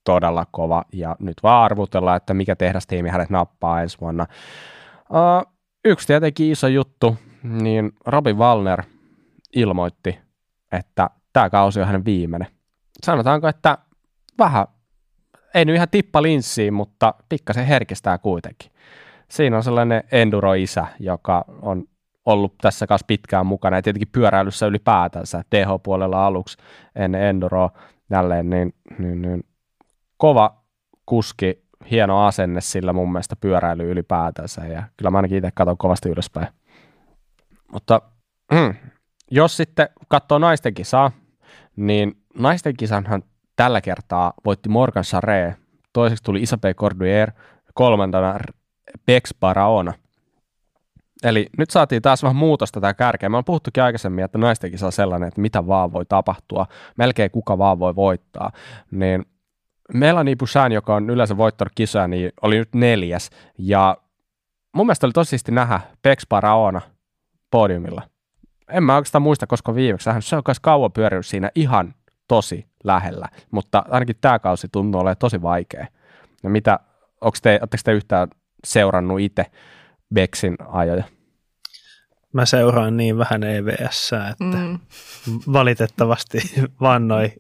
todella 0.05 0.47
kova 0.51 0.85
ja 0.93 1.17
nyt 1.21 1.37
vaan 1.43 1.65
arvutellaan, 1.65 2.17
että 2.17 2.35
mikä 2.35 2.57
tehdastiimi 2.57 3.09
hänet 3.09 3.31
nappaa 3.31 3.83
ensi 3.83 4.01
vuonna. 4.01 4.27
Uh, 5.11 5.53
yksi 5.85 6.07
tietenkin 6.07 6.53
iso 6.53 6.69
juttu, 6.69 7.17
niin 7.43 7.93
Robin 8.07 8.39
Wallner 8.39 8.83
ilmoitti, 9.57 10.19
että 10.73 11.11
tämä 11.33 11.51
kausi 11.51 11.81
on 11.81 11.87
hänen 11.87 12.05
viimeinen. 12.05 12.49
Sanotaanko, 13.05 13.49
että 13.49 13.79
vähän 14.39 14.67
ei 15.55 15.65
nyt 15.65 15.77
ihan 15.77 15.89
tippa 15.91 16.23
linssiin, 16.23 16.75
mutta 16.75 17.15
pikkasen 17.29 17.67
herkistää 17.67 18.19
kuitenkin. 18.19 18.71
Siinä 19.29 19.57
on 19.57 19.63
sellainen 19.63 20.03
enduro-isä, 20.13 20.87
joka 21.01 21.45
on 21.63 21.85
ollut 22.27 22.55
tässä 22.61 22.87
kanssa 22.87 23.07
pitkään 23.07 23.47
mukana 23.47 23.77
ja 23.77 23.83
tietenkin 23.83 24.09
pyöräilyssä 24.13 24.67
ylipäätänsä 24.67 25.43
TH-puolella 25.51 26.27
aluksi 26.27 26.59
ennen 26.97 27.23
enduroa 27.23 27.71
jälleen, 28.11 28.51
niin, 28.51 28.75
niin, 28.99 29.23
niin 29.23 29.45
kova 30.17 30.65
kuski, 31.07 31.65
hieno 31.91 32.27
asenne 32.27 32.61
sillä 32.61 32.93
mun 32.93 33.13
mielestä 33.13 33.37
pyöräily 33.37 33.91
ylipäätänsä 33.91 34.67
ja 34.67 34.83
kyllä 34.97 35.11
mä 35.11 35.19
ainakin 35.19 35.39
itse 35.39 35.51
katson 35.55 35.79
kovasti 35.79 36.09
ylöspäin. 36.09 36.49
Mutta 37.73 38.03
jos 39.31 39.57
sitten 39.57 39.89
katsoo 40.09 40.39
naisten 40.39 40.75
kisaa, 40.75 41.11
niin 41.77 42.23
naisten 42.39 42.77
kisanhan 42.77 43.23
tällä 43.57 43.81
kertaa 43.81 44.33
voitti 44.45 44.69
Morgan 44.69 45.05
Charret, 45.05 45.55
toiseksi 45.93 46.25
tuli 46.25 46.43
Isabelle 46.43 46.75
Corduier, 46.75 47.31
kolmantena 47.75 48.39
Bex 49.07 49.31
Baraona. 49.41 49.93
Eli 51.23 51.47
nyt 51.59 51.71
saatiin 51.71 52.03
taas 52.03 52.23
vähän 52.23 52.37
muutosta 52.37 52.81
tämä 52.81 52.95
kärkeä. 52.95 53.29
Me 53.29 53.37
on 53.37 53.45
puhuttukin 53.45 53.83
aikaisemmin, 53.83 54.25
että 54.25 54.39
naistenkin 54.39 54.79
saa 54.79 54.91
sellainen, 54.91 55.29
että 55.29 55.41
mitä 55.41 55.67
vaan 55.67 55.93
voi 55.93 56.05
tapahtua, 56.07 56.67
melkein 56.99 57.31
kuka 57.31 57.59
vaan 57.59 57.79
voi 57.79 57.97
voittaa. 57.97 58.51
Niin 58.91 59.25
Melanie 59.95 60.37
Busan, 60.37 60.73
joka 60.73 60.95
on 60.95 61.11
yleensä 61.11 61.37
voittanut 61.37 61.73
kisoja, 61.75 62.09
niin 62.09 62.33
oli 62.43 62.59
nyt 62.59 62.75
neljäs. 62.75 63.31
Ja 63.59 63.97
mun 64.75 64.87
mielestä 64.87 65.07
oli 65.07 65.13
tosiasti 65.13 65.53
nähdä 65.53 65.81
Bex 66.03 66.27
Baraona 66.29 66.81
podiumilla. 67.51 68.03
En 68.69 68.85
mä 68.85 68.97
oikeastaan 68.97 69.23
muista, 69.23 69.47
koska 69.47 69.75
viimeksi 69.75 70.11
se 70.21 70.37
on 70.37 70.43
kauan 70.63 70.93
pyörinyt 70.93 71.27
siinä 71.27 71.51
ihan 71.55 71.95
tosi 72.29 72.67
lähellä, 72.85 73.29
mutta 73.51 73.85
ainakin 73.89 74.17
tämä 74.21 74.39
kausi 74.39 74.69
tuntuu 74.73 75.01
olemaan 75.01 75.17
tosi 75.19 75.43
vaikea. 75.43 75.87
Ja 76.43 76.51
mitä, 76.51 76.79
onko 77.21 77.39
te, 77.43 77.61
te 77.85 77.93
yhtään 77.93 78.29
seurannut 78.65 79.21
itse 79.21 79.47
Bexin 80.15 80.57
ajoja? 80.69 81.05
Mä 82.33 82.47
seuraan 82.47 82.97
niin 82.97 83.19
vähän 83.19 83.43
EVS, 83.43 84.11
että 84.31 84.57
mm. 84.57 84.79
valitettavasti 85.53 86.39
vannoi 86.81 87.33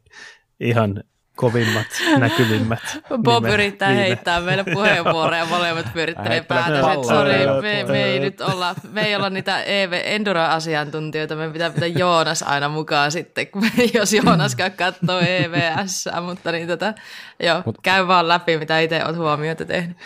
ihan 0.60 1.04
kovimmat, 1.36 1.86
näkyvimmät 2.18 2.80
Bob 3.24 3.42
nimet, 3.44 3.54
yrittää 3.54 3.88
viime. 3.88 4.02
heittää 4.02 4.40
meille 4.40 4.64
puheenvuoroja 4.74 5.38
ja 5.38 5.46
molemmat 5.46 5.86
pyörittelee 5.92 6.42
päätä. 6.42 6.80
Sori, 7.08 7.62
me, 7.62 7.84
me, 7.92 8.04
ei 8.04 8.20
nyt 8.20 8.40
olla, 8.40 8.74
me 8.92 9.02
ei 9.06 9.16
olla 9.16 9.30
niitä 9.30 9.62
EV 9.62 9.92
Enduro-asiantuntijoita, 10.04 11.36
me 11.36 11.50
pitää 11.50 11.70
pitää 11.70 11.88
Joonas 11.88 12.42
aina 12.42 12.68
mukaan 12.68 13.12
sitten, 13.12 13.46
jos 13.94 14.12
Joonas 14.12 14.56
katsoo 14.56 15.20
EVS, 15.20 16.08
mutta 16.26 16.52
niin 16.52 16.68
tota, 16.68 16.94
joo, 17.42 17.62
Mut, 17.66 17.78
käy 17.82 18.06
vaan 18.06 18.28
läpi, 18.28 18.58
mitä 18.58 18.80
itse 18.80 19.04
olet 19.04 19.16
huomioita 19.16 19.64
tehnyt. 19.64 19.96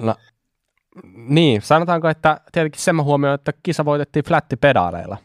No, 0.00 0.14
niin, 1.14 1.62
sanotaanko, 1.62 2.08
että 2.08 2.40
tietenkin 2.52 2.80
sen 2.80 2.96
mä 2.96 3.02
huomioon, 3.02 3.34
että 3.34 3.52
kisa 3.62 3.84
voitettiin 3.84 4.24
flättipedaaleilla. 4.24 5.16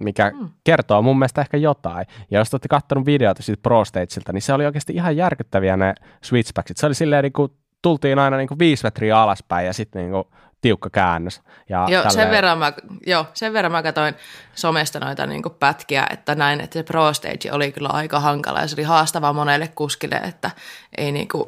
Mikä 0.00 0.32
mm. 0.34 0.48
kertoo 0.64 1.02
mun 1.02 1.18
mielestä 1.18 1.40
ehkä 1.40 1.56
jotain. 1.56 2.06
Ja 2.30 2.38
jos 2.38 2.54
olette 2.54 2.68
katsonut 2.68 3.06
videota 3.06 3.42
siitä 3.42 3.62
Pro 3.62 3.84
Stageilta, 3.84 4.32
niin 4.32 4.42
se 4.42 4.52
oli 4.52 4.66
oikeasti 4.66 4.92
ihan 4.92 5.16
järkyttäviä 5.16 5.76
ne 5.76 5.94
switchbacksit. 6.24 6.76
Se 6.76 6.86
oli 6.86 6.94
silleen, 6.94 7.22
niin 7.22 7.32
kuin, 7.32 7.52
tultiin 7.82 8.18
aina 8.18 8.36
niin 8.36 8.48
kuin 8.48 8.58
viisi 8.58 8.84
metriä 8.84 9.20
alaspäin 9.20 9.66
ja 9.66 9.72
sitten 9.72 10.02
niin 10.02 10.12
kuin 10.12 10.24
tiukka 10.60 10.90
käännös. 10.90 11.42
Ja 11.68 11.78
joo, 11.78 11.88
tälleen... 11.88 12.10
sen 12.10 12.30
verran 12.30 12.58
mä, 12.58 12.72
joo, 13.06 13.26
sen 13.34 13.52
verran 13.52 13.72
mä 13.72 13.82
katsoin 13.82 14.14
somesta 14.54 15.00
noita 15.00 15.26
niin 15.26 15.42
kuin 15.42 15.54
pätkiä, 15.54 16.06
että 16.10 16.34
näin, 16.34 16.60
että 16.60 16.78
se 16.78 16.82
Pro 16.82 17.12
Stage 17.12 17.52
oli 17.52 17.72
kyllä 17.72 17.88
aika 17.88 18.20
hankala 18.20 18.60
ja 18.60 18.68
se 18.68 18.74
oli 18.74 18.82
haastava 18.82 19.32
monelle 19.32 19.68
kuskille, 19.68 20.16
että 20.16 20.50
ei, 20.96 21.12
niin 21.12 21.28
kuin, 21.28 21.44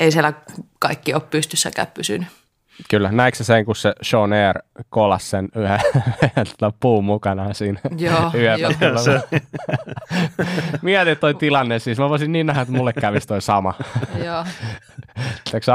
ei 0.00 0.12
siellä 0.12 0.32
kaikki 0.78 1.14
ole 1.14 1.22
pystyssäkään 1.30 1.88
pysynyt. 1.94 2.28
Kyllä, 2.90 3.12
näikö 3.12 3.44
sen, 3.44 3.64
kun 3.64 3.76
se 3.76 3.92
Sean 4.02 4.32
Air 4.32 4.58
kolas 4.88 5.30
sen 5.30 5.48
yhden, 5.56 5.80
yhden 6.22 6.72
puun 6.80 7.04
mukana 7.04 7.52
siinä 7.54 7.80
Joo, 7.98 8.30
jo. 8.60 8.68
Mietin 10.82 11.18
toi 11.18 11.34
tilanne 11.34 11.78
siis, 11.78 11.98
mä 11.98 12.08
voisin 12.08 12.32
niin 12.32 12.46
nähdä, 12.46 12.60
että 12.62 12.74
mulle 12.74 12.92
kävisi 12.92 13.28
toi 13.28 13.42
sama. 13.42 13.74
Joo. 14.24 14.44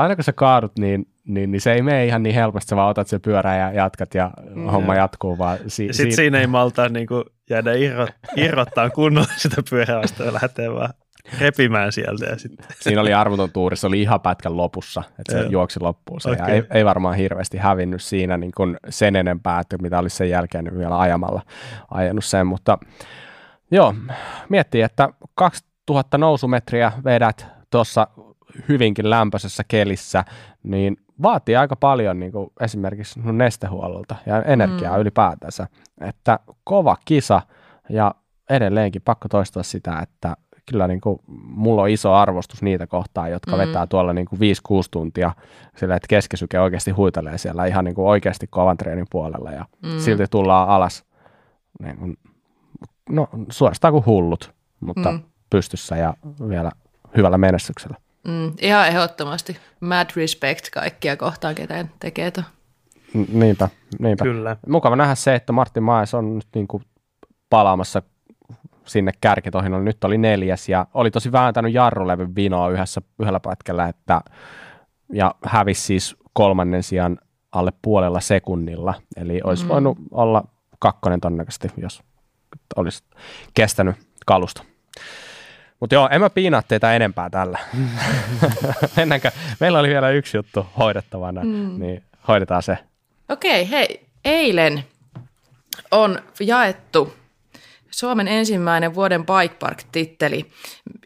Aina 0.01 0.15
kun 0.15 0.23
sä 0.23 0.33
kaadut, 0.33 0.71
niin, 0.79 1.05
niin, 1.27 1.51
niin, 1.51 1.61
se 1.61 1.73
ei 1.73 1.81
mene 1.81 2.05
ihan 2.05 2.23
niin 2.23 2.35
helposti, 2.35 2.69
sä 2.69 2.75
vaan 2.75 2.89
otat 2.89 3.07
se 3.07 3.19
pyörää 3.19 3.57
ja 3.57 3.71
jatkat 3.71 4.13
ja 4.15 4.31
mm, 4.55 4.65
homma 4.69 4.95
jatkuu 4.95 5.37
vaan. 5.37 5.57
Si- 5.67 5.93
Sitten 5.93 6.11
si- 6.11 6.15
siinä 6.15 6.39
ei 6.39 6.47
malta 6.47 6.89
niin 6.89 7.07
kuin 7.07 7.23
jäädä 7.49 7.73
irrot, 7.73 8.09
irrottaa 8.35 8.89
kunnolla 8.89 9.27
sitä 9.37 9.61
pyörää 9.69 10.01
ja 10.25 10.33
lähtee 10.33 10.73
vaan 10.73 10.93
repimään 11.39 11.91
sieltä. 11.91 12.25
Ja 12.25 12.37
sitten. 12.37 12.65
Siinä 12.79 13.01
oli 13.01 13.13
arvoton 13.13 13.51
tuuri, 13.51 13.75
se 13.75 13.87
oli 13.87 14.01
ihan 14.01 14.21
pätkän 14.21 14.57
lopussa, 14.57 15.03
että 15.19 15.31
se 15.31 15.47
juoksi 15.49 15.79
loppuun 15.79 16.21
se, 16.21 16.29
okay. 16.31 16.47
ja 16.47 16.53
ei, 16.53 16.63
ei, 16.71 16.85
varmaan 16.85 17.15
hirveästi 17.15 17.57
hävinnyt 17.57 18.01
siinä 18.01 18.37
niin 18.37 18.51
kuin 18.57 18.77
sen 18.89 19.15
enempää, 19.15 19.59
että 19.59 19.77
mitä 19.77 19.99
olisi 19.99 20.15
sen 20.15 20.29
jälkeen 20.29 20.63
niin 20.63 20.77
vielä 20.77 20.99
ajamalla 20.99 21.41
ajanut 21.91 22.25
sen, 22.25 22.47
mutta 22.47 22.77
joo, 23.71 23.95
miettii, 24.49 24.81
että 24.81 25.09
2000 25.35 26.17
nousumetriä 26.17 26.91
vedät 27.03 27.45
tuossa 27.69 28.07
hyvinkin 28.69 29.09
lämpöisessä 29.09 29.63
kelissä, 29.67 30.23
niin 30.63 30.97
vaatii 31.21 31.55
aika 31.55 31.75
paljon 31.75 32.19
niin 32.19 32.31
kuin 32.31 32.49
esimerkiksi 32.59 33.19
nestehuollolta 33.23 34.15
ja 34.25 34.43
energiaa 34.43 34.95
mm. 34.95 35.01
ylipäätänsä, 35.01 35.67
että 36.01 36.39
kova 36.63 36.97
kisa 37.05 37.41
ja 37.89 38.15
edelleenkin 38.49 39.01
pakko 39.01 39.27
toistaa 39.29 39.63
sitä, 39.63 39.99
että 39.99 40.35
kyllä 40.71 40.87
niin 40.87 41.01
kuin, 41.01 41.19
mulla 41.27 41.81
on 41.81 41.89
iso 41.89 42.13
arvostus 42.13 42.61
niitä 42.61 42.87
kohtaa, 42.87 43.29
jotka 43.29 43.51
mm. 43.51 43.57
vetää 43.57 43.87
tuolla 43.87 44.13
niin 44.13 44.25
kuin 44.25 44.39
5-6 44.39 44.43
tuntia 44.91 45.31
sillä, 45.77 45.95
että 45.95 46.07
keskisyke 46.07 46.59
oikeasti 46.59 46.91
huitelee 46.91 47.37
siellä 47.37 47.65
ihan 47.65 47.85
niin 47.85 47.95
kuin 47.95 48.07
oikeasti 48.07 48.47
kovan 48.47 48.77
treenin 48.77 49.07
puolella 49.11 49.51
ja 49.51 49.65
mm. 49.81 49.99
silti 49.99 50.23
tullaan 50.31 50.69
alas 50.69 51.05
niin 51.83 51.97
kuin, 51.97 52.17
no, 53.09 53.29
suorastaan 53.51 53.91
kuin 53.91 54.05
hullut, 54.05 54.53
mutta 54.79 55.11
mm. 55.11 55.19
pystyssä 55.49 55.97
ja 55.97 56.13
vielä 56.49 56.71
hyvällä 57.17 57.37
menestyksellä. 57.37 57.97
Mm, 58.27 58.51
ihan 58.61 58.87
ehdottomasti. 58.87 59.57
Mad 59.79 60.09
respect 60.15 60.69
kaikkia 60.73 61.17
kohtaan, 61.17 61.55
ketä 61.55 61.85
tekee 61.99 62.31
to. 62.31 62.41
Niinpä, 63.33 63.69
niinpä. 63.99 64.23
Kyllä. 64.23 64.57
Mukava 64.67 64.95
nähdä 64.95 65.15
se, 65.15 65.35
että 65.35 65.53
Martin 65.53 65.83
Maes 65.83 66.13
on 66.13 66.35
nyt 66.35 66.47
niin 66.55 66.67
kuin 66.67 66.83
palaamassa 67.49 68.01
sinne 68.85 69.11
kärkitohinolle. 69.21 69.83
Nyt 69.83 70.03
oli 70.03 70.17
neljäs 70.17 70.69
ja 70.69 70.87
oli 70.93 71.11
tosi 71.11 71.31
vääntänyt 71.31 71.73
jarrulevyn 71.73 72.35
vinoa 72.35 72.69
yhdessä, 72.69 73.01
yhdellä 73.19 73.39
pätkällä, 73.39 73.87
että, 73.87 74.21
ja 75.13 75.35
hävisi 75.45 75.81
siis 75.81 76.15
kolmannen 76.33 76.83
sijaan 76.83 77.17
alle 77.51 77.73
puolella 77.81 78.19
sekunnilla. 78.19 78.93
Eli 79.17 79.41
olisi 79.43 79.63
mm. 79.63 79.69
voinut 79.69 79.97
olla 80.11 80.43
kakkonen 80.79 81.21
todennäköisesti, 81.21 81.67
jos 81.77 82.03
olisi 82.75 83.03
kestänyt 83.53 83.95
kalusto. 84.25 84.61
Mutta 85.79 85.95
joo, 85.95 86.09
en 86.11 86.21
mä 86.21 86.29
piinaa 86.29 86.61
teitä 86.61 86.93
enempää 86.93 87.29
tällä. 87.29 87.59
Mennäänkö? 88.97 89.31
Meillä 89.59 89.79
oli 89.79 89.89
vielä 89.89 90.09
yksi 90.09 90.37
juttu 90.37 90.65
hoidettavana, 90.77 91.43
mm. 91.43 91.79
niin 91.79 92.03
hoidetaan 92.27 92.63
se. 92.63 92.77
Okei, 93.29 93.69
hei. 93.69 94.05
Eilen 94.25 94.83
on 95.91 96.19
jaettu 96.39 97.13
Suomen 97.93 98.27
ensimmäinen 98.27 98.95
vuoden 98.95 99.25
Bike 99.25 99.55
Park-titteli. 99.59 100.45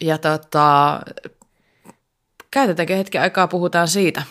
Ja 0.01 0.17
tota, 0.17 0.99
käytetäänkö 2.51 2.95
hetki 2.95 3.17
aikaa, 3.17 3.47
puhutaan 3.47 3.87
siitä. 3.87 4.23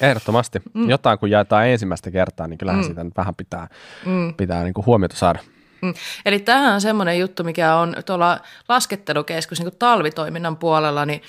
Ehdottomasti. 0.00 0.62
Mm. 0.74 0.90
Jotain 0.90 1.18
kun 1.18 1.30
jaetaan 1.30 1.66
ensimmäistä 1.68 2.10
kertaa, 2.10 2.46
niin 2.46 2.58
kyllähän 2.58 2.80
mm. 2.80 2.86
siitä 2.86 3.04
nyt 3.04 3.16
vähän 3.16 3.34
pitää, 3.34 3.68
mm. 4.06 4.34
pitää 4.34 4.64
niin 4.64 4.74
kuin 4.74 4.86
huomiota 4.86 5.16
saada. 5.16 5.38
Mm. 5.82 5.94
Eli 6.26 6.38
tähän 6.38 6.74
on 6.74 6.80
semmoinen 6.80 7.18
juttu, 7.18 7.44
mikä 7.44 7.74
on 7.74 7.94
tuolla 8.06 8.40
laskettelukeskus 8.68 9.60
niin 9.60 9.78
talvitoiminnan 9.78 10.56
puolella, 10.56 11.06
niin 11.06 11.22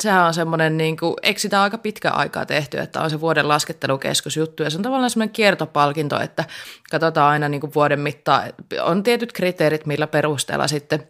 sehän 0.00 0.26
on 0.26 0.34
semmoinen, 0.34 0.76
niin 0.76 0.96
kuin, 0.96 1.14
eikö 1.22 1.40
sitä 1.40 1.62
aika 1.62 1.78
pitkä 1.78 2.10
aikaa 2.10 2.46
tehty, 2.46 2.78
että 2.78 3.00
on 3.00 3.10
se 3.10 3.20
vuoden 3.20 3.48
laskettelukeskus 3.48 4.36
juttu. 4.36 4.62
Ja 4.62 4.70
se 4.70 4.76
on 4.76 4.82
tavallaan 4.82 5.10
semmoinen 5.10 5.32
kiertopalkinto, 5.32 6.20
että 6.20 6.44
katsotaan 6.90 7.30
aina 7.30 7.48
niin 7.48 7.60
kuin 7.60 7.74
vuoden 7.74 8.00
mittaan, 8.00 8.42
on 8.82 9.02
tietyt 9.02 9.32
kriteerit, 9.32 9.86
millä 9.86 10.06
perusteella 10.06 10.68
sitten 10.68 11.08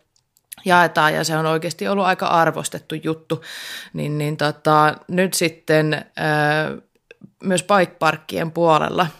jaetaan 0.64 1.14
ja 1.14 1.24
se 1.24 1.36
on 1.36 1.46
oikeasti 1.46 1.88
ollut 1.88 2.04
aika 2.04 2.26
arvostettu 2.26 2.94
juttu, 2.94 3.42
niin, 3.92 4.18
niin 4.18 4.36
tota, 4.36 4.94
nyt 5.08 5.34
sitten 5.34 6.04
ää, 6.16 6.70
myös 7.42 7.62
bike 7.62 7.96
parkkien 7.98 8.50
puolella– 8.50 9.06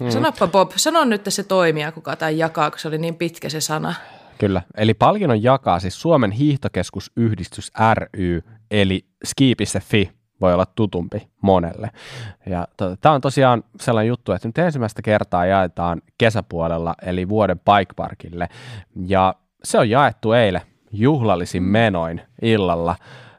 Mm. 0.00 0.10
Sanoppa 0.10 0.46
Bob, 0.46 0.70
sano 0.76 1.04
nyt 1.04 1.22
se 1.28 1.42
toimija, 1.42 1.92
kuka 1.92 2.16
tämä 2.16 2.30
jakaa, 2.30 2.70
kun 2.70 2.78
se 2.78 2.88
oli 2.88 2.98
niin 2.98 3.14
pitkä 3.14 3.48
se 3.48 3.60
sana. 3.60 3.94
Kyllä, 4.38 4.62
eli 4.76 4.94
palkinnon 4.94 5.42
jakaa 5.42 5.80
siis 5.80 6.00
Suomen 6.00 6.30
hiihtokeskusyhdistys 6.30 7.72
ry, 7.94 8.42
eli 8.82 9.06
ski.fi 9.24 10.10
voi 10.40 10.54
olla 10.54 10.66
tutumpi 10.66 11.28
monelle. 11.40 11.90
Ja 12.46 12.68
to, 12.76 12.96
tämä 12.96 13.14
on 13.14 13.20
tosiaan 13.20 13.64
sellainen 13.80 14.08
juttu, 14.08 14.32
että 14.32 14.48
nyt 14.48 14.58
ensimmäistä 14.58 15.02
kertaa 15.02 15.46
jaetaan 15.46 16.02
kesäpuolella, 16.18 16.94
eli 17.02 17.28
vuoden 17.28 17.58
bike 17.58 17.92
parkille, 17.96 18.48
ja 19.06 19.34
se 19.64 19.78
on 19.78 19.90
jaettu 19.90 20.32
eilen 20.32 20.62
juhlallisin 20.92 21.62
menoin 21.62 22.20
illalla 22.42 22.96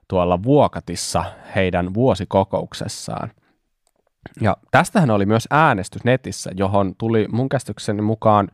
tuolla 0.08 0.44
Vuokatissa 0.44 1.24
heidän 1.56 1.94
vuosikokouksessaan. 1.94 3.32
Ja 4.42 4.58
tästähän 4.72 5.12
oli 5.12 5.26
myös 5.26 5.48
äänestys 5.52 6.04
netissä, 6.04 6.52
johon 6.56 6.96
tuli 6.98 7.28
mun 7.32 7.50
käsitykseni 7.50 8.02
mukaan, 8.02 8.48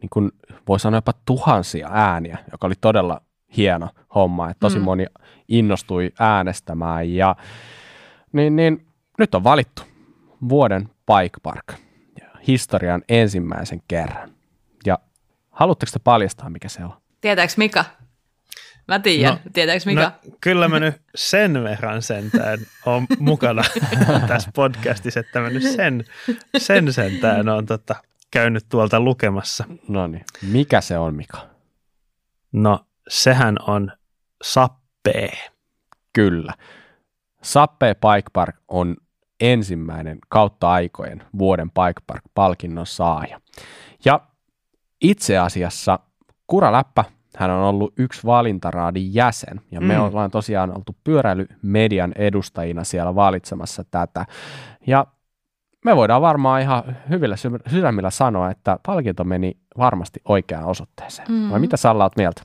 niin 0.00 0.10
kuin 0.10 0.30
voi 0.68 0.80
sanoa 0.80 0.98
jopa 0.98 1.12
tuhansia 1.26 1.88
ääniä, 1.92 2.38
joka 2.52 2.66
oli 2.66 2.74
todella 2.80 3.20
hieno 3.56 3.88
homma, 4.14 4.50
että 4.50 4.60
tosi 4.60 4.78
mm. 4.78 4.84
moni 4.84 5.06
innostui 5.48 6.12
äänestämään 6.18 7.10
ja 7.10 7.36
niin, 8.32 8.56
niin 8.56 8.86
nyt 9.18 9.34
on 9.34 9.44
valittu 9.44 9.82
vuoden 10.48 10.82
Bike 10.82 11.38
Park 11.42 11.84
historian 12.46 13.02
ensimmäisen 13.08 13.82
kerran. 13.88 14.30
Ja 14.86 14.98
haluatteko 15.50 15.92
te 15.92 15.98
paljastaa, 15.98 16.50
mikä 16.50 16.68
se 16.68 16.84
on? 16.84 16.92
Tietääkö 17.20 17.52
Mika? 17.56 17.84
Mä 18.88 18.98
tiedän, 18.98 19.32
no, 19.32 19.40
tietääkö 19.52 19.82
Mika? 19.86 20.02
No, 20.02 20.36
kyllä 20.40 20.68
mä 20.68 20.80
nyt 20.80 21.02
sen 21.14 21.64
verran 21.64 22.02
sentään 22.02 22.58
on 22.86 23.06
mukana 23.18 23.62
tässä 24.28 24.50
podcastissa, 24.54 25.20
että 25.20 25.40
mä 25.40 25.50
nyt 25.50 25.62
sen, 25.62 26.04
sen 26.58 26.92
sentään 26.92 27.48
on 27.48 27.66
tota, 27.66 27.94
käynyt 28.30 28.66
tuolta 28.68 29.00
lukemassa. 29.00 29.64
No 29.88 30.06
niin, 30.06 30.24
mikä 30.42 30.80
se 30.80 30.98
on 30.98 31.14
Mika? 31.14 31.38
No 32.52 32.86
sehän 33.08 33.56
on 33.66 33.92
Sappee. 34.42 35.32
Kyllä. 36.12 36.52
Sappee 37.42 37.94
Bike 37.94 38.30
Park 38.32 38.56
on 38.68 38.96
ensimmäinen 39.40 40.18
kautta 40.28 40.70
aikojen 40.70 41.22
vuoden 41.38 41.70
Bike 41.70 42.00
Park-palkinnon 42.06 42.86
saaja. 42.86 43.40
Ja 44.04 44.20
itse 45.00 45.38
asiassa 45.38 45.98
Kuraläppä 46.46 47.04
hän 47.36 47.50
on 47.50 47.62
ollut 47.62 47.92
yksi 47.98 48.24
valintaraadin 48.24 49.14
jäsen, 49.14 49.60
ja 49.70 49.80
me 49.80 49.94
mm. 49.94 50.00
ollaan 50.00 50.30
tosiaan 50.30 50.76
oltu 50.76 50.96
pyöräilymedian 51.04 52.12
edustajina 52.16 52.84
siellä 52.84 53.14
valitsemassa 53.14 53.84
tätä. 53.90 54.26
Ja 54.86 55.06
me 55.84 55.96
voidaan 55.96 56.22
varmaan 56.22 56.60
ihan 56.60 56.96
hyvillä 57.08 57.36
sydämillä 57.70 58.10
sanoa, 58.10 58.50
että 58.50 58.78
palkinto 58.86 59.24
meni 59.24 59.56
varmasti 59.78 60.20
oikeaan 60.24 60.64
osoitteeseen. 60.64 61.32
Mm. 61.32 61.50
Vai 61.50 61.60
mitä 61.60 61.76
Salla 61.76 62.04
oot 62.04 62.16
mieltä? 62.16 62.42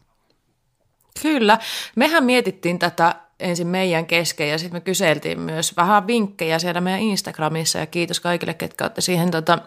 Kyllä. 1.22 1.58
Mehän 1.96 2.24
mietittiin 2.24 2.80
tätä 2.80 3.16
ensin 3.40 3.68
meidän 3.68 4.06
kesken 4.06 4.50
ja 4.50 4.58
sitten 4.58 4.76
me 4.76 4.82
kyseltiin 4.82 5.40
myös 5.40 5.78
vähän 5.78 6.08
vinkkejä 6.08 6.60
siellä 6.60 6.82
meidän 6.82 7.02
Instagramissa 7.02 7.80
ja 7.80 7.86
kiitos 7.86 8.20
kaikille, 8.20 8.54
ketkä 8.54 8.84
olette 8.84 9.02
siihen 9.02 9.32
tota, 9.32 9.58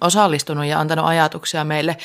osallistunut 0.00 0.64
ja 0.64 0.80
antanut 0.80 1.06
ajatuksia 1.06 1.64
meille 1.64 1.96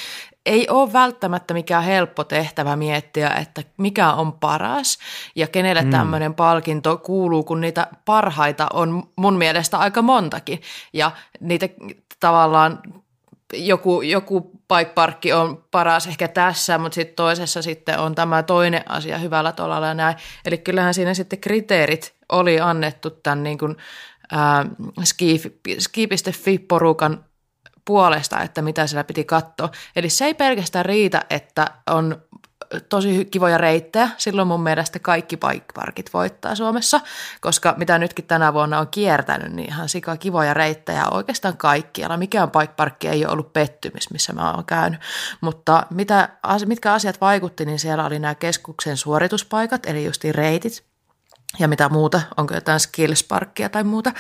ei 0.45 0.69
ole 0.69 0.93
välttämättä 0.93 1.53
mikään 1.53 1.83
helppo 1.83 2.23
tehtävä 2.23 2.75
miettiä, 2.75 3.29
että 3.29 3.63
mikä 3.77 4.13
on 4.13 4.33
paras 4.33 4.97
ja 5.35 5.47
kenelle 5.47 5.81
mm. 5.81 5.89
tämmöinen 5.89 6.33
palkinto 6.33 6.97
kuuluu, 6.97 7.43
kun 7.43 7.61
niitä 7.61 7.87
parhaita 8.05 8.67
on 8.73 9.03
mun 9.15 9.37
mielestä 9.37 9.77
aika 9.77 10.01
montakin. 10.01 10.61
Ja 10.93 11.11
niitä 11.39 11.69
tavallaan 12.19 12.79
joku, 13.53 14.01
joku 14.01 14.41
bike 14.41 14.91
parkki 14.95 15.33
on 15.33 15.63
paras 15.71 16.07
ehkä 16.07 16.27
tässä, 16.27 16.77
mutta 16.77 16.95
sitten 16.95 17.15
toisessa 17.15 17.61
sitten 17.61 17.99
on 17.99 18.15
tämä 18.15 18.43
toinen 18.43 18.91
asia 18.91 19.17
hyvällä 19.17 19.51
tolalla 19.51 19.87
ja 19.87 19.93
näin. 19.93 20.15
Eli 20.45 20.57
kyllähän 20.57 20.93
siinä 20.93 21.13
sitten 21.13 21.39
kriteerit 21.39 22.13
oli 22.31 22.59
annettu 22.59 23.09
tämän 23.09 23.43
niin 23.43 23.57
kuin, 23.57 23.77
ää, 24.31 24.65
ski.fi-porukan 25.79 27.25
puolesta, 27.85 28.41
että 28.41 28.61
mitä 28.61 28.87
siellä 28.87 29.03
piti 29.03 29.23
katsoa. 29.23 29.69
Eli 29.95 30.09
se 30.09 30.25
ei 30.25 30.33
pelkästään 30.33 30.85
riitä, 30.85 31.25
että 31.29 31.67
on 31.89 32.21
tosi 32.89 33.25
kivoja 33.25 33.57
reittejä. 33.57 34.09
Silloin 34.17 34.47
mun 34.47 34.63
mielestä 34.63 34.99
kaikki 34.99 35.37
bikeparkit 35.37 36.13
voittaa 36.13 36.55
Suomessa, 36.55 37.01
koska 37.41 37.73
mitä 37.77 37.97
nytkin 37.97 38.25
tänä 38.25 38.53
vuonna 38.53 38.79
on 38.79 38.87
kiertänyt, 38.87 39.53
niin 39.53 39.69
ihan 39.69 39.89
sika 39.89 40.17
kivoja 40.17 40.53
reittejä 40.53 41.07
oikeastaan 41.11 41.57
kaikkialla. 41.57 42.17
Mikään 42.17 42.51
bikeparkki 42.51 43.07
ei 43.07 43.25
ole 43.25 43.33
ollut 43.33 43.53
pettymys, 43.53 44.09
missä 44.09 44.33
mä 44.33 44.53
oon 44.53 44.65
käynyt. 44.65 44.99
Mutta 45.41 45.85
mitä, 45.89 46.29
mitkä 46.65 46.93
asiat 46.93 47.21
vaikutti, 47.21 47.65
niin 47.65 47.79
siellä 47.79 48.05
oli 48.05 48.19
nämä 48.19 48.35
keskuksen 48.35 48.97
suorituspaikat, 48.97 49.85
eli 49.85 50.05
justiin 50.05 50.35
reitit, 50.35 50.83
ja 51.59 51.67
mitä 51.67 51.89
muuta, 51.89 52.21
onko 52.37 52.53
jotain 52.53 52.79
skillsparkkia 52.79 53.69
tai 53.69 53.83
muuta. 53.83 54.11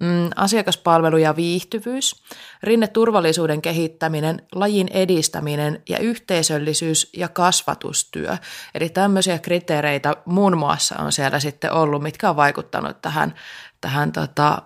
Mm, 0.00 0.30
asiakaspalvelu 0.36 1.16
ja 1.16 1.36
viihtyvyys, 1.36 2.22
rinneturvallisuuden 2.62 3.62
kehittäminen, 3.62 4.42
lajin 4.54 4.88
edistäminen 4.88 5.82
ja 5.88 5.98
yhteisöllisyys 5.98 7.10
ja 7.16 7.28
kasvatustyö. 7.28 8.36
Eli 8.74 8.88
tämmöisiä 8.88 9.38
kriteereitä 9.38 10.16
muun 10.24 10.58
muassa 10.58 10.96
on 10.98 11.12
siellä 11.12 11.40
sitten 11.40 11.72
ollut, 11.72 12.02
mitkä 12.02 12.30
on 12.30 12.36
vaikuttanut 12.36 13.02
tähän, 13.02 13.34
tähän 13.80 14.12
tota, 14.12 14.62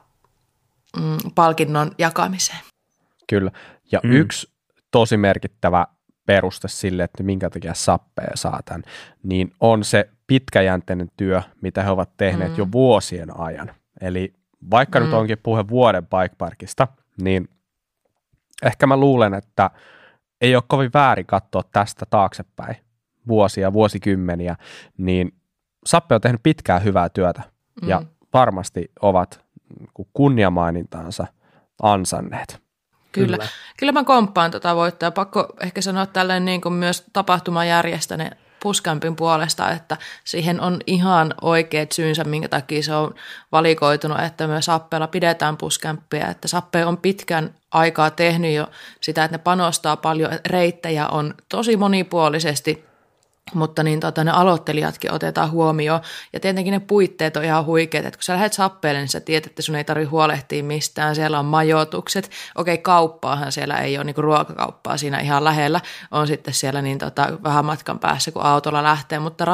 mm, 0.97 1.17
palkinnon 1.35 1.91
jakamiseen. 1.99 2.61
Kyllä. 3.29 3.51
Ja 3.93 4.01
mm. 4.03 4.13
yksi 4.13 4.51
tosi 4.91 5.17
merkittävä 5.17 5.87
peruste 6.27 6.69
sille, 6.69 7.05
että 7.05 7.23
minkä 7.23 7.51
takia 7.51 7.75
sappea 7.75 8.31
saa 8.35 8.61
tämän, 8.65 8.83
niin 9.23 9.53
on 9.61 9.85
se 9.85 10.09
pitkäjänteinen 10.27 11.09
työ, 11.17 11.43
mitä 11.61 11.83
he 11.83 11.91
ovat 11.91 12.17
tehneet 12.17 12.53
mm. 12.53 12.59
jo 12.59 12.73
vuosien 12.73 13.41
ajan. 13.41 13.75
Eli 14.01 14.42
vaikka 14.71 15.01
mm. 15.01 15.05
nyt 15.05 15.15
onkin 15.15 15.39
puhe 15.43 15.69
vuoden 15.69 16.07
bike 16.07 16.35
parkista, 16.39 16.89
niin 17.23 17.49
ehkä 18.63 18.87
mä 18.87 18.97
luulen, 18.97 19.35
että 19.35 19.71
ei 20.41 20.55
ole 20.55 20.63
kovin 20.67 20.91
väärin 20.95 21.27
katsoa 21.27 21.63
tästä 21.73 22.07
taaksepäin 22.11 22.77
vuosia, 23.29 23.73
vuosikymmeniä, 23.73 24.57
niin 24.99 25.35
Sappe 25.87 26.15
on 26.15 26.21
tehnyt 26.21 26.43
pitkää 26.43 26.79
hyvää 26.79 27.09
työtä 27.09 27.43
mm. 27.83 27.89
ja 27.89 28.03
varmasti 28.33 28.91
ovat 29.03 29.45
kunniamainintaansa 30.13 31.27
ansanneet. 31.83 32.63
Kyllä. 33.13 33.37
Kyllä, 33.37 33.51
Kyllä 33.79 33.93
mä 33.93 34.05
komppaan 34.05 34.51
tuota 34.51 34.77
voittaa. 34.77 35.11
Pakko 35.11 35.49
ehkä 35.61 35.81
sanoa 35.81 36.07
tällainen 36.07 36.45
niin 36.45 36.61
kuin 36.61 36.73
myös 36.73 37.05
tapahtumajärjestäjä 37.13 38.31
Puskampin 38.63 39.17
puolesta, 39.17 39.71
että 39.71 39.97
siihen 40.25 40.61
on 40.61 40.81
ihan 40.87 41.35
oikeat 41.41 41.93
syynsä, 41.93 42.25
minkä 42.25 42.49
takia 42.49 42.83
se 42.83 42.95
on 42.95 43.15
valikoitunut, 43.53 44.21
että 44.21 44.47
myös 44.47 44.65
Sappeella 44.65 45.07
pidetään 45.07 45.57
Puskämppiä, 45.57 46.27
että 46.27 46.49
Sappe 46.49 46.87
on 46.87 46.99
pitkän 46.99 47.55
aikaa 47.71 48.11
tehnyt 48.11 48.55
jo 48.55 48.67
sitä, 49.01 49.25
että 49.25 49.37
ne 49.37 49.43
panostaa 49.43 49.97
paljon, 49.97 50.31
reittejä 50.47 51.09
on 51.09 51.35
tosi 51.49 51.77
monipuolisesti 51.77 52.92
mutta 53.55 53.83
niin 53.83 54.01
tota, 54.01 54.25
ne 54.25 54.31
aloittelijatkin 54.31 55.13
otetaan 55.13 55.51
huomioon. 55.51 56.01
Ja 56.33 56.41
tietenkin 56.41 56.73
ne 56.73 56.81
puitteet 56.81 57.37
on 57.37 57.45
ihan 57.45 57.65
huikeat, 57.65 58.07
että 58.07 58.19
kun 58.19 58.23
sä 58.23 58.33
lähdet 58.33 58.53
sappeelle, 58.53 59.01
niin 59.01 59.09
sä 59.09 59.21
tiedät, 59.21 59.47
että 59.47 59.63
sun 59.63 59.75
ei 59.75 59.85
tarvitse 59.85 60.11
huolehtia 60.11 60.65
mistään. 60.65 61.15
Siellä 61.15 61.39
on 61.39 61.45
majoitukset. 61.45 62.31
Okei, 62.57 62.79
kauppaahan 62.79 63.53
siellä 63.53 63.79
ei 63.79 63.97
ole, 63.97 64.05
niin 64.05 64.15
kuin 64.15 64.25
ruokakauppaa 64.25 64.97
siinä 64.97 65.21
ihan 65.21 65.45
lähellä. 65.45 65.81
On 66.11 66.27
sitten 66.27 66.55
siellä 66.55 66.83
niin 66.83 66.99
tota, 66.99 67.29
vähän 67.43 67.65
matkan 67.65 67.99
päässä, 67.99 68.33
kun 68.33 68.43
autolla 68.43 68.83
lähtee. 68.83 69.19
Mutta 69.19 69.45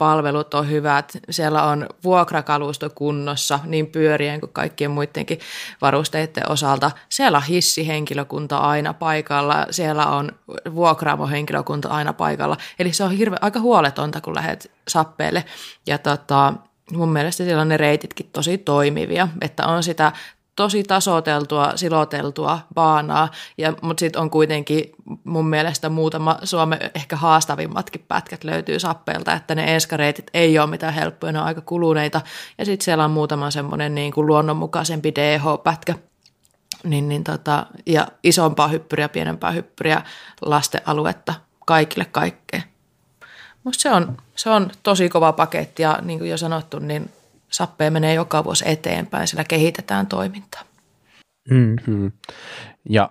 ravintolapalvelut 0.00 0.54
on 0.54 0.70
hyvät. 0.70 1.18
Siellä 1.30 1.62
on 1.64 1.86
vuokrakalusto 2.04 2.90
kunnossa, 2.90 3.60
niin 3.64 3.86
pyörien 3.86 4.40
kuin 4.40 4.52
kaikkien 4.52 4.90
muidenkin 4.90 5.38
varusteiden 5.80 6.50
osalta. 6.50 6.90
Siellä 7.08 7.38
on 7.38 7.44
hissihenkilökunta 7.44 8.58
aina 8.58 8.94
paikalla. 8.94 9.66
Siellä 9.70 10.06
on 10.06 10.32
vuokraamohenkilökunta 10.74 11.88
aina 11.88 12.12
paikalla. 12.12 12.56
Eli 12.78 12.92
se 12.92 13.04
on 13.04 13.10
hirve, 13.10 13.36
aika 13.40 13.60
huoletonta, 13.60 14.20
kun 14.20 14.34
lähdet 14.34 14.70
sappeelle. 14.88 15.44
Ja 15.86 15.98
tota, 15.98 16.54
mun 16.92 17.12
mielestä 17.12 17.44
siellä 17.44 17.62
on 17.62 17.68
ne 17.68 17.76
reititkin 17.76 18.30
tosi 18.32 18.58
toimivia, 18.58 19.28
että 19.40 19.66
on 19.66 19.82
sitä 19.82 20.12
tosi 20.60 20.82
tasoteltua, 20.82 21.72
siloteltua 21.76 22.58
baanaa, 22.74 23.28
ja, 23.58 23.72
mutta 23.82 24.00
sitten 24.00 24.22
on 24.22 24.30
kuitenkin 24.30 24.92
mun 25.24 25.46
mielestä 25.48 25.88
muutama 25.88 26.38
Suomen 26.44 26.78
ehkä 26.94 27.16
haastavimmatkin 27.16 28.04
pätkät 28.08 28.44
löytyy 28.44 28.78
sappeelta, 28.78 29.32
että 29.32 29.54
ne 29.54 29.74
enskareitit 29.74 30.30
ei 30.34 30.58
ole 30.58 30.70
mitään 30.70 30.94
helppoja, 30.94 31.32
ne 31.32 31.38
on 31.38 31.44
aika 31.44 31.60
kuluneita, 31.60 32.20
ja 32.58 32.64
sitten 32.64 32.84
siellä 32.84 33.04
on 33.04 33.10
muutama 33.10 33.50
semmoinen 33.50 33.94
niin 33.94 34.12
kuin 34.12 34.26
luonnonmukaisempi 34.26 35.14
DH-pätkä, 35.14 35.94
niin, 36.84 37.08
niin 37.08 37.24
tota, 37.24 37.66
ja 37.86 38.06
isompaa 38.22 38.68
hyppyriä, 38.68 39.08
pienempää 39.08 39.50
hyppyriä, 39.50 40.02
lastealuetta, 40.42 41.34
kaikille 41.66 42.04
kaikkea. 42.04 42.62
Musta 43.64 43.82
se 43.82 43.90
on, 43.90 44.16
se 44.36 44.50
on 44.50 44.70
tosi 44.82 45.08
kova 45.08 45.32
paketti 45.32 45.82
ja 45.82 45.98
niin 46.02 46.18
kuin 46.18 46.30
jo 46.30 46.36
sanottu, 46.36 46.78
niin 46.78 47.10
Sappe 47.50 47.90
menee 47.90 48.14
joka 48.14 48.44
vuosi 48.44 48.64
eteenpäin, 48.68 49.28
sillä 49.28 49.44
kehitetään 49.44 50.06
toimintaa. 50.06 50.62
Mm-hmm. 51.50 52.12
Ja 52.88 53.10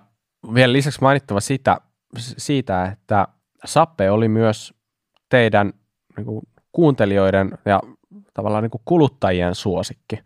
vielä 0.54 0.72
lisäksi 0.72 1.00
mainittava 1.00 1.40
sitä, 1.40 1.80
siitä, 2.18 2.84
että 2.84 3.28
Sappe 3.64 4.10
oli 4.10 4.28
myös 4.28 4.74
teidän 5.28 5.72
niin 6.16 6.24
kuin, 6.26 6.40
kuuntelijoiden 6.72 7.58
ja 7.64 7.80
tavallaan 8.34 8.62
niin 8.62 8.70
kuin 8.70 8.82
kuluttajien 8.84 9.54
suosikki. 9.54 10.18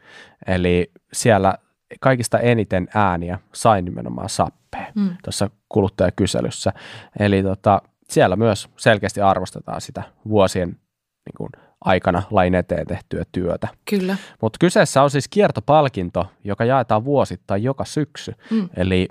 Eli 0.46 0.92
siellä 1.12 1.54
kaikista 2.00 2.38
eniten 2.38 2.88
ääniä 2.94 3.38
sai 3.54 3.82
nimenomaan 3.82 4.28
Sappeen 4.28 4.92
mm. 4.94 5.16
tuossa 5.24 5.50
kuluttajakyselyssä. 5.68 6.72
Eli 7.18 7.42
tota, 7.42 7.82
siellä 8.08 8.36
myös 8.36 8.68
selkeästi 8.76 9.20
arvostetaan 9.20 9.80
sitä 9.80 10.02
vuosien 10.28 10.68
niin 10.68 11.34
kuin, 11.36 11.50
aikana 11.84 12.22
lain 12.30 12.54
eteen 12.54 12.86
tehtyä 12.86 13.24
työtä. 13.32 13.68
Kyllä. 13.90 14.16
Mutta 14.42 14.56
kyseessä 14.60 15.02
on 15.02 15.10
siis 15.10 15.28
kiertopalkinto, 15.28 16.26
joka 16.44 16.64
jaetaan 16.64 17.04
vuosittain 17.04 17.62
joka 17.62 17.84
syksy. 17.84 18.34
Mm. 18.50 18.68
Eli 18.76 19.08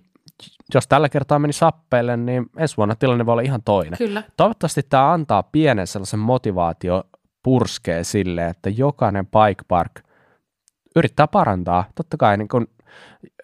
jos 0.74 0.88
tällä 0.88 1.10
kertaa 1.10 1.40
meni 1.40 1.54
sappeille, 1.54 2.18
niin 2.18 2.46
ensi 2.58 2.78
vuonna 2.78 2.96
tilanne 2.96 3.26
voi 3.26 3.34
olla 3.34 3.42
ihan 3.42 3.62
toinen. 3.66 3.98
Kyllä. 3.98 4.24
Toivottavasti 4.38 4.82
tämä 4.90 5.14
antaa 5.14 5.44
pienen 5.44 5.88
sellaisen 5.88 6.20
motivaatio 6.20 7.04
purskee 7.44 8.04
sille, 8.04 8.48
että 8.48 8.70
jokainen 8.70 9.26
bike 9.26 9.64
park 9.68 9.92
yrittää 10.96 11.28
parantaa. 11.28 11.86
Totta 11.96 12.18
kai 12.18 12.38
niin 12.38 12.48
kun 12.48 12.68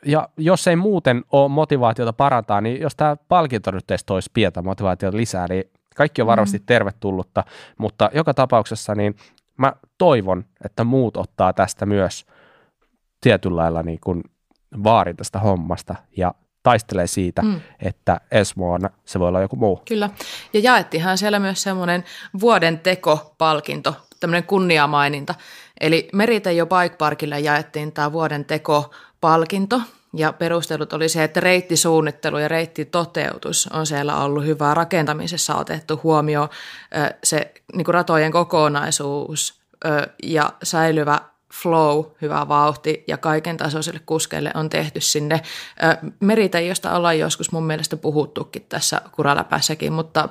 ja 0.06 0.30
jos 0.38 0.68
ei 0.68 0.76
muuten 0.76 1.24
ole 1.32 1.50
motivaatiota 1.50 2.14
parantaa, 2.14 2.62
niin 2.62 2.82
jos 2.82 2.96
tämä 2.96 3.18
palkinto 3.28 3.72
nyt 3.72 3.88
teistä 3.88 4.14
olisi 4.14 4.30
pientä 4.34 4.62
motivaatiota 4.62 5.18
lisää, 5.18 5.46
niin 5.50 5.64
kaikki 5.96 6.22
on 6.22 6.28
varmasti 6.28 6.58
mm. 6.58 6.64
tervetullutta, 6.66 7.44
mutta 7.78 8.10
joka 8.14 8.34
tapauksessa 8.34 8.96
niin 8.96 9.16
mä 9.58 9.74
toivon, 9.98 10.46
että 10.66 10.84
muut 10.84 11.18
ottaa 11.18 11.54
tästä 11.54 11.86
myös 11.86 12.26
tietyllä 13.22 13.62
lailla 13.62 13.84
niin 13.84 14.00
kuin 14.00 14.24
vaarin 14.84 15.16
tästä 15.16 15.40
hommasta 15.40 15.96
ja 16.18 16.34
taistelee 16.64 17.08
siitä, 17.08 17.42
mm. 17.42 17.62
että 17.80 18.22
ensi 18.32 18.56
vuonna 18.56 18.90
se 19.06 19.20
voi 19.20 19.28
olla 19.28 19.42
joku 19.42 19.56
muu. 19.56 19.82
Kyllä, 19.88 20.10
ja 20.54 20.60
jaettiinhan 20.60 21.18
siellä 21.18 21.40
myös 21.40 21.64
semmoinen 21.64 22.04
vuoden 22.40 22.80
teko-palkinto, 22.80 23.96
tämmöinen 24.20 24.44
kunniamaininta. 24.44 25.36
Eli 25.82 26.10
Meritejo 26.14 26.66
Bike 26.66 26.96
Parkille 26.98 27.40
jaettiin 27.40 27.92
tämä 27.92 28.12
vuoden 28.12 28.46
teko 28.46 28.92
palkinto 29.22 29.82
ja 30.14 30.34
perustelut 30.34 30.94
oli 30.94 31.10
se, 31.10 31.24
että 31.24 31.40
reittisuunnittelu 31.40 32.38
ja 32.38 32.48
reittitoteutus 32.48 33.68
on 33.74 33.86
siellä 33.86 34.24
ollut 34.24 34.46
hyvää 34.46 34.74
rakentamisessa 34.74 35.56
otettu 35.56 36.00
huomioon 36.04 36.50
se 37.24 37.54
niin 37.74 37.86
kuin 37.86 37.94
ratojen 37.94 38.32
kokonaisuus 38.32 39.62
ja 40.24 40.54
säilyvä 40.64 41.20
flow, 41.54 42.06
hyvä 42.22 42.48
vauhti 42.48 43.04
ja 43.08 43.18
kaiken 43.18 43.58
tasoisille 43.58 44.00
kuskeille 44.06 44.52
on 44.54 44.70
tehty 44.70 45.02
sinne. 45.02 45.42
Meritä, 46.20 46.60
josta 46.60 46.96
ollaan 46.96 47.20
joskus 47.20 47.52
mun 47.52 47.64
mielestä 47.64 47.98
puhuttukin 47.98 48.66
tässä 48.70 49.02
kuraläpässäkin, 49.12 49.94
mutta 49.94 50.30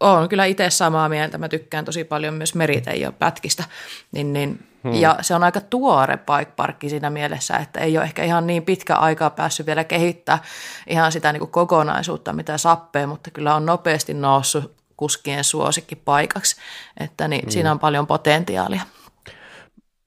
olen 0.00 0.28
kyllä 0.28 0.44
itse 0.44 0.70
samaa 0.70 1.08
mieltä. 1.08 1.38
Mä 1.38 1.48
tykkään 1.48 1.84
tosi 1.84 2.04
paljon 2.04 2.34
myös 2.34 2.54
meriteijon 2.54 3.14
pätkistä. 3.14 3.64
Niin, 4.12 4.32
niin, 4.32 4.66
hmm. 4.84 4.94
Ja 4.94 5.18
se 5.20 5.34
on 5.34 5.44
aika 5.44 5.60
tuore 5.60 6.16
bike 6.16 6.52
parkki 6.56 6.88
siinä 6.88 7.10
mielessä, 7.10 7.56
että 7.56 7.80
ei 7.80 7.98
ole 7.98 8.04
ehkä 8.04 8.24
ihan 8.24 8.46
niin 8.46 8.62
pitkä 8.62 8.94
aikaa 8.94 9.30
päässyt 9.30 9.66
vielä 9.66 9.84
kehittää 9.84 10.38
ihan 10.86 11.12
sitä 11.12 11.32
niin 11.32 11.40
kuin 11.40 11.50
kokonaisuutta, 11.50 12.32
mitä 12.32 12.58
sappee, 12.58 13.06
mutta 13.06 13.30
kyllä 13.30 13.54
on 13.54 13.66
nopeasti 13.66 14.14
noussut 14.14 14.76
kuskien 14.96 15.44
suosikki 15.44 15.96
paikaksi. 15.96 16.56
Että 17.00 17.28
niin, 17.28 17.42
hmm. 17.42 17.50
siinä 17.50 17.70
on 17.72 17.78
paljon 17.78 18.06
potentiaalia. 18.06 18.82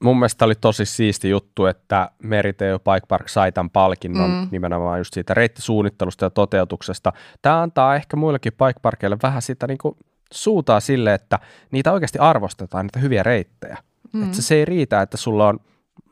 Mun 0.02 0.18
mielestä 0.18 0.44
oli 0.44 0.54
tosi 0.54 0.86
siisti 0.86 1.30
juttu, 1.30 1.66
että 1.66 2.10
Meriteo 2.22 2.78
Bike 2.78 3.06
Park 3.08 3.28
sai 3.28 3.52
tämän 3.52 3.70
palkinnon 3.70 4.30
mm. 4.30 4.48
nimenomaan 4.50 5.00
just 5.00 5.14
siitä 5.14 5.34
reittisuunnittelusta 5.34 6.24
ja 6.24 6.30
toteutuksesta. 6.30 7.12
Tämä 7.42 7.62
antaa 7.62 7.96
ehkä 7.96 8.16
muillekin 8.16 8.52
bike 8.52 8.80
parkeille 8.82 9.16
vähän 9.22 9.42
sitä 9.42 9.66
niin 9.66 9.78
kuin 9.78 9.96
suutaa 10.32 10.80
sille, 10.80 11.14
että 11.14 11.38
niitä 11.70 11.92
oikeasti 11.92 12.18
arvostetaan, 12.18 12.86
niitä 12.86 12.98
hyviä 12.98 13.22
reittejä. 13.22 13.76
Mm. 14.12 14.22
Että 14.22 14.42
se 14.42 14.54
ei 14.54 14.64
riitä, 14.64 15.02
että 15.02 15.16
sulla 15.16 15.48
on 15.48 15.60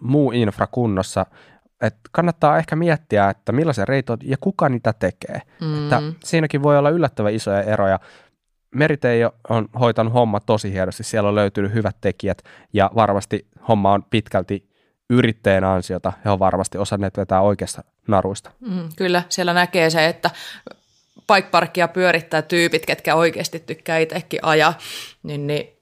muu 0.00 0.32
infra 0.32 0.66
kunnossa, 0.66 1.26
että 1.82 2.00
kannattaa 2.12 2.58
ehkä 2.58 2.76
miettiä, 2.76 3.30
että 3.30 3.52
millaisia 3.52 3.84
reitit 3.84 4.10
on 4.10 4.18
ja 4.22 4.36
kuka 4.40 4.68
niitä 4.68 4.92
tekee. 4.92 5.42
Mm. 5.60 5.82
Että 5.82 6.02
siinäkin 6.24 6.62
voi 6.62 6.78
olla 6.78 6.90
yllättävän 6.90 7.34
isoja 7.34 7.62
eroja. 7.62 8.00
Meritei 8.74 9.20
on 9.48 9.68
hoitanut 9.80 10.12
homma 10.12 10.40
tosi 10.40 10.72
hienosti, 10.72 11.04
siellä 11.04 11.28
on 11.28 11.34
löytynyt 11.34 11.74
hyvät 11.74 11.96
tekijät 12.00 12.42
ja 12.72 12.90
varmasti 12.94 13.46
homma 13.68 13.92
on 13.92 14.04
pitkälti 14.10 14.68
yrittäjän 15.10 15.64
ansiota. 15.64 16.12
He 16.24 16.30
on 16.30 16.38
varmasti 16.38 16.78
osanneet 16.78 17.16
vetää 17.16 17.40
oikeasta 17.40 17.84
naruista. 18.08 18.50
Mm, 18.60 18.88
kyllä, 18.96 19.22
siellä 19.28 19.52
näkee 19.54 19.90
se, 19.90 20.06
että 20.06 20.30
paikparkkia 21.26 21.88
pyörittää 21.88 22.42
tyypit, 22.42 22.86
ketkä 22.86 23.14
oikeasti 23.14 23.60
tykkää 23.60 23.98
itsekin 23.98 24.40
ajaa, 24.42 24.78
niin, 25.22 25.46
niin 25.46 25.77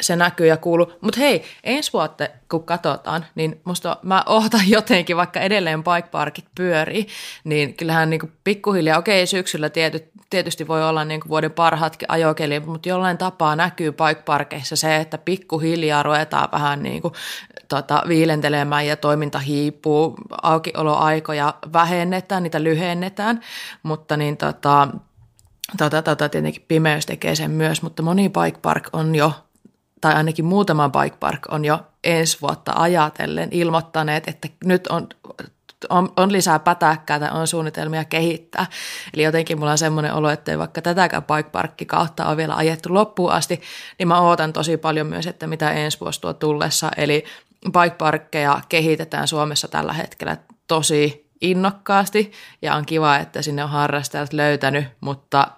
se 0.00 0.16
näkyy 0.16 0.46
ja 0.46 0.56
kuuluu. 0.56 0.92
Mutta 1.00 1.20
hei, 1.20 1.44
ensi 1.64 1.92
vuotta 1.92 2.28
kun 2.50 2.64
katsotaan, 2.64 3.26
niin 3.34 3.60
musta 3.64 3.96
mä 4.02 4.22
ohtan 4.26 4.70
jotenkin, 4.76 5.16
vaikka 5.16 5.40
edelleen 5.40 5.84
bike 5.84 6.08
parkit 6.08 6.44
pyörii, 6.54 7.06
niin 7.44 7.74
kyllähän 7.74 8.10
niin 8.10 8.32
pikkuhiljaa, 8.44 8.98
okei 8.98 9.26
syksyllä 9.26 9.70
tiety, 9.70 10.10
tietysti 10.30 10.68
voi 10.68 10.88
olla 10.88 11.04
niin 11.04 11.20
vuoden 11.28 11.52
parhaatkin 11.52 12.10
ajokelit, 12.10 12.66
mutta 12.66 12.88
jollain 12.88 13.18
tapaa 13.18 13.56
näkyy 13.56 13.92
bike 13.92 14.22
parkeissa 14.24 14.76
se, 14.76 14.96
että 14.96 15.18
pikkuhiljaa 15.18 16.02
ruvetaan 16.02 16.48
vähän 16.52 16.82
niin 16.82 17.02
kuin, 17.02 17.14
tota, 17.68 18.02
viilentelemään 18.08 18.86
ja 18.86 18.96
toiminta 18.96 19.38
hiipuu, 19.38 20.14
aukioloaikoja 20.42 21.54
vähennetään, 21.72 22.42
niitä 22.42 22.62
lyhennetään, 22.62 23.40
mutta 23.82 24.16
niin 24.16 24.36
tota, 24.36 24.88
tota, 25.78 26.02
tota, 26.02 26.28
tietenkin 26.28 26.64
pimeys 26.68 27.06
tekee 27.06 27.34
sen 27.34 27.50
myös, 27.50 27.82
mutta 27.82 28.02
moni 28.02 28.28
bike 28.28 28.58
park 28.62 28.88
on 28.92 29.14
jo 29.14 29.32
tai 30.00 30.14
ainakin 30.14 30.44
muutama 30.44 30.88
bike 30.88 31.16
park 31.20 31.40
on 31.48 31.64
jo 31.64 31.80
ensi 32.04 32.38
vuotta 32.42 32.72
ajatellen 32.76 33.48
ilmoittaneet, 33.52 34.28
että 34.28 34.48
nyt 34.64 34.86
on, 34.86 35.08
on, 35.88 36.12
on 36.16 36.32
lisää 36.32 36.58
pätäkkää 36.58 37.20
tai 37.20 37.30
on 37.30 37.46
suunnitelmia 37.46 38.04
kehittää. 38.04 38.66
Eli 39.14 39.22
jotenkin 39.22 39.58
mulla 39.58 39.72
on 39.72 39.78
semmoinen 39.78 40.14
olo, 40.14 40.30
että 40.30 40.58
vaikka 40.58 40.82
tätäkään 40.82 41.22
bike 41.22 41.50
parkki 41.50 41.86
kautta 41.86 42.26
on 42.26 42.36
vielä 42.36 42.56
ajettu 42.56 42.94
loppuun 42.94 43.32
asti, 43.32 43.60
niin 43.98 44.08
mä 44.08 44.20
ootan 44.20 44.52
tosi 44.52 44.76
paljon 44.76 45.06
myös, 45.06 45.26
että 45.26 45.46
mitä 45.46 45.70
ensi 45.70 46.00
vuosi 46.00 46.20
tuo 46.20 46.32
tullessa. 46.32 46.90
Eli 46.96 47.24
bike 47.64 47.96
parkkeja 47.98 48.60
kehitetään 48.68 49.28
Suomessa 49.28 49.68
tällä 49.68 49.92
hetkellä 49.92 50.36
tosi 50.66 51.26
innokkaasti 51.40 52.32
ja 52.62 52.74
on 52.74 52.86
kiva, 52.86 53.16
että 53.16 53.42
sinne 53.42 53.64
on 53.64 53.70
harrastajat 53.70 54.32
löytänyt, 54.32 54.84
mutta 55.00 55.48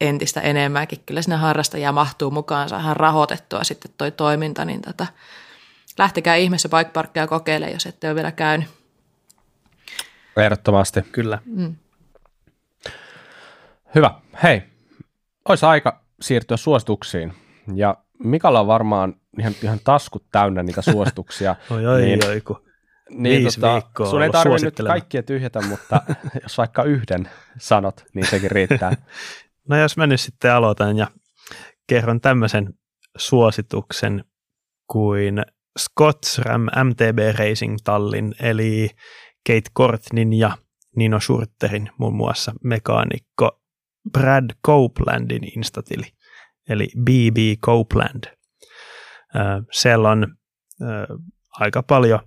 entistä 0.00 0.40
enemmänkin. 0.40 1.02
Kyllä 1.06 1.22
sinne 1.22 1.36
harrastajia 1.36 1.92
mahtuu 1.92 2.30
mukaan, 2.30 2.68
saadaan 2.68 2.96
rahoitettua 2.96 3.64
sitten 3.64 3.90
toi 3.98 4.10
toiminta, 4.10 4.64
niin 4.64 4.82
tota, 4.82 5.06
lähtekää 5.98 6.34
ihmeessä 6.34 6.68
bike 6.68 6.90
parkkia 6.92 7.26
kokeilemaan, 7.26 7.72
jos 7.72 7.86
ette 7.86 8.08
ole 8.08 8.14
vielä 8.14 8.32
käynyt. 8.32 8.68
Ehdottomasti. 10.36 11.02
Kyllä. 11.02 11.38
Mm. 11.44 11.74
Hyvä. 13.94 14.10
Hei, 14.42 14.62
olisi 15.48 15.66
aika 15.66 16.00
siirtyä 16.20 16.56
suosituksiin. 16.56 17.32
Ja 17.74 17.96
Mikalla 18.18 18.60
on 18.60 18.66
varmaan 18.66 19.14
ihan, 19.38 19.54
ihan 19.62 19.80
taskut 19.84 20.24
täynnä 20.32 20.62
niitä 20.62 20.82
suosituksia. 20.82 21.56
oi, 21.70 21.86
oi, 21.86 22.02
niin, 22.02 22.26
oi, 22.26 22.40
kun 22.40 22.64
niin, 23.10 23.42
Viisi 23.42 23.60
tota, 23.60 23.72
viikkoa 23.72 24.06
sun 24.06 24.22
ei 24.22 24.30
tarvitse 24.30 24.66
nyt 24.66 24.80
kaikkia 24.86 25.22
tyhjätä, 25.22 25.60
mutta 25.60 26.00
jos 26.42 26.58
vaikka 26.58 26.82
yhden 26.82 27.30
sanot, 27.58 28.04
niin 28.14 28.26
sekin 28.26 28.50
riittää. 28.50 28.92
No 29.68 29.76
jos 29.76 29.96
mä 29.96 30.06
nyt 30.06 30.20
sitten 30.20 30.52
aloitan 30.52 30.98
ja 30.98 31.10
kerron 31.86 32.20
tämmöisen 32.20 32.74
suosituksen 33.16 34.24
kuin 34.90 35.42
Scotsram 35.78 36.62
MTB 36.62 37.38
Racing 37.38 37.76
Tallin, 37.84 38.34
eli 38.40 38.90
Kate 39.46 39.70
Kortnin 39.72 40.32
ja 40.32 40.58
Nino 40.96 41.20
Schurterin 41.20 41.90
muun 41.98 42.14
muassa 42.14 42.52
mekaanikko 42.64 43.60
Brad 44.12 44.50
Copelandin 44.66 45.58
instatili, 45.58 46.06
eli 46.68 46.88
BB 47.00 47.60
Copeland. 47.64 48.24
Siellä 49.72 50.10
on 50.10 50.36
aika 51.50 51.82
paljon 51.82 52.20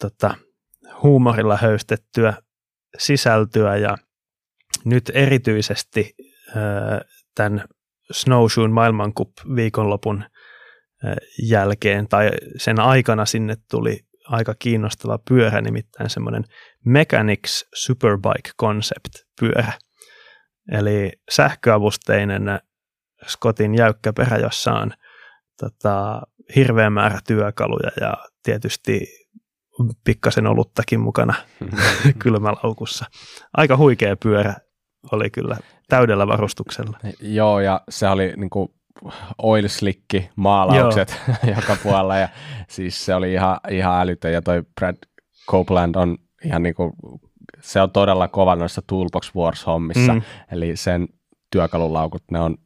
tota, 0.00 0.34
huumorilla 1.02 1.56
höystettyä 1.56 2.34
sisältöä 2.98 3.76
ja 3.76 3.96
nyt 4.84 5.10
erityisesti 5.14 6.14
tämän 7.34 7.64
Snowshoen 8.12 8.72
maailmankup 8.72 9.30
viikonlopun 9.56 10.24
jälkeen 11.42 12.08
tai 12.08 12.30
sen 12.56 12.80
aikana 12.80 13.26
sinne 13.26 13.56
tuli 13.70 14.00
aika 14.28 14.54
kiinnostava 14.58 15.18
pyörä, 15.28 15.60
nimittäin 15.60 16.10
semmoinen 16.10 16.44
Mechanics 16.84 17.64
Superbike 17.74 18.50
Concept 18.60 19.14
pyörä. 19.40 19.72
Eli 20.72 21.12
sähköavusteinen 21.30 22.42
Scottin 23.28 23.74
jäykkä 23.74 24.12
perä, 24.12 24.36
jossa 24.36 24.72
on 24.72 24.92
tota, 25.60 26.22
hirveä 26.56 26.90
määrä 26.90 27.18
työkaluja 27.26 27.90
ja 28.00 28.14
tietysti 28.42 29.06
pikkasen 30.04 30.46
oluttakin 30.46 31.00
mukana 31.00 31.34
kylmälaukussa. 32.22 33.04
Aika 33.52 33.76
huikea 33.76 34.16
pyörä 34.16 34.54
oli 35.12 35.30
kyllä 35.30 35.56
täydellä 35.88 36.26
varustuksella. 36.26 36.98
Joo, 37.20 37.60
ja 37.60 37.80
se 37.88 38.08
oli 38.08 38.32
niin 38.36 38.50
kuin 38.50 38.68
oil 39.42 39.68
slick 39.68 40.04
maalaukset 40.36 41.20
joka 41.56 41.76
puolella, 41.82 42.16
ja 42.16 42.28
siis 42.68 43.04
se 43.04 43.14
oli 43.14 43.32
ihan, 43.32 43.60
ihan 43.70 44.00
älytön, 44.00 44.32
ja 44.32 44.42
toi 44.42 44.62
Brad 44.74 44.96
Copeland 45.50 45.94
on 45.94 46.16
ihan 46.44 46.62
niin 46.62 46.74
kuin, 46.74 46.92
se 47.60 47.80
on 47.80 47.90
todella 47.90 48.28
kova 48.28 48.56
noissa 48.56 48.82
Toolbox 48.86 49.32
Wars-hommissa, 49.36 50.14
mm. 50.14 50.22
eli 50.52 50.76
sen 50.76 51.08
työkalulaukut, 51.50 52.22
ne 52.30 52.40
on 52.40 52.56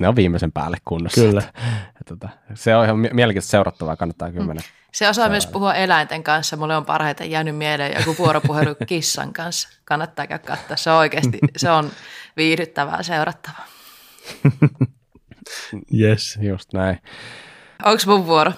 ne 0.00 0.08
on 0.08 0.16
viimeisen 0.16 0.52
päälle 0.52 0.76
kunnossa. 0.84 1.20
Kyllä. 1.20 1.40
Että, 1.40 1.60
että, 2.00 2.14
että, 2.14 2.28
se 2.54 2.76
on 2.76 2.84
ihan 2.84 2.98
mielenkiintoista 2.98 3.50
seurattavaa, 3.50 3.96
kannattaa 3.96 4.30
kyllä 4.30 4.46
mennä. 4.46 4.62
Se 4.92 5.08
osaa 5.08 5.28
myös 5.28 5.46
puhua 5.46 5.74
eläinten 5.74 6.22
kanssa. 6.22 6.56
Mulle 6.56 6.76
on 6.76 6.86
parhaiten 6.86 7.30
jäänyt 7.30 7.56
mieleen 7.56 7.94
joku 7.98 8.16
vuoropuhelu 8.18 8.74
kissan 8.86 9.32
kanssa. 9.32 9.68
Kannattaa 9.84 10.26
käydä 10.26 10.44
katsoa. 10.44 10.76
Se 10.76 10.90
on 10.90 10.98
oikeasti, 10.98 11.38
se 11.56 11.70
on 11.70 11.90
viihdyttävää 12.36 13.02
seurattavaa. 13.02 13.66
yes. 16.00 16.38
Just 16.40 16.72
näin. 16.72 17.02
Onko 17.84 18.02
mun 18.06 18.26
vuoro? 18.26 18.52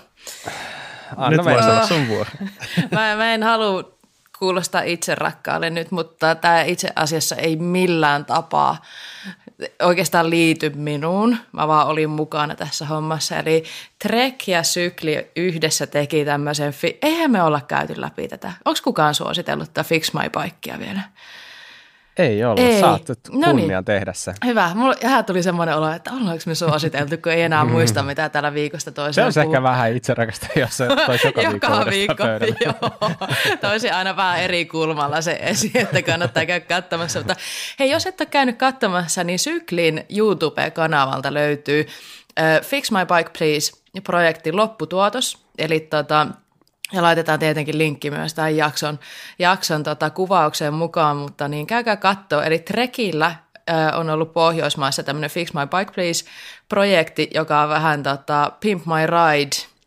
Anna 1.16 1.43
nyt 1.43 1.47
olla 1.47 1.86
sun 1.86 2.09
vuoro. 2.09 2.31
mä, 2.93 3.16
mä 3.16 3.35
en 3.35 3.43
halua 3.43 3.99
kuulostaa 4.39 4.82
itse 4.82 5.15
rakkaalle 5.15 5.70
nyt, 5.70 5.90
mutta 5.90 6.35
tämä 6.35 6.62
itse 6.62 6.89
asiassa 6.97 7.36
ei 7.36 7.57
millään 7.57 8.24
tapaa 8.24 8.82
oikeastaan 9.82 10.30
liity 10.30 10.70
minuun. 10.70 11.36
Mä 11.52 11.68
vaan 11.68 11.86
olin 11.86 12.10
mukana 12.10 12.55
tässä 12.55 12.86
hommassa. 12.86 13.36
Eli 13.36 13.64
Trek 13.98 14.48
ja 14.48 14.62
Sykli 14.62 15.30
yhdessä 15.36 15.86
teki 15.86 16.24
tämmöisen, 16.24 16.72
fi- 16.72 16.98
eihän 17.02 17.30
me 17.30 17.43
olla 17.43 17.60
käyty 17.60 18.01
läpi 18.01 18.28
tätä. 18.28 18.52
Onko 18.64 18.80
kukaan 18.85 19.14
suositellut 19.14 19.74
tätä 19.74 19.89
Fix 19.89 20.12
My 20.12 20.20
Bikea 20.43 20.78
vielä? 20.78 21.01
Ei 22.19 22.45
ole, 22.45 22.61
ei. 22.61 22.81
saat 22.81 23.09
nyt 23.09 23.19
no 23.32 23.53
niin. 23.53 23.85
tehdä 23.85 24.12
se. 24.12 24.35
Hyvä, 24.45 24.70
mulla 24.74 25.23
tuli 25.23 25.43
semmoinen 25.43 25.77
olo, 25.77 25.93
että 25.93 26.11
ollaanko 26.11 26.43
me 26.47 26.55
suositeltu, 26.55 27.16
kun 27.23 27.32
ei 27.32 27.43
enää 27.43 27.65
muista, 27.65 28.03
mitä 28.12 28.28
täällä 28.28 28.55
viikosta 28.55 28.93
toiseen 28.93 29.32
Se 29.32 29.40
on 29.40 29.47
ehkä 29.47 29.62
vähän 29.62 29.97
itse 29.97 30.15
rakasta, 30.15 30.47
jos 30.61 30.77
se 30.77 30.86
toisi 31.07 31.27
joka, 31.27 31.43
joka 31.43 31.86
viikko, 31.90 32.24
viikko 32.40 32.65
joo. 32.65 33.11
Toisi 33.61 33.90
aina 33.90 34.16
vähän 34.16 34.40
eri 34.40 34.65
kulmalla 34.65 35.20
se 35.20 35.39
esiin, 35.43 35.77
että 35.77 36.03
kannattaa 36.03 36.47
käydä 36.47 36.66
katsomassa. 36.66 37.19
Mutta 37.19 37.36
hei, 37.78 37.90
jos 37.90 38.07
et 38.07 38.20
ole 38.20 38.28
käynyt 38.31 38.59
katsomassa, 38.59 39.24
niin 39.24 39.39
Syklin 39.39 40.05
YouTube-kanavalta 40.16 41.35
löytyy 41.35 41.81
uh, 41.81 42.66
Fix 42.66 42.90
My 42.90 43.16
Bike 43.16 43.31
Please 43.39 43.73
projektin 44.05 44.57
lopputuotos. 44.57 45.45
Eli 45.59 45.81
tota, 45.81 46.27
ja 46.93 47.02
laitetaan 47.02 47.39
tietenkin 47.39 47.78
linkki 47.78 48.10
myös 48.10 48.35
tähän 48.35 48.56
jakson, 48.56 48.98
jakson 49.39 49.82
tota, 49.82 50.10
kuvaukseen 50.10 50.74
mukaan, 50.74 51.16
mutta 51.16 51.48
niin 51.48 51.66
käykää 51.66 51.97
katsoa. 51.97 52.44
Eli 52.44 52.59
Trekillä 52.59 53.35
on 53.94 54.10
ollut 54.10 54.32
Pohjoismaissa 54.32 55.02
tämmöinen 55.02 55.31
Fix 55.31 55.52
My 55.52 55.60
Bike 55.60 55.93
Please-projekti, 55.93 57.31
joka 57.35 57.62
on 57.62 57.69
vähän 57.69 58.02
tota, 58.02 58.52
Pimp 58.60 58.86
My 58.86 59.06
Ride 59.06 59.78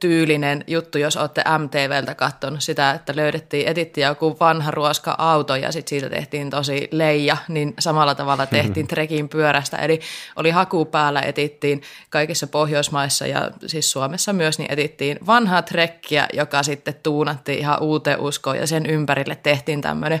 tyylinen 0.00 0.64
juttu, 0.66 0.98
jos 0.98 1.16
olette 1.16 1.44
MTVltä 1.58 2.14
katsonut 2.14 2.62
sitä, 2.62 2.90
että 2.90 3.12
löydettiin, 3.16 3.68
etittiin 3.68 4.06
joku 4.06 4.36
vanha 4.40 4.70
ruoska 4.70 5.14
auto 5.18 5.56
ja 5.56 5.72
sitten 5.72 5.88
siitä 5.88 6.10
tehtiin 6.10 6.50
tosi 6.50 6.88
leija, 6.90 7.36
niin 7.48 7.74
samalla 7.78 8.14
tavalla 8.14 8.46
tehtiin 8.56 8.86
trekin 8.86 9.28
pyörästä. 9.28 9.76
Eli 9.76 10.00
oli 10.36 10.50
haku 10.50 10.84
päällä, 10.84 11.20
etittiin 11.20 11.82
kaikissa 12.10 12.46
Pohjoismaissa 12.46 13.26
ja 13.26 13.50
siis 13.66 13.92
Suomessa 13.92 14.32
myös, 14.32 14.58
niin 14.58 14.72
etittiin 14.72 15.18
vanhaa 15.26 15.62
trekkiä, 15.62 16.28
joka 16.32 16.62
sitten 16.62 16.94
tuunattiin 17.02 17.58
ihan 17.58 17.82
uuteen 17.82 18.20
uskoon 18.20 18.56
ja 18.56 18.66
sen 18.66 18.86
ympärille 18.86 19.36
tehtiin 19.36 19.80
tämmöinen 19.80 20.20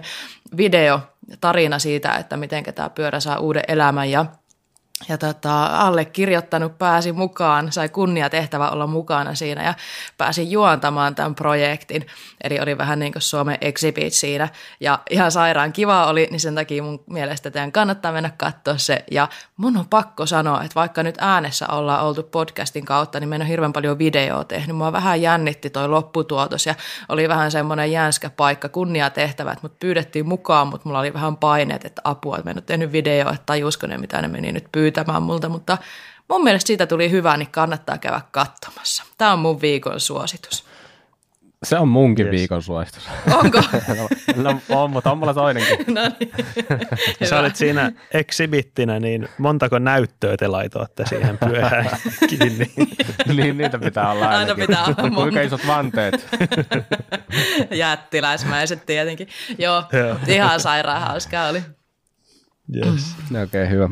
video, 0.56 1.00
tarina 1.40 1.78
siitä, 1.78 2.14
että 2.14 2.36
miten 2.36 2.64
tämä 2.64 2.90
pyörä 2.90 3.20
saa 3.20 3.38
uuden 3.38 3.64
elämän 3.68 4.10
ja 4.10 4.26
ja 5.08 5.18
tota, 5.18 5.66
allekirjoittanut 5.66 6.78
pääsi 6.78 7.12
mukaan, 7.12 7.72
sai 7.72 7.88
kunnia 7.88 8.30
tehtävä 8.30 8.70
olla 8.70 8.86
mukana 8.86 9.34
siinä 9.34 9.64
ja 9.64 9.74
pääsi 10.18 10.50
juontamaan 10.50 11.14
tämän 11.14 11.34
projektin. 11.34 12.06
Eli 12.44 12.60
oli 12.60 12.78
vähän 12.78 12.98
niin 12.98 13.12
kuin 13.12 13.22
Suomen 13.22 13.58
exhibit 13.60 14.12
siinä 14.12 14.48
ja 14.80 14.98
ihan 15.10 15.32
sairaan 15.32 15.72
kiva 15.72 16.06
oli, 16.06 16.28
niin 16.30 16.40
sen 16.40 16.54
takia 16.54 16.82
mun 16.82 17.04
mielestä 17.10 17.50
teidän 17.50 17.72
kannattaa 17.72 18.12
mennä 18.12 18.30
katsoa 18.36 18.78
se. 18.78 19.04
Ja 19.10 19.28
mun 19.56 19.76
on 19.76 19.88
pakko 19.88 20.26
sanoa, 20.26 20.62
että 20.62 20.74
vaikka 20.74 21.02
nyt 21.02 21.18
äänessä 21.18 21.66
ollaan 21.68 22.04
oltu 22.04 22.22
podcastin 22.22 22.84
kautta, 22.84 23.20
niin 23.20 23.28
meillä 23.28 23.42
on 23.42 23.48
hirveän 23.48 23.72
paljon 23.72 23.98
videoa 23.98 24.44
tehnyt. 24.44 24.76
Mua 24.76 24.92
vähän 24.92 25.22
jännitti 25.22 25.70
toi 25.70 25.88
lopputuotos 25.88 26.66
ja 26.66 26.74
oli 27.08 27.28
vähän 27.28 27.50
semmoinen 27.50 27.92
jänskä 27.92 28.30
paikka, 28.30 28.68
kunnia 28.68 29.10
tehtävät, 29.10 29.62
mutta 29.62 29.76
pyydettiin 29.80 30.28
mukaan, 30.28 30.66
mutta 30.66 30.88
mulla 30.88 31.00
oli 31.00 31.14
vähän 31.14 31.36
paineet, 31.36 31.84
että 31.84 32.02
apua, 32.04 32.36
että 32.36 32.46
mä 32.46 32.50
en 32.50 32.56
ole 32.56 32.62
tehnyt 32.62 32.92
videoa, 32.92 33.32
että 33.32 33.46
tajusko 33.46 33.86
ne, 33.86 33.98
mitä 33.98 34.22
ne 34.22 34.28
meni 34.28 34.52
nyt 34.52 34.66
pyytämään 34.72 34.89
pyytämään 34.92 35.22
multa, 35.22 35.48
mutta 35.48 35.78
mun 36.28 36.44
mielestä 36.44 36.66
siitä 36.66 36.86
tuli 36.86 37.10
hyvä, 37.10 37.36
niin 37.36 37.50
kannattaa 37.50 37.98
käydä 37.98 38.20
katsomassa. 38.30 39.04
Tämä 39.18 39.32
on 39.32 39.38
mun 39.38 39.60
viikon 39.60 40.00
suositus. 40.00 40.64
Se 41.62 41.78
on 41.78 41.88
munkin 41.88 42.26
yes. 42.26 42.36
viikon 42.36 42.62
suositus. 42.62 43.08
Onko? 43.34 43.62
no, 44.44 44.60
on, 44.68 44.90
mutta 44.90 45.12
on 45.12 45.18
mulla 45.18 45.34
toinenkin. 45.34 45.78
no 45.94 46.00
niin. 46.20 46.32
Sä 47.28 47.38
olet 47.38 47.56
siinä 47.56 47.92
exhibittinä, 48.14 49.00
niin 49.00 49.28
montako 49.38 49.78
näyttöä 49.78 50.36
te 50.36 50.48
laitoitte 50.48 51.06
siihen 51.06 51.38
pyörään 51.38 51.90
kiinni? 52.28 52.72
niin, 53.34 53.58
niitä 53.58 53.78
pitää 53.78 54.10
olla 54.10 54.28
ainakin. 54.28 54.50
Aina 54.50 54.66
pitää 54.66 54.84
olla 54.84 55.02
monta. 55.02 55.20
Kuinka 55.20 55.40
isot 55.40 55.66
vanteet? 55.66 56.28
Jättiläismäiset 57.70 58.86
tietenkin. 58.86 59.28
Joo, 59.58 59.84
ihan 60.26 60.60
sairaan 60.60 61.02
hauskaa 61.02 61.48
oli. 61.48 61.62
Yes. 62.76 63.16
Okei, 63.24 63.42
okay, 63.42 63.68
hyvä. 63.70 63.88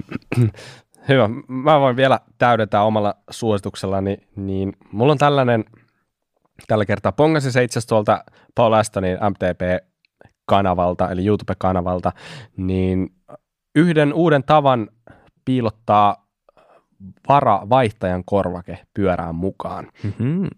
Hyvä. 1.09 1.31
Mä 1.49 1.81
voin 1.81 1.97
vielä 1.97 2.21
täydentää 2.39 2.83
omalla 2.83 3.15
suosituksellani, 3.31 4.17
niin 4.37 4.73
mulla 4.93 5.13
on 5.13 5.19
tällainen, 5.19 5.65
tällä 6.67 6.85
kertaa 6.85 7.13
pongasin 7.13 7.53
se 7.53 7.65
itse 7.65 7.81
tuolta 7.89 8.25
Paul 8.55 8.73
Astonin 8.73 9.19
MTP-kanavalta, 9.31 11.11
eli 11.11 11.27
YouTube-kanavalta, 11.27 12.13
niin 12.57 13.11
yhden 13.75 14.15
uuden 14.15 14.45
tavan 14.45 14.89
piilottaa 15.45 16.29
varavaihtajan 17.29 18.25
korvake 18.25 18.79
pyörään 18.95 19.35
mukaan. 19.35 19.89
Mm-hmm. 20.03 20.49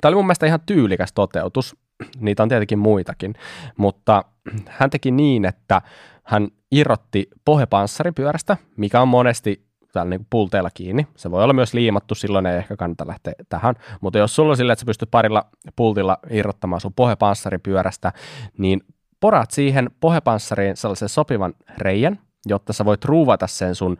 Tämä 0.00 0.08
oli 0.10 0.14
mun 0.16 0.26
mielestä 0.26 0.46
ihan 0.46 0.60
tyylikäs 0.66 1.12
toteutus. 1.12 1.76
Niitä 2.20 2.42
on 2.42 2.48
tietenkin 2.48 2.78
muitakin, 2.78 3.34
mutta 3.76 4.24
hän 4.68 4.90
teki 4.90 5.10
niin, 5.10 5.44
että 5.44 5.82
hän 6.24 6.48
irrotti 6.72 7.28
pohjapanssarin 7.44 8.14
pyörästä, 8.14 8.56
mikä 8.76 9.00
on 9.00 9.08
monesti 9.08 9.69
täällä 9.92 10.10
niin 10.10 10.26
pulteilla 10.30 10.70
kiinni. 10.74 11.06
Se 11.16 11.30
voi 11.30 11.44
olla 11.44 11.52
myös 11.52 11.74
liimattu, 11.74 12.14
silloin 12.14 12.46
ei 12.46 12.56
ehkä 12.56 12.76
kannata 12.76 13.06
lähteä 13.06 13.32
tähän. 13.48 13.74
Mutta 14.00 14.18
jos 14.18 14.36
sulla 14.36 14.50
on 14.50 14.56
sillä, 14.56 14.72
että 14.72 14.80
sä 14.80 14.86
pystyt 14.86 15.10
parilla 15.10 15.46
pultilla 15.76 16.18
irrottamaan 16.30 16.80
sun 16.80 16.92
pohjapanssaripyörästä, 16.92 18.12
niin 18.58 18.80
poraat 19.20 19.50
siihen 19.50 19.90
pohjapanssariin 20.00 20.76
sellaisen 20.76 21.08
sopivan 21.08 21.54
reijän, 21.78 22.18
jotta 22.46 22.72
sä 22.72 22.84
voit 22.84 23.04
ruuvata 23.04 23.46
sen 23.46 23.74
sun 23.74 23.96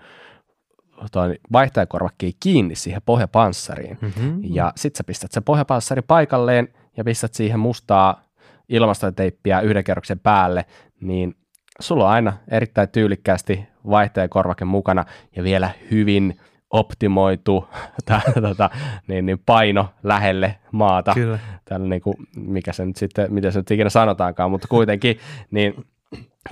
vaihtajakorvakkeen 1.52 2.32
kiinni 2.40 2.74
siihen 2.74 3.02
pohjapanssariin. 3.06 3.98
Mm-hmm. 4.00 4.40
Ja 4.42 4.72
sit 4.76 4.96
sä 4.96 5.04
pistät 5.04 5.32
sen 5.32 5.44
pohjapanssari 5.44 6.02
paikalleen 6.02 6.68
ja 6.96 7.04
pistät 7.04 7.34
siihen 7.34 7.58
mustaa 7.58 8.22
ilmastoteippiä 8.68 9.60
yhden 9.60 9.84
kerroksen 9.84 10.18
päälle, 10.18 10.64
niin 11.00 11.34
sulla 11.80 12.04
on 12.04 12.10
aina 12.10 12.32
erittäin 12.48 12.88
tyylikkäästi 12.88 13.68
vaihtajakorvake 13.90 14.64
mukana 14.64 15.04
ja 15.36 15.44
vielä 15.44 15.70
hyvin 15.90 16.36
optimoitu 16.70 17.68
tää, 18.06 18.22
tota, 18.40 18.70
niin, 19.06 19.26
niin 19.26 19.38
paino 19.46 19.88
lähelle 20.02 20.56
maata. 20.72 21.14
Kyllä. 21.14 21.38
Tällä 21.64 21.88
niin 21.88 22.02
kuin, 22.02 22.14
mikä 22.36 22.72
se 22.72 22.86
nyt 22.86 22.96
sitten, 22.96 23.34
miten 23.34 23.52
se 23.52 23.58
nyt 23.58 23.70
ikinä 23.70 23.90
sanotaankaan, 23.90 24.50
mutta 24.50 24.68
kuitenkin, 24.68 25.18
niin 25.50 25.74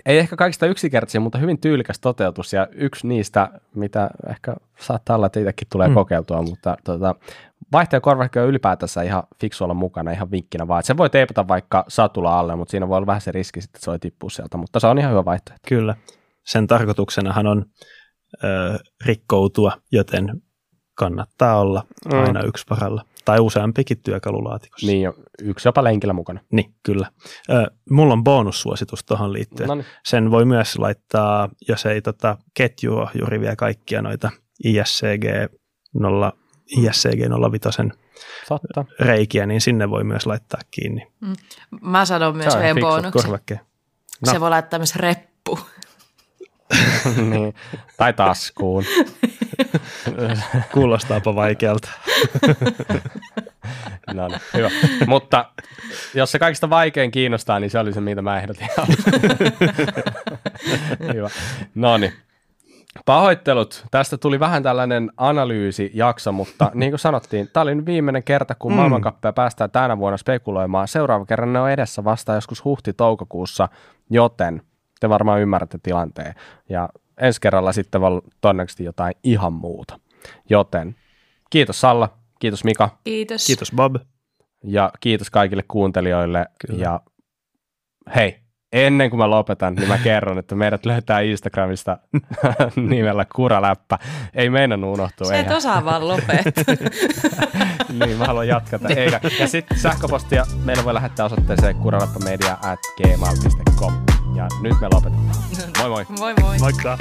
ei 0.07 0.19
ehkä 0.19 0.37
kaikista 0.37 0.67
yksinkertaisia, 0.67 1.21
mutta 1.21 1.39
hyvin 1.39 1.61
tyylikäs 1.61 2.01
toteutus 2.01 2.53
ja 2.53 2.69
yksi 2.73 3.07
niistä, 3.07 3.49
mitä 3.75 4.11
ehkä 4.31 4.57
saattaa 4.79 5.17
olla, 5.17 5.27
että 5.27 5.41
itsekin 5.41 5.69
tulee 5.73 5.89
mm. 5.89 5.95
kokeiltua, 5.95 6.43
mutta 6.43 6.77
tota, 6.85 7.15
vaihtajakorvake 7.73 8.41
on 8.41 8.49
ylipäätänsä 8.49 9.03
ihan 9.03 9.23
fiksu 9.41 9.65
olla 9.65 9.75
mukana 9.75 10.11
ihan 10.11 10.31
vinkkinä 10.31 10.69
vaan. 10.69 10.83
Se 10.83 10.97
voi 10.97 11.11
teipata 11.11 11.49
vaikka 11.49 11.85
satula 11.89 12.39
alle, 12.39 12.57
mutta 12.57 12.71
siinä 12.71 12.89
voi 12.89 12.97
olla 12.97 13.07
vähän 13.07 13.21
se 13.21 13.33
riski 13.33 13.61
sitten, 13.61 13.79
että 13.79 13.85
se 13.85 13.91
voi 13.91 13.99
tippua 13.99 14.31
sieltä, 14.31 14.57
mutta 14.57 14.81
se 14.81 14.87
on 14.87 14.99
ihan 14.99 15.11
hyvä 15.11 15.25
vaihtoehto. 15.25 15.69
Kyllä. 15.69 15.95
Sen 16.45 16.67
tarkoituksenahan 16.67 17.47
on 17.47 17.65
ö, 18.45 18.79
rikkoutua, 19.07 19.73
joten 19.93 20.43
kannattaa 20.95 21.61
olla 21.61 21.85
mm. 22.13 22.21
aina 22.21 22.43
yksi 22.43 22.65
paralla. 22.69 23.05
Tai 23.29 23.41
useampikin 23.41 24.03
työkalulaatikossa. 24.03 24.87
Niin, 24.87 25.13
yksi 25.43 25.69
jopa 25.69 25.85
lenkillä 25.85 26.13
mukana. 26.13 26.41
Niin, 26.53 26.75
kyllä. 26.83 27.11
Ö, 27.51 27.67
mulla 27.91 28.13
on 28.13 28.25
bonussuositus 28.25 29.05
tuohon 29.05 29.33
liittyen. 29.33 29.69
Noniin. 29.69 29.87
Sen 30.05 30.31
voi 30.31 30.45
myös 30.45 30.79
laittaa, 30.79 31.49
jos 31.69 31.87
ei 31.87 32.03
tota, 32.03 32.37
ketjua 32.55 33.11
juuri 33.19 33.41
vielä 33.41 33.57
kaikkia 33.57 34.03
noita 34.03 34.31
ISCG 34.65 35.53
0 35.95 36.33
ISCG 36.67 37.21
05 37.53 37.69
Totta. 38.49 38.85
reikiä, 39.01 39.47
niin 39.47 39.61
sinne 39.61 39.91
voi 39.91 40.05
myös 40.05 40.27
laittaa 40.27 40.61
kiinni. 40.71 41.07
Mm. 41.21 41.35
Mä 41.81 42.05
sanon 42.05 42.37
myös 42.37 42.55
yhden 42.55 42.77
bonuksen. 42.81 43.31
No. 43.31 44.33
Se 44.33 44.41
voi 44.41 44.51
laittaa 44.51 44.79
myös 44.79 44.97
reppu. 44.97 45.59
niin. 47.31 47.55
Tai 47.97 48.13
taskuun. 48.13 48.85
Kuulostaapa 50.75 51.35
vaikealta. 51.35 51.89
no 54.15 54.29
niin, 54.29 54.41
hyvä. 54.55 54.71
Mutta 55.07 55.51
jos 56.15 56.33
se 56.33 56.39
kaikista 56.39 56.71
vaikein 56.71 57.11
kiinnostaa, 57.11 57.61
niin 57.61 57.71
se 57.71 57.79
oli 57.79 57.93
se, 57.93 58.01
mitä 58.01 58.23
mä 58.23 58.39
ehdotin. 58.39 58.69
hyvä. 61.15 61.31
No 61.75 61.99
niin. 61.99 62.13
Pahoittelut. 63.05 63.85
Tästä 63.91 64.19
tuli 64.19 64.41
vähän 64.41 64.63
tällainen 64.63 65.11
analyysijakso, 65.17 66.33
mutta 66.33 66.71
niin 66.75 66.93
kuin 66.93 67.01
sanottiin, 67.01 67.49
tämä 67.53 67.63
oli 67.63 67.87
viimeinen 67.87 68.23
kerta, 68.23 68.55
kun 68.55 68.73
mm. 68.73 68.77
maailmankappia 68.77 69.33
päästään 69.33 69.71
tänä 69.71 69.99
vuonna 69.99 70.17
spekuloimaan. 70.17 70.89
Seuraava 70.89 71.27
kerran 71.27 71.53
ne 71.53 71.61
on 71.61 71.71
edessä 71.71 72.05
vasta 72.05 72.35
joskus 72.35 72.65
huhti-toukokuussa, 72.65 73.69
joten 74.11 74.63
te 75.01 75.09
varmaan 75.09 75.41
ymmärrätte 75.41 75.79
tilanteen. 75.83 76.35
Ja 76.69 76.89
ensi 77.21 77.41
kerralla 77.41 77.73
sitten 77.73 78.01
voi 78.01 78.23
todennäköisesti 78.41 78.85
jotain 78.85 79.15
ihan 79.25 79.53
muuta. 79.53 80.01
Joten 80.51 80.97
kiitos 81.51 81.81
Salla, 81.81 82.19
kiitos 82.39 82.65
Mika. 82.65 82.99
Kiitos. 83.05 83.47
Kiitos 83.47 83.73
Bob. 83.73 83.97
Ja 84.65 84.91
kiitos 85.01 85.31
kaikille 85.31 85.65
kuuntelijoille. 85.69 86.47
Kyllä. 86.67 86.83
Ja 86.83 87.01
hei, 88.15 88.41
ennen 88.73 89.11
kuin 89.11 89.19
mä 89.19 89.31
lopetan, 89.31 89.75
niin 89.75 89.89
mä 89.89 89.99
kerron, 89.99 90.39
että 90.39 90.55
meidät 90.55 90.87
löytää 90.87 91.21
Instagramista 91.21 91.99
nimellä 92.91 93.27
Kuraläppä. 93.35 93.99
Ei 94.35 94.51
meidän 94.51 94.85
unohtua. 94.85 95.27
Se 95.27 95.39
et 95.39 95.51
osaa 95.51 95.85
vaan 95.85 96.09
lopettaa. 96.09 96.75
niin, 98.05 98.17
mä 98.17 98.25
haluan 98.25 98.49
jatkata. 98.49 98.89
Eikä. 98.89 99.21
Ja 99.39 99.49
sitten 99.49 99.79
sähköpostia 99.79 100.47
meillä 100.65 100.85
voi 100.85 100.95
lähettää 100.95 101.27
osoitteeseen 101.27 101.77
kuraläppämedia 101.77 102.59
at 102.63 102.79
gmail.com. 102.97 103.93
Ja 104.35 104.49
nyt 104.63 104.81
me 104.81 104.89
lopetetaan. 104.93 105.35
Moi 105.79 105.89
moi. 105.89 106.07
Moi 106.19 106.35
moi. 106.41 106.59
Moikka. 106.59 106.99